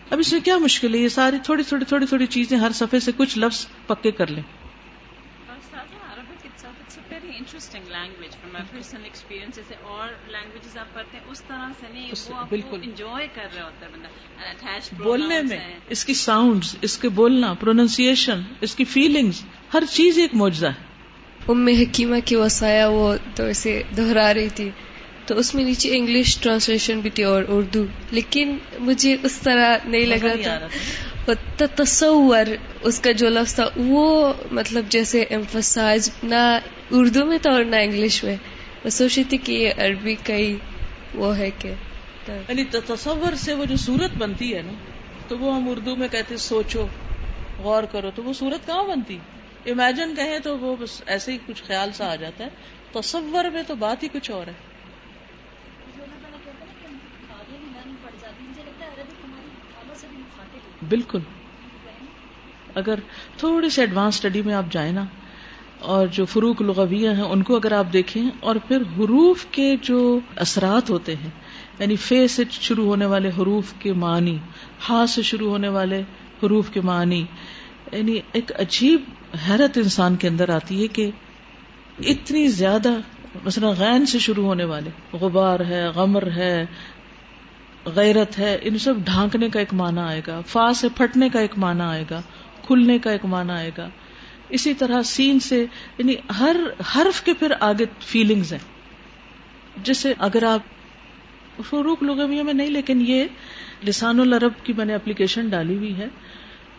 اب 0.10 0.20
اس 0.20 0.34
میں 0.34 0.42
کیا 0.42 0.58
مشکل 0.58 0.94
ہے؟ 0.94 1.00
یہ 1.00 1.08
ساری 1.08 1.38
تھوڑی 1.44 1.64
تھوڑی 1.64 1.86
تھوڑی 1.86 2.06
تھوڑی 2.06 2.26
چیزیں 2.26 2.58
ہر 2.58 2.72
صفحے 2.74 3.00
سے 3.00 3.12
کچھ 3.18 3.40
لفظ 3.40 3.68
پکے 3.88 4.12
کر 4.12 4.28
لیں۔ 4.28 4.44
Interesting 7.38 7.84
language 7.88 8.32
from 8.32 8.54
my 8.54 8.66
personal 8.72 9.04
experience 9.04 9.56
جیسے 9.56 9.76
اور 9.82 10.08
لینگویجز 10.32 10.78
آپ 10.78 10.94
پڑھتے 10.94 11.18
ہیں 11.18 11.26
اس 11.30 11.44
طرح 11.48 11.68
سے 11.80 11.86
نہیں 11.94 12.12
وہ 12.30 12.36
آپ 12.36 12.50
بالکل۔ 12.50 12.80
انجوائے 12.84 13.28
کر 13.36 13.48
رہا 13.56 13.64
ہوتا 13.66 13.86
ہے 13.86 13.92
بندہ۔ 13.92 14.08
اٹیچ 14.50 14.94
بولنے 14.94 15.42
میں 15.42 15.74
اس 15.90 16.06
کی 16.06 16.14
ساؤنڈ 16.14 16.64
اس 16.82 16.98
کے 16.98 17.10
بولنا 17.10 17.54
پروننسیشن 17.54 18.42
اس 18.62 18.76
کی 18.76 18.84
فیلنگس 18.84 19.44
ہر 19.74 19.84
چیز 19.90 20.18
ایک 20.18 20.36
معجزہ 20.36 20.68
ہے۔ 20.68 20.96
ام 21.48 21.68
حکیمہ 21.68 22.16
کی 22.26 22.36
وسایا 22.36 22.88
وہ 22.88 23.16
تو 23.36 23.44
اسے 23.44 23.84
دہرا 23.98 24.34
رہی 24.34 24.50
تھی۔ 24.50 24.70
تو 25.26 25.38
اس 25.38 25.56
میں 25.56 25.64
نیچے 25.64 25.98
انگلش 25.98 26.38
ٹرانسلیشن 26.38 27.00
بھی 27.00 27.10
تھی 27.10 27.24
اور 27.24 27.44
اردو۔ 27.48 27.86
لیکن 28.12 28.58
مجھے 28.80 29.18
اس 29.24 29.38
طرح 29.38 29.78
نہیں 29.86 30.06
لگ 30.06 30.26
رہا 30.26 30.58
تھا۔ 30.58 30.68
تصور 31.76 32.46
اس 32.82 33.00
کا 33.00 33.12
جو 33.12 33.30
لفظ 33.30 33.56
تھا، 33.56 33.70
وہ 33.76 34.34
مطلب 34.52 34.86
جیسے 34.90 35.22
ایمفسائز 35.22 36.10
نہ 36.24 36.60
اردو 36.92 37.26
میں 37.26 37.38
تھا 37.38 37.52
اور 37.52 37.64
نہ 37.64 37.76
انگلش 37.76 38.24
میں۔ 38.24 38.36
میں 38.84 38.92
سوچی 38.92 39.24
تھی 39.24 39.38
کہ 39.38 39.52
یہ 39.52 39.72
عربی 39.78 40.16
کا 40.16 40.36
ہی 40.36 40.58
وہ 41.14 41.38
ہے 41.38 41.50
کہ 41.60 41.74
یعنی 42.28 42.64
تصور 42.64 43.36
سے 43.36 43.54
وہ 43.54 43.66
جو 43.66 43.76
صورت 43.76 44.18
بنتی 44.18 44.56
ہے 44.56 44.62
نا، 44.62 44.72
تو 45.28 45.38
وہ 45.38 45.56
ہم 45.56 45.70
اردو 45.70 45.96
میں 45.96 46.08
کہتے 46.08 46.38
سوچو، 46.38 46.88
غور 47.58 47.84
کرو، 47.84 48.12
تو 48.16 48.24
وہ 48.24 48.34
صورت 48.34 48.68
کہاں 48.68 48.84
بنتی؟ 48.84 49.18
امیجن 49.66 50.16
کہیں 50.16 50.40
تو 50.40 50.58
وہ 50.58 50.76
بس 50.76 51.02
ایسے 51.06 51.32
ہی 51.32 51.38
کچھ 51.46 51.64
خیال 51.64 51.92
سا 51.94 52.12
آ 52.12 52.16
جاتا 52.16 52.44
ہے۔ 52.44 52.50
تصور 52.94 53.46
میں 53.46 53.64
تو 53.68 53.76
بات 53.76 54.04
ہی 54.04 54.08
کچھ 54.14 54.32
اور 54.32 54.48
ہے۔ 54.48 54.75
بالکل۔ 60.82 61.20
اگر 62.76 63.00
تھوڑی 63.38 63.70
سی 63.70 63.82
ایڈوانس 63.82 64.16
اسٹڈی 64.16 64.42
میں 64.42 64.54
آپ 64.54 64.72
جائیں 64.72 64.92
نا، 64.92 65.06
اور 65.82 66.08
جو 66.08 66.26
فروغ 66.26 66.62
لغویہ 66.64 67.10
ہیں، 67.10 67.24
ان 67.24 67.44
کو 67.44 67.56
اگر 67.56 67.72
آپ 67.72 67.92
دیکھیں، 67.94 68.24
اور 68.40 68.56
پھر 68.68 68.82
حروف 68.98 69.46
کے 69.52 69.76
جو 69.82 70.20
اثرات 70.36 70.90
ہوتے 70.90 71.16
ہیں 71.16 71.30
یعنی 71.80 71.96
فے 71.96 72.28
سے 72.28 72.44
شروع 72.52 72.86
ہونے 72.86 73.06
والے 73.06 73.30
حروف 73.38 73.74
کے 73.80 73.94
معنی، 73.94 74.38
ہا 74.90 75.06
سے 75.08 75.22
شروع 75.22 75.50
ہونے 75.50 75.70
والے 75.70 76.02
حروف 76.44 76.70
کے 76.70 76.82
معنی 76.82 77.24
یعنی 77.92 78.20
ایک 78.32 78.52
عجیب 78.60 79.02
حیرت 79.48 79.78
انسان 79.78 80.16
کے 80.16 80.28
اندر 80.28 80.50
آتی 80.50 80.82
ہے 80.82 80.88
کہ 80.88 81.10
اتنی 82.04 82.48
زیادہ، 82.48 82.94
مثلا 83.46 83.70
غین 83.70 84.06
سے 84.06 84.20
شروع 84.20 84.46
ہونے 84.46 84.64
والے، 84.64 84.90
غبار 85.22 85.60
ہے، 85.60 85.84
غمر 85.96 86.28
ہے 86.32 86.66
غیرت 87.86 88.40
ہے، 88.40 88.58
ان 88.62 88.78
سب 88.78 88.94
ڈھانکنے 89.06 89.50
کا 89.50 89.60
ایک 89.60 89.74
معنی 89.74 90.00
آئے 90.00 90.22
گا 90.28 90.42
فا 90.48 90.74
سے 90.74 90.88
پھٹنے 90.90 91.30
کا 91.30 91.40
ایک 91.40 91.58
معنی 91.58 91.82
آئے 91.82 92.04
گا، 92.10 92.22
کھلنے 92.68 93.00
کا 93.00 93.12
ایک 93.12 93.26
معنی 93.26 93.52
آئے 93.52 93.72
گا۔ 93.78 93.90
اسی 94.50 94.74
طرح 94.74 95.02
سین 95.02 95.40
سے 95.40 95.66
یعنی 95.98 96.16
ہر 96.40 96.56
حرف 96.96 97.22
کے 97.22 97.34
پھر 97.34 97.52
آگے 97.60 97.86
فیلنگز 98.00 98.54
ہیں۔ 98.54 98.60
جیسے 99.84 100.14
اگر 100.18 100.44
آپ، 100.44 100.60
فروغ 101.70 101.96
لغویوں 102.02 102.44
میں 102.44 102.54
نہیں، 102.54 102.70
لیکن 102.70 103.04
یہ 103.08 103.24
لسان 103.88 104.20
العرب 104.20 104.52
کی 104.64 104.74
میں 104.74 104.86
نے 104.86 104.94
اپلیکیشن 104.94 105.50
ڈالی 105.50 105.78
ہوئی 105.78 105.98
ہے۔ 105.98 106.08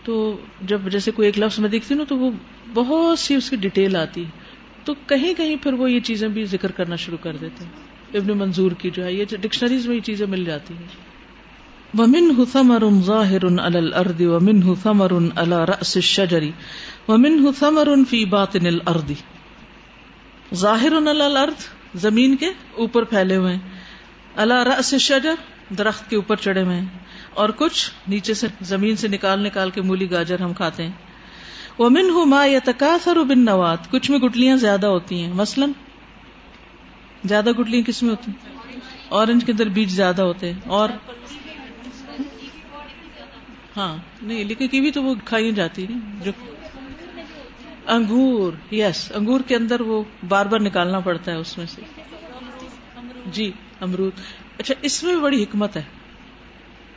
تو 0.05 0.39
جب 0.63 0.81
جیسے 0.91 1.11
کوئی 1.11 1.29
ایک 1.29 1.39
لفظ 1.39 1.59
میں 1.59 1.69
دیکھتی 1.69 1.95
ہوں 1.95 2.05
تو 2.05 2.19
وہ 2.19 2.31
بہت 2.75 3.19
سی 3.19 3.35
اس 3.35 3.51
کی 3.51 3.57
ڈیٹیل 3.57 3.97
آتی۔ 3.97 4.25
تو 4.85 4.95
کہیں 5.07 5.35
کہیں 5.35 5.57
پھر 5.57 5.73
وہ 5.73 5.91
یہ 5.91 6.01
چیزیں 6.01 6.29
بھی 6.29 6.45
ذکر 6.45 6.71
کرنا 6.73 6.97
شروع 6.97 7.19
کر 7.23 7.37
دیتے 7.37 7.65
ہیں۔ 7.65 7.86
ابن 8.17 8.39
منظور 8.39 8.73
کی 8.73 8.91
جو 8.91 9.05
ہے، 9.05 9.13
یہ 9.13 9.25
ڈکشنریز 9.41 9.87
میں 9.87 9.97
یہ 9.97 10.01
چیزیں 10.01 10.27
مل 10.27 10.45
جاتی 10.45 10.75
ہیں۔ 10.75 11.07
ومن 11.99 12.45
ثمر 12.53 12.83
ظاہر 13.05 13.47
على 13.47 13.79
الارض 13.79 14.21
ومن 14.21 14.75
ثمر 14.83 15.13
على 15.37 15.57
راس 15.69 15.97
الشجر 15.97 16.43
ومن 17.09 17.53
ثمر 17.59 17.89
في 18.11 18.25
باطن 18.25 18.67
الارض 18.67 19.13
ظاہر 20.55 20.99
على 20.99 21.21
الارض 21.21 21.67
زمین 21.95 22.37
کے 22.37 22.49
اوپر 22.77 23.05
پھیلے 23.05 23.37
ہوئے 23.37 23.53
ہیں۔ 23.53 23.61
على 24.37 24.55
راس 24.65 24.93
الشجر، 24.93 25.35
درخت 25.75 26.11
کے 26.11 26.17
اوپر 26.17 26.37
چڑھے 26.37 26.63
ہوئے 26.63 26.77
ہیں۔ 26.77 26.87
اور 27.35 27.49
کچھ 27.57 27.91
نیچے 28.09 28.35
سے، 28.35 28.47
زمین 28.61 28.97
سے 28.97 29.09
نکال 29.09 29.41
نکال 29.41 29.71
کے 29.71 29.83
مولی 29.83 30.11
گاجر 30.11 30.41
ہم 30.41 30.53
کھاتے 30.53 30.83
ہیں۔ 30.83 30.93
وہ 31.79 31.91
من 31.91 32.11
ہوں 32.11 32.27
ماں 32.27 32.47
یا 32.47 32.59
تقاثر 32.65 33.17
بن 33.17 33.45
نوات 33.45 33.91
کچھ 33.91 34.11
میں 34.11 34.19
گٹلیاں 34.19 34.57
زیادہ 34.57 34.87
ہوتی 34.87 35.23
ہیں۔ 35.23 35.33
مثلاً 35.35 35.71
زیادہ 37.25 37.51
گٹلیاں 37.53 37.83
کس 37.83 38.03
میں 38.03 38.11
ہوتی 38.11 38.31
ہیں؟ 38.31 38.55
اورنج 39.09 39.45
کے 39.45 39.53
اندر 39.53 39.69
بیج 39.69 39.91
زیادہ 39.91 40.23
ہوتے 40.23 40.53
ہیں، 40.53 40.61
اور 40.67 40.89
ہاں 43.77 43.97
نہیں، 44.23 44.45
لیکن 44.45 44.69
کیوی 44.69 44.91
تو 44.91 45.03
وہ 45.03 45.15
کھائی 45.25 45.53
جاتی 45.53 45.87
نہیں، 45.91 46.25
جو 46.25 46.33
انگور 47.87 48.75
یس 48.75 49.13
انگور 49.15 49.41
کے 49.41 49.57
اندر 49.57 49.81
وہ 49.81 50.03
بار 50.29 50.47
بار 50.47 50.61
نکالنا 50.61 51.01
پڑتا 51.01 51.33
ہے 51.33 51.37
اس 51.37 51.59
میں 51.59 51.67
سے۔ 51.67 51.83
جی 53.27 53.53
امرود۔ 53.81 54.13
اچھا 54.59 54.75
اس 54.83 55.05
میں 55.05 55.17
بڑی 55.17 55.43
حکمت 55.43 55.77
ہے۔ 55.77 55.83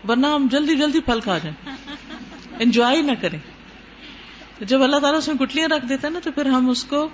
ورنہ 0.08 0.28
ہم 0.28 0.48
جلدی 0.52 0.76
جلدی 0.76 1.00
پھل 1.00 1.20
کھا 1.20 1.38
جائیں۔ 1.38 1.78
انجوائے 2.60 3.02
نہ 3.02 3.12
کریں۔ 3.22 3.40
جب 4.60 4.84
اللہ 4.84 5.00
تعالیٰ 5.00 5.18
اس 5.18 5.28
میں 5.28 5.36
گٹلیاں 5.36 5.68
رکھ 5.68 5.86
دیتا 5.86 6.08
ہے 6.08 6.14
نا، 6.14 6.20
تو 6.20 6.32
پھر 6.32 6.46
ہم 6.46 6.70
اس 6.70 6.84
کو، 6.84 7.10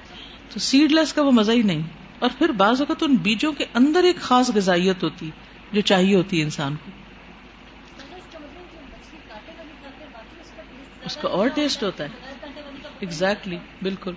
تو 0.53 0.59
سیڈ 0.59 0.91
لیس 0.91 1.13
کا 1.13 1.21
وہ 1.21 1.31
مزہ 1.31 1.51
ہی 1.51 1.61
نہیں۔ 1.61 1.81
اور 2.19 2.29
پھر 2.37 2.49
بعض 2.49 2.81
اوقات 2.81 3.03
ان 3.03 3.15
بیجوں 3.15 3.53
کے 3.53 3.65
اندر 3.73 4.03
ایک 4.03 4.15
خاص 4.15 4.51
غذائیت 4.55 5.03
ہوتی، 5.03 5.31
جو 5.71 5.81
چاہیے 5.81 6.15
ہوتی 6.15 6.37
ہے 6.37 6.43
انسان 6.43 6.75
کو۔ 6.75 6.91
اس 11.05 11.17
کا 11.17 11.27
اور 11.27 11.47
ٹیسٹ 11.47 11.83
ہوتا 11.83 12.03
ہے۔ 12.03 12.09
ایگزیکٹلی 12.99 13.57
بالکل۔ 13.81 14.13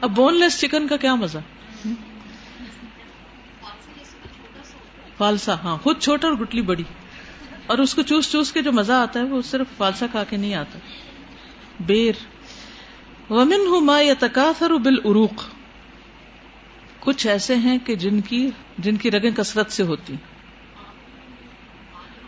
اب 0.00 0.10
بون 0.10 0.34
لیس 0.34 0.60
چکن 0.60 0.88
کا 0.88 0.96
کیا 0.96 1.14
مزہ؟ 1.14 1.38
فالسا 5.16 5.54
ہاں 5.54 5.76
خود 5.76 5.98
چھوٹا 5.98 6.28
اور 6.28 6.36
گٹلی 6.36 6.62
بڑی۔ 6.62 6.82
اور 7.66 7.78
اس 7.78 7.94
کو 7.94 8.02
چوس 8.02 8.32
چوس 8.32 8.52
کے 8.52 8.62
جو 8.62 8.72
مزہ 8.72 8.92
آتا 8.92 9.20
ہے، 9.20 9.24
وہ 9.24 9.42
صرف 9.42 9.66
فالسا 9.76 10.06
کھا 10.10 10.24
کے 10.24 10.36
نہیں 10.36 10.54
آتا۔ 10.54 10.78
بیر۔ 11.80 12.12
ومن 13.32 13.60
ہوں 13.66 13.80
ما 13.80 14.00
یا 14.00 14.14
تقاثر 14.18 14.70
بال 14.70 14.96
عروق 15.04 15.44
کچھ 17.00 17.26
ایسے 17.26 17.54
ہیں 17.56 17.78
کہ 17.84 17.94
جن 17.94 18.20
کی 18.20 18.50
جن 18.78 18.96
کی 18.96 19.10
رگیں 19.10 19.30
کثرت 19.30 19.72
سے 19.72 19.82
ہوتی 19.82 20.14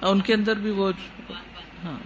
ان 0.02 0.20
کے 0.20 0.34
اندر 0.34 0.56
بھی 0.56 0.70
وہ 0.70 0.92
ہاں۔ 1.84 1.98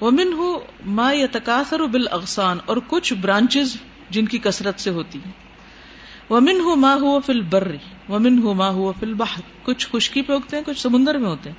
ومن 0.00 0.32
ہو 0.32 0.58
ما 0.86 1.12
یا 1.12 1.26
تقاثر 1.32 1.80
بال 1.80 2.06
اغسان 2.10 2.58
اور 2.66 2.76
کچھ 2.86 3.14
برانچز 3.14 3.76
جن 4.10 4.26
کی 4.26 4.38
کثرت 4.38 4.80
سے 4.80 4.90
ہوتی 4.90 5.18
ہیں۔ 5.18 5.32
ومن 6.30 6.60
ہو 6.60 6.76
ما 6.76 6.94
ہوا 6.94 7.18
فل 7.26 7.40
برری 7.40 7.76
ومن 8.08 8.38
ہو 8.38 8.54
ما 8.54 8.68
ہوا 8.68 8.92
فل 9.00 9.14
بہر 9.14 9.40
کچھ 9.62 9.88
خشکی 9.92 10.22
پہ 10.22 10.32
اگتے 10.32 10.56
ہیں، 10.56 10.64
کچھ 10.66 10.80
سمندر 10.80 11.14
میں 11.14 11.30
ہوتے 11.30 11.50
ہیں۔ 11.50 11.56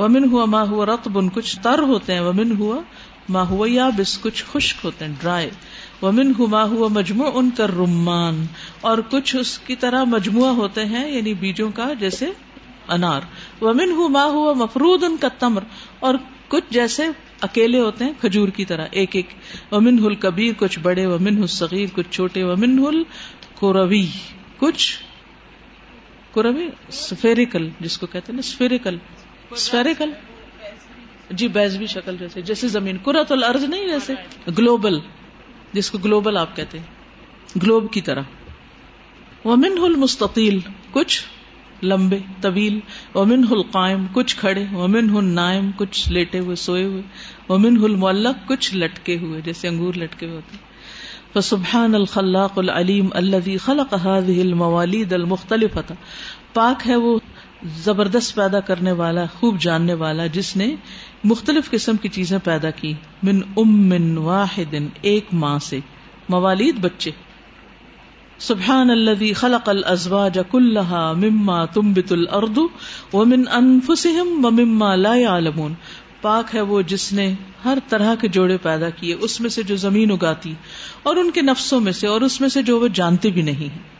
ومن 0.00 0.24
ہوا 0.24 0.44
ما 0.44 0.62
ہوا 0.62 0.86
رقبن 0.86 1.28
کچھ 1.28 1.60
تر 1.62 1.78
ہوتے 1.78 2.12
ہیں۔ 2.12 2.20
ومن 2.20 2.52
ہوا 2.58 2.80
ما 3.28 3.48
ہوا 3.48 3.66
یا 3.70 3.88
بس 3.88 4.18
کچھ 4.18 4.44
خشک 4.52 4.84
ہوتے 4.84 5.04
ہیں، 5.04 5.14
ڈرائی۔ 5.20 5.50
ومن 6.02 6.32
ہما 6.38 6.62
ہوا 6.62 6.88
مجموع 6.88 7.30
ان 7.34 7.50
کا 7.50 7.66
رمان 7.66 8.46
اور 8.80 8.98
کچھ 9.10 9.36
اس 9.36 9.58
کی 9.58 9.76
طرح 9.76 10.04
مجموعہ 10.04 10.50
ہوتے 10.50 10.84
ہیں 10.84 11.10
یعنی 11.12 11.34
بیجوں 11.34 11.70
کا، 11.74 11.92
جیسے 12.00 12.26
انار۔ 12.88 13.20
ومن 13.60 13.92
ہما 13.92 14.24
ہوا 14.24 14.52
مفرود 14.52 15.04
ان 15.04 15.16
کا 15.20 15.28
تمر 15.28 15.62
اور 16.00 16.14
کچھ 16.48 16.64
جیسے 16.70 17.02
اکیلے 17.40 17.80
ہوتے 17.80 18.04
ہیں، 18.04 18.12
کھجور 18.20 18.48
کی 18.48 18.64
طرح، 18.64 18.86
ایک 18.90 19.16
ایک۔ 19.16 19.28
ومن 19.72 19.98
ہل 19.98 20.14
کبیر 20.14 20.52
کچھ 20.58 20.78
بڑے 20.78 21.06
ومن 21.06 21.38
ہل 21.38 21.46
صغیر 21.46 21.86
کچھ 21.92 22.06
چھوٹے 22.10 22.44
ومن 22.44 22.78
ہل 22.78 23.02
کوروی 23.54 24.06
کچھ 24.58 24.98
کوروی 26.32 26.68
سفیریکل 26.92 27.68
جس 27.80 27.98
کو 27.98 28.06
کہتے 28.06 28.32
ہیں 28.32 28.36
نا 28.36 28.42
سفیریکل 28.42 28.96
سفیریکل 29.56 30.10
جی 31.30 31.48
بیزوی 31.48 31.86
شکل 31.86 32.16
جیسے 32.16 32.40
جیسے 32.42 32.68
زمین۔ 32.68 32.96
کرت 32.96 33.32
الارض 33.32 33.64
نہیں 33.64 33.86
جیسے 33.88 34.14
گلوبل 34.58 34.98
جس 35.72 35.90
کو 35.90 35.98
گلوبل 35.98 36.36
آپ 36.36 36.56
کہتے 36.56 36.78
ہیں، 36.78 36.86
گلوب 37.62 37.92
کی 37.92 38.00
طرح۔ 38.00 38.22
ومن 39.44 39.72
المستطیل 39.82 40.58
کچھ 40.90 41.22
لمبے، 41.82 42.18
طویل۔ 42.40 42.80
ومن 43.14 43.44
ہل 43.50 43.62
قائم 43.62 44.06
کچھ 44.12 44.36
کھڑے۔ 44.36 44.64
ومن 44.72 45.10
ہل 45.10 45.24
نائم 45.24 45.70
کچھ 45.76 46.12
لیٹے 46.12 46.38
ہوئے، 46.38 46.56
سوئے 46.56 46.84
ہوئے۔ 46.84 47.02
ومن 47.48 47.76
ہل 47.76 47.96
معلق 47.96 48.48
کچھ 48.48 48.74
لٹکے 48.74 49.18
ہوئے، 49.18 49.40
جیسے 49.40 49.68
انگور 49.68 49.94
لٹکے 49.94 50.26
ہوئے 50.26 50.36
ہوتے 50.36 50.56
فسبحان 51.32 51.94
الخلاق 51.94 52.58
العلیم 52.58 53.08
الذي 53.12 53.56
خلق 53.56 53.94
هذه 53.94 54.40
المواليد 54.40 55.12
المختلفة۔ 55.12 55.94
پاک 56.52 56.88
ہے 56.88 56.96
وہ 56.96 57.18
زبردست 57.64 58.34
پیدا 58.34 58.60
کرنے 58.60 58.92
والا، 58.92 59.24
خوب 59.40 59.60
جاننے 59.60 59.94
والا، 59.94 60.26
جس 60.26 60.56
نے 60.56 60.74
مختلف 61.24 61.70
قسم 61.70 61.96
کی 61.96 62.08
چیزیں 62.08 62.38
پیدا 62.44 62.70
کی۔ 62.70 62.92
من 63.22 63.40
ام 63.56 63.88
من 63.88 64.18
واحد، 64.18 64.74
ایک 65.02 65.24
ماں 65.32 65.58
سے۔ 65.58 65.80
موالید 66.28 66.78
بچے۔ 66.80 67.10
سبحان 68.38 68.90
الذي 68.90 69.32
خلق 69.32 69.68
الازواج 69.68 70.38
كلها 70.50 71.12
مما 71.12 71.64
تنبت 71.64 72.12
الارض 72.12 72.58
ومن 73.12 73.42
انفسهم 73.52 74.44
ومما 74.44 74.94
لا 74.94 75.14
يعلمون 75.14 75.74
پاک 76.20 76.54
ہے 76.54 76.60
وہ 76.60 76.82
جس 76.82 77.12
نے 77.12 77.34
ہر 77.64 77.78
طرح 77.88 78.14
کے 78.14 78.28
جوڑے 78.28 78.56
پیدا 78.56 78.90
کیے، 78.90 79.14
اس 79.14 79.40
میں 79.40 79.50
سے 79.50 79.62
جو 79.62 79.76
زمین 79.76 80.10
اگاتی، 80.10 80.54
اور 81.02 81.16
ان 81.16 81.30
کے 81.30 81.42
نفسوں 81.42 81.80
میں 81.80 81.92
سے، 81.92 82.06
اور 82.06 82.20
اس 82.20 82.40
میں 82.40 82.48
سے 82.48 82.62
جو 82.62 82.80
وہ 82.80 82.88
جانتے 82.88 83.30
بھی 83.30 83.42
نہیں 83.42 83.68
ہیں۔ 83.68 83.97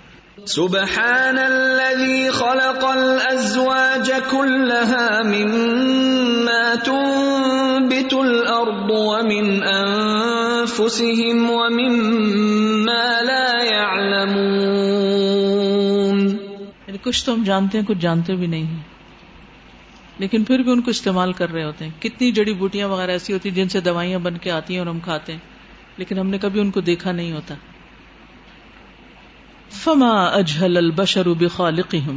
سبحان 0.49 1.39
الذي 1.39 2.29
خلق 2.29 2.85
الازواج 2.85 4.13
كلها 4.31 5.23
مما 5.25 6.75
تنبت 6.85 8.15
الارض 8.15 8.91
ومن 8.91 9.63
انفسهم 9.63 11.51
ومما 11.51 13.21
لا 13.21 13.65
يعلمون 13.65 14.59
یعنی 16.87 16.99
کچھ 17.03 17.25
تو 17.25 17.35
ہم 17.35 17.43
جانتے 17.43 17.79
ہیں، 17.79 17.87
کچھ 17.87 17.99
جانتے 17.99 18.35
بھی 18.35 18.47
نہیں 18.47 18.65
ہیں۔ 18.65 18.83
لیکن 20.19 20.45
پھر 20.45 20.59
بھی 20.59 20.73
ان 20.73 20.81
کو 20.81 20.91
استعمال 20.91 21.33
کر 21.33 21.53
رہے 21.53 21.65
ہوتے 21.65 21.85
ہیں۔ 21.85 22.03
کتنی 22.03 22.33
جڑی 22.33 22.55
بوٹیاں 22.55 22.89
وغیرہ 22.89 23.11
ایسی 23.11 23.33
ہوتی 23.33 23.49
ہیں 23.49 23.57
جن 23.57 23.69
سے 23.69 23.81
دوائیاں 23.81 24.19
بن 24.19 24.39
کے 24.39 24.51
آتی 24.51 24.73
ہیں 24.73 24.79
اور 24.79 24.87
ہم 24.87 25.01
کھاتے 25.01 25.33
ہیں۔ 25.33 25.41
لیکن 25.97 26.19
ہم 26.19 26.29
نے 26.29 26.39
کبھی 26.39 26.61
ان 26.61 26.71
کو 26.71 26.81
دیکھا 26.81 27.13
نہیں 27.13 27.33
ہوتا۔ 27.33 27.55
فما 29.71 30.25
اجہل 30.25 30.77
البشر 30.77 31.29
بخالقہم۔ 31.29 32.16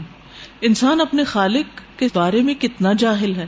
انسان 0.61 1.01
اپنے 1.01 1.23
خالق 1.23 1.99
کے 1.99 2.07
بارے 2.13 2.41
میں 2.41 2.53
کتنا 2.53 2.93
جاہل 2.93 3.35
ہے۔ 3.35 3.45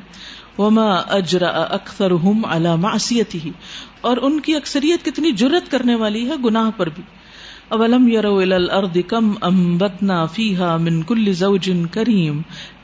وما 0.57 0.95
اجرا 0.95 1.47
اکثرهم 1.47 2.45
على 2.45 2.69
معصیته 2.79 3.49
اور 4.01 4.17
ان 4.21 4.39
کی 4.39 4.55
اکثریت 4.55 5.05
کتنی 5.05 5.31
جرت 5.31 5.71
کرنے 5.71 5.95
والی 5.95 6.29
ہے 6.29 6.33
گناہ 6.45 6.69
پر 6.77 6.89
بھی۔ 6.89 7.03
اولم 7.69 8.07
يروا 8.07 8.41
الى 8.41 8.53
الارض 8.53 8.97
كم 9.07 9.33
انبتنا 9.41 10.25
فيها 10.25 10.77
من 10.77 11.03
كل 11.03 11.33
زوج 11.33 11.71
كريم 11.91 12.41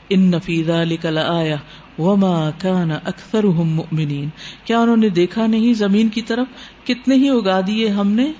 ان 0.08 0.40
فی 0.40 0.64
ذلك 0.64 1.06
لآیہ۔ 1.06 1.54
وما 1.98 2.50
كان 2.58 2.90
اکثرهم 2.90 3.68
مؤمنین۔ 3.68 4.28
کیا 4.64 4.78
انہوں 4.78 4.96
نے 4.96 5.08
دیکھا 5.08 5.46
نہیں 5.46 5.74
زمین 5.74 6.08
کی 6.08 6.22
طرف؟ 6.22 6.46
کتنے 6.86 7.14
ہی 7.14 7.28
اگا 7.28 7.60
دیے 7.66 7.88
ہم 7.88 8.12
نے۔ 8.12 8.32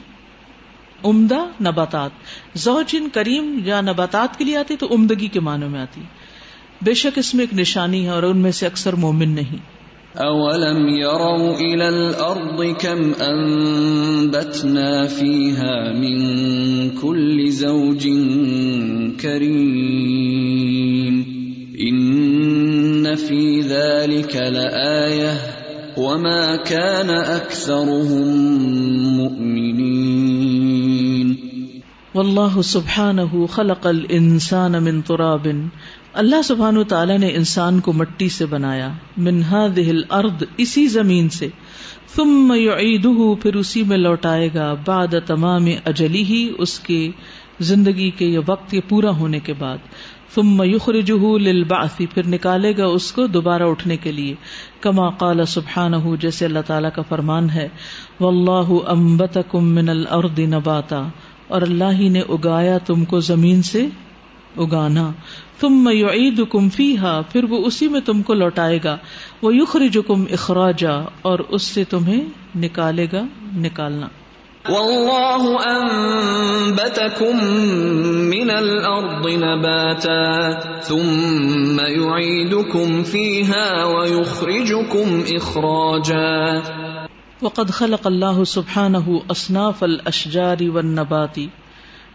عمدہ 1.04 1.44
نباتات۔ 1.60 2.10
زوجن 2.54 3.08
کریم 3.08 3.60
یا 3.64 3.80
نباتات 3.80 4.38
کے 4.38 4.44
لیے 4.44 4.56
آتی 4.56 4.76
تو 4.76 4.86
عمدگی 4.90 5.28
کے 5.28 5.40
معنی 5.40 5.66
میں 5.66 5.80
آتی۔ 5.80 6.00
بے 6.82 6.94
شک 6.94 7.12
اس 7.16 7.34
میں 7.34 7.44
ایک 7.44 7.60
نشانی 7.60 8.04
ہے 8.04 8.10
اور 8.10 8.22
ان 8.22 8.38
میں 8.38 8.52
سے 8.52 8.66
اکثر 8.66 8.92
مومن 8.92 9.28
نہیں۔ 9.28 9.80
اولم 10.18 10.88
يروا 10.88 11.58
الى 11.58 11.82
الارض 11.82 12.82
كم 12.82 13.12
انبتنا 13.18 15.06
فيها 15.06 15.92
من 15.92 16.88
كل 16.88 17.46
زوج 17.46 18.08
كريم 19.22 21.22
ان 21.78 23.14
في 23.14 23.60
ذلك 23.60 24.36
لآية 24.36 25.59
وما 26.00 26.56
كان 26.56 27.10
اكثرهم 27.10 29.16
مؤمنين. 29.16 31.34
واللہ 32.14 32.60
سبحانہ 32.60 33.46
خلق 33.50 33.86
الانسان 33.86 34.72
من 34.72 35.00
تراب. 35.00 35.48
اللہ 36.12 36.34
سبحانہ 36.44 36.82
تعالی 36.82 37.16
نے 37.16 37.28
انسان 37.28 37.80
کو 37.80 37.92
مٹی 37.92 38.28
سے 38.28 38.46
بنایا، 38.46 38.92
من 39.16 39.34
هذه 39.34 39.88
الارض 39.88 40.42
اسی 40.56 40.86
زمین 40.86 41.28
سے. 41.28 41.48
ثم 42.16 42.52
یعیدہ 42.56 43.42
پھر 43.42 43.54
اسی 43.54 43.82
میں 43.82 43.96
لوٹائے 43.96 44.48
گا، 44.54 44.76
بعد 44.86 45.14
تمام 45.26 45.66
اجلی 45.84 46.24
ہی 46.24 46.52
اس 46.58 46.78
کے 46.78 47.10
زندگی 47.60 48.10
کے 48.10 48.26
یہ 48.26 48.38
وقت 48.46 48.70
کے 48.70 48.80
پورا 48.80 49.10
ہونے 49.10 49.38
کے 49.38 49.52
بعد. 49.52 49.78
ثم 50.34 50.62
یخرجہ 50.62 51.38
للبعث، 51.38 51.96
پھر 52.14 52.26
نکالے 52.26 52.76
گا 52.76 52.86
اس 52.86 53.12
کو 53.12 53.26
دوبارہ 53.26 53.62
اٹھنے 53.62 53.96
کے 53.96 54.12
لیے۔ 54.12 54.34
کما 54.80 55.08
قال 55.10 55.44
سبحانہ 55.44 55.96
جیسے 56.20 56.44
اللہ 56.44 56.58
تعالیٰ 56.66 56.90
کا 56.94 57.02
فرمان 57.02 57.50
ہے۔ 57.50 57.68
واللہ 58.20 58.68
انبتکم 58.86 59.72
من 59.74 59.88
الارض 59.88 60.38
نباتا، 60.38 61.02
اور 61.48 61.62
اللہ 61.62 61.92
ہی 61.92 62.08
نے 62.08 62.20
اگایا 62.28 62.78
تم 62.78 63.04
کو 63.04 63.20
زمین 63.20 63.62
سے 63.62 63.86
اگانا۔ 64.56 65.10
تم 65.60 65.84
میں 65.84 66.30
کم 66.50 66.68
فی 66.68 66.94
پھر 67.32 67.44
وہ 67.44 67.64
اسی 67.66 67.88
میں 67.88 68.00
تم 68.00 68.22
کو 68.22 68.34
لوٹائے 68.34 68.78
گا۔ 68.84 68.96
وہ 69.42 69.54
یخرج 69.54 69.98
کم 70.06 70.24
اخراجا، 70.30 70.94
اور 71.22 71.38
اس 71.48 71.62
سے 71.62 71.84
تمہیں 71.84 72.20
نکالے 72.56 73.06
گا، 73.12 73.24
نکالنا۔ 73.56 74.06
واللہ 74.64 75.44
انبتکم 75.60 77.38
من 78.26 78.50
الارض 78.50 79.26
نباتا 79.36 80.16
ثم 80.82 81.80
یعیدکم 81.80 83.02
فیہا 83.04 83.62
ویخرجکم 83.86 85.20
اخراجا 85.36 86.26
وقد 87.42 87.70
خلق 87.72 88.06
اللہ 88.06 88.42
سبحانہ 88.48 89.02
اصناف 89.28 89.82
الاشجار 89.82 90.68
والنبات 90.68 91.40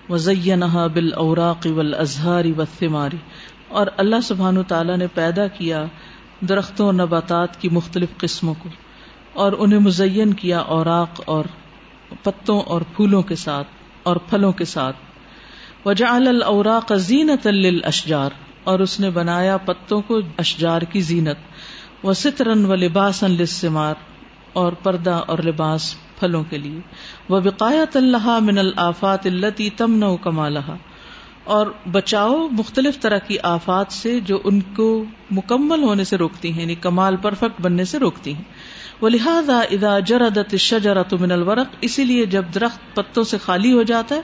وزینها 0.10 0.88
بالاوراق 0.90 1.68
والازهار 1.74 2.54
والثمار 2.58 3.20
اور 3.72 3.96
اللہ 3.98 4.22
سبحانہ 4.24 4.68
تعالی 4.68 4.96
نے 4.98 5.08
پیدا 5.16 5.48
کیا 5.58 5.84
درختوں 6.48 6.94
نباتات 6.96 7.62
کی 7.62 7.70
مختلف 7.74 8.18
قسموں 8.20 8.54
کو 8.64 8.70
اور 9.40 9.54
انہیں 9.60 9.80
مزین 9.84 10.34
کیا 10.40 10.60
اوراق 10.74 11.22
اور 11.28 11.46
پتوں 12.24 12.62
اور 12.62 12.82
پھولوں 12.82 13.22
کے 13.22 13.36
ساتھ 13.36 13.68
اور 14.04 14.16
پھلوں 14.16 14.52
کے 14.52 14.66
ساتھ۔ 14.66 14.96
وجعل 15.86 16.28
الاوراق 16.28 16.92
زینتا 16.96 17.52
للاشجار 17.52 18.30
اور 18.64 18.80
اس 18.80 19.00
نے 19.00 19.10
بنایا 19.10 19.58
پتوں 19.58 20.02
کو 20.02 20.20
اشجار 20.38 20.82
کی 20.82 21.02
زینت۔ 21.02 21.38
وسترا 22.06 22.54
ولباسا 22.68 23.28
للثمار 23.28 23.96
اور 24.54 24.74
پردہ 24.74 25.24
اور 25.28 25.40
لباس 25.40 25.96
پھلوں 26.20 26.44
کے 26.50 26.58
لیے۔ 26.58 26.80
وہ 27.30 27.40
بقایت 27.40 27.98
اللہ 27.98 28.40
من 28.42 28.58
الآفات 28.58 29.26
التی 29.26 29.70
تمن 29.70 30.18
کمالہ 30.18 30.60
اور 31.44 31.68
بچاؤ 31.92 32.48
مختلف 32.52 33.00
طرح 33.00 33.18
کی 33.18 33.38
آفات 33.44 33.92
سے 33.92 34.20
جو 34.20 34.42
ان 34.44 34.62
کو 34.62 35.04
مکمل 35.32 35.84
ہونے 35.84 36.04
سے 36.04 36.18
روکتی 36.18 36.54
ہیں 36.54 36.62
یعنی 36.62 36.76
کمال 36.76 37.16
پرفیکٹ 37.16 37.62
بننے 37.62 37.86
سے 37.86 38.00
روکتی 38.00 38.34
ہیں۔ 38.34 38.44
وہ 39.02 39.10
لہٰذا 39.10 39.60
ادا 39.60 40.00
جردت 40.00 40.56
شجرا 40.56 41.02
من 41.20 41.32
الورق، 41.32 41.76
اسی 41.82 42.04
لیے 42.04 42.26
جب 42.26 42.46
درخت 42.56 42.96
پتوں 42.96 43.24
سے 43.24 43.38
خالی 43.38 43.74
ہو 43.74 43.84
جاتا 43.84 44.16
ہے، 44.16 44.22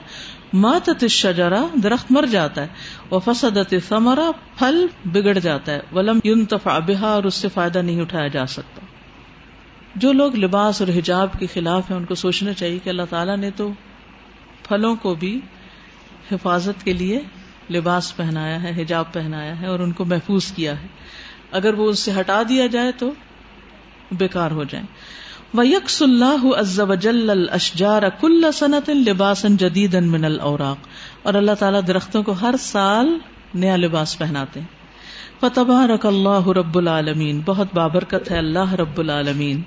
ماتت 0.52 1.06
شجرا 1.06 1.64
درخت 1.82 2.12
مر 2.12 2.26
جاتا 2.26 2.62
ہے 2.62 2.66
وہ 3.10 3.20
فسدت 3.24 3.74
ثمرا 3.88 4.30
پھل 4.58 4.86
بگڑ 5.04 5.38
جاتا 5.38 5.72
ہے، 5.72 5.80
ولم 5.92 6.18
ينتفع 6.24 6.78
بها، 6.78 7.08
اور 7.08 7.24
اس 7.24 7.34
سے 7.34 7.48
فائدہ 7.48 7.78
نہیں 7.78 8.00
اٹھایا 8.00 8.28
جا 8.28 8.46
سکتا۔ 8.46 8.86
جو 9.94 10.12
لوگ 10.12 10.36
لباس 10.36 10.80
اور 10.80 10.88
حجاب 10.88 11.28
کے 11.38 11.46
خلاف 11.46 11.90
ہیں، 11.90 11.98
ان 11.98 12.04
کو 12.04 12.14
سوچنا 12.14 12.52
چاہیے 12.52 12.78
کہ 12.84 12.90
اللہ 12.90 13.02
تعالیٰ 13.10 13.36
نے 13.36 13.50
تو 13.56 13.72
پھلوں 14.68 14.96
کو 14.96 15.14
بھی 15.14 15.40
حفاظت 16.32 16.84
کے 16.84 16.92
لیے 16.92 17.20
لباس 17.70 18.16
پہنایا 18.16 18.62
ہے، 18.62 18.82
حجاب 18.82 19.12
پہنایا 19.12 19.60
ہے، 19.60 19.66
اور 19.66 19.78
ان 19.78 19.92
کو 19.92 20.04
محفوظ 20.04 20.52
کیا 20.52 20.82
ہے۔ 20.82 20.86
اگر 21.50 21.74
وہ 21.74 21.90
اس 21.90 21.98
سے 21.98 22.12
ہٹا 22.20 22.42
دیا 22.48 22.66
جائے 22.66 22.92
تو 22.92 23.12
بیکار 24.12 24.50
ہو 24.50 24.64
جائیں۔ 24.64 24.86
وہ 25.54 25.66
یکس 25.66 26.02
اللہ 26.02 26.44
ازل 26.44 27.48
اشجار 27.52 28.02
کل 28.20 28.44
صنعت 28.54 28.90
لباسن 28.90 29.56
جدید 29.56 29.94
من 29.94 30.24
الاوراق 30.24 30.88
اور 31.22 31.34
اللہ 31.34 31.52
تعالیٰ 31.52 31.80
درختوں 31.86 32.22
کو 32.22 32.32
ہر 32.32 32.54
سال 32.60 33.18
نیا 33.54 33.76
لباس 33.76 34.18
پہناتے 34.18 34.60
ہیں۔ 34.60 34.66
فتبارک 35.40 36.06
اللہ 36.06 36.48
رب 36.48 36.78
العالمین 36.78 37.40
بہت 37.44 37.66
بابرکت 37.74 38.30
ہے 38.30 38.38
اللہ 38.38 38.72
رب 38.72 38.98
العالمین۔ 38.98 39.62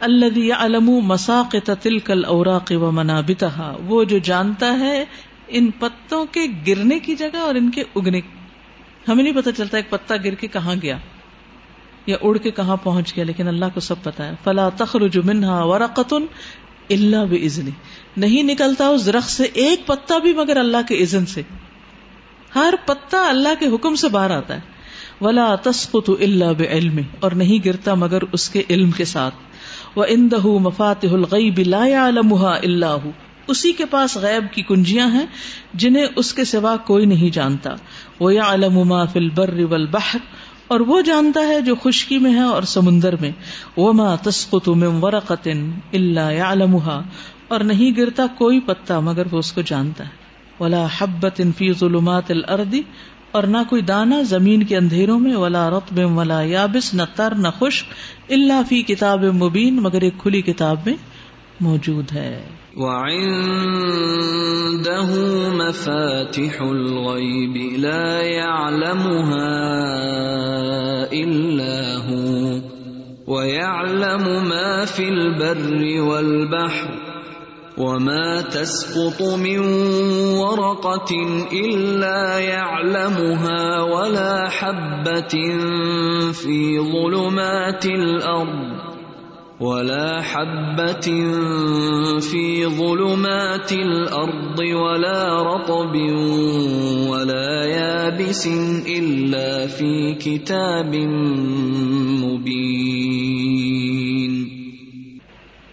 اللہ 0.00 0.54
علم 0.54 0.90
مساق 0.90 1.56
تلک 1.82 2.10
الاوراق 2.10 2.72
و 2.74 2.90
وہ 3.86 4.04
جو 4.04 4.18
جانتا 4.18 4.78
ہے 4.78 5.04
ان 5.48 5.70
پتوں 5.70 6.26
کے 6.26 6.40
گرنے 6.66 6.98
کی 6.98 7.16
جگہ 7.16 7.36
اور 7.36 7.54
ان 7.54 7.70
کے 7.70 7.82
اگنے۔ 7.96 8.20
ہمیں 9.08 9.24
نہیں 9.24 9.34
پتہ 9.34 9.50
چلتا 9.56 9.76
ایک 9.76 9.90
پتا 9.90 10.16
گر 10.16 10.34
کے 10.34 10.46
کہاں 10.46 10.74
گیا۔ 10.82 10.96
یا 12.06 12.16
اڑ 12.22 12.38
کے 12.38 12.50
کہاں 12.50 12.76
پہنچ 12.82 13.16
گیا، 13.16 13.24
لیکن 13.24 13.48
اللہ 13.48 13.64
کو 13.74 13.80
سب 13.80 13.94
پتا 14.02 14.26
ہے۔ 14.26 14.32
فلا 14.44 14.68
تخرج 14.68 15.18
منها 15.18 15.66
ورقۃ 15.66 16.14
الا 16.90 17.24
باذن 17.24 17.68
نہیں 18.16 18.42
نکلتا 18.42 18.86
اس 18.86 19.06
درخت 19.06 19.30
سے 19.30 19.44
ایک 19.52 19.86
پتا 19.86 20.18
بھی 20.18 20.32
مگر 20.32 20.56
اللہ 20.56 20.76
کے 20.88 20.94
اذن 20.94 21.26
سے۔ 21.26 21.42
ہر 22.54 22.74
پتا 22.86 23.28
اللہ 23.28 23.48
کے 23.58 23.66
حکم 23.66 23.94
سے 23.94 24.08
باہر 24.08 24.30
آتا 24.30 24.54
ہے۔ 24.54 24.60
ولا 25.20 25.54
تسقط 25.62 26.10
الا 26.20 26.52
بعلم 26.52 27.00
اور 27.20 27.32
نہیں 27.32 27.64
گرتا 27.64 27.94
مگر 27.94 28.18
اس 28.32 28.48
کے 28.48 28.62
علم 28.70 28.90
کے 28.90 29.04
ساتھ۔ 29.04 29.34
وہ 29.96 30.04
اندہ 30.08 30.46
مفاتح 30.46 31.06
الغیب 31.12 31.58
لا 31.58 31.86
يعلمها 31.86 32.52
الا 32.62 32.96
هو۔ 33.04 33.10
اسی 33.46 33.72
کے 33.72 33.84
پاس 33.84 34.16
غیب 34.16 34.52
کی 34.52 34.62
کنجیاں 34.62 35.10
ہیں 35.10 35.26
جنہیں 35.74 36.06
اس 36.16 36.34
کے 36.34 36.44
سوا 36.44 36.76
کوئی 36.76 37.06
نہیں 37.06 37.30
جانتا۔ 37.30 37.70
وہ 38.20 38.34
یا 38.34 38.42
علم 38.46 38.88
ما 38.88 39.04
فی 39.04 39.18
البر 39.18 39.54
والبحر۔ 39.70 40.18
اور 40.70 40.80
وہ 40.80 41.00
جانتا 41.00 41.40
ہے 41.40 41.60
جو 41.60 41.74
خشکی 41.82 42.18
میں 42.18 42.34
ہے 42.34 42.40
اور 42.40 42.62
سمندر 42.62 43.16
میں۔ 43.16 43.30
وما 43.76 44.14
تسقط 44.14 44.68
من 44.68 44.98
ورقت 45.02 45.48
الا 45.92 46.30
يعلمها۔ 46.30 47.00
اور 47.48 47.60
نہیں 47.60 47.96
گرتا 47.96 48.26
کوئی 48.38 48.60
پتا 48.60 49.00
مگر 49.00 49.22
وہ 49.30 49.38
اس 49.38 49.52
کو 49.52 49.60
جانتا 49.60 50.04
ہے۔ 50.04 50.08
ولا 50.60 50.86
حبت 50.98 51.40
فی 51.56 51.72
ظلمات 51.72 52.30
الارض 52.30 52.74
اور 53.32 53.42
نہ 53.42 53.56
کوئی 53.68 53.82
دانا 53.82 54.22
زمین 54.22 54.62
کے 54.62 54.76
اندھیروں 54.76 55.18
میں، 55.18 55.36
ولا 55.36 55.70
رتب 55.70 56.18
ولا 56.18 56.40
یابس 56.40 56.94
نہ 56.94 57.02
تر 57.16 57.34
نہ 57.34 57.48
خوش 57.58 57.84
اللہ 58.28 58.62
فی 58.68 58.82
کتاب 58.82 59.24
مبین، 59.24 59.76
مگر 59.76 60.00
ایک 60.00 60.14
کھلی 60.18 60.42
کتاب 60.42 60.76
میں 60.86 60.94
موجود 61.60 62.12
ہے۔ 62.12 62.44
وعنده 62.76 63.10
مفاتح 65.50 66.60
الغيب 66.60 67.56
لا 67.78 68.20
يعلمها 68.22 69.50
إلا 71.12 71.96
هو، 71.96 72.60
ويعلم 73.26 74.48
ما 74.48 74.84
في 74.84 75.08
البر 75.08 76.00
والبحر، 76.00 76.90
وما 77.78 78.40
تسقط 78.40 79.22
من 79.22 79.58
ورقة 80.38 81.10
إلا 81.52 82.38
يعلمها 82.38 83.82
ولا 83.82 84.48
حبة 84.48 85.34
في 86.32 86.78
ظلمات 86.78 87.86
الأرض. 87.86 88.79
ولا 89.60 90.20
حبة 90.20 91.10
في 92.20 92.66
ظلمات 92.66 93.72
الأرض 93.72 94.60
ولا 94.60 95.42
رطب 95.42 95.94
ولا 97.10 97.64
يابس 97.64 98.46
إلا 98.86 99.66
في 99.76 100.12
كتاب 100.14 100.94
مبين. 102.24 102.70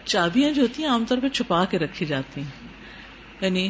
چابیاں 0.05 0.51
جو 0.51 0.61
ہوتی 0.61 0.83
ہیں 0.83 0.89
عام 0.89 1.05
طور 1.07 1.17
پہ 1.21 1.27
چھپا 1.27 1.65
کے 1.65 1.79
رکھی 1.79 2.05
جاتی 2.05 2.41
ہیں. 2.41 2.67
یعنی 3.41 3.69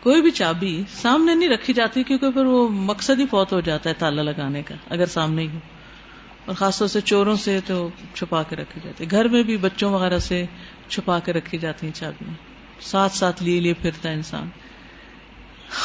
کوئی 0.00 0.22
بھی 0.22 0.30
چابی 0.30 0.82
سامنے 0.88 1.34
نہیں 1.34 1.48
رکھی 1.48 1.72
جاتی 1.72 2.02
کیونکہ 2.02 2.30
پھر 2.30 2.44
وہ 2.44 2.68
مقصد 2.68 3.20
ہی 3.20 3.26
فوت 3.26 3.52
ہو 3.52 3.60
جاتا 3.60 3.90
ہے 3.90 3.94
تالا 3.98 4.22
لگانے 4.22 4.62
کا، 4.62 4.74
اگر 4.90 5.06
سامنے 5.06 5.42
ہی 5.42 5.48
ہو۔ 5.48 5.81
اور 6.46 6.54
خاص 6.54 6.78
طور 6.78 6.88
سے 6.88 7.00
چوروں 7.00 7.36
سے 7.36 7.60
تو 7.66 7.88
چھپا 8.14 8.42
کے 8.42 8.56
رکھی 8.56 8.80
جاتی 8.84 9.10
گھر 9.10 9.28
میں 9.28 9.42
بھی 9.42 9.56
بچوں 9.56 9.92
وغیرہ 9.92 10.18
سے 10.18 10.44
چھپا 10.88 11.18
کے 11.18 11.32
رکھی 11.32 11.58
جاتی 11.58 11.86
ہیں 11.86 11.94
چابیاں۔ 11.94 12.34
ساتھ 12.80 13.16
ساتھ 13.16 13.42
لیے 13.42 13.60
لیے 13.60 13.74
پھرتا 13.74 14.08
ہے 14.08 14.14
انسان۔ 14.14 14.48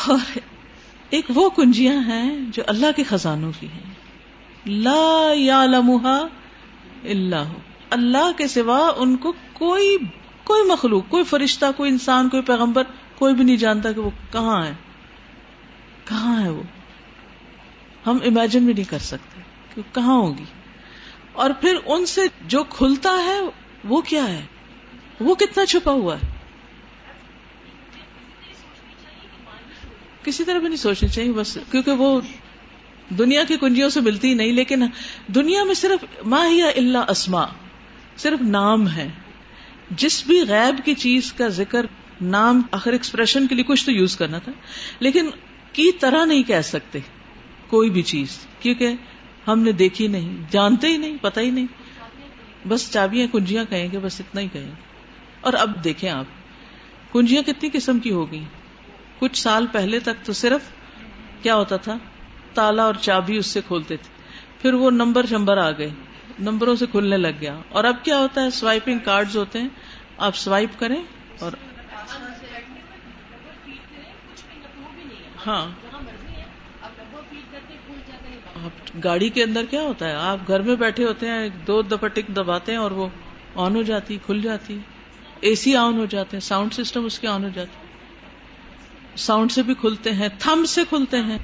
اور 0.07 0.37
ایک 1.09 1.25
وہ 1.29 1.49
کنجیاں 1.49 2.01
ہیں 2.07 2.37
جو 2.53 2.63
اللہ 2.67 2.87
کے 2.95 3.03
خزانوں 3.03 3.51
کی 3.59 3.67
ہیں۔ 3.67 3.93
لا 4.65 5.31
یا 5.33 5.65
لمحا 5.65 6.17
اللہ 7.03 7.53
اللہ 7.89 8.31
کے 8.37 8.47
سوا 8.47 8.91
ان 8.97 9.17
کو 9.17 9.33
کوئی 9.53 9.97
کوئی 10.43 10.63
مخلوق، 10.63 11.09
کوئی 11.09 11.23
فرشتہ، 11.23 11.65
کوئی 11.77 11.91
انسان، 11.91 12.29
کوئی 12.29 12.43
پیغمبر، 12.43 12.83
کوئی 13.15 13.33
بھی 13.33 13.43
نہیں 13.43 13.57
جانتا 13.57 13.91
کہ 13.91 14.01
وہ 14.01 14.09
کہاں 14.31 14.65
ہے۔ 14.65 14.73
کہاں 16.05 16.43
ہے 16.43 16.49
وہ؟ 16.49 16.63
ہم 18.07 18.17
امیجن 18.25 18.65
بھی 18.65 18.73
نہیں 18.73 18.89
کر 18.89 18.97
سکتے۔ 18.97 19.36
کہاں 19.91 20.15
ہوگی 20.15 20.43
اور 21.33 21.49
پھر 21.49 21.77
ان 21.85 22.05
سے 22.05 22.21
جو 22.47 22.63
کھلتا 22.63 23.09
ہے، 23.09 23.39
وہ 23.83 24.01
کیا 24.01 24.27
ہے؟ 24.27 24.41
وہ 25.19 25.35
کتنا 25.35 25.65
چھپا 25.65 25.91
ہوا 25.91 26.15
ہے؟ 26.15 26.27
کسی 30.23 30.43
طرح 30.43 30.59
بھی 30.59 30.67
نہیں 30.67 30.77
سوچنی 30.77 31.09
چاہیے، 31.09 31.31
بس 31.31 31.57
کیونکہ 31.71 31.91
وہ 31.91 32.21
دنیا 33.09 33.43
کی 33.43 33.57
کنجیوں 33.57 33.89
سے 33.89 34.01
ملتی 34.01 34.33
نہیں، 34.33 34.51
لیکن 34.51 34.83
دنیا 35.27 35.63
میں 35.63 35.73
صرف 35.73 36.05
ماہیا 36.25 36.67
اللہ 36.75 36.97
اسما، 37.09 37.45
صرف 38.17 38.41
نام 38.41 38.89
ہے۔ 38.89 39.09
جس 39.91 40.23
بھی 40.27 40.41
غیب 40.47 40.85
کی 40.85 40.93
چیز 40.93 41.33
کا 41.33 41.47
ذکر 41.47 41.85
نام، 42.21 42.61
آخر 42.71 42.91
ایکسپریشن 42.91 43.47
کے 43.47 43.55
لیے 43.55 43.63
کچھ 43.63 43.85
تو 43.85 43.91
یوز 43.91 44.15
کرنا 44.17 44.37
تھا، 44.37 44.51
لیکن 44.99 45.29
کی 45.73 45.91
طرح 45.91 46.25
نہیں 46.25 46.43
کہہ 46.43 46.61
سکتے، 46.61 46.99
کوئی 47.67 47.89
بھی 47.89 48.01
چیز، 48.01 48.37
کیونکہ 48.59 48.93
ہم 49.47 49.59
نے 49.59 49.71
دیکھی 49.71 50.07
نہیں، 50.07 50.43
جانتے 50.51 50.87
ہی 50.87 50.97
نہیں، 50.97 51.17
پتہ 51.21 51.39
ہی 51.39 51.49
نہیں۔ 51.51 51.67
بس 52.67 52.91
چابیاں، 52.91 53.27
کنجیاں 53.33 53.65
کہیں 53.69 53.91
گے، 53.91 53.99
بس 53.99 54.19
اتنا 54.19 54.41
ہی 54.41 54.47
کہیں 54.53 54.67
گے۔ 54.67 54.71
اور 55.41 55.53
اب 55.53 55.83
دیکھیں 55.83 56.09
آپ، 56.09 56.25
کنجیاں 57.13 57.43
کتنی 57.43 57.69
قسم 57.73 57.99
کی 57.99 58.11
ہو 58.11 58.31
گئی 58.31 58.43
کچھ 59.19 59.41
سال 59.41 59.67
پہلے 59.71 59.99
تک 59.99 60.25
تو 60.25 60.33
صرف 60.33 60.61
کیا 61.43 61.55
ہوتا 61.55 61.77
تھا؟ 61.77 61.97
تالا 62.53 62.83
اور 62.83 62.93
چابی 63.01 63.37
اس 63.37 63.45
سے 63.45 63.61
کھولتے 63.67 63.97
تھے۔ 63.97 64.13
پھر 64.61 64.73
وہ 64.73 64.91
نمبر 64.91 65.25
شمبر 65.25 65.57
آ 65.57 65.71
گئے، 65.71 65.89
نمبروں 66.39 66.75
سے 66.75 66.85
کھلنے 66.91 67.17
لگ 67.17 67.41
گیا۔ 67.41 67.59
اور 67.69 67.83
اب 67.83 67.95
کیا 68.03 68.17
ہوتا 68.17 68.41
ہے؟ 68.41 68.49
سوائپنگ 68.49 68.99
کارڈ 68.99 69.35
ہوتے 69.35 69.61
ہیں۔ 69.61 69.69
آپ 70.17 70.35
سوائپ 70.35 70.79
کریں 70.79 71.03
اور 71.39 71.51
ہاں۔ 75.47 75.86
گاڑی 79.03 79.29
کے 79.29 79.43
اندر 79.43 79.65
کیا 79.69 79.81
ہوتا 79.81 80.07
ہے؟ 80.07 80.13
آپ 80.13 80.37
گھر 80.47 80.59
میں 80.59 80.75
بیٹھے 80.75 81.03
ہوتے 81.03 81.27
ہیں، 81.27 81.49
دو 81.67 81.81
دفعہ 81.81 82.07
ٹک 82.07 82.27
دباتے 82.27 82.71
ہیں 82.71 82.79
اور 82.79 82.91
وہ 82.91 83.07
آن 83.55 83.75
ہو 83.75 83.81
جاتی، 83.81 84.17
کھل 84.25 84.41
جاتی 84.41 84.77
اے 85.39 85.55
سی 85.55 85.75
آن 85.75 85.97
ہو 85.97 86.05
جاتے 86.05 86.37
ہیں 86.37 86.41
ساؤنڈ 86.41 86.73
سسٹم 86.73 87.05
اس 87.05 87.19
کے 87.19 87.27
آن 87.27 87.43
ہو 87.43 87.49
جاتے 87.49 87.87
ساؤنڈ 89.17 89.51
سے 89.51 89.63
بھی 89.63 89.73
کھلتے 89.73 90.11
ہیں 90.11 90.29
تھم 90.39 90.65
سے 90.65 90.81
کھلتے 90.89 91.17
ہیں۔ 91.17 91.37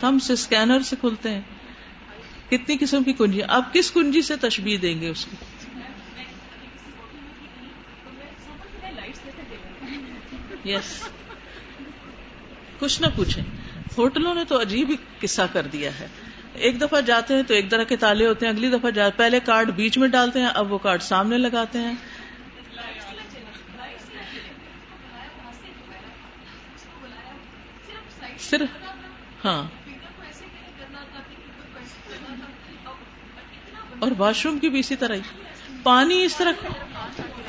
تھم 0.00 0.18
سے 0.18 0.32
اسکینر 0.32 0.80
سے 0.80 0.96
کھلتے 1.00 1.30
ہیں۔ 1.30 1.40
کتنی 2.50 2.76
قسم 2.80 3.02
کی 3.02 3.12
کنجی۔ 3.12 3.42
آپ 3.42 3.74
کس 3.74 3.90
کنجی 3.90 4.22
سے 4.22 4.36
تشبیح 4.36 4.78
دیں 4.82 5.00
گے 5.00 5.08
اس 5.08 5.26
کی؟ 5.26 5.36
یس 10.72 11.08
کچھ 12.78 13.02
نہ 13.02 13.06
پوچھیں۔ 13.16 13.44
ہوٹلوں 13.98 14.34
نے 14.34 14.44
تو 14.44 14.60
عجیب 14.60 14.90
ہی 14.90 14.96
قصہ 15.20 15.42
کر 15.52 15.66
دیا 15.66 16.00
ہے۔ 16.00 16.06
ایک 16.58 16.80
دفعہ 16.80 17.00
جاتے 17.00 17.34
ہیں 17.34 17.42
تو 17.42 17.54
ایک 17.54 17.70
طرح 17.70 17.82
کے 17.82 17.96
تالے 17.96 18.26
ہوتے 18.26 18.46
ہیں، 18.46 18.52
اگلی 18.52 18.68
دفعہ 18.68 18.90
جاتے 18.90 19.16
پہلے 19.16 19.40
کارڈ 19.40 19.70
بیچ 19.70 19.98
میں 19.98 20.08
ڈالتے 20.08 20.40
ہیں، 20.40 20.48
اب 20.54 20.72
وہ 20.72 20.78
کارڈ 20.78 21.02
سامنے 21.02 21.38
لگاتے 21.38 21.78
ہیں۔ 21.78 21.94
صرف 28.38 28.68
ہاں۔ 29.44 29.62
اور 33.98 34.10
واش 34.18 34.46
روم 34.46 34.58
کی 34.58 34.68
بھی 34.68 34.78
اسی 34.78 34.96
طرح 34.96 35.14
ہی۔ 35.14 35.20
پانی 35.82 36.22
اس 36.22 36.36
طرح، 36.36 36.52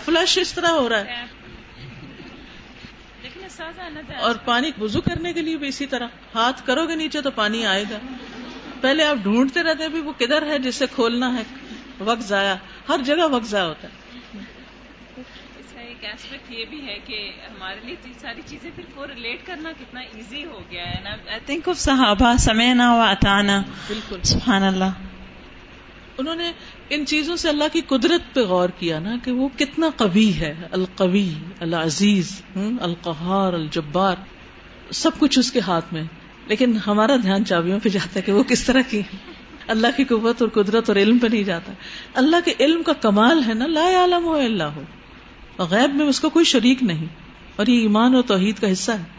فلش 0.06 0.38
اس 0.38 0.54
طرح 0.54 0.68
ہو 0.68 0.90
رہا 0.90 1.00
ہے۔ 1.00 1.26
اور 4.20 4.36
پانی 4.46 4.72
وزو 4.80 5.02
کرنے 5.02 5.34
کے 5.34 5.42
لیے 5.42 5.58
بھی 5.58 5.68
اسی 5.68 5.86
طرح۔ 5.86 6.08
ہاتھ 6.36 6.66
کرو 6.66 6.88
گے 6.88 6.96
نیچے 6.96 7.22
تو 7.22 7.32
پانی 7.32 7.66
آئے 7.66 7.84
گا۔ 7.92 7.98
پہلے 8.82 9.04
آپ 9.04 9.16
ڈھونڈتے 9.24 9.64
رہتے 9.64 9.90
بھی 9.90 10.00
وہ 10.02 10.12
کدھر 10.18 10.48
ہے 10.48 10.60
جس 10.60 10.76
سے 10.76 10.86
کھولنا 10.96 11.38
ہے 11.38 11.44
وقت 12.00 12.22
ضائع۔ 12.22 12.56
ہر 12.90 12.98
جگہ 13.06 13.28
وقت 13.32 13.46
ضائع 13.46 13.66
ہوتا 13.66 13.88
ہے۔ 13.88 14.08
ایک 15.78 16.06
ایسپیکٹ 16.06 16.52
یہ 16.52 16.66
بھی 16.70 16.88
ہے 16.88 16.98
کہ 17.06 17.32
ہمارے 17.50 17.76
لیے 17.84 17.96
ساری 18.22 18.42
چیزیں 18.46 18.72
پھر 18.76 18.84
وہ 18.96 19.06
ریلیٹ 19.06 19.46
کرنا 19.46 19.72
کتنا 19.72 20.00
ایزی 20.00 20.46
ہو 20.46 20.62
گیا 20.72 20.86
ہے 20.90 21.02
نا۔ 21.04 21.10
آئی 21.10 21.40
تھنک 21.46 21.70
آف 21.70 21.78
صحابہ 21.78 22.36
سمے 22.40 22.74
نہ 22.74 22.84
و 22.84 23.02
اتانا 23.02 23.64
بالکل۔ 23.88 24.20
سبحان 24.24 24.64
اللہ۔ 24.64 24.92
انہوں 26.18 26.36
نے 26.36 26.52
ان 26.90 27.06
چیزوں 27.06 27.36
سے 27.36 27.50
اللہ 27.50 27.64
کی 27.74 27.82
قدرت 27.82 28.36
پہ 28.36 28.40
غور 28.40 28.70
کیا 28.70 29.00
نا 29.00 29.16
کہ 29.24 29.32
وہ 29.32 29.50
کتنا 29.58 29.90
قوی 29.98 30.34
ہے۔ 30.34 30.54
القوی 30.72 31.34
العزیز 31.60 32.42
القہار 32.82 33.54
الجبار۔ 33.54 34.16
سب 34.92 35.12
کچھ 35.20 35.40
اس 35.40 35.52
کے 35.52 35.60
ہاتھ 35.60 35.94
میں۔ 35.94 36.04
لیکن 36.48 36.78
ہمارا 36.88 37.16
دھیان 37.16 37.46
چابیوں 37.46 37.80
پہ 37.84 37.90
جاتا 37.90 38.16
ہے 38.16 38.22
کہ 38.22 38.32
وہ 38.32 38.44
کس 38.44 38.64
طرح 38.64 38.82
کی 38.90 39.02
اللہ 39.68 39.88
کی 39.98 40.04
قوت 40.04 40.42
اور 40.42 40.50
قدرت 40.50 40.90
اور 40.90 40.98
علم 40.98 41.18
پہ 41.18 41.28
نہیں 41.28 41.44
جاتا۔ 41.44 41.72
اللہ 42.14 42.36
کے 42.46 42.54
علم 42.60 42.84
کا 42.84 42.94
کمال 42.94 43.44
ہے 43.48 43.54
نا 43.54 43.66
لا 43.68 43.90
عالم 44.02 44.26
ہو 44.26 44.34
اللہ 44.34 44.64
ہو 44.64 44.84
غیب 45.64 45.96
میں 45.96 46.06
اس 46.06 46.20
کو 46.20 46.30
کوئی 46.30 46.46
شریک 46.46 46.84
نہیں۔ 46.84 47.06
اور 47.56 47.68
یہ 47.68 47.82
ایمان 47.82 48.16
اور 48.16 48.24
توحید 48.24 48.56
کا 48.62 48.72
حصہ 48.72 48.92
ہے۔ 48.92 49.18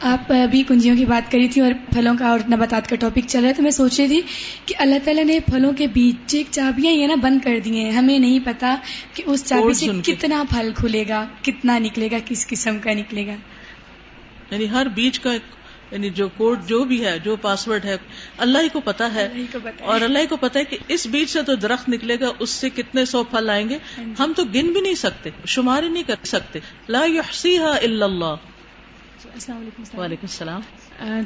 آپ 0.00 0.32
ابھی 0.32 0.62
کنجیوں 0.68 0.96
کی 0.96 1.04
بات 1.04 1.32
کری 1.32 1.48
تھی 1.48 1.60
اور 1.60 1.72
پھلوں 1.94 2.14
کا 2.18 2.26
اور 2.26 2.38
نباتات 2.52 2.90
کا 2.90 2.96
ٹاپک 2.96 3.18
چل 3.26 3.40
رہا 3.40 3.48
ہے 3.48 3.54
تو 3.54 3.62
میں 3.62 3.70
سوچ 3.70 4.00
رہی 4.00 4.08
تھی 4.08 4.20
کہ 4.66 4.74
اللہ 4.78 4.94
تعالیٰ 5.04 5.24
نے 5.24 5.40
پھلوں 5.40 5.72
کے 5.72 5.86
بیچ 5.86 6.36
چابیاں 6.50 6.92
یہ 6.92 7.06
نا 7.06 7.14
بند 7.14 7.40
کر 7.44 7.58
دی 7.64 7.84
ہیں۔ 7.84 7.90
ہمیں 7.90 8.18
نہیں 8.18 8.38
پتا 8.44 8.76
کہ 9.14 9.22
اس 9.26 9.44
چابی 9.44 9.74
سے 9.74 9.86
کتنا 10.02 10.44
پھل 10.50 10.72
کھلے 10.76 11.04
گا 11.08 11.26
کتنا 11.42 11.78
نکلے 11.78 12.08
گا 12.10 12.16
کس 12.24 12.46
قسم 12.46 12.78
کا 12.78 12.92
نکلے 12.92 13.26
گا۔ 13.26 13.34
یعنی 14.50 14.70
ہر 14.70 14.86
بیچ 14.94 15.20
کا 15.20 15.32
ایک 15.32 15.42
یعنی 15.90 16.10
جو 16.10 16.28
کوڈ 16.28 16.66
جو 16.66 16.84
بھی 16.84 17.04
ہے 17.04 17.18
جو 17.18 17.36
پاسورڈ 17.36 17.84
ہے 17.84 17.96
اللہ 18.38 18.58
ہی 18.58 18.68
کو 18.68 18.80
پتا 18.80 19.14
ہے۔ 19.14 19.28
اور 19.80 20.00
اللہ 20.00 20.18
ہی 20.18 20.26
کو 20.26 20.36
پتا 20.36 20.58
ہے 20.60 20.64
کہ 20.64 20.76
اس 20.88 21.06
بیچ 21.06 21.30
سے 21.30 21.42
تو 21.42 21.54
درخت 21.54 21.88
نکلے 21.88 22.20
گا 22.20 22.28
اس 22.38 22.50
سے 22.50 22.70
کتنے 22.70 23.04
سو 23.04 23.24
پھل 23.24 23.50
آئیں 23.50 23.68
گے۔ 23.68 23.78
ہاں 23.98 24.04
جی۔ 24.04 24.12
ہم 24.18 24.32
تو 24.36 24.44
گن 24.44 24.72
بھی 24.72 24.80
نہیں 24.80 24.94
سکتے 24.94 25.30
شمار 25.46 25.82
ہی 25.82 25.88
نہیں 25.88 26.02
کر 26.02 26.14
سکتے۔ 26.24 26.58
لا 26.88 27.04
يحصيها 27.04 27.72
الا 27.82 28.04
اللہ۔ 28.06 28.34
السلام 29.34 29.58
علیکم 29.58 30.00
وعلیکم 30.00 30.26
السلام۔ 30.30 30.60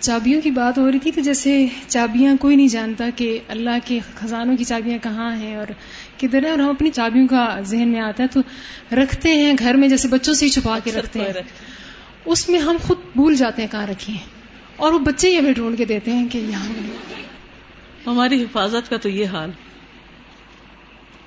چابیوں 0.02 0.40
کی 0.40 0.50
بات 0.50 0.78
ہو 0.78 0.92
رہی 0.92 0.98
تھی 0.98 1.12
تو 1.12 1.20
جیسے 1.20 1.66
چابیاں 1.88 2.34
کوئی 2.40 2.56
نہیں 2.56 2.68
جانتا 2.68 3.04
کہ 3.16 3.38
اللہ 3.48 3.78
کے 3.84 3.98
خزانوں 4.14 4.56
کی 4.56 4.64
چابیاں 4.64 4.98
کہاں 5.02 5.36
ہیں 5.36 5.56
اور 5.56 5.66
کدھر 6.20 6.44
ہے 6.44 6.50
اور 6.50 6.58
ہم 6.58 6.68
اپنی 6.68 6.90
چابیوں 6.90 7.26
کا 7.26 7.60
ذہن 7.60 7.88
میں 7.88 8.00
آتا 8.00 8.22
ہے۔ 8.22 8.28
تو 8.28 8.40
رکھتے 8.96 9.34
ہیں 9.34 9.52
گھر 9.58 9.74
میں 9.74 9.88
جیسے 9.88 10.08
بچوں 10.08 10.34
سے 10.34 10.44
ہی 10.44 10.50
چھپا 10.50 10.78
کے 10.84 10.92
رکھتے 10.92 11.20
ہیں۔ 11.20 11.32
اس 12.24 12.48
میں 12.48 12.58
ہم 12.58 12.76
خود 12.82 12.98
بھول 13.16 13.36
جاتے 13.36 13.62
ہیں 13.62 13.68
کہاں 13.72 13.86
رکھے 13.86 14.12
ہیں۔ 14.12 14.33
اور 14.76 14.92
وہ 14.92 14.98
بچے 14.98 15.28
ہی 15.30 15.38
ہمیں 15.38 15.52
ڈھونڈ 15.52 15.78
کے 15.78 15.84
دیتے 15.84 16.10
ہیں 16.10 16.28
کہ 16.28 16.38
یہاں 16.38 16.66
ہماری 18.06 18.42
حفاظت 18.42 18.90
کا 18.90 18.96
تو 18.96 19.08
یہ 19.08 19.26
حال۔ 19.26 19.50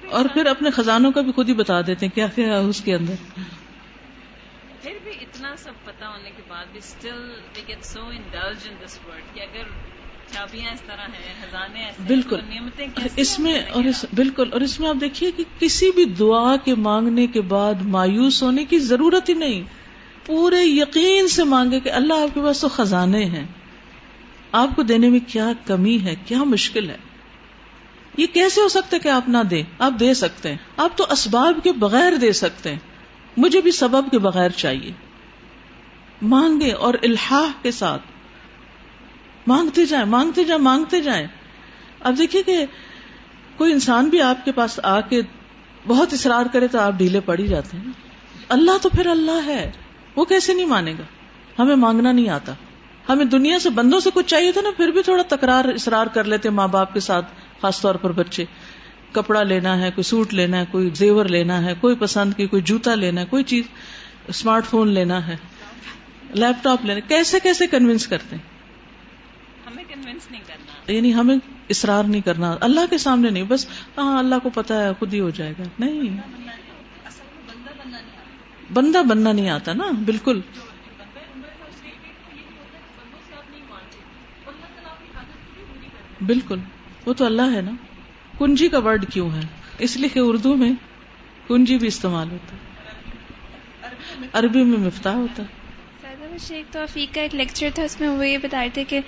اور 0.10 0.26
پھر 0.34 0.46
اپنے 0.46 0.70
خزانوں 0.70 1.12
کا 1.12 1.22
بھی 1.22 1.32
خود 1.32 1.50
ہی 1.50 1.54
بتا 1.54 1.82
دیتے 1.82 2.06
ہیں 2.06 2.16
کیا 2.16 2.28
کیا 2.28 2.60
اس 2.60 2.82
کے 2.82 2.96
اندر۔ 2.96 3.14
پھر 4.82 4.92
بھی 5.04 5.12
اتنا 5.12 5.56
سب 5.58 5.72
پتا 5.86 6.08
ہونے 6.08 6.30
کے 6.30 6.42
بعد 6.48 6.66
بھی 6.72 6.78
still 6.78 7.32
we 7.56 7.62
get 7.68 7.86
so 7.86 8.02
indulge 8.06 8.68
in 8.70 8.76
this 8.86 9.00
word 9.08 9.36
کہ 9.36 9.40
اگر 9.42 9.64
چابیاں 10.34 10.72
اس 10.74 10.82
طرح 10.82 11.02
ہیں 11.02 11.34
خزانے 11.42 11.92
بالکل۔ 12.08 12.40
اس 13.16 13.40
میں 13.40 13.62
اور 13.74 13.84
اس 13.84 14.06
بالکل۔ 14.16 14.50
اور 14.54 14.62
اس 14.62 14.80
میں 14.80 14.90
آپ 14.90 14.96
دیکھیے 15.02 15.32
کہ 15.32 15.44
کسی 15.60 15.92
بھی 15.92 16.06
دعا 16.06 16.56
کے 16.56 16.76
مانگنے 16.76 17.28
کے 17.28 17.42
بعد 17.42 17.74
مایوس 17.82 18.44
ہونے 18.44 18.66
کی 18.66 18.78
ضرورت 18.80 19.30
ہی 19.30 19.34
نہیں۔ 19.34 19.62
پورے 20.28 20.64
یقین 20.64 21.28
سے 21.28 21.44
مانگے 21.44 21.80
کہ 21.80 21.92
اللہ 21.92 22.14
آپ 22.14 22.34
کے 22.34 22.42
پاس 22.42 22.62
تو 22.62 22.70
خزانے 22.70 23.26
ہیں۔ 23.26 23.46
آپ 24.52 24.70
کو 24.76 24.84
دینے 24.84 25.10
میں 25.10 25.20
کیا 25.28 25.52
کمی 25.66 26.00
ہے، 26.04 26.16
کیا 26.26 26.44
مشکل 26.44 26.90
ہے؟ 26.90 26.98
یہ 28.18 28.28
کیسے 28.34 28.62
ہو 28.62 28.68
سکتا 28.68 28.96
ہے 28.96 29.00
کہ 29.00 29.08
آپ 29.08 29.30
نہ 29.30 29.38
دیں؟ 29.52 29.64
آپ 29.80 29.92
دے 30.00 30.14
سکتے 30.14 30.50
ہیں۔ 30.50 30.58
آپ 30.78 30.98
تو 30.98 31.06
اسباب 31.10 31.64
کے 31.64 31.72
بغیر 31.72 32.16
دے 32.16 32.32
سکتے 32.32 32.72
ہیں۔ 32.72 32.80
مجھے 33.38 33.62
بھی 33.62 33.72
سبب 33.72 34.12
کے 34.12 34.20
بغیر 34.20 34.50
چاہیے۔ 34.50 34.92
مانگے 36.22 36.72
اور 36.72 36.94
الحاح 37.04 37.52
کے 37.62 37.72
ساتھ۔ 37.72 38.02
مانگتے 39.48 39.86
جائیں 39.86 40.06
مانگتے 40.06 40.44
جائیں 40.44 40.62
مانگتے 40.62 41.02
جائیں۔ 41.02 41.28
اب 42.00 42.18
دیکھیے 42.18 42.44
کہ 42.44 42.66
کوئی 43.58 43.74
انسان 43.74 44.06
بھی 44.06 44.22
آپ 44.22 44.46
کے 44.46 44.52
پاس 44.52 44.80
آ 44.84 45.02
کے 45.02 45.22
بہت 45.88 46.14
اصرار 46.14 46.46
کرے 46.54 46.68
تو 46.68 46.80
آپ 46.80 46.94
ڈھیلے 46.94 47.20
پڑ 47.20 47.40
ہی 47.40 47.48
جاتے 47.48 47.78
ہیں۔ 47.78 47.86
اللہ 48.50 48.78
تو 48.82 48.90
پھر 48.90 49.06
اللہ 49.06 49.46
ہے۔ 49.46 49.72
وہ 50.18 50.26
کیسے 50.26 50.54
نہیں 50.54 50.66
مانے 50.66 50.92
گا؟ 50.92 51.04
ہمیں 51.60 51.76
مانگنا 51.76 52.12
نہیں 52.12 52.30
آتا۔ 52.30 52.54
ہمیں 53.10 53.26
دنیا 53.26 53.60
سے 53.60 53.70
بندوں 53.70 54.00
سے 54.00 54.10
کچھ 54.14 54.28
چاہیے 54.28 54.52
تھا 54.52 54.62
نا 54.62 54.70
پھر 54.78 54.88
بھی 54.88 55.04
تھوڑا 55.04 55.24
تکرار 55.28 55.66
اسرار 55.66 56.08
کر 56.08 56.24
لیتے 56.24 56.50
ماں 56.50 56.68
باپ 56.68 56.94
کے 56.94 57.00
ساتھ 57.00 57.26
خاص 57.62 57.82
طور 57.82 57.96
پر 57.96 58.12
بچے۔ 58.12 58.46
کپڑا 59.12 59.44
لینا 59.44 59.82
ہے 59.82 59.92
کوئی 59.92 60.04
سوٹ 60.04 60.34
لینا 60.34 60.60
ہے 60.60 60.66
کوئی 60.72 60.90
زیور 60.94 61.26
لینا 61.26 61.66
ہے 61.66 61.74
کوئی 61.82 61.96
پسند 61.96 62.34
کی 62.34 62.48
کوئی 62.48 62.62
جوتا 62.62 62.96
لینا 62.96 63.22
ہے 63.22 63.26
کوئی 63.26 63.44
چیز 63.44 63.64
اسمارٹ 64.28 64.66
فون 64.66 64.88
لینا 64.88 65.28
ہے 65.28 65.36
لیپ 66.34 66.64
ٹاپ 66.64 66.86
لینا 66.86 67.00
کیسے 67.00 67.40
کیسے 67.44 67.68
کنوینس 67.68 68.08
کرتے 68.08 68.36
ہیں؟ 68.36 68.44
ہمیں 69.68 69.84
کنوینس 69.84 70.32
نہیں 70.32 70.42
کرنا۔ 70.48 70.92
یعنی 70.92 71.14
ہمیں 71.14 71.38
اصرار 71.70 72.04
نہیں 72.04 72.22
کرنا۔ 72.22 72.56
اللہ 72.62 72.80
کے 72.90 72.98
سامنے 72.98 73.30
نہیں 73.30 73.44
بس 73.44 73.68
ہاں 73.98 74.20
اللہ 74.20 74.36
کو 74.44 74.50
پتا 74.50 74.84
ہے 74.84 74.92
خود 75.00 75.14
ہی 75.14 75.20
ہو 75.20 75.30
جائے 75.30 75.54
گا۔ 75.60 75.64
نہیں۔ 75.80 76.18
بندہ 78.74 79.04
بننا 79.04 79.32
نہیں 79.32 79.50
آتا 79.50 79.74
نا، 79.74 79.92
بالکل۔ 80.06 80.42
بالکل۔ 86.26 86.60
وہ 87.06 87.14
تو 87.14 87.26
اللہ 87.26 87.42
ہے 87.56 87.62
نا۔ 87.62 87.72
کنجی 88.40 88.70
کا 88.70 88.80
ورڈ 88.80 89.06
کیوں 89.14 89.32
ہے؟ 89.32 89.42
اس 89.80 89.98
لیے 89.98 90.10
کہ 90.10 90.20
اردو 90.20 90.56
میں 90.56 90.72
کنجی 91.48 91.78
بھی 91.78 91.88
استعمال 91.88 92.28
ہوتا۔ 92.32 92.56
ہے 92.56 94.28
عربی 94.34 94.64
میں 94.64 94.78
مفتاح 94.78 95.14
ہوتا۔ 95.14 95.44
ہے 95.44 96.38
شیخ 96.40 96.74
توفیق 96.74 97.16
کا 97.16 97.22
ایک 97.22 97.36
لیکچر 97.36 97.70
تھا، 97.76 97.84
اس 97.84 98.02
میں 98.02 98.10
وہ 98.10 98.28
یہ 98.28 98.38
بتا 98.38 98.62
رہے 98.62 98.70
تھے 98.74 98.84
کہ 98.84 99.00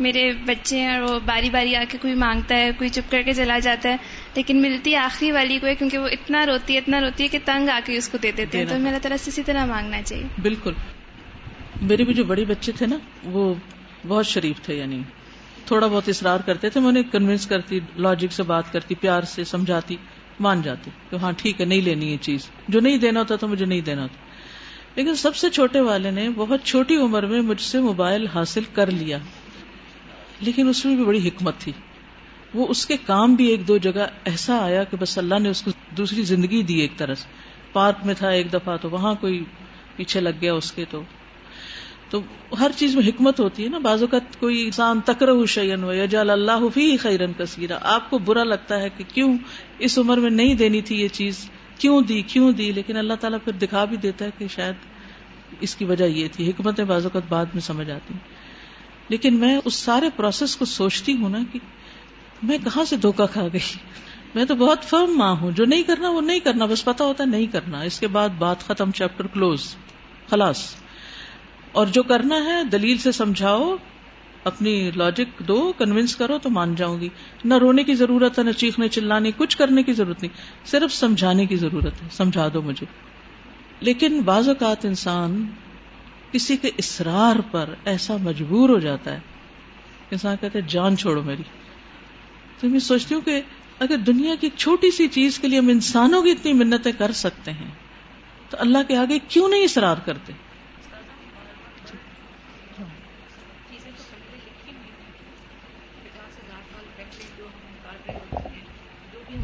میرے 0.00 0.32
بچے 0.46 0.80
ہیں 0.80 0.96
اور 0.96 1.02
وہ 1.02 1.18
باری 1.24 1.50
باری 1.50 1.76
آ 1.76 1.84
کے 1.88 1.98
کوئی 2.02 2.14
مانگتا 2.14 2.54
ہے 2.54 2.70
کوئی 2.78 2.90
چپ 2.90 3.10
کر 3.10 3.22
کے 3.22 3.32
چلا 3.34 3.58
جاتا 3.58 3.88
ہے 3.88 3.96
لیکن 4.34 4.62
ملتی 4.62 4.94
آخری 4.94 5.32
والی 5.32 5.58
کو 5.58 5.66
ہے 5.66 5.74
کیونکہ 5.74 5.98
وہ 5.98 6.06
اتنا 6.06 6.46
روتی 6.46 6.72
ہے 6.72 6.78
اتنا 6.78 7.00
روتی 7.00 7.22
ہے 7.22 7.28
کہ 7.28 7.38
تنگ 7.44 7.68
آ 7.68 7.80
کے 7.84 7.96
اس 7.96 8.08
کو 8.08 8.18
دے 8.18 8.32
دیتے 8.32 8.58
ہیں۔ 8.58 8.64
تو 8.64 8.78
میرا 8.78 8.98
طرح 9.02 9.16
سے 9.16 9.30
اسی 9.30 9.42
طرح 9.42 9.64
مانگنا 9.64 10.02
چاہیے۔ 10.02 10.24
بالکل۔ 10.42 10.72
میرے 11.82 12.04
بھی 12.04 12.14
جو 12.14 12.24
بڑے 12.24 12.44
بچے 12.44 12.72
تھے 12.72 12.86
نا 12.86 12.96
وہ 13.24 13.54
بہت 14.08 14.26
شریف 14.26 14.60
تھے 14.62 14.74
یعنی 14.74 15.00
تھوڑا 15.66 15.86
بہت 15.86 16.08
اصرار 16.08 16.40
کرتے 16.40 16.70
تھے 16.70 16.80
میں 16.80 16.88
انہیں 16.88 17.02
کنوینس 17.12 17.46
کرتی 17.46 17.80
لاجک 17.96 18.32
سے 18.32 18.42
بات 18.42 18.72
کرتی 18.72 18.94
پیار 18.94 19.22
سے 19.22 19.44
سمجھاتی 19.44 19.96
مان 20.40 20.62
جاتی 20.62 20.90
کہ 21.10 21.16
ہاں 21.16 21.32
ٹھیک 21.36 21.60
ہے 21.60 21.66
نہیں 21.66 21.80
لینی 21.80 22.12
یہ 22.12 22.16
چیز۔ 22.20 22.50
جو 22.68 22.80
نہیں 22.80 22.98
دینا 22.98 23.20
ہوتا 23.20 23.36
تو 23.36 23.48
مجھے 23.48 23.66
نہیں 23.66 23.80
دینا 23.80 24.02
ہوتا۔ 24.02 24.14
لیکن 24.96 25.14
سب 25.14 25.36
سے 25.36 25.50
چھوٹے 25.50 25.80
والے 25.80 26.10
نے 26.10 26.28
بہت 26.36 26.60
چھوٹی 26.64 26.96
عمر 26.96 27.26
میں 27.26 27.40
مجھ 27.40 27.60
سے 27.60 27.80
موبائل 27.80 28.26
حاصل 28.26 28.60
کر 28.74 28.90
لیا۔ 28.90 29.18
لیکن 30.40 30.68
اس 30.68 30.84
میں 30.84 30.96
بھی 30.96 31.04
بڑی 31.04 31.28
حکمت 31.28 31.58
تھی۔ 31.58 31.72
وہ 32.54 32.66
اس 32.68 32.86
کے 32.86 32.96
کام 33.06 33.34
بھی 33.34 33.46
ایک 33.46 33.68
دو 33.68 33.76
جگہ 33.76 34.06
ایسا 34.24 34.58
آیا 34.58 34.84
کہ 34.84 34.96
بس 35.00 35.18
اللہ 35.18 35.38
نے 35.38 35.48
اس 35.48 35.62
کو 35.62 35.70
دوسری 35.96 36.22
زندگی 36.22 36.62
دی 36.62 36.74
ایک 36.74 36.96
طرح 36.96 37.14
سے 37.14 37.24
پارک 37.72 38.06
میں 38.06 38.14
تھا 38.14 38.28
ایک 38.28 38.52
دفعہ 38.52 38.76
تو 38.76 38.90
وہاں 38.90 39.14
کوئی 39.14 39.44
پیچھے 39.96 40.20
لگ 40.20 40.28
گیا 40.40 40.54
اس 40.54 40.72
کے 40.72 40.84
تو۔ 40.90 41.02
تو 42.10 42.20
ہر 42.60 42.70
چیز 42.76 42.96
میں 42.96 43.08
حکمت 43.08 43.40
ہوتی 43.40 43.64
ہے 43.64 43.68
نا۔ 43.68 43.78
بازو 43.78 44.06
کا 44.06 44.18
کوئی 44.38 44.64
انسان 44.64 45.00
تکر 45.04 45.46
شعین 45.46 45.82
ہو 45.82 45.92
یا 45.92 46.04
جال 46.04 46.30
اللہ 46.30 46.68
فی 46.74 46.96
خیرن 46.96 47.32
کثیرہ 47.38 47.78
آپ 47.82 48.10
کو 48.10 48.18
برا 48.18 48.44
لگتا 48.44 48.80
ہے 48.80 48.88
کہ 48.96 49.04
کیوں 49.14 49.38
اس 49.78 49.98
عمر 49.98 50.16
میں 50.16 50.30
نہیں 50.30 50.54
دینی 50.54 50.82
تھی 50.82 51.00
یہ 51.00 51.08
چیز؟ 51.08 51.50
کیوں 51.78 52.00
دی؟ 52.00 52.22
کیوں 52.22 52.52
دی؟ 52.52 52.72
لیکن 52.72 52.96
اللہ 52.96 53.14
تعالیٰ 53.20 53.38
پھر 53.44 53.52
دکھا 53.52 53.84
بھی 53.84 53.96
دیتا 53.96 54.24
ہے 54.24 54.30
کہ 54.38 54.46
شاید 54.48 54.74
اس 55.60 55.76
کی 55.76 55.84
وجہ 55.84 56.04
یہ 56.04 56.28
تھی۔ 56.32 56.50
حکمت 56.50 56.80
بعض 56.80 57.02
اوقات 57.04 57.22
بعد 57.28 57.46
میں 57.54 57.62
سمجھ 57.62 57.90
آتی۔ 57.90 58.14
لیکن 59.10 59.34
میں 59.34 59.58
اس 59.64 59.74
سارے 59.74 60.10
پروسیس 60.16 60.56
کو 60.56 60.64
سوچتی 60.64 61.16
ہوں 61.16 61.28
نا 61.28 61.38
کہ 61.52 61.58
میں 62.42 62.58
کہاں 62.58 62.84
سے 62.84 62.96
دھوکا 62.96 63.26
کھا 63.26 63.48
گئی؟ 63.52 63.78
میں 64.34 64.44
تو 64.44 64.54
بہت 64.54 64.82
فرم 64.82 65.18
ماں 65.18 65.36
ہوں، 65.36 65.50
جو 65.50 65.64
نہیں 65.64 65.82
کرنا 65.82 66.10
وہ 66.10 66.20
نہیں 66.20 66.38
کرنا، 66.38 66.66
بس 66.66 66.84
پتا 66.84 67.04
ہوتا 67.04 67.24
نہیں 67.24 67.46
کرنا۔ 67.46 67.80
اس 67.80 68.00
کے 68.00 68.06
بعد 68.06 68.28
بات 68.28 68.60
ختم 68.60 68.90
چیپٹر 68.90 69.26
کلوز 69.26 69.76
خلاص۔ 70.30 70.74
اور 71.72 71.86
جو 71.86 72.02
کرنا 72.02 72.36
ہے، 72.44 72.64
دلیل 72.64 72.98
سے 72.98 73.12
سمجھاؤ، 73.12 73.76
اپنی 74.44 74.90
لاجک 74.96 75.38
دو 75.38 75.72
کنوینس 75.78 76.16
کرو 76.16 76.38
تو 76.38 76.50
مان 76.50 76.74
جاؤں 76.74 77.00
گی۔ 77.00 77.08
نہ 77.44 77.54
رونے 77.54 77.84
کی 77.84 77.94
ضرورت 77.94 78.38
ہے، 78.38 78.44
نہ 78.44 78.52
چیخنے، 78.52 78.88
چلانے، 78.88 79.30
کچھ 79.36 79.56
کرنے 79.56 79.82
کی 79.82 79.92
ضرورت 79.92 80.22
نہیں، 80.22 80.66
صرف 80.66 80.94
سمجھانے 80.94 81.46
کی 81.46 81.56
ضرورت 81.56 82.02
ہے۔ 82.02 82.08
سمجھا 82.10 82.48
دو 82.54 82.62
مجھے۔ 82.62 82.86
لیکن 83.80 84.20
بعض 84.20 84.48
اوقات 84.48 84.84
انسان 84.84 85.46
کسی 86.32 86.56
کے 86.56 86.70
اسرار 86.76 87.36
پر 87.50 87.74
ایسا 87.84 88.16
مجبور 88.16 88.68
ہو 88.68 88.78
جاتا 88.78 89.12
ہے۔ 89.12 89.20
انسان 90.10 90.36
کہتے 90.40 90.60
جان 90.60 90.96
چھوڑو 90.96 91.22
میری۔ 91.22 91.42
تو 92.60 92.68
میں 92.68 92.78
سوچتی 92.78 93.14
ہوں 93.14 93.22
کہ 93.22 93.40
اگر 93.78 93.96
دنیا 93.96 94.34
کی 94.40 94.48
چھوٹی 94.56 94.90
سی 94.90 95.08
چیز 95.08 95.38
کے 95.38 95.48
لیے 95.48 95.58
ہم 95.58 95.68
انسانوں 95.68 96.22
کی 96.22 96.30
اتنی 96.30 96.52
منتیں 96.52 96.92
کر 96.92 97.12
سکتے 97.12 97.52
ہیں، 97.52 97.70
تو 98.50 98.56
اللہ 98.60 98.78
کے 98.88 98.96
آگے 98.96 99.18
کیوں 99.28 99.48
نہیں 99.48 99.64
اصرار 99.64 99.96
کرتے؟ 99.96 100.32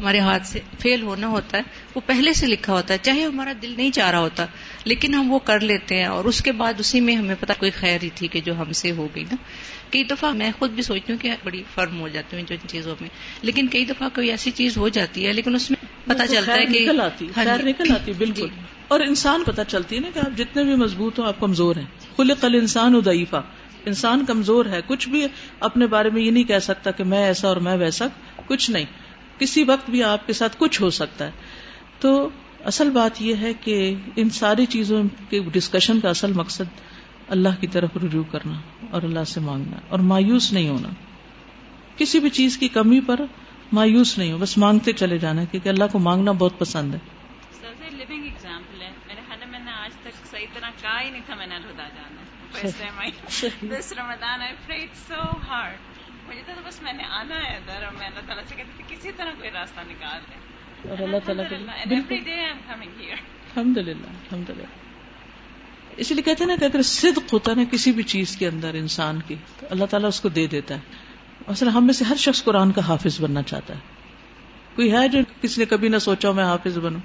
ہمارے 0.01 0.19
ہاتھ 0.19 0.47
سے 0.47 0.59
فیل 0.79 1.01
ہونا 1.01 1.27
ہوتا 1.27 1.57
ہے، 1.57 1.63
وہ 1.95 2.01
پہلے 2.05 2.33
سے 2.33 2.47
لکھا 2.47 2.73
ہوتا 2.73 2.93
ہے، 2.93 2.99
چاہے 3.01 3.23
ہمارا 3.23 3.53
دل 3.61 3.73
نہیں 3.77 3.91
چاہ 3.91 4.11
رہا 4.11 4.19
ہوتا۔ 4.19 4.45
لیکن 4.87 5.13
ہم 5.13 5.33
وہ 5.33 5.39
کر 5.39 5.59
لیتے 5.59 5.95
ہیں 5.95 6.05
اور 6.05 6.25
اس 6.25 6.41
کے 6.41 6.51
بعد 6.51 6.73
اسی 6.77 6.99
میں 6.99 7.15
ہمیں 7.15 7.35
پتا 7.39 7.53
کوئی 7.53 7.71
خیر 7.71 8.03
ہی 8.03 8.09
تھی 8.15 8.27
کہ 8.27 8.41
جو 8.41 8.57
ہم 8.57 8.71
سے 8.71 8.91
ہو 8.91 9.07
گئی 9.15 9.23
نا۔ 9.23 9.35
کئی 9.89 10.03
دفعہ 10.03 10.31
میں 10.31 10.51
خود 10.59 10.71
بھی 10.71 10.83
سوچتی 10.83 11.13
ہوں 11.13 11.19
کہ 11.19 11.31
بڑی 11.43 11.63
فرم 11.75 11.99
ہو 11.99 12.07
جاتی 12.07 12.37
ہوں 12.37 12.43
جو 12.43 12.55
چیزوں 12.67 12.95
میں۔ 13.01 13.09
لیکن 13.41 13.67
کئی 13.67 13.85
دفعہ 13.85 14.09
کوئی 14.15 14.29
ایسی 14.29 14.51
چیز 14.51 14.77
ہو 14.77 14.89
جاتی 14.89 15.27
ہے 15.27 15.33
لیکن 15.33 15.55
اس 15.55 15.71
میں 15.71 15.85
پتا 16.07 16.27
چلتا 16.27 16.53
ہے 16.53 16.65
کہ 16.65 16.79
نکل 16.79 17.01
آتی 17.01 17.25
ہاں 17.25 17.33
خیر 17.35 17.57
جی۔ 17.57 17.69
نکل 17.69 17.91
آتی 17.91 18.11
بالکل۔ 18.17 18.47
اور 18.87 18.99
انسان 18.99 19.43
پتا 19.43 19.63
چلتی 19.63 19.95
ہے 19.95 20.01
نا 20.01 20.07
کہ 20.13 20.19
آپ 20.19 20.37
جتنے 20.37 20.63
بھی 20.63 20.75
مضبوط 20.75 21.19
ہو 21.19 21.23
آپ 21.23 21.39
کمزور 21.39 21.75
ہیں۔ 21.75 22.17
کل 22.17 22.33
قل 22.33 22.55
انسان 22.55 22.95
ادیفا 22.95 23.41
انسان 23.85 24.25
کمزور 24.25 24.65
ہے 24.65 24.79
کچھ 24.87 25.09
بھی 25.09 25.27
اپنے 25.59 25.87
بارے 25.87 26.09
میں 26.09 26.21
یہ 26.21 26.31
نہیں 26.31 26.43
کہہ 26.43 26.59
سکتا 26.59 26.91
کہ 26.91 27.03
میں 27.03 27.25
ایسا 27.25 27.47
اور 27.47 27.57
میں 27.57 27.75
ویسا 27.75 28.05
کچھ 28.47 28.71
نہیں۔ 28.71 28.85
کسی 29.39 29.63
وقت 29.63 29.89
بھی 29.89 30.03
آپ 30.03 30.27
کے 30.27 30.33
ساتھ 30.33 30.55
کچھ 30.59 30.81
ہو 30.81 30.89
سکتا 30.89 31.25
ہے۔ 31.25 31.31
تو 31.99 32.29
اصل 32.65 32.89
بات 32.89 33.21
یہ 33.21 33.35
ہے 33.35 33.53
کہ 33.53 33.95
ان 34.15 34.29
ساری 34.29 34.65
چیزوں 34.65 35.03
کے 35.29 35.39
ڈسکشن 35.51 35.99
کا 35.99 36.09
اصل 36.09 36.33
مقصد 36.33 36.81
اللہ 37.27 37.49
کی 37.59 37.67
طرف 37.67 37.89
رجوع 38.03 38.23
کرنا 38.23 38.61
اور 38.91 39.01
اللہ 39.01 39.23
سے 39.23 39.39
مانگنا 39.39 39.77
اور 39.89 39.99
مایوس 39.99 40.53
نہیں 40.53 40.69
ہونا۔ 40.69 40.89
کسی 41.97 42.19
بھی 42.19 42.29
چیز 42.29 42.57
کی 42.57 42.67
کمی 42.67 43.01
پر 43.01 43.19
مایوس 43.71 44.17
نہیں 44.17 44.31
ہو 44.31 44.37
بس 44.37 44.57
مانگتے 44.57 44.91
چلے 44.91 45.17
جانا 45.17 45.43
کیونکہ 45.43 45.69
اللہ 45.69 45.83
کو 45.91 45.99
مانگنا 45.99 46.31
بہت 46.31 46.59
پسند 46.59 46.93
ہے۔ 46.93 46.99
ایگزامپل 48.09 48.81
ہے۔ 48.81 48.91
میرے 49.07 49.45
میں 49.45 49.59
نے 49.59 49.71
آج 49.71 49.91
تک 50.01 50.27
صحیح 50.31 50.45
طرح 50.53 50.69
کہا 50.81 51.01
ہی 51.01 51.09
نہیں 51.09 51.21
تھا 51.25 51.35
میں 51.35 51.47
نے 51.47 51.55
جانا 51.77 53.09
دس 53.79 53.93
رمضان 53.93 54.39
سو 55.07 55.21
ہارڈ 55.49 55.73
مجھے 56.29 56.41
تو 56.45 56.61
بس 56.67 56.81
میں 56.81 56.93
نے 56.93 57.03
آنا 57.03 57.35
ہے 57.35 57.55
اور 57.55 57.93
میں 57.97 58.07
اللہ 58.07 58.19
تعالیٰ 58.25 58.43
سے 58.47 58.55
کہتی 58.55 58.83
تھی 58.83 58.95
کسی 58.95 59.11
طرح 59.17 59.31
کوئی 59.37 59.49
راستہ 59.53 59.79
نکال 59.79 60.21
دیں۔ 60.29 60.46
اور 60.83 61.01
اللہ 61.01 61.17
تعالیٰ 61.25 61.45
الحمد 63.55 63.77
للہ 63.77 63.91
الحمد 63.91 64.49
للہ 64.49 64.65
اسی 65.97 66.13
لیے 66.13 66.23
کہتے 66.23 66.43
ہیں 66.43 66.47
نا 66.47 66.55
کہ 66.59 66.65
اگر 66.65 66.81
صدق 66.81 67.33
ہوتا 67.33 67.51
ہے 67.51 67.55
نا 67.55 67.63
کسی 67.71 67.91
بھی 67.91 68.03
چیز 68.03 68.37
کے 68.37 68.47
اندر 68.47 68.73
انسان 68.73 69.19
کی 69.27 69.35
تو 69.59 69.67
اللہ 69.69 69.85
تعالیٰ 69.85 70.09
اس 70.09 70.21
کو 70.21 70.29
دے 70.29 70.47
دیتا 70.47 70.75
ہے۔ 70.75 70.79
اصل 71.47 71.67
ہم 71.67 71.85
میں 71.85 71.93
سے 71.93 72.03
ہر 72.05 72.15
شخص 72.15 72.43
قرآن 72.43 72.71
کا 72.71 72.87
حافظ 72.87 73.21
بننا 73.21 73.41
چاہتا 73.41 73.73
ہے۔ 73.73 73.79
کوئی 74.75 74.91
ہے 74.91 75.07
جو 75.07 75.19
کسی 75.41 75.61
نے 75.61 75.65
کبھی 75.65 75.87
نہ 75.87 75.97
سوچا 75.97 76.31
میں 76.31 76.43
حافظ 76.43 76.77
بنوں۔ 76.77 76.99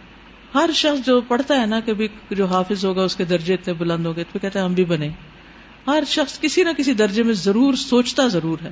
ہر 0.54 0.70
شخص 0.74 1.06
جو 1.06 1.20
پڑھتا 1.20 1.60
ہے 1.60 1.66
نا 1.66 1.80
کبھی 1.86 2.08
جو 2.30 2.46
حافظ 2.46 2.84
ہوگا 2.84 3.02
اس 3.02 3.16
کے 3.16 3.24
درجے 3.24 3.54
اتنے 3.54 3.74
بلند 3.74 4.06
ہو 4.06 4.16
گئے 4.16 4.24
تو 4.32 4.38
کہتے 4.38 4.58
ہیں 4.58 4.66
ہم 4.66 4.72
بھی 4.72 4.84
بنے 4.84 5.08
ہر 5.86 6.02
شخص 6.06 6.40
کسی 6.40 6.64
نہ 6.64 6.70
کسی 6.78 6.94
درجے 6.94 7.22
میں 7.22 7.34
ضرور 7.34 7.74
سوچتا 7.74 8.28
ضرور 8.28 8.58
ہے۔ 8.62 8.70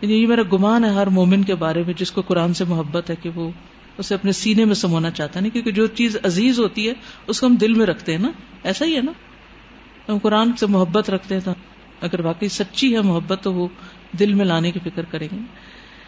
یعنی 0.00 0.14
یہ 0.14 0.26
میرا 0.26 0.42
گمان 0.52 0.84
ہے 0.84 0.90
ہر 0.90 1.06
مومن 1.06 1.42
کے 1.42 1.54
بارے 1.54 1.82
میں 1.82 1.94
جس 1.94 2.12
کو 2.12 2.22
قرآن 2.22 2.54
سے 2.54 2.64
محبت 2.64 3.10
ہے 3.10 3.16
کہ 3.22 3.30
وہ 3.34 3.50
اسے 3.98 4.14
اپنے 4.14 4.32
سینے 4.32 4.64
میں 4.64 4.74
سمونا 4.74 5.10
چاہتا 5.10 5.40
ہے 5.40 5.50
کیونکہ 5.50 5.72
جو 5.72 5.86
چیز 5.86 6.16
عزیز 6.24 6.60
ہوتی 6.60 6.88
ہے، 6.88 6.92
اس 7.26 7.40
کو 7.40 7.46
ہم 7.46 7.54
دل 7.54 7.74
میں 7.74 7.86
رکھتے 7.86 8.12
ہیں 8.12 8.18
نا۔ 8.18 8.30
ایسا 8.64 8.84
ہی 8.84 8.96
ہے 8.96 9.00
نا۔ 9.00 9.12
ہم 10.08 10.18
قرآن 10.18 10.56
سے 10.56 10.66
محبت 10.66 11.10
رکھتے 11.10 11.34
ہیں 11.34 11.42
تو 11.44 11.50
اگر 12.00 12.20
واقعی 12.20 12.48
سچی 12.48 12.96
ہے 12.96 13.00
محبت، 13.00 13.38
تو 13.42 13.52
وہ 13.52 13.68
دل 14.18 14.34
میں 14.34 14.44
لانے 14.44 14.70
کی 14.70 14.78
فکر 14.84 15.04
کریں 15.04 15.28
گے۔ 15.32 15.38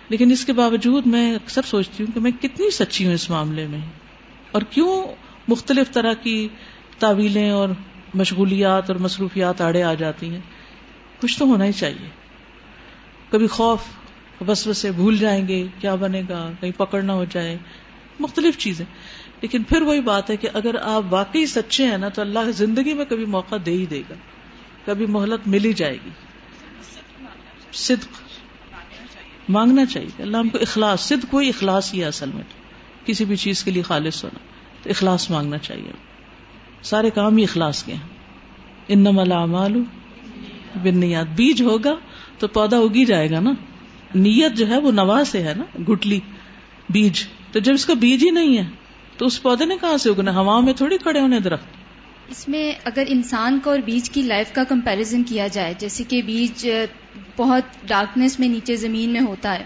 لیکن 0.09 0.31
اس 0.31 0.45
کے 0.45 0.53
باوجود 0.53 1.07
میں 1.07 1.35
اکثر 1.35 1.63
سوچتی 1.63 2.05
ہوں 2.05 2.15
کہ 2.15 2.21
میں 2.21 2.31
کتنی 2.41 2.71
سچی 2.71 3.07
ہوں 3.07 3.15
اس 3.15 3.31
معاملے 3.31 3.67
میں۔ 3.67 3.81
اور 4.51 4.63
کیوں 4.63 5.07
مختلف 5.49 5.93
طرح 5.93 6.13
کی 6.13 6.49
تعویلیں 6.99 7.51
اور 7.51 7.69
مشغولیات 8.15 8.91
اور 8.91 8.99
مصروفیات 8.99 9.61
آڑے 9.61 9.83
آ 9.83 9.95
جاتی 9.95 10.31
ہیں؟ 10.31 10.41
کچھ 11.21 11.39
تو 11.39 11.45
ہونا 11.45 11.65
ہی 11.65 11.73
چاہیے۔ 11.73 12.09
کبھی 13.31 13.47
خوف 13.47 13.81
بس 14.45 14.69
بسے 14.69 14.93
بھول 14.93 15.19
جائیں 15.19 15.49
گے، 15.49 15.67
کیا 15.81 15.95
بنے 15.95 16.23
گا، 16.29 16.51
کہیں 16.61 16.73
پکڑ 16.77 17.03
نہ 17.03 17.13
ہو 17.13 17.25
جائے۔ 17.25 17.59
مختلف 18.21 18.59
چیزیں۔ 18.59 18.87
لیکن 19.41 19.63
پھر 19.63 19.83
وہی 19.83 20.01
بات 20.01 20.31
ہے 20.31 20.37
کہ 20.37 20.49
اگر 20.55 20.75
آپ 20.83 21.03
واقعی 21.11 21.47
سچے 21.47 21.87
ہیں 21.87 21.99
نا، 21.99 22.09
تو 22.09 22.23
اللہ 22.23 22.51
زندگی 22.51 22.95
میں 22.95 23.05
کبھی 23.05 23.25
موقع 23.25 23.55
دے 23.67 23.71
ہی 23.71 23.87
دے 23.87 24.03
گا۔ 24.11 24.15
کبھی 24.85 25.07
مہلت 25.07 25.49
مل 25.49 25.65
ہی 25.65 25.73
جائے 25.73 25.99
گی۔ 26.05 26.11
صدق 27.73 28.09
مانگنا 29.49 29.87
چاہیے۔ 29.87 30.23
اللہ 30.23 30.37
ہم 30.37 30.49
کو 30.49 30.59
اخلاص، 30.61 31.01
صدق 31.01 31.31
کوئی 31.31 31.49
اخلاص 31.49 31.95
ہی 31.95 32.01
ہے 32.01 32.05
اصل 32.05 32.31
میں۔ 32.35 32.43
کسی 33.07 33.25
بھی 33.25 33.37
چیز 33.37 33.65
کے 33.65 33.71
لیے 33.71 33.83
خالص 33.83 34.25
ہونا۔ 34.25 34.39
تو 34.83 34.91
اخلاص 34.91 35.31
مانگنا 35.31 35.59
چاہیے۔ 35.59 35.91
سارے 36.83 37.11
کام 37.11 37.37
ہی 37.37 37.43
اخلاص 37.43 37.83
کے 37.83 37.93
ہیں۔ 37.93 38.01
ان 38.89 38.99
نمال 38.99 39.83
بنیاد 40.83 41.25
بیج 41.25 41.63
ہوگا 41.63 41.95
تو 42.39 42.49
پودا 42.49 42.77
اگی 42.77 43.05
جائے 43.05 43.31
گا 43.31 43.41
نا۔ 43.41 43.51
نیت 44.17 44.53
جو 44.55 44.69
ہے 44.69 44.77
وہ 44.77 44.93
نوا 44.93 45.23
سے 45.27 45.43
ہے 45.43 45.55
نا 45.57 45.65
گٹلی 45.93 46.21
بیج۔ 46.89 47.25
تو 47.53 47.59
جب 47.59 47.73
اس 47.73 47.87
کا 47.87 47.95
بیج 47.95 48.25
ہی 48.25 48.31
نہیں 48.31 48.59
ہے، 48.59 48.65
تو 49.17 49.27
اس 49.27 49.43
پودے 49.43 49.65
نے 49.65 49.77
کہاں 49.81 49.97
سے 49.97 50.11
اگنا؟ 50.11 50.37
ہوا 50.37 50.61
میں 50.61 50.73
تھوڑی 50.73 50.99
کھڑے 50.99 51.21
ہونے 51.21 51.41
درخت۔ 51.41 51.65
اس 52.29 52.49
میں 52.49 52.73
اگر 52.85 53.03
انسان 53.09 53.59
کو 53.65 53.71
اور 53.71 53.79
بیج 53.79 54.11
کی 54.11 54.23
لائف 54.23 54.53
کا 54.53 54.65
کمپیرزن 54.65 55.23
کیا 55.23 55.47
جائے، 55.47 55.75
جیسے 55.79 56.05
کہ 56.09 56.23
بیج 56.23 56.69
بہت 57.37 57.63
ڈارکنیس 57.89 58.41
میں 58.41 58.49
نیچے 58.49 58.77
زمین 58.77 59.11
میں 59.11 59.21
ہوتا 59.21 59.59
ہے، 59.59 59.65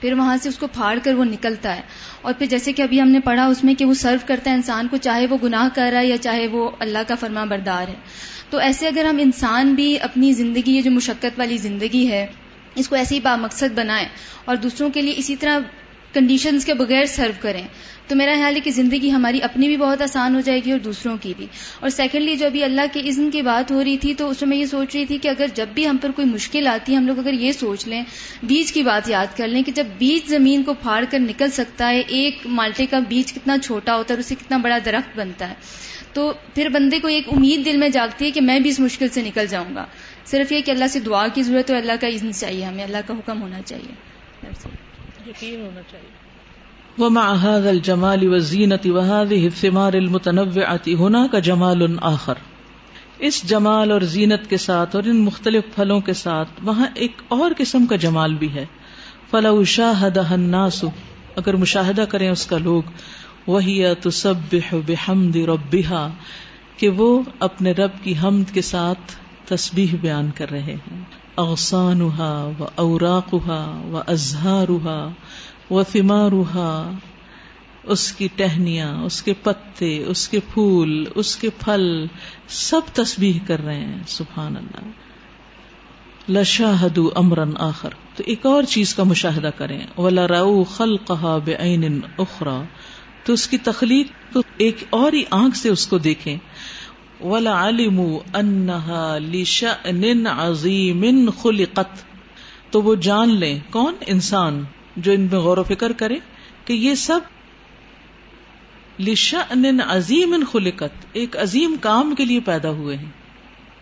پھر 0.00 0.12
وہاں 0.12 0.36
سے 0.42 0.48
اس 0.48 0.58
کو 0.58 0.66
پھاڑ 0.66 0.98
کر 1.02 1.14
وہ 1.14 1.24
نکلتا 1.24 1.76
ہے۔ 1.76 1.80
اور 2.22 2.32
پھر 2.38 2.46
جیسے 2.46 2.72
کہ 2.72 2.82
ابھی 2.82 3.00
ہم 3.00 3.08
نے 3.08 3.20
پڑھا، 3.20 3.46
اس 3.46 3.64
میں 3.64 3.74
کہ 3.74 3.84
وہ 3.84 3.94
سرو 3.94 4.18
کرتا 4.26 4.50
ہے 4.50 4.56
انسان 4.56 4.88
کو، 4.88 4.96
چاہے 4.96 5.26
وہ 5.26 5.38
گناہ 5.42 5.68
کر 5.74 5.90
رہا 5.92 6.00
ہے 6.00 6.06
یا 6.06 6.16
چاہے 6.16 6.46
وہ 6.46 6.70
اللہ 6.78 6.98
کا 7.08 7.14
فرما 7.14 7.44
بردار 7.44 7.88
ہے۔ 7.88 7.94
تو 8.50 8.58
ایسے 8.58 8.88
اگر 8.88 9.04
ہم 9.04 9.16
انسان 9.20 9.74
بھی 9.74 10.00
اپنی 10.00 10.32
زندگی، 10.32 10.76
یہ 10.76 10.82
جو 10.82 10.90
مشقت 10.90 11.38
والی 11.38 11.56
زندگی 11.56 12.08
ہے 12.08 12.26
اس 12.80 12.88
کو 12.88 12.96
ایسے 12.96 13.14
ہی 13.14 13.20
بامقصد 13.20 13.72
بنائیں 13.74 14.08
اور 14.44 14.56
دوسروں 14.56 14.90
کے 14.90 15.02
لیے 15.02 15.14
اسی 15.16 15.36
طرح 15.36 15.58
کنڈیشنز 16.14 16.64
کے 16.64 16.74
بغیر 16.74 17.06
سرو 17.06 17.32
کریں۔ 17.40 17.62
تو 18.08 18.16
میرا 18.16 18.34
خیال 18.34 18.54
ہے 18.54 18.60
کہ 18.60 18.70
زندگی 18.70 19.10
ہماری 19.10 19.42
اپنی 19.42 19.66
بھی 19.66 19.76
بہت 19.76 20.02
آسان 20.02 20.34
ہو 20.34 20.40
جائے 20.40 20.60
گی 20.64 20.70
اور 20.70 20.78
دوسروں 20.78 21.16
کی 21.20 21.34
بھی۔ 21.36 21.46
اور 21.80 21.90
سیکنڈلی 21.90 22.36
جو 22.36 22.46
ابھی 22.46 22.64
اللہ 22.64 22.80
کے 22.92 23.00
اذن 23.00 23.30
کی 23.30 23.42
بات 23.42 23.70
ہو 23.70 23.84
رہی 23.84 23.96
تھی، 23.98 24.14
تو 24.14 24.30
اس 24.30 24.42
میں 24.42 24.56
یہ 24.56 24.64
سوچ 24.64 24.96
رہی 24.96 25.06
تھی 25.06 25.18
کہ 25.18 25.28
اگر 25.28 25.46
جب 25.54 25.66
بھی 25.74 25.88
ہم 25.88 25.96
پر 25.96 26.10
کوئی 26.10 26.28
مشکل 26.28 26.66
آتی 26.66 26.92
ہے 26.92 26.96
ہم 26.96 27.06
لوگ 27.06 27.18
اگر 27.18 27.32
یہ 27.32 27.52
سوچ 27.52 27.88
لیں، 27.88 28.02
بیج 28.42 28.72
کی 28.72 28.82
بات 28.82 29.08
یاد 29.08 29.26
کر 29.36 29.48
لیں 29.48 29.62
کہ 29.62 29.72
جب 29.72 29.86
بیج 29.98 30.30
زمین 30.30 30.62
کو 30.62 30.74
پھاڑ 30.74 31.04
کر 31.10 31.18
نکل 31.18 31.50
سکتا 31.50 31.90
ہے، 31.90 32.00
ایک 32.00 32.38
مالٹے 32.44 32.86
کا 32.86 32.98
بیج 32.98 33.32
کتنا 33.32 33.58
چھوٹا 33.58 33.96
ہوتا 33.96 34.14
ہے 34.14 34.16
اور 34.16 34.24
اسے 34.24 34.34
کتنا 34.34 34.56
بڑا 34.56 34.78
درخت 34.84 35.18
بنتا 35.18 35.48
ہے، 35.48 35.54
تو 36.12 36.32
پھر 36.54 36.68
بندے 36.68 36.98
کو 36.98 37.08
ایک 37.08 37.28
امید 37.28 37.64
دل 37.64 37.76
میں 37.76 37.88
جاگتی 37.88 38.24
ہے 38.24 38.30
کہ 38.30 38.40
میں 38.40 38.60
بھی 38.60 38.70
اس 38.70 38.80
مشکل 38.80 39.08
سے 39.08 39.22
نکل 39.22 39.46
جاؤں 39.46 39.74
گا۔ 39.74 39.86
صرف 40.24 40.52
یہ 40.52 40.60
کہ 40.60 40.70
اللہ 40.70 40.86
سے 40.86 41.00
دعا 41.00 41.26
کی 41.34 41.42
ضرورت 41.42 41.70
ہے 41.70 41.76
اللہ 41.76 41.92
کا 42.00 42.06
اذن 42.06 42.32
چاہیے 42.32 42.64
ہمیں 42.64 42.84
اللہ 42.84 42.96
کا 43.06 43.14
حکم 43.14 43.42
ہونا 43.42 43.62
چاہیے۔ 43.62 43.94
یقین 45.26 45.60
ہونا 45.60 45.80
چاہیے۔ 45.90 46.20
ومع 46.98 47.32
هذا 47.32 47.68
الجمال 47.68 48.28
والزينة 48.28 48.96
وهذه 48.96 49.44
الثمار 49.44 49.92
المتنوعة 49.92 51.06
هناك 51.06 51.44
جمال 51.44 51.98
آخر۔ 52.02 52.34
اس 53.18 53.42
جمال 53.42 53.90
اور 53.90 54.00
زینت 54.00 54.50
کے 54.50 54.56
ساتھ 54.56 54.96
اور 54.96 55.04
ان 55.04 55.16
مختلف 55.16 55.64
پھلوں 55.74 56.00
کے 56.00 56.12
ساتھ 56.12 56.48
وہاں 56.62 56.86
ایک 56.94 57.12
اور 57.28 57.50
قسم 57.58 57.86
کا 57.86 57.96
جمال 57.96 58.34
بھی 58.34 58.54
ہے۔ 58.54 58.66
فلو 59.30 59.64
شاهدها 59.64 60.32
الناس 60.32 60.84
اگر 61.36 61.56
مشاہدہ 61.56 62.04
کریں 62.08 62.30
اس 62.30 62.46
کا 62.46 62.58
لوگ 62.58 62.82
وہی 63.46 63.94
تسبح 63.94 64.74
بحمد 64.86 65.36
ربها 65.36 66.08
کہ 66.76 66.88
وہ 66.88 67.22
اپنے 67.38 67.72
رب 67.72 67.90
کی 68.02 68.14
حمد 68.22 68.54
کے 68.54 68.62
ساتھ 68.62 69.12
تسبیح 69.50 69.94
بیان 70.00 70.30
کر 70.34 70.50
رہے 70.50 70.62
ہیں۔ 70.62 71.02
اغسانها 71.36 72.50
و 72.58 72.64
اوراقها 72.74 73.88
و 73.90 73.96
ازهارها 74.06 75.08
وہ 75.70 75.82
فیما 75.88 76.28
اس 77.82 78.12
کی 78.12 78.28
ٹہنیاں، 78.36 79.02
اس 79.02 79.22
کے 79.22 79.32
پتے، 79.42 80.04
اس 80.06 80.28
کے 80.28 80.40
پھول، 80.54 81.04
اس 81.14 81.36
کے 81.36 81.48
پھل، 81.64 82.06
سب 82.48 82.80
تسبیح 82.92 83.38
کر 83.46 83.64
رہے 83.64 83.84
ہیں، 83.84 84.02
سبحان 84.08 84.56
اللہ۔ 84.56 84.90
لشاہد 86.38 86.98
امرن 87.14 87.50
آخر۔ 87.58 87.88
تو 88.16 88.22
ایک 88.26 88.46
اور 88.46 88.62
چیز 88.62 88.94
کا 88.94 89.02
مشاہدہ 89.02 89.50
کریں۔ 89.56 89.86
ولا 89.98 90.28
راؤ 90.28 90.62
خل 90.62 90.96
کہا 90.96 91.38
بے 91.38 91.54
اخرا 92.18 92.62
تو 93.24 93.32
اس 93.32 93.48
کی 93.48 93.58
تخلیق 93.58 94.06
تو 94.32 94.40
ایک 94.56 94.84
اور 94.90 95.12
ہی 95.12 95.22
آنکھ 95.30 95.56
سے 95.56 95.68
اس 95.68 95.86
کو 95.86 95.98
دیکھیں۔ 95.98 96.36
ولا 97.22 97.68
علم 97.68 98.16
انہا 98.34 99.18
لشأن 99.18 100.26
عظیم 100.26 101.30
خلقت۔ 101.30 102.04
تو 102.72 102.82
وہ 102.82 102.94
جان 102.94 103.34
لیں 103.34 103.58
کون؟ 103.70 103.94
انسان، 104.06 104.64
جو 104.96 105.12
ان 105.12 105.20
میں 105.20 105.38
غور 105.38 105.58
و 105.58 105.62
فکر 105.62 105.92
کرے 105.92 106.18
کہ 106.64 106.72
یہ 106.72 106.94
سب 106.94 107.20
لشأن 109.00 109.80
عظیم 109.86 110.44
خلقت، 110.52 111.06
ایک 111.12 111.36
عظیم 111.36 111.76
کام 111.80 112.14
کے 112.14 112.24
لیے 112.24 112.40
پیدا 112.40 112.70
ہوئے 112.70 112.96
ہیں۔ 112.96 113.10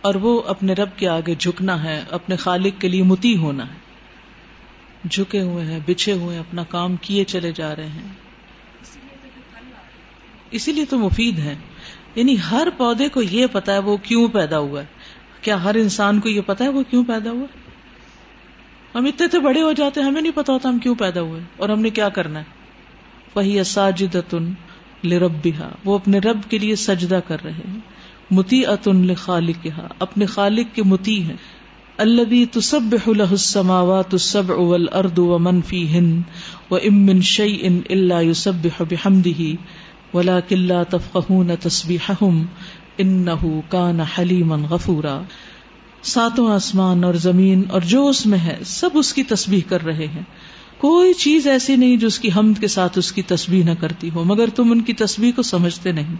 اور 0.01 0.15
وہ 0.15 0.41
اپنے 0.41 0.73
رب 0.73 0.89
کے 0.95 1.07
آگے 1.07 1.35
جھکنا 1.35 1.83
ہے، 1.83 2.03
اپنے 2.09 2.35
خالق 2.35 2.81
کے 2.81 2.87
لیے 2.87 3.03
متی 3.03 3.37
ہونا 3.37 3.67
ہے۔ 3.67 3.79
جھکے 5.09 5.41
ہوئے 5.41 5.65
ہیں، 5.65 5.79
بچھے 5.85 6.13
ہوئے 6.13 6.35
ہیں، 6.35 6.43
اپنا 6.47 6.63
کام 6.63 6.95
کیے 6.95 7.23
چلے 7.23 7.51
جا 7.51 7.75
رہے 7.75 7.87
ہیں۔ 7.87 8.07
اسی 10.51 10.71
لیے 10.71 10.85
تو 10.85 10.97
مفید 10.97 11.39
ہے 11.39 11.55
یعنی 12.15 12.35
ہر 12.51 12.67
پودے 12.77 13.09
کو 13.09 13.21
یہ 13.21 13.45
پتا 13.51 13.73
ہے 13.73 13.79
وہ 13.79 13.97
کیوں 13.97 14.27
پیدا 14.27 14.59
ہوا 14.59 14.81
ہے۔ 14.81 14.85
کیا 15.41 15.63
ہر 15.63 15.75
انسان 15.75 16.19
کو 16.19 16.29
یہ 16.29 16.41
پتا 16.45 16.63
ہے 16.63 16.69
وہ 16.69 16.83
کیوں 16.89 17.03
پیدا 17.03 17.31
ہوا 17.31 17.41
ہے؟ 17.41 17.69
ہم 18.95 19.05
اتنے 19.05 19.25
اتنے 19.25 19.39
بڑے 19.39 19.61
ہو 19.61 19.71
جاتے 19.71 19.99
ہیں، 19.99 20.07
ہمیں 20.07 20.21
نہیں 20.21 20.31
پتا 20.35 20.53
ہوتا 20.53 20.69
ہم 20.69 20.79
کیوں 20.79 20.95
پیدا 20.95 21.21
ہوئے 21.21 21.41
اور 21.57 21.69
ہم 21.69 21.81
نے 21.81 21.89
کیا 21.89 22.09
کرنا 22.09 22.39
ہے؟ 22.39 22.45
وہی 23.35 23.63
ساجدتن 23.63 24.53
لربها 25.03 25.69
وہ 25.85 25.95
اپنے 25.95 26.19
رب 26.19 26.41
کے 26.49 26.57
لیے 26.57 26.75
سجدہ 26.75 27.19
کر 27.27 27.43
رہے 27.43 27.51
ہیں۔ 27.51 27.79
متی 28.31 28.65
اتن 28.65 29.07
لخالقها 29.07 29.87
اپنے 29.99 30.25
خالق 30.25 30.75
کے 30.75 30.83
متی 30.83 31.23
ہیں۔ 31.23 31.35
الذي 31.97 32.45
تسبح 32.45 33.07
له 33.07 33.31
السماوات 33.31 34.13
السبع 34.13 34.55
والارض 34.55 35.19
ومن 35.19 35.61
فيهن 35.61 36.21
وان 36.69 37.05
من 37.05 37.21
شيء 37.21 37.69
الا 37.89 38.21
يسبح 38.21 38.83
بحمده 38.89 39.53
ولكن 40.13 40.59
لا 40.59 40.83
تفقهون 40.83 41.51
تسبيحهم 41.61 42.43
انه 42.97 43.59
كان 43.69 43.99
حليما 43.99 44.55
غفورا. 44.69 45.21
ساتوں 46.03 46.51
آسمان 46.51 47.03
اور 47.03 47.13
زمین 47.13 47.63
اور 47.69 47.81
جو 47.81 48.07
اس 48.07 48.25
میں 48.25 48.39
ہے، 48.39 48.57
سب 48.65 48.89
اس 48.93 49.13
کی 49.13 49.23
تسبیح 49.23 49.61
کر 49.67 49.85
رہے 49.85 50.07
ہیں۔ 50.07 50.21
کوئی 50.77 51.13
چیز 51.13 51.47
ایسی 51.47 51.75
نہیں 51.75 51.97
جو 51.97 52.07
اس 52.07 52.19
کی 52.19 52.29
حمد 52.35 52.61
کے 52.61 52.67
ساتھ 52.67 52.97
اس 52.97 53.11
کی 53.11 53.21
تسبیح 53.21 53.63
نہ 53.63 53.71
کرتی 53.79 54.09
ہو، 54.15 54.23
مگر 54.23 54.49
تم 54.55 54.71
ان 54.71 54.81
کی 54.81 54.93
تسبیح 54.93 55.31
کو 55.35 55.41
سمجھتے 55.41 55.91
نہیں۔ 55.91 56.15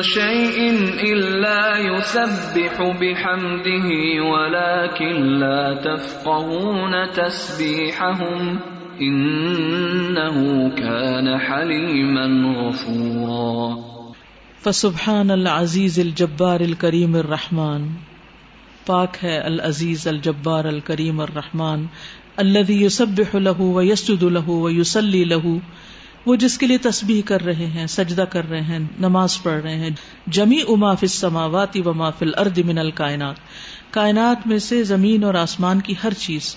شَيْءٍ 0.00 0.70
إِلَّا 1.12 1.78
يُسَبِّحُ 1.78 2.82
بِحَمْدِهِ، 2.82 4.20
وَلَكِن 4.22 5.22
لَّا 5.38 5.74
تَفْقَهُونَ 5.74 7.10
تَسْبِيحَهُمْ. 7.10 8.58
إِنَّهُ 9.02 10.68
كَانَ 10.68 11.38
حَلِيمًا 11.38 12.54
غَفُورًا. 12.66 13.89
فسبحان 14.64 15.30
العزیز 15.30 15.98
الجبار 15.98 16.60
الکریم 16.60 17.14
الرحمن۔ 17.14 17.88
پاک 18.86 19.16
ہے 19.22 19.38
العزیز 19.38 20.08
الجبار 20.08 20.64
الکریم 20.64 21.20
الرحمن۔ 21.20 21.84
الذي 22.36 22.84
يسبح 22.84 23.38
له 23.38 23.72
ويسجد 23.72 24.22
له 24.22 24.44
ويصلي 24.46 25.24
له۔ 25.24 25.56
وہ 26.26 26.36
جس 26.36 26.58
کے 26.58 26.66
لیے 26.66 26.78
تسبیح 26.78 27.22
کر 27.24 27.44
رہے 27.44 27.66
ہیں، 27.66 27.86
سجدہ 27.86 28.22
کر 28.22 28.48
رہے 28.50 28.60
ہیں، 28.60 28.78
نماز 28.98 29.42
پڑھ 29.42 29.62
رہے 29.62 29.76
ہیں۔ 29.76 29.90
جمی 30.26 30.60
اما 30.68 30.94
فل 30.94 31.06
سماواتی 31.06 31.82
و 31.84 31.94
مافل 31.94 32.30
ارد 32.38 32.58
من 32.58 32.78
الکائنات۔ 32.78 33.36
کائنات 33.90 34.46
میں 34.46 34.58
سے 34.58 34.84
زمین 34.84 35.24
اور 35.24 35.34
آسمان 35.34 35.80
کی 35.80 35.94
ہر 36.04 36.12
چیز۔ 36.12 36.56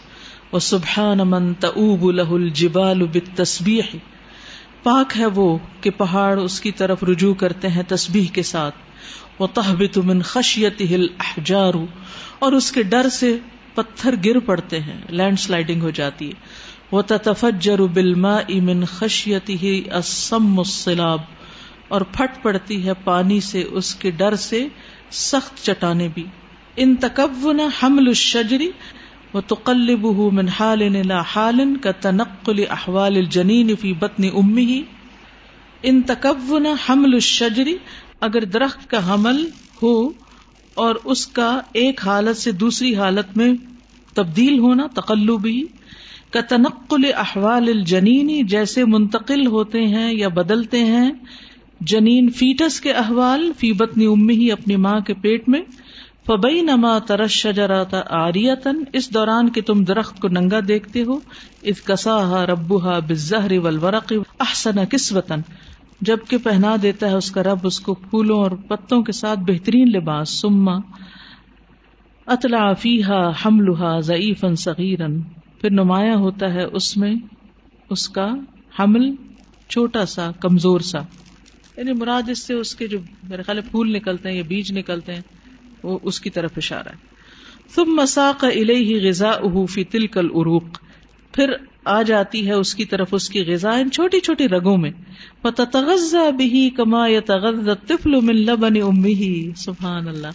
وہ 0.51 0.59
سبحان 0.59 1.17
من 1.25 1.53
تعوب 1.53 2.11
لہ 2.11 2.30
الجبال 2.30 3.03
بالتسبیح۔ 3.03 3.97
پاک 4.84 5.14
ہے 5.19 5.26
وہ 5.26 5.57
کہ 5.81 5.89
پہاڑ 5.89 6.39
اس 6.39 6.61
کی 6.61 6.72
طرف 6.72 7.03
رجوع 7.03 7.34
کرتے 7.34 7.68
ہیں 7.68 7.84
تسبیح 7.88 8.27
کے 8.34 8.43
ساتھ۔ 8.43 8.76
وہ 9.39 9.47
تحبت 9.53 9.97
من 9.97 10.22
خشیت 10.22 10.81
ہل 10.81 11.07
اور 12.39 12.51
اس 12.51 12.72
کے 12.72 12.84
ڈر 12.84 13.10
سے 13.10 13.38
پتھر 13.73 14.15
گر 14.26 14.39
پڑتے 14.39 14.80
ہیں، 14.80 15.01
لینڈ 15.10 15.39
سلائڈنگ 15.39 15.81
ہو 15.81 15.89
جاتی 15.89 16.27
ہے۔ 16.27 16.34
وہ 16.91 17.01
تفجر 17.01 17.80
بالماء 17.80 18.41
من 18.49 18.85
خشیته 18.85 19.68
السم 19.91 20.60
السلاب۔ 20.60 21.19
اور 21.88 22.01
پھٹ 22.01 22.43
پڑتی 22.43 22.88
ہے 22.88 22.91
پانی 23.03 23.39
سے 23.39 23.64
اس 23.72 23.95
کے 23.95 24.11
ڈر 24.11 24.35
سے 24.35 24.68
سخت 25.11 25.65
چٹانے 25.65 26.07
بھی۔ 26.14 26.26
ان 26.76 26.95
تکون 26.95 27.60
حمل 27.84 28.14
الشجر 29.35 29.53
وتقلبه 29.53 30.30
من 30.30 30.49
حال 30.49 30.81
الى 30.81 31.23
حال 31.23 31.77
كتنقل 31.81 32.65
احوال 32.69 33.18
الجنين 33.18 33.76
في 33.76 33.93
بطن 33.93 34.30
امه 34.34 34.84
ان 35.84 36.01
تکون 36.01 36.68
حمل 36.88 37.14
الشجر، 37.14 37.68
اگر 38.22 38.43
درخت 38.43 38.89
کا 38.89 39.14
حمل 39.14 39.47
ہو 39.81 40.10
اور 40.73 40.95
اس 41.03 41.27
کا 41.27 41.61
ایک 41.73 42.07
حالت 42.07 42.38
سے 42.38 42.51
دوسری 42.51 42.95
حالت 42.95 43.38
میں 43.38 43.53
تبدیل 44.14 44.60
ہونا، 44.60 44.88
تقلبی 44.88 45.64
کا 46.31 46.41
تنقل 46.41 47.05
احوال 47.15 47.69
الجنینی 47.69 48.43
جیسے 48.43 48.85
منتقل 48.85 49.47
ہوتے 49.47 49.85
ہیں 49.85 50.14
یا 50.14 50.27
بدلتے 50.27 50.85
ہیں، 50.85 51.11
جنین 51.81 52.30
فیٹس 52.30 52.81
کے 52.81 52.91
احوال 52.91 53.51
فی 53.57 53.73
بتنی 53.73 54.05
امی 54.05 54.34
ہی 54.34 54.51
اپنی 54.51 54.76
ماں 54.76 54.99
کے 54.99 55.14
پیٹ 55.14 55.49
میں 55.49 55.61
فبئی 56.27 56.61
نما 56.61 56.99
ترش 56.99 57.31
شجراتا 57.31 58.01
آریتن 58.09 58.83
اس 58.93 59.13
دوران 59.13 59.49
کے 59.49 59.61
تم 59.61 59.83
درخت 59.83 60.19
کو 60.19 60.27
ننگا 60.27 60.59
دیکھتے 60.67 61.03
ہو 61.03 61.19
اس 61.61 61.81
کسا 61.81 62.45
ربوہا 62.45 62.99
بزہر 62.99 63.51
ولورق 63.57 64.13
احسن 64.39 64.85
کسوتن 64.85 65.41
جبکہ 66.01 66.37
پہنا 66.37 66.75
دیتا 66.81 67.09
ہے 67.09 67.13
اس 67.13 67.31
کا 67.31 67.43
رب 67.43 67.59
اس 67.63 67.79
کو 67.79 67.93
پھولوں 67.93 68.39
اور 68.39 68.51
پتوں 68.51 69.01
کے 69.01 69.11
ساتھ 69.11 69.39
بہترین 69.39 69.91
لباس 69.91 70.29
سما 70.29 70.77
اطلاع 72.27 72.73
فیحا 72.73 73.29
حملہ 73.45 73.99
ضعیفن 73.99 74.55
صغیرن 74.55 75.21
پھر 75.61 75.69
نمایاں 75.69 76.15
ہوتا 76.15 76.53
ہے 76.53 76.63
اس 76.63 76.97
میں 76.97 77.15
اس 77.89 78.09
کا 78.09 78.27
حمل 78.79 79.15
چھوٹا 79.69 80.05
سا، 80.05 80.31
کمزور 80.31 80.79
سا۔ 80.79 80.99
یعنی 81.77 81.93
مراد 81.93 82.29
اس 82.29 82.47
سے 82.47 82.53
اس 82.53 82.75
کے 82.75 82.87
جو 82.87 82.97
میرے 83.23 83.43
خیال 83.43 83.61
پھول 83.61 83.93
نکلتے 83.93 84.29
ہیں 84.29 84.35
یا 84.35 84.43
بیج 84.47 84.77
نکلتے 84.77 85.13
ہیں 85.13 85.21
وہ 85.84 85.99
اس 86.03 86.19
کی 86.19 86.30
طرف 86.30 86.51
اشارہ 86.57 86.89
ہے۔ 86.89 87.14
تم 87.76 87.84
مساق 87.88 88.43
الہ 88.43 89.07
غذا 89.07 89.31
فی 89.69 89.84
تلکل 89.84 90.26
عروق 90.26 90.64
پھر 91.34 91.53
آ 91.85 92.01
جاتی 92.01 92.47
ہے 92.47 92.53
اس 92.53 92.76
کی 92.76 92.85
طرف 92.85 93.07
اس 93.11 93.30
کی 93.30 93.45
غذا 93.45 93.72
ان 93.72 93.91
چھوٹی 93.91 94.19
چھوٹی 94.19 94.47
رگوں 94.47 94.77
میں۔ 94.77 94.91
تغذا 95.41 96.30
بھی 96.30 96.69
کما 96.69 97.07
یا 97.07 97.19
تغل 97.19 97.69
من 98.05 98.35
لبن 98.35 98.81
امه 98.81 99.51
سبحان 99.55 100.07
اللہ 100.07 100.27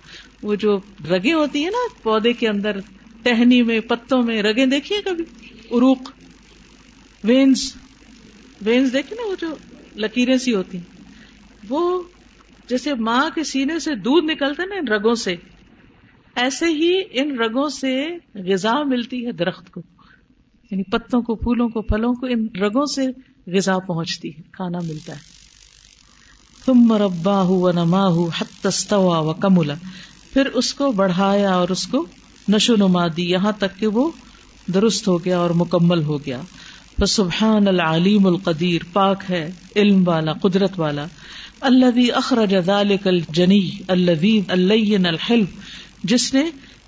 وہ 0.43 0.55
جو 0.55 0.81
رگیں 1.11 1.33
ہوتی 1.33 1.63
ہیں 1.63 1.71
نا، 1.71 2.03
پودے 2.03 2.33
کے 2.33 2.49
اندر 2.49 2.77
ٹہنی 3.23 3.63
میں، 3.63 3.81
پتوں 3.81 4.23
میں 4.23 4.43
رگیں 4.43 4.67
دیکھیے 4.67 5.03
کبھی؟ 5.05 5.25
عروق۔ 5.71 6.11
وینز۔ 7.25 7.73
وینز 8.65 8.93
دیکھے 8.93 9.17
نا 9.17 9.29
وہ 9.29 9.35
جو 9.41 9.55
لکیریں 9.97 10.37
سی 10.37 10.55
ہوتی 10.55 10.79
وہ 11.69 12.03
جیسے 12.69 12.95
ماں 12.95 13.31
کے 13.35 13.45
سینے 13.45 13.79
سے 13.79 13.95
دودھ 13.95 14.25
نکلتا 14.25 14.65
نا 14.65 14.75
ان 14.75 14.89
رگوں 14.89 15.15
سے، 15.15 15.37
ایسے 16.37 16.67
ہی 16.67 17.03
ان 17.11 17.39
رگوں 17.39 17.69
سے 17.69 18.07
غذا 18.35 18.83
ملتی 18.83 19.27
ہے 19.27 19.33
درخت 19.33 19.71
کو 19.71 19.83
یعنی 20.71 20.83
پتوں 20.83 21.23
کو، 21.23 21.35
پھولوں 21.35 21.69
کو، 21.69 21.83
پھلوں 21.83 22.13
کو، 22.15 22.27
ان 22.27 22.47
رگوں 22.61 22.87
سے 22.87 23.07
غذا 23.47 23.79
پہنچتی 23.79 24.29
ہے، 24.37 24.43
کھانا 24.53 24.79
ملتا 24.79 25.13
ہے۔ 25.13 25.39
تم 26.67 26.75
مربا 26.75 27.43
ہو 27.43 27.73
نما 27.73 28.07
ہو 28.07 28.29
حتوا 28.29 29.19
و 29.19 29.33
کملا 29.33 29.75
پھر 30.33 30.47
اس 30.47 30.75
کو 30.75 30.93
بڑھایا 30.93 31.55
اور 31.55 31.69
اس 31.69 31.87
کو 31.87 32.07
نشو 32.49 32.77
نما 32.77 33.07
دی، 33.17 33.31
یہاں 33.31 33.53
تک 33.53 33.79
کہ 33.79 33.87
وہ 33.87 34.11
درست 34.75 35.09
ہو 35.09 35.25
گیا 35.25 35.39
اور 35.39 35.51
مکمل 35.51 36.03
ہو 36.03 36.25
گیا۔ 36.27 36.41
سبحان 37.07 37.69
العلیم 37.69 38.27
القدیر، 38.27 38.81
پاک 38.93 39.23
ہے، 39.31 39.51
علم 39.77 40.09
والا، 40.09 40.33
قدرت 40.33 40.81
والا۔ 40.81 41.07
اللہ 41.61 42.13
اخرج 42.15 42.55
ذلك 42.67 43.07
الجنی 43.07 43.71
الذي 43.89 44.41
اللين 44.49 45.07
الحلم۔ 45.07 45.45
جس 46.05 46.35
نے 46.35 46.45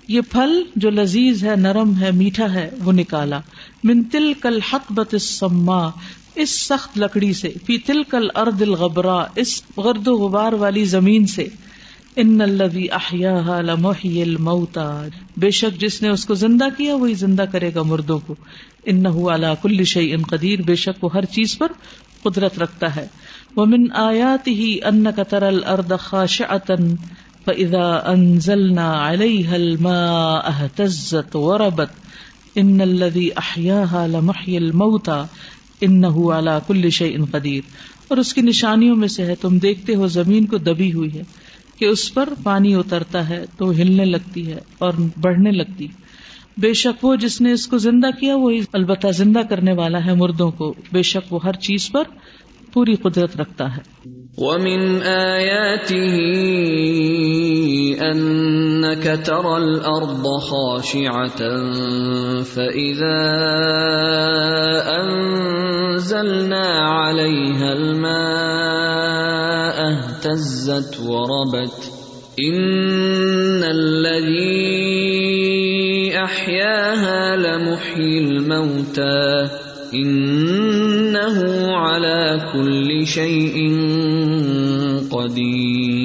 یہ 0.07 0.21
پھل 0.31 0.63
جو 0.75 0.89
لذیذ 0.89 1.43
ہے، 1.43 1.55
نرم 1.55 1.99
ہے، 1.99 2.11
میٹھا 2.11 2.53
ہے، 2.53 2.69
وہ 2.83 2.91
نکالا۔ 2.91 3.39
من 3.83 4.03
تل 4.03 4.33
کل 4.33 4.59
حق 4.73 4.91
بت 4.91 5.15
اس 6.35 6.61
سخت 6.61 6.97
لکڑی 6.97 7.33
سے۔ 7.33 7.53
فی 7.65 7.77
تل 7.77 8.03
کل 8.03 8.27
ارد 8.35 8.61
الغبرا 8.61 9.25
اس 9.35 9.61
غرد 9.77 10.07
و 10.07 10.13
غبار 10.13 10.53
والی 10.53 10.85
زمین 10.85 11.27
سے۔ 11.27 11.47
ان 12.15 12.41
الذي 12.41 12.85
احياها 12.91 13.61
لمحيي 13.61 14.21
الموتى 14.21 15.07
بے 15.37 15.51
شک 15.51 15.81
جس 15.81 16.01
نے 16.01 16.09
اس 16.09 16.25
کو 16.25 16.33
زندہ 16.33 16.65
کیا، 16.77 16.95
وہی 16.95 17.13
زندہ 17.13 17.43
کرے 17.51 17.71
گا 17.75 17.81
مردوں 17.81 18.19
کو۔ 18.19 18.35
ان 18.85 19.05
انه 19.05 19.33
على 19.33 19.47
كل 19.61 19.83
شيء 19.83 20.17
قدیر، 20.29 20.61
بے 20.61 20.75
شک 20.75 21.03
وہ 21.03 21.09
ہر 21.13 21.25
چیز 21.25 21.57
پر 21.57 21.67
قدرت 22.23 22.59
رکھتا 22.59 22.95
ہے۔ 22.95 23.07
ومن 23.55 23.91
آیاته 23.93 24.63
انك 24.83 25.19
ترى 25.29 25.45
الارض 25.45 25.91
خاشعه 25.99 26.85
فاذا 27.45 28.01
انزلنا 28.05 29.09
عليها 29.09 29.55
الماء 29.55 30.39
اهتزت 30.43 31.35
وربت 31.35 31.89
ان 32.55 32.81
الذي 32.81 33.29
احياها 33.37 34.07
لمحيي 34.07 34.57
الموتى 34.57 35.23
انه 35.81 36.37
على 36.37 36.51
كل 36.67 36.89
شيء 36.89 37.17
قدیر۔ 37.31 37.61
اور 38.07 38.17
اس 38.17 38.33
کی 38.33 38.41
نشانیوں 38.41 38.95
میں 38.95 39.07
سے 39.07 39.25
ہے، 39.25 39.35
تم 39.35 39.57
دیکھتے 39.57 39.95
ہو 39.95 40.07
زمین 40.07 40.45
کو 40.45 40.57
دبی 40.57 40.93
ہوئی 40.93 41.13
ہے 41.13 41.21
کہ 41.77 41.85
اس 41.85 42.13
پر 42.13 42.29
پانی 42.43 42.75
اترتا 42.75 43.29
ہے 43.29 43.45
تو 43.57 43.71
ہلنے 43.71 44.05
لگتی 44.05 44.47
ہے 44.47 44.59
اور 44.77 44.93
بڑھنے 45.21 45.51
لگتی۔ 45.51 45.85
ہے 45.85 46.10
بے 46.57 46.73
شک 46.73 47.05
وہ 47.05 47.15
جس 47.15 47.41
نے 47.41 47.51
اس 47.51 47.67
کو 47.67 47.77
زندہ 47.77 48.07
کیا، 48.19 48.35
وہ 48.35 48.51
البتہ 48.73 49.07
زندہ 49.07 49.39
کرنے 49.49 49.73
والا 49.73 50.05
ہے 50.05 50.13
مردوں 50.13 50.51
کو۔ 50.51 50.73
بے 50.91 51.01
شک 51.01 51.33
وہ 51.33 51.39
ہر 51.43 51.53
چیز 51.53 51.91
پر 51.91 52.03
پوری 52.73 52.95
قدرت 52.95 53.37
رکھتا 53.37 53.77
ہے۔ 53.77 53.91
ومن 54.37 55.03
آياته 55.07 56.17
أنك 58.13 59.03
ترى 59.03 59.53
الأرض 59.55 60.25
خاشعة 60.41 61.45
فإذا 62.53 63.17
أنزلنا 65.01 66.63
عليها 66.85 67.71
الماء 67.71 68.21
اهتزت 69.91 70.99
وربت 70.99 71.89
إن 72.39 73.63
الذي 73.63 75.50
أحياها 76.21 77.35
لمحيي 77.35 78.17
الموتى 78.17 79.45
إنه 79.93 81.41
على 81.75 82.37
كل 82.53 83.05
شيء 83.05 83.53
قدیر 85.09 86.01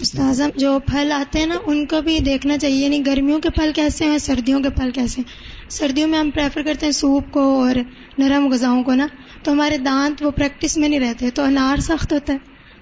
استاذ 0.00 0.40
جو 0.56 0.78
پھل 0.86 1.12
آتے 1.12 1.38
ہیں 1.38 1.46
نا، 1.46 1.54
ان 1.66 1.86
کو 1.86 2.02
بھی 2.02 2.18
دیکھنا 2.18 2.58
چاہیے۔ 2.58 2.84
یعنی 2.84 3.06
گرمیوں 3.06 3.40
کے 3.40 3.50
پھل 3.50 3.70
کیسے 3.74 4.04
ہیں، 4.04 4.18
سردیوں 4.18 4.60
کے 4.60 4.70
پھل 4.70 4.90
کیسے 4.90 5.20
ہیں؟ 5.20 5.30
سردیوں 5.70 6.08
میں 6.08 6.18
ہم 6.18 6.30
پریفر 6.30 6.62
کرتے 6.62 6.86
ہیں 6.86 6.92
سوپ 6.92 7.32
کو 7.32 7.64
اور 7.64 7.74
نرم 8.18 8.48
غذاؤں 8.52 8.82
کو 8.82 8.94
نا۔ 8.94 9.06
تو 9.42 9.52
ہمارے 9.52 9.78
دانت 9.78 10.22
وہ 10.22 10.30
پریکٹس 10.30 10.76
میں 10.76 10.88
نہیں 10.88 11.00
رہتے، 11.00 11.30
تو 11.30 11.42
انار 11.42 11.76
سخت 11.76 12.12
ہوتا 12.12 12.32
ہے۔ 12.32 12.38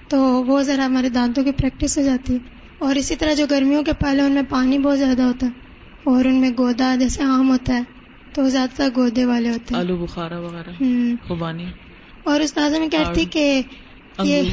تو 0.09 0.45
وہ 0.45 0.63
ذرا 0.63 0.87
ہمارے 0.87 1.09
دانتوں 1.09 1.45
کی 1.45 1.53
پریکٹس 1.53 1.99
ہو 1.99 2.03
جاتی 2.03 2.35
ہے۔ 2.35 2.62
اور 2.83 2.95
اسی 2.95 3.17
طرح 3.17 3.35
جو 3.35 3.47
گرمیوں 3.51 3.83
کے 3.83 3.93
پھل 3.93 4.21
ہیں 4.21 4.27
ان 4.27 4.33
میں 4.33 4.43
پانی 4.49 4.79
بہت 4.79 4.99
زیادہ 4.99 5.23
ہوتا 5.23 5.47
ہے 5.47 5.51
اور 6.05 6.25
ان 6.25 6.35
میں 6.35 6.51
گودا 6.59 6.97
جیسے 6.97 7.23
آم 7.23 7.51
ہوتا 7.51 7.75
ہے 7.75 7.83
تو 8.33 8.49
زیادہ 8.49 8.77
تر 8.77 8.89
گودے 8.97 9.25
والے 9.25 9.49
ہوتے 9.49 9.75
ہیں۔ 9.75 9.83
آلو 9.83 9.97
بخارا 9.97 10.39
وغیرہ 10.39 10.83
خوبانی۔ 11.29 11.65
اور 12.25 12.41
استاذہ 12.41 12.77
میں 12.77 12.89
کہتی 12.89 13.25
کہ 13.25 13.63
یہ 14.23 14.43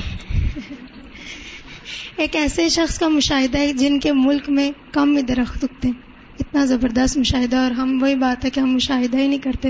ایک 2.18 2.35
ایسے 2.35 2.69
شخص 2.69 2.99
کا 2.99 3.07
مشاہدہ 3.07 3.57
ہے 3.57 3.73
جن 3.73 3.99
کے 3.99 4.14
ملک 4.14 4.49
میں 4.49 4.72
کم 4.91 5.18
ہی 5.18 5.22
درخت 5.22 5.64
اگتے 5.64 5.88
ہیں۔ 5.88 5.95
اتنا 6.39 6.65
زبردست 6.65 7.18
مشاہدہ 7.18 7.56
اور 7.56 7.72
ہم 7.72 7.97
وہی 8.01 8.15
بات 8.15 8.45
ہے 8.45 8.49
کہ 8.49 8.60
ہم 8.60 8.73
مشاہدہ 8.73 9.18
ہی 9.18 9.27
نہیں 9.27 9.39
کرتے۔ 9.39 9.69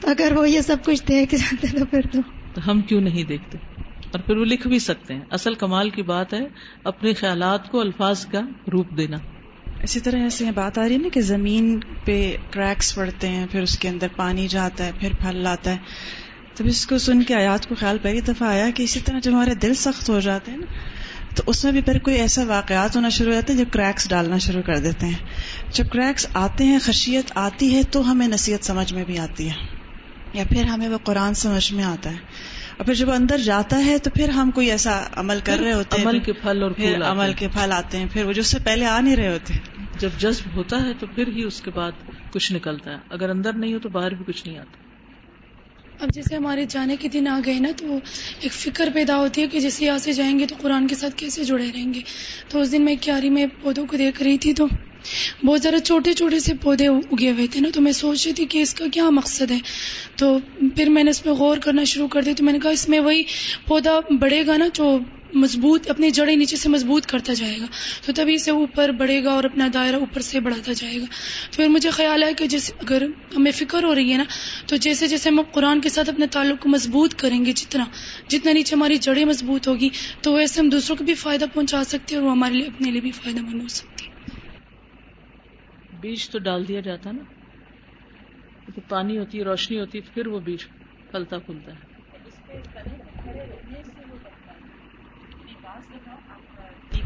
تو 0.00 0.10
اگر 0.10 0.32
وہ 0.36 0.50
یہ 0.50 0.60
سب 0.60 0.76
کچھ 0.84 1.02
دیکھ 1.08 1.34
جاتے 1.34 1.78
تو 1.78 1.84
پھر 1.84 2.02
تو 2.02 2.70
ہم 2.70 2.80
کیوں 2.80 3.00
نہیں 3.00 3.24
دیکھتے؟ 3.24 3.58
اور 4.12 4.20
پھر 4.20 4.36
وہ 4.36 4.44
لکھ 4.44 4.68
بھی 4.68 4.78
سکتے 4.78 5.14
ہیں۔ 5.14 5.20
اصل 5.30 5.54
کمال 5.54 5.90
کی 5.90 6.02
بات 6.02 6.34
ہے 6.34 6.40
اپنے 6.84 7.12
خیالات 7.12 7.70
کو 7.70 7.80
الفاظ 7.80 8.26
کا 8.26 8.40
روپ 8.72 8.96
دینا۔ 8.96 9.16
اسی 9.82 10.00
طرح 10.00 10.18
ایسے 10.18 10.50
بات 10.50 10.78
آ 10.78 10.88
رہی 10.88 10.92
ہے 10.92 10.98
نا 10.98 11.08
کہ 11.12 11.20
زمین 11.20 11.80
پہ 12.04 12.36
کریکس 12.50 12.94
پڑتے 12.94 13.28
ہیں، 13.28 13.46
پھر 13.50 13.62
اس 13.62 13.78
کے 13.78 13.88
اندر 13.88 14.06
پانی 14.16 14.48
جاتا 14.48 14.86
ہے، 14.86 14.92
پھر 15.00 15.12
پھل 15.20 15.36
لاتا 15.36 15.70
ہے۔ 15.70 15.76
تب 16.54 16.66
اس 16.66 16.86
کو 16.86 16.98
سن 16.98 17.22
کے 17.22 17.34
آیات 17.34 17.68
کو 17.68 17.74
خیال 17.74 17.98
پہلی 18.02 18.20
دفعہ 18.20 18.48
آیا 18.48 18.70
کہ 18.70 18.82
اسی 18.82 19.00
طرح 19.00 19.18
جب 19.18 19.32
ہمارے 19.32 19.54
دل 19.54 19.74
سخت 19.74 20.08
ہو 20.08 20.20
جاتے 20.20 20.50
ہیں 20.50 20.58
نا، 20.58 20.66
تو 21.36 21.42
اس 21.46 21.64
میں 21.64 21.72
بھی 21.72 21.80
پھر 21.80 21.98
کوئی 21.98 22.16
ایسا 22.16 22.42
واقعات 22.46 22.96
ہونا 22.96 23.08
شروع 23.08 23.32
ہو 23.32 23.34
جاتے 23.34 23.52
ہیں 23.52 23.60
جب 23.60 23.70
کریکس 23.72 24.08
ڈالنا 24.08 24.38
شروع 24.38 24.62
کر 24.62 24.78
دیتے 24.78 25.06
ہیں۔ 25.06 25.16
جب 25.72 25.84
کریکس 25.92 26.26
آتے 26.34 26.64
ہیں، 26.64 26.78
خشیت 26.82 27.32
آتی 27.34 27.74
ہے 27.74 27.82
تو 27.82 28.10
ہمیں 28.10 28.28
نصیحت 28.28 28.64
سمجھ 28.64 28.94
میں 28.94 29.04
بھی 29.04 29.18
آتی 29.18 29.50
ہے۔ 29.50 29.54
یا 30.32 30.44
پھر 30.48 30.64
ہمیں 30.64 30.88
وہ 30.88 30.98
قرآن 30.98 31.34
سمجھ 31.34 31.72
میں 31.72 31.84
آتا 31.84 32.10
ہے۔ 32.10 32.16
اور 32.80 32.86
پھر 32.86 32.94
جب 32.94 33.10
اندر 33.10 33.38
جاتا 33.38 33.84
ہے 33.84 33.98
تو 33.98 34.10
پھر 34.10 34.28
ہم 34.28 34.50
کوئی 34.50 34.70
ایسا 34.70 35.04
عمل 35.16 35.38
کر 35.44 35.58
رہے 35.58 35.72
ہوتے 35.72 35.96
ہیں 35.96 36.04
عمل 36.04 36.18
کے 36.18 36.32
پھل 36.32 36.62
اور 36.62 36.70
پھر 36.70 37.02
عمل 37.02 37.32
کے 37.32 37.48
پھل 37.48 37.72
آتے 37.72 37.98
ہیں 37.98 38.06
پھر 38.12 38.24
وہ 38.24 38.32
جو 38.32 38.42
سے 38.42 38.58
پہلے 38.64 38.86
آ 38.86 39.00
نہیں 39.00 39.16
رہے 39.16 39.32
ہوتے۔ 39.32 39.54
جب 39.98 40.08
جذب 40.18 40.56
ہوتا 40.56 40.82
ہے 40.82 40.92
تو 40.98 41.06
پھر 41.14 41.28
ہی 41.28 41.42
اس 41.42 41.60
کے 41.60 41.70
بعد 41.70 41.92
کچھ 42.32 42.52
نکلتا 42.52 42.90
ہے۔ 42.90 42.96
اگر 43.10 43.30
اندر 43.30 43.52
نہیں 43.52 43.74
ہو 43.74 43.78
تو 43.78 43.88
باہر 43.88 44.14
بھی 44.14 44.24
کچھ 44.26 44.46
نہیں 44.46 44.58
آتا۔ 44.58 44.76
اب 46.00 46.08
جیسے 46.14 46.36
ہمارے 46.36 46.64
جانے 46.68 46.96
کے 46.96 47.08
دن 47.08 47.28
آ 47.28 47.40
گئے 47.46 47.58
نا 47.58 47.68
تو 47.76 47.98
ایک 48.40 48.52
فکر 48.52 48.88
پیدا 48.94 49.16
ہوتی 49.16 49.42
ہے 49.42 49.46
کہ 49.46 49.60
جیسے 49.60 49.84
یہاں 49.84 49.98
سے 49.98 50.12
جائیں 50.12 50.38
گے 50.38 50.46
تو 50.46 50.54
قرآن 50.58 50.86
کے 50.86 50.94
ساتھ 50.94 51.14
کیسے 51.16 51.44
جڑے 51.44 51.66
رہیں 51.74 51.94
گے۔ 51.94 52.00
تو 52.48 52.60
اس 52.60 52.72
دن 52.72 52.82
میں 52.82 52.96
کیاری 53.00 53.30
میں 53.30 53.46
پودوں 53.62 53.86
کو 53.86 53.96
دیکھ 53.96 54.22
رہی 54.22 54.38
تھی 54.38 54.52
تو 54.54 54.66
بہت 55.44 55.62
زیادہ 55.62 55.78
چھوٹے 55.78 56.12
چھوٹے 56.12 56.38
سے 56.38 56.54
پودے 56.54 56.86
اگے 56.86 57.30
ہوئے 57.30 57.46
تھے 57.46 57.60
نا، 57.60 57.68
تو 57.74 57.80
میں 57.80 57.92
سوچ 57.92 58.26
رہی 58.26 58.34
تھی 58.34 58.46
کہ 58.46 58.62
اس 58.62 58.74
کا 58.74 58.84
کیا 58.92 59.10
مقصد 59.10 59.50
ہے۔ 59.50 59.58
تو 60.16 60.38
پھر 60.76 60.88
میں 60.88 61.04
نے 61.04 61.10
اس 61.10 61.26
میں 61.26 61.34
غور 61.34 61.56
کرنا 61.56 61.84
شروع 61.84 62.08
کر 62.08 62.22
دی، 62.22 62.34
تو 62.34 62.44
میں 62.44 62.52
نے 62.52 62.58
کہا 62.58 62.70
اس 62.70 62.88
میں 62.88 63.00
وہی 63.00 63.22
پودا 63.66 64.00
بڑھے 64.20 64.46
گا 64.46 64.56
نا 64.56 64.68
جو 64.74 64.98
مضبوط 65.34 65.90
اپنی 65.90 66.10
جڑیں 66.10 66.36
نیچے 66.36 66.56
سے 66.56 66.68
مضبوط 66.68 67.06
کرتا 67.06 67.32
جائے 67.32 67.58
گا۔ 67.60 67.66
تو 68.06 68.12
تبھی 68.12 68.38
سے 68.38 68.50
اوپر 68.50 68.88
بڑھے 68.88 69.24
گا 69.24 69.30
اور 69.30 69.44
اپنا 69.44 69.68
دائرہ 69.74 69.96
اوپر 69.96 70.20
سے 70.20 70.40
بڑھاتا 70.40 70.72
جائے 70.72 70.94
گا۔ 70.94 71.04
تو 71.50 71.56
پھر 71.56 71.68
مجھے 71.68 71.90
خیال 71.90 72.22
ہے 72.22 72.34
کہ 72.34 72.46
جیسے 72.46 72.72
اگر 72.80 73.02
ہمیں 73.36 73.52
فکر 73.52 73.84
ہو 73.84 73.94
رہی 73.94 74.12
ہے 74.12 74.16
نا، 74.16 74.24
تو 74.66 74.76
جیسے 74.76 75.06
جیسے 75.06 75.28
ہم 75.28 75.40
قرآن 75.52 75.80
کے 75.80 75.88
ساتھ 75.88 76.10
اپنے 76.10 76.26
تعلق 76.26 76.62
کو 76.62 76.68
مضبوط 76.68 77.14
کریں 77.14 77.44
گے، 77.44 77.52
جتنا 77.52 77.84
جتنا 78.28 78.52
نیچے 78.52 78.76
ہماری 78.76 78.96
جڑیں 78.96 79.24
مضبوط 79.24 79.68
ہوگی، 79.68 79.88
تو 80.22 80.32
ویسے 80.32 80.60
ہم 80.60 80.68
دوسروں 80.68 80.96
کو 80.96 81.04
بھی 81.04 81.14
فائدہ 81.14 81.44
پہنچا 81.54 81.84
سکتے 81.84 82.14
ہیں 82.14 82.22
اور 82.22 82.30
وہ 82.30 82.34
ہمارے 82.34 82.54
لیے، 82.54 82.66
اپنے 82.66 82.90
لیے 82.90 83.00
بھی 83.00 83.10
فائدہ 83.10 83.40
مند 83.40 83.62
ہو 83.62 83.68
سکتی 83.68 83.99
بیج 86.00 86.30
تو 86.30 86.38
ڈال 86.38 86.68
دیا 86.68 86.80
جاتا 86.80 87.10
نا۔ 87.12 87.22
پانی 88.88 89.18
ہوتی 89.18 89.38
ہے 89.38 89.44
روشنی 89.44 89.80
ہوتی 89.80 89.98
ہے 89.98 90.14
پھر 90.14 90.26
وہ 90.26 90.40
بیج 90.40 90.64
پھلتا 91.10 91.38
پھولتا 91.38 91.72
ہے۔ 91.72 91.90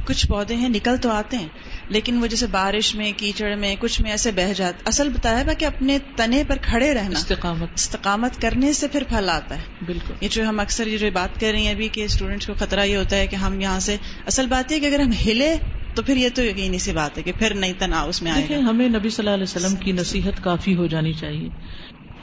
کچھ 0.07 0.27
پودے 0.27 0.55
ہیں 0.55 0.69
نکل 0.69 0.97
تو 0.97 1.11
آتے 1.11 1.37
ہیں 1.37 1.49
لیکن 1.89 2.23
وہ 2.23 2.27
جیسے 2.27 2.47
بارش 2.47 2.95
میں 2.95 3.12
کیچڑ 3.16 3.57
میں 3.57 3.77
کچھ 3.79 4.03
میں 4.03 4.11
ایسے 4.11 4.31
بہ 4.31 4.53
جاتے 4.53 4.83
اصل 4.87 5.09
بتایا 5.09 5.53
کہ 5.53 5.65
اپنے 5.65 5.99
تنے 6.16 6.45
پر 6.49 6.57
کھڑے 6.62 6.95
رہنا 6.95 7.19
استقامت۔ 7.19 7.69
استقامت 7.75 8.43
کرنے 8.43 8.73
سے 8.73 8.89
پھر 8.89 9.05
پھل 9.09 9.31
آتا 9.33 9.59
ہے۔ 9.59 9.62
بالکل۔ 9.87 10.15
یہ 10.21 10.29
جو 10.29 10.49
ہم 10.49 10.61
اکثر 10.61 10.87
یہ 10.87 10.99
جو 10.99 11.07
بات 11.12 11.41
کر 11.41 11.51
رہی 11.53 11.66
ہیں 11.66 11.75
ابھی 11.75 11.89
کہ 11.89 12.05
اسٹوڈینٹس 12.05 12.47
کو 12.47 12.55
خطرہ 12.55 12.85
یہ 12.85 12.97
ہوتا 12.97 13.16
ہے 13.16 13.27
کہ 13.27 13.37
ہم 13.37 13.61
یہاں 13.61 13.81
سے 13.81 13.97
اصل 14.27 14.47
بات 14.47 14.73
یہ 14.73 14.81
کہ 14.81 14.87
اگر 14.87 15.01
ہم 15.01 15.11
ہلے 15.27 15.57
تو 15.95 16.03
پھر 16.03 16.16
یہ 16.16 16.29
تو 16.35 16.43
یقینی 16.45 16.79
سی 16.79 16.93
بات 16.93 17.19
ہے 17.19 17.23
کہ 17.23 17.33
پھر 17.39 17.55
نہیں 17.55 17.73
تناؤ 17.79 18.09
اس 18.09 18.23
میں 18.23 18.31
آئے 18.33 18.41
دیکھیں 18.41 18.59
ہمیں 18.59 18.89
نبی 18.89 19.11
صلی 19.11 19.27
اللہ 19.27 19.35
علیہ 19.35 19.57
وسلم 19.57 19.77
کی 19.77 19.93
نصیحت 19.93 20.45
کافی 20.45 20.77
ہو 20.77 20.87
جانی 20.87 21.12
چاہیے۔ 21.12 21.49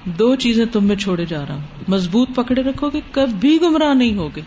دو 0.06 0.36
چیزیں 0.36 0.66
تم 0.66 0.86
میں 0.86 0.96
چھوڑے 0.96 1.26
جا 1.26 1.46
رہا 1.48 1.56
ہوں۔ 1.56 1.62
مضبوط 1.88 2.30
پکڑے 2.36 2.62
رکھو 2.62 2.90
گے 2.90 3.02
کبھی 3.12 3.60
گمراہ 3.62 3.94
نہیں 3.94 4.16
ہوگے۔ 4.16 4.42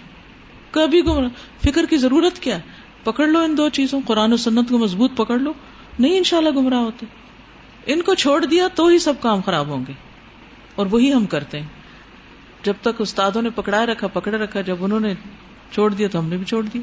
کبھی 0.71 1.05
گمراہ 1.05 1.29
فکر 1.65 1.85
کی 1.91 1.97
ضرورت 1.97 2.39
کیا 2.39 2.59
پکڑ 3.05 3.27
لو 3.27 3.39
ان 3.39 3.57
دو 3.57 3.69
چیزوں 3.69 4.01
قرآن 4.07 4.33
و 4.33 4.37
سنت 4.37 4.69
کو 4.69 4.79
مضبوط 4.79 5.17
پکڑ 5.17 5.39
لو۔ 5.39 5.53
نہیں 5.99 6.17
انشاءاللہ 6.17 6.51
گمراہ 6.51 6.79
ہوتے۔ 6.79 7.07
ان 7.87 8.03
کو 8.03 8.15
چھوڑ 8.15 8.45
دیا 8.45 8.69
تو 8.75 8.87
ہی 8.87 8.99
سب 8.99 9.15
کام 9.21 9.41
خراب 9.41 9.69
ہوں 9.69 9.85
گے۔ 9.89 9.93
اور 10.75 10.87
وہی 10.91 11.13
ہم 11.13 11.27
کرتے 11.27 11.61
ہیں۔ 11.61 11.67
جب 12.63 12.75
تک 12.81 13.01
استادوں 13.01 13.43
نے 13.43 13.51
پکڑائے 13.51 13.87
رکھا 13.87 14.07
پکڑے 14.07 14.37
رکھا 14.37 14.61
جب 14.61 14.77
انہوں 14.81 15.01
نے 15.01 15.15
چھوڑ 15.71 15.95
دیا 15.95 16.09
تو 16.09 16.19
ہم 16.19 16.29
نے 16.29 16.37
بھی 16.37 16.45
چھوڑ 16.45 16.63
دیا۔ 16.63 16.83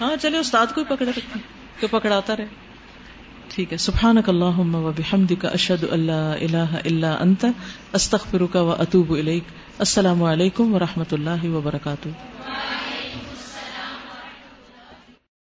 ہاں 0.00 0.16
چلے، 0.22 0.38
استاد 0.38 0.74
کو 0.74 0.80
ہی 0.80 0.86
پکڑے 0.86 1.10
رکھے 1.10 1.38
تو 1.80 1.88
پکڑاتا 1.88 2.36
رہے۔ 2.36 2.46
ٹھیک 3.48 3.72
ہے 3.72 3.78
سبحان 3.78 4.18
اللہ 4.26 4.58
و 4.58 4.92
بحمد 4.96 5.32
کا 5.40 5.48
اشد 5.48 5.84
اللہ 5.90 6.34
اللہ 6.40 6.76
اللہ 6.84 7.06
انت 7.06 7.44
استخر 7.92 8.46
کا 8.52 8.60
و 8.60 8.70
اطوب 8.70 9.16
السلام 9.78 10.22
علیکم 10.22 10.74
و 10.74 10.78
رحمۃ 10.78 11.12
اللہ 11.12 11.44
وبرکاتہ۔ 11.44 12.08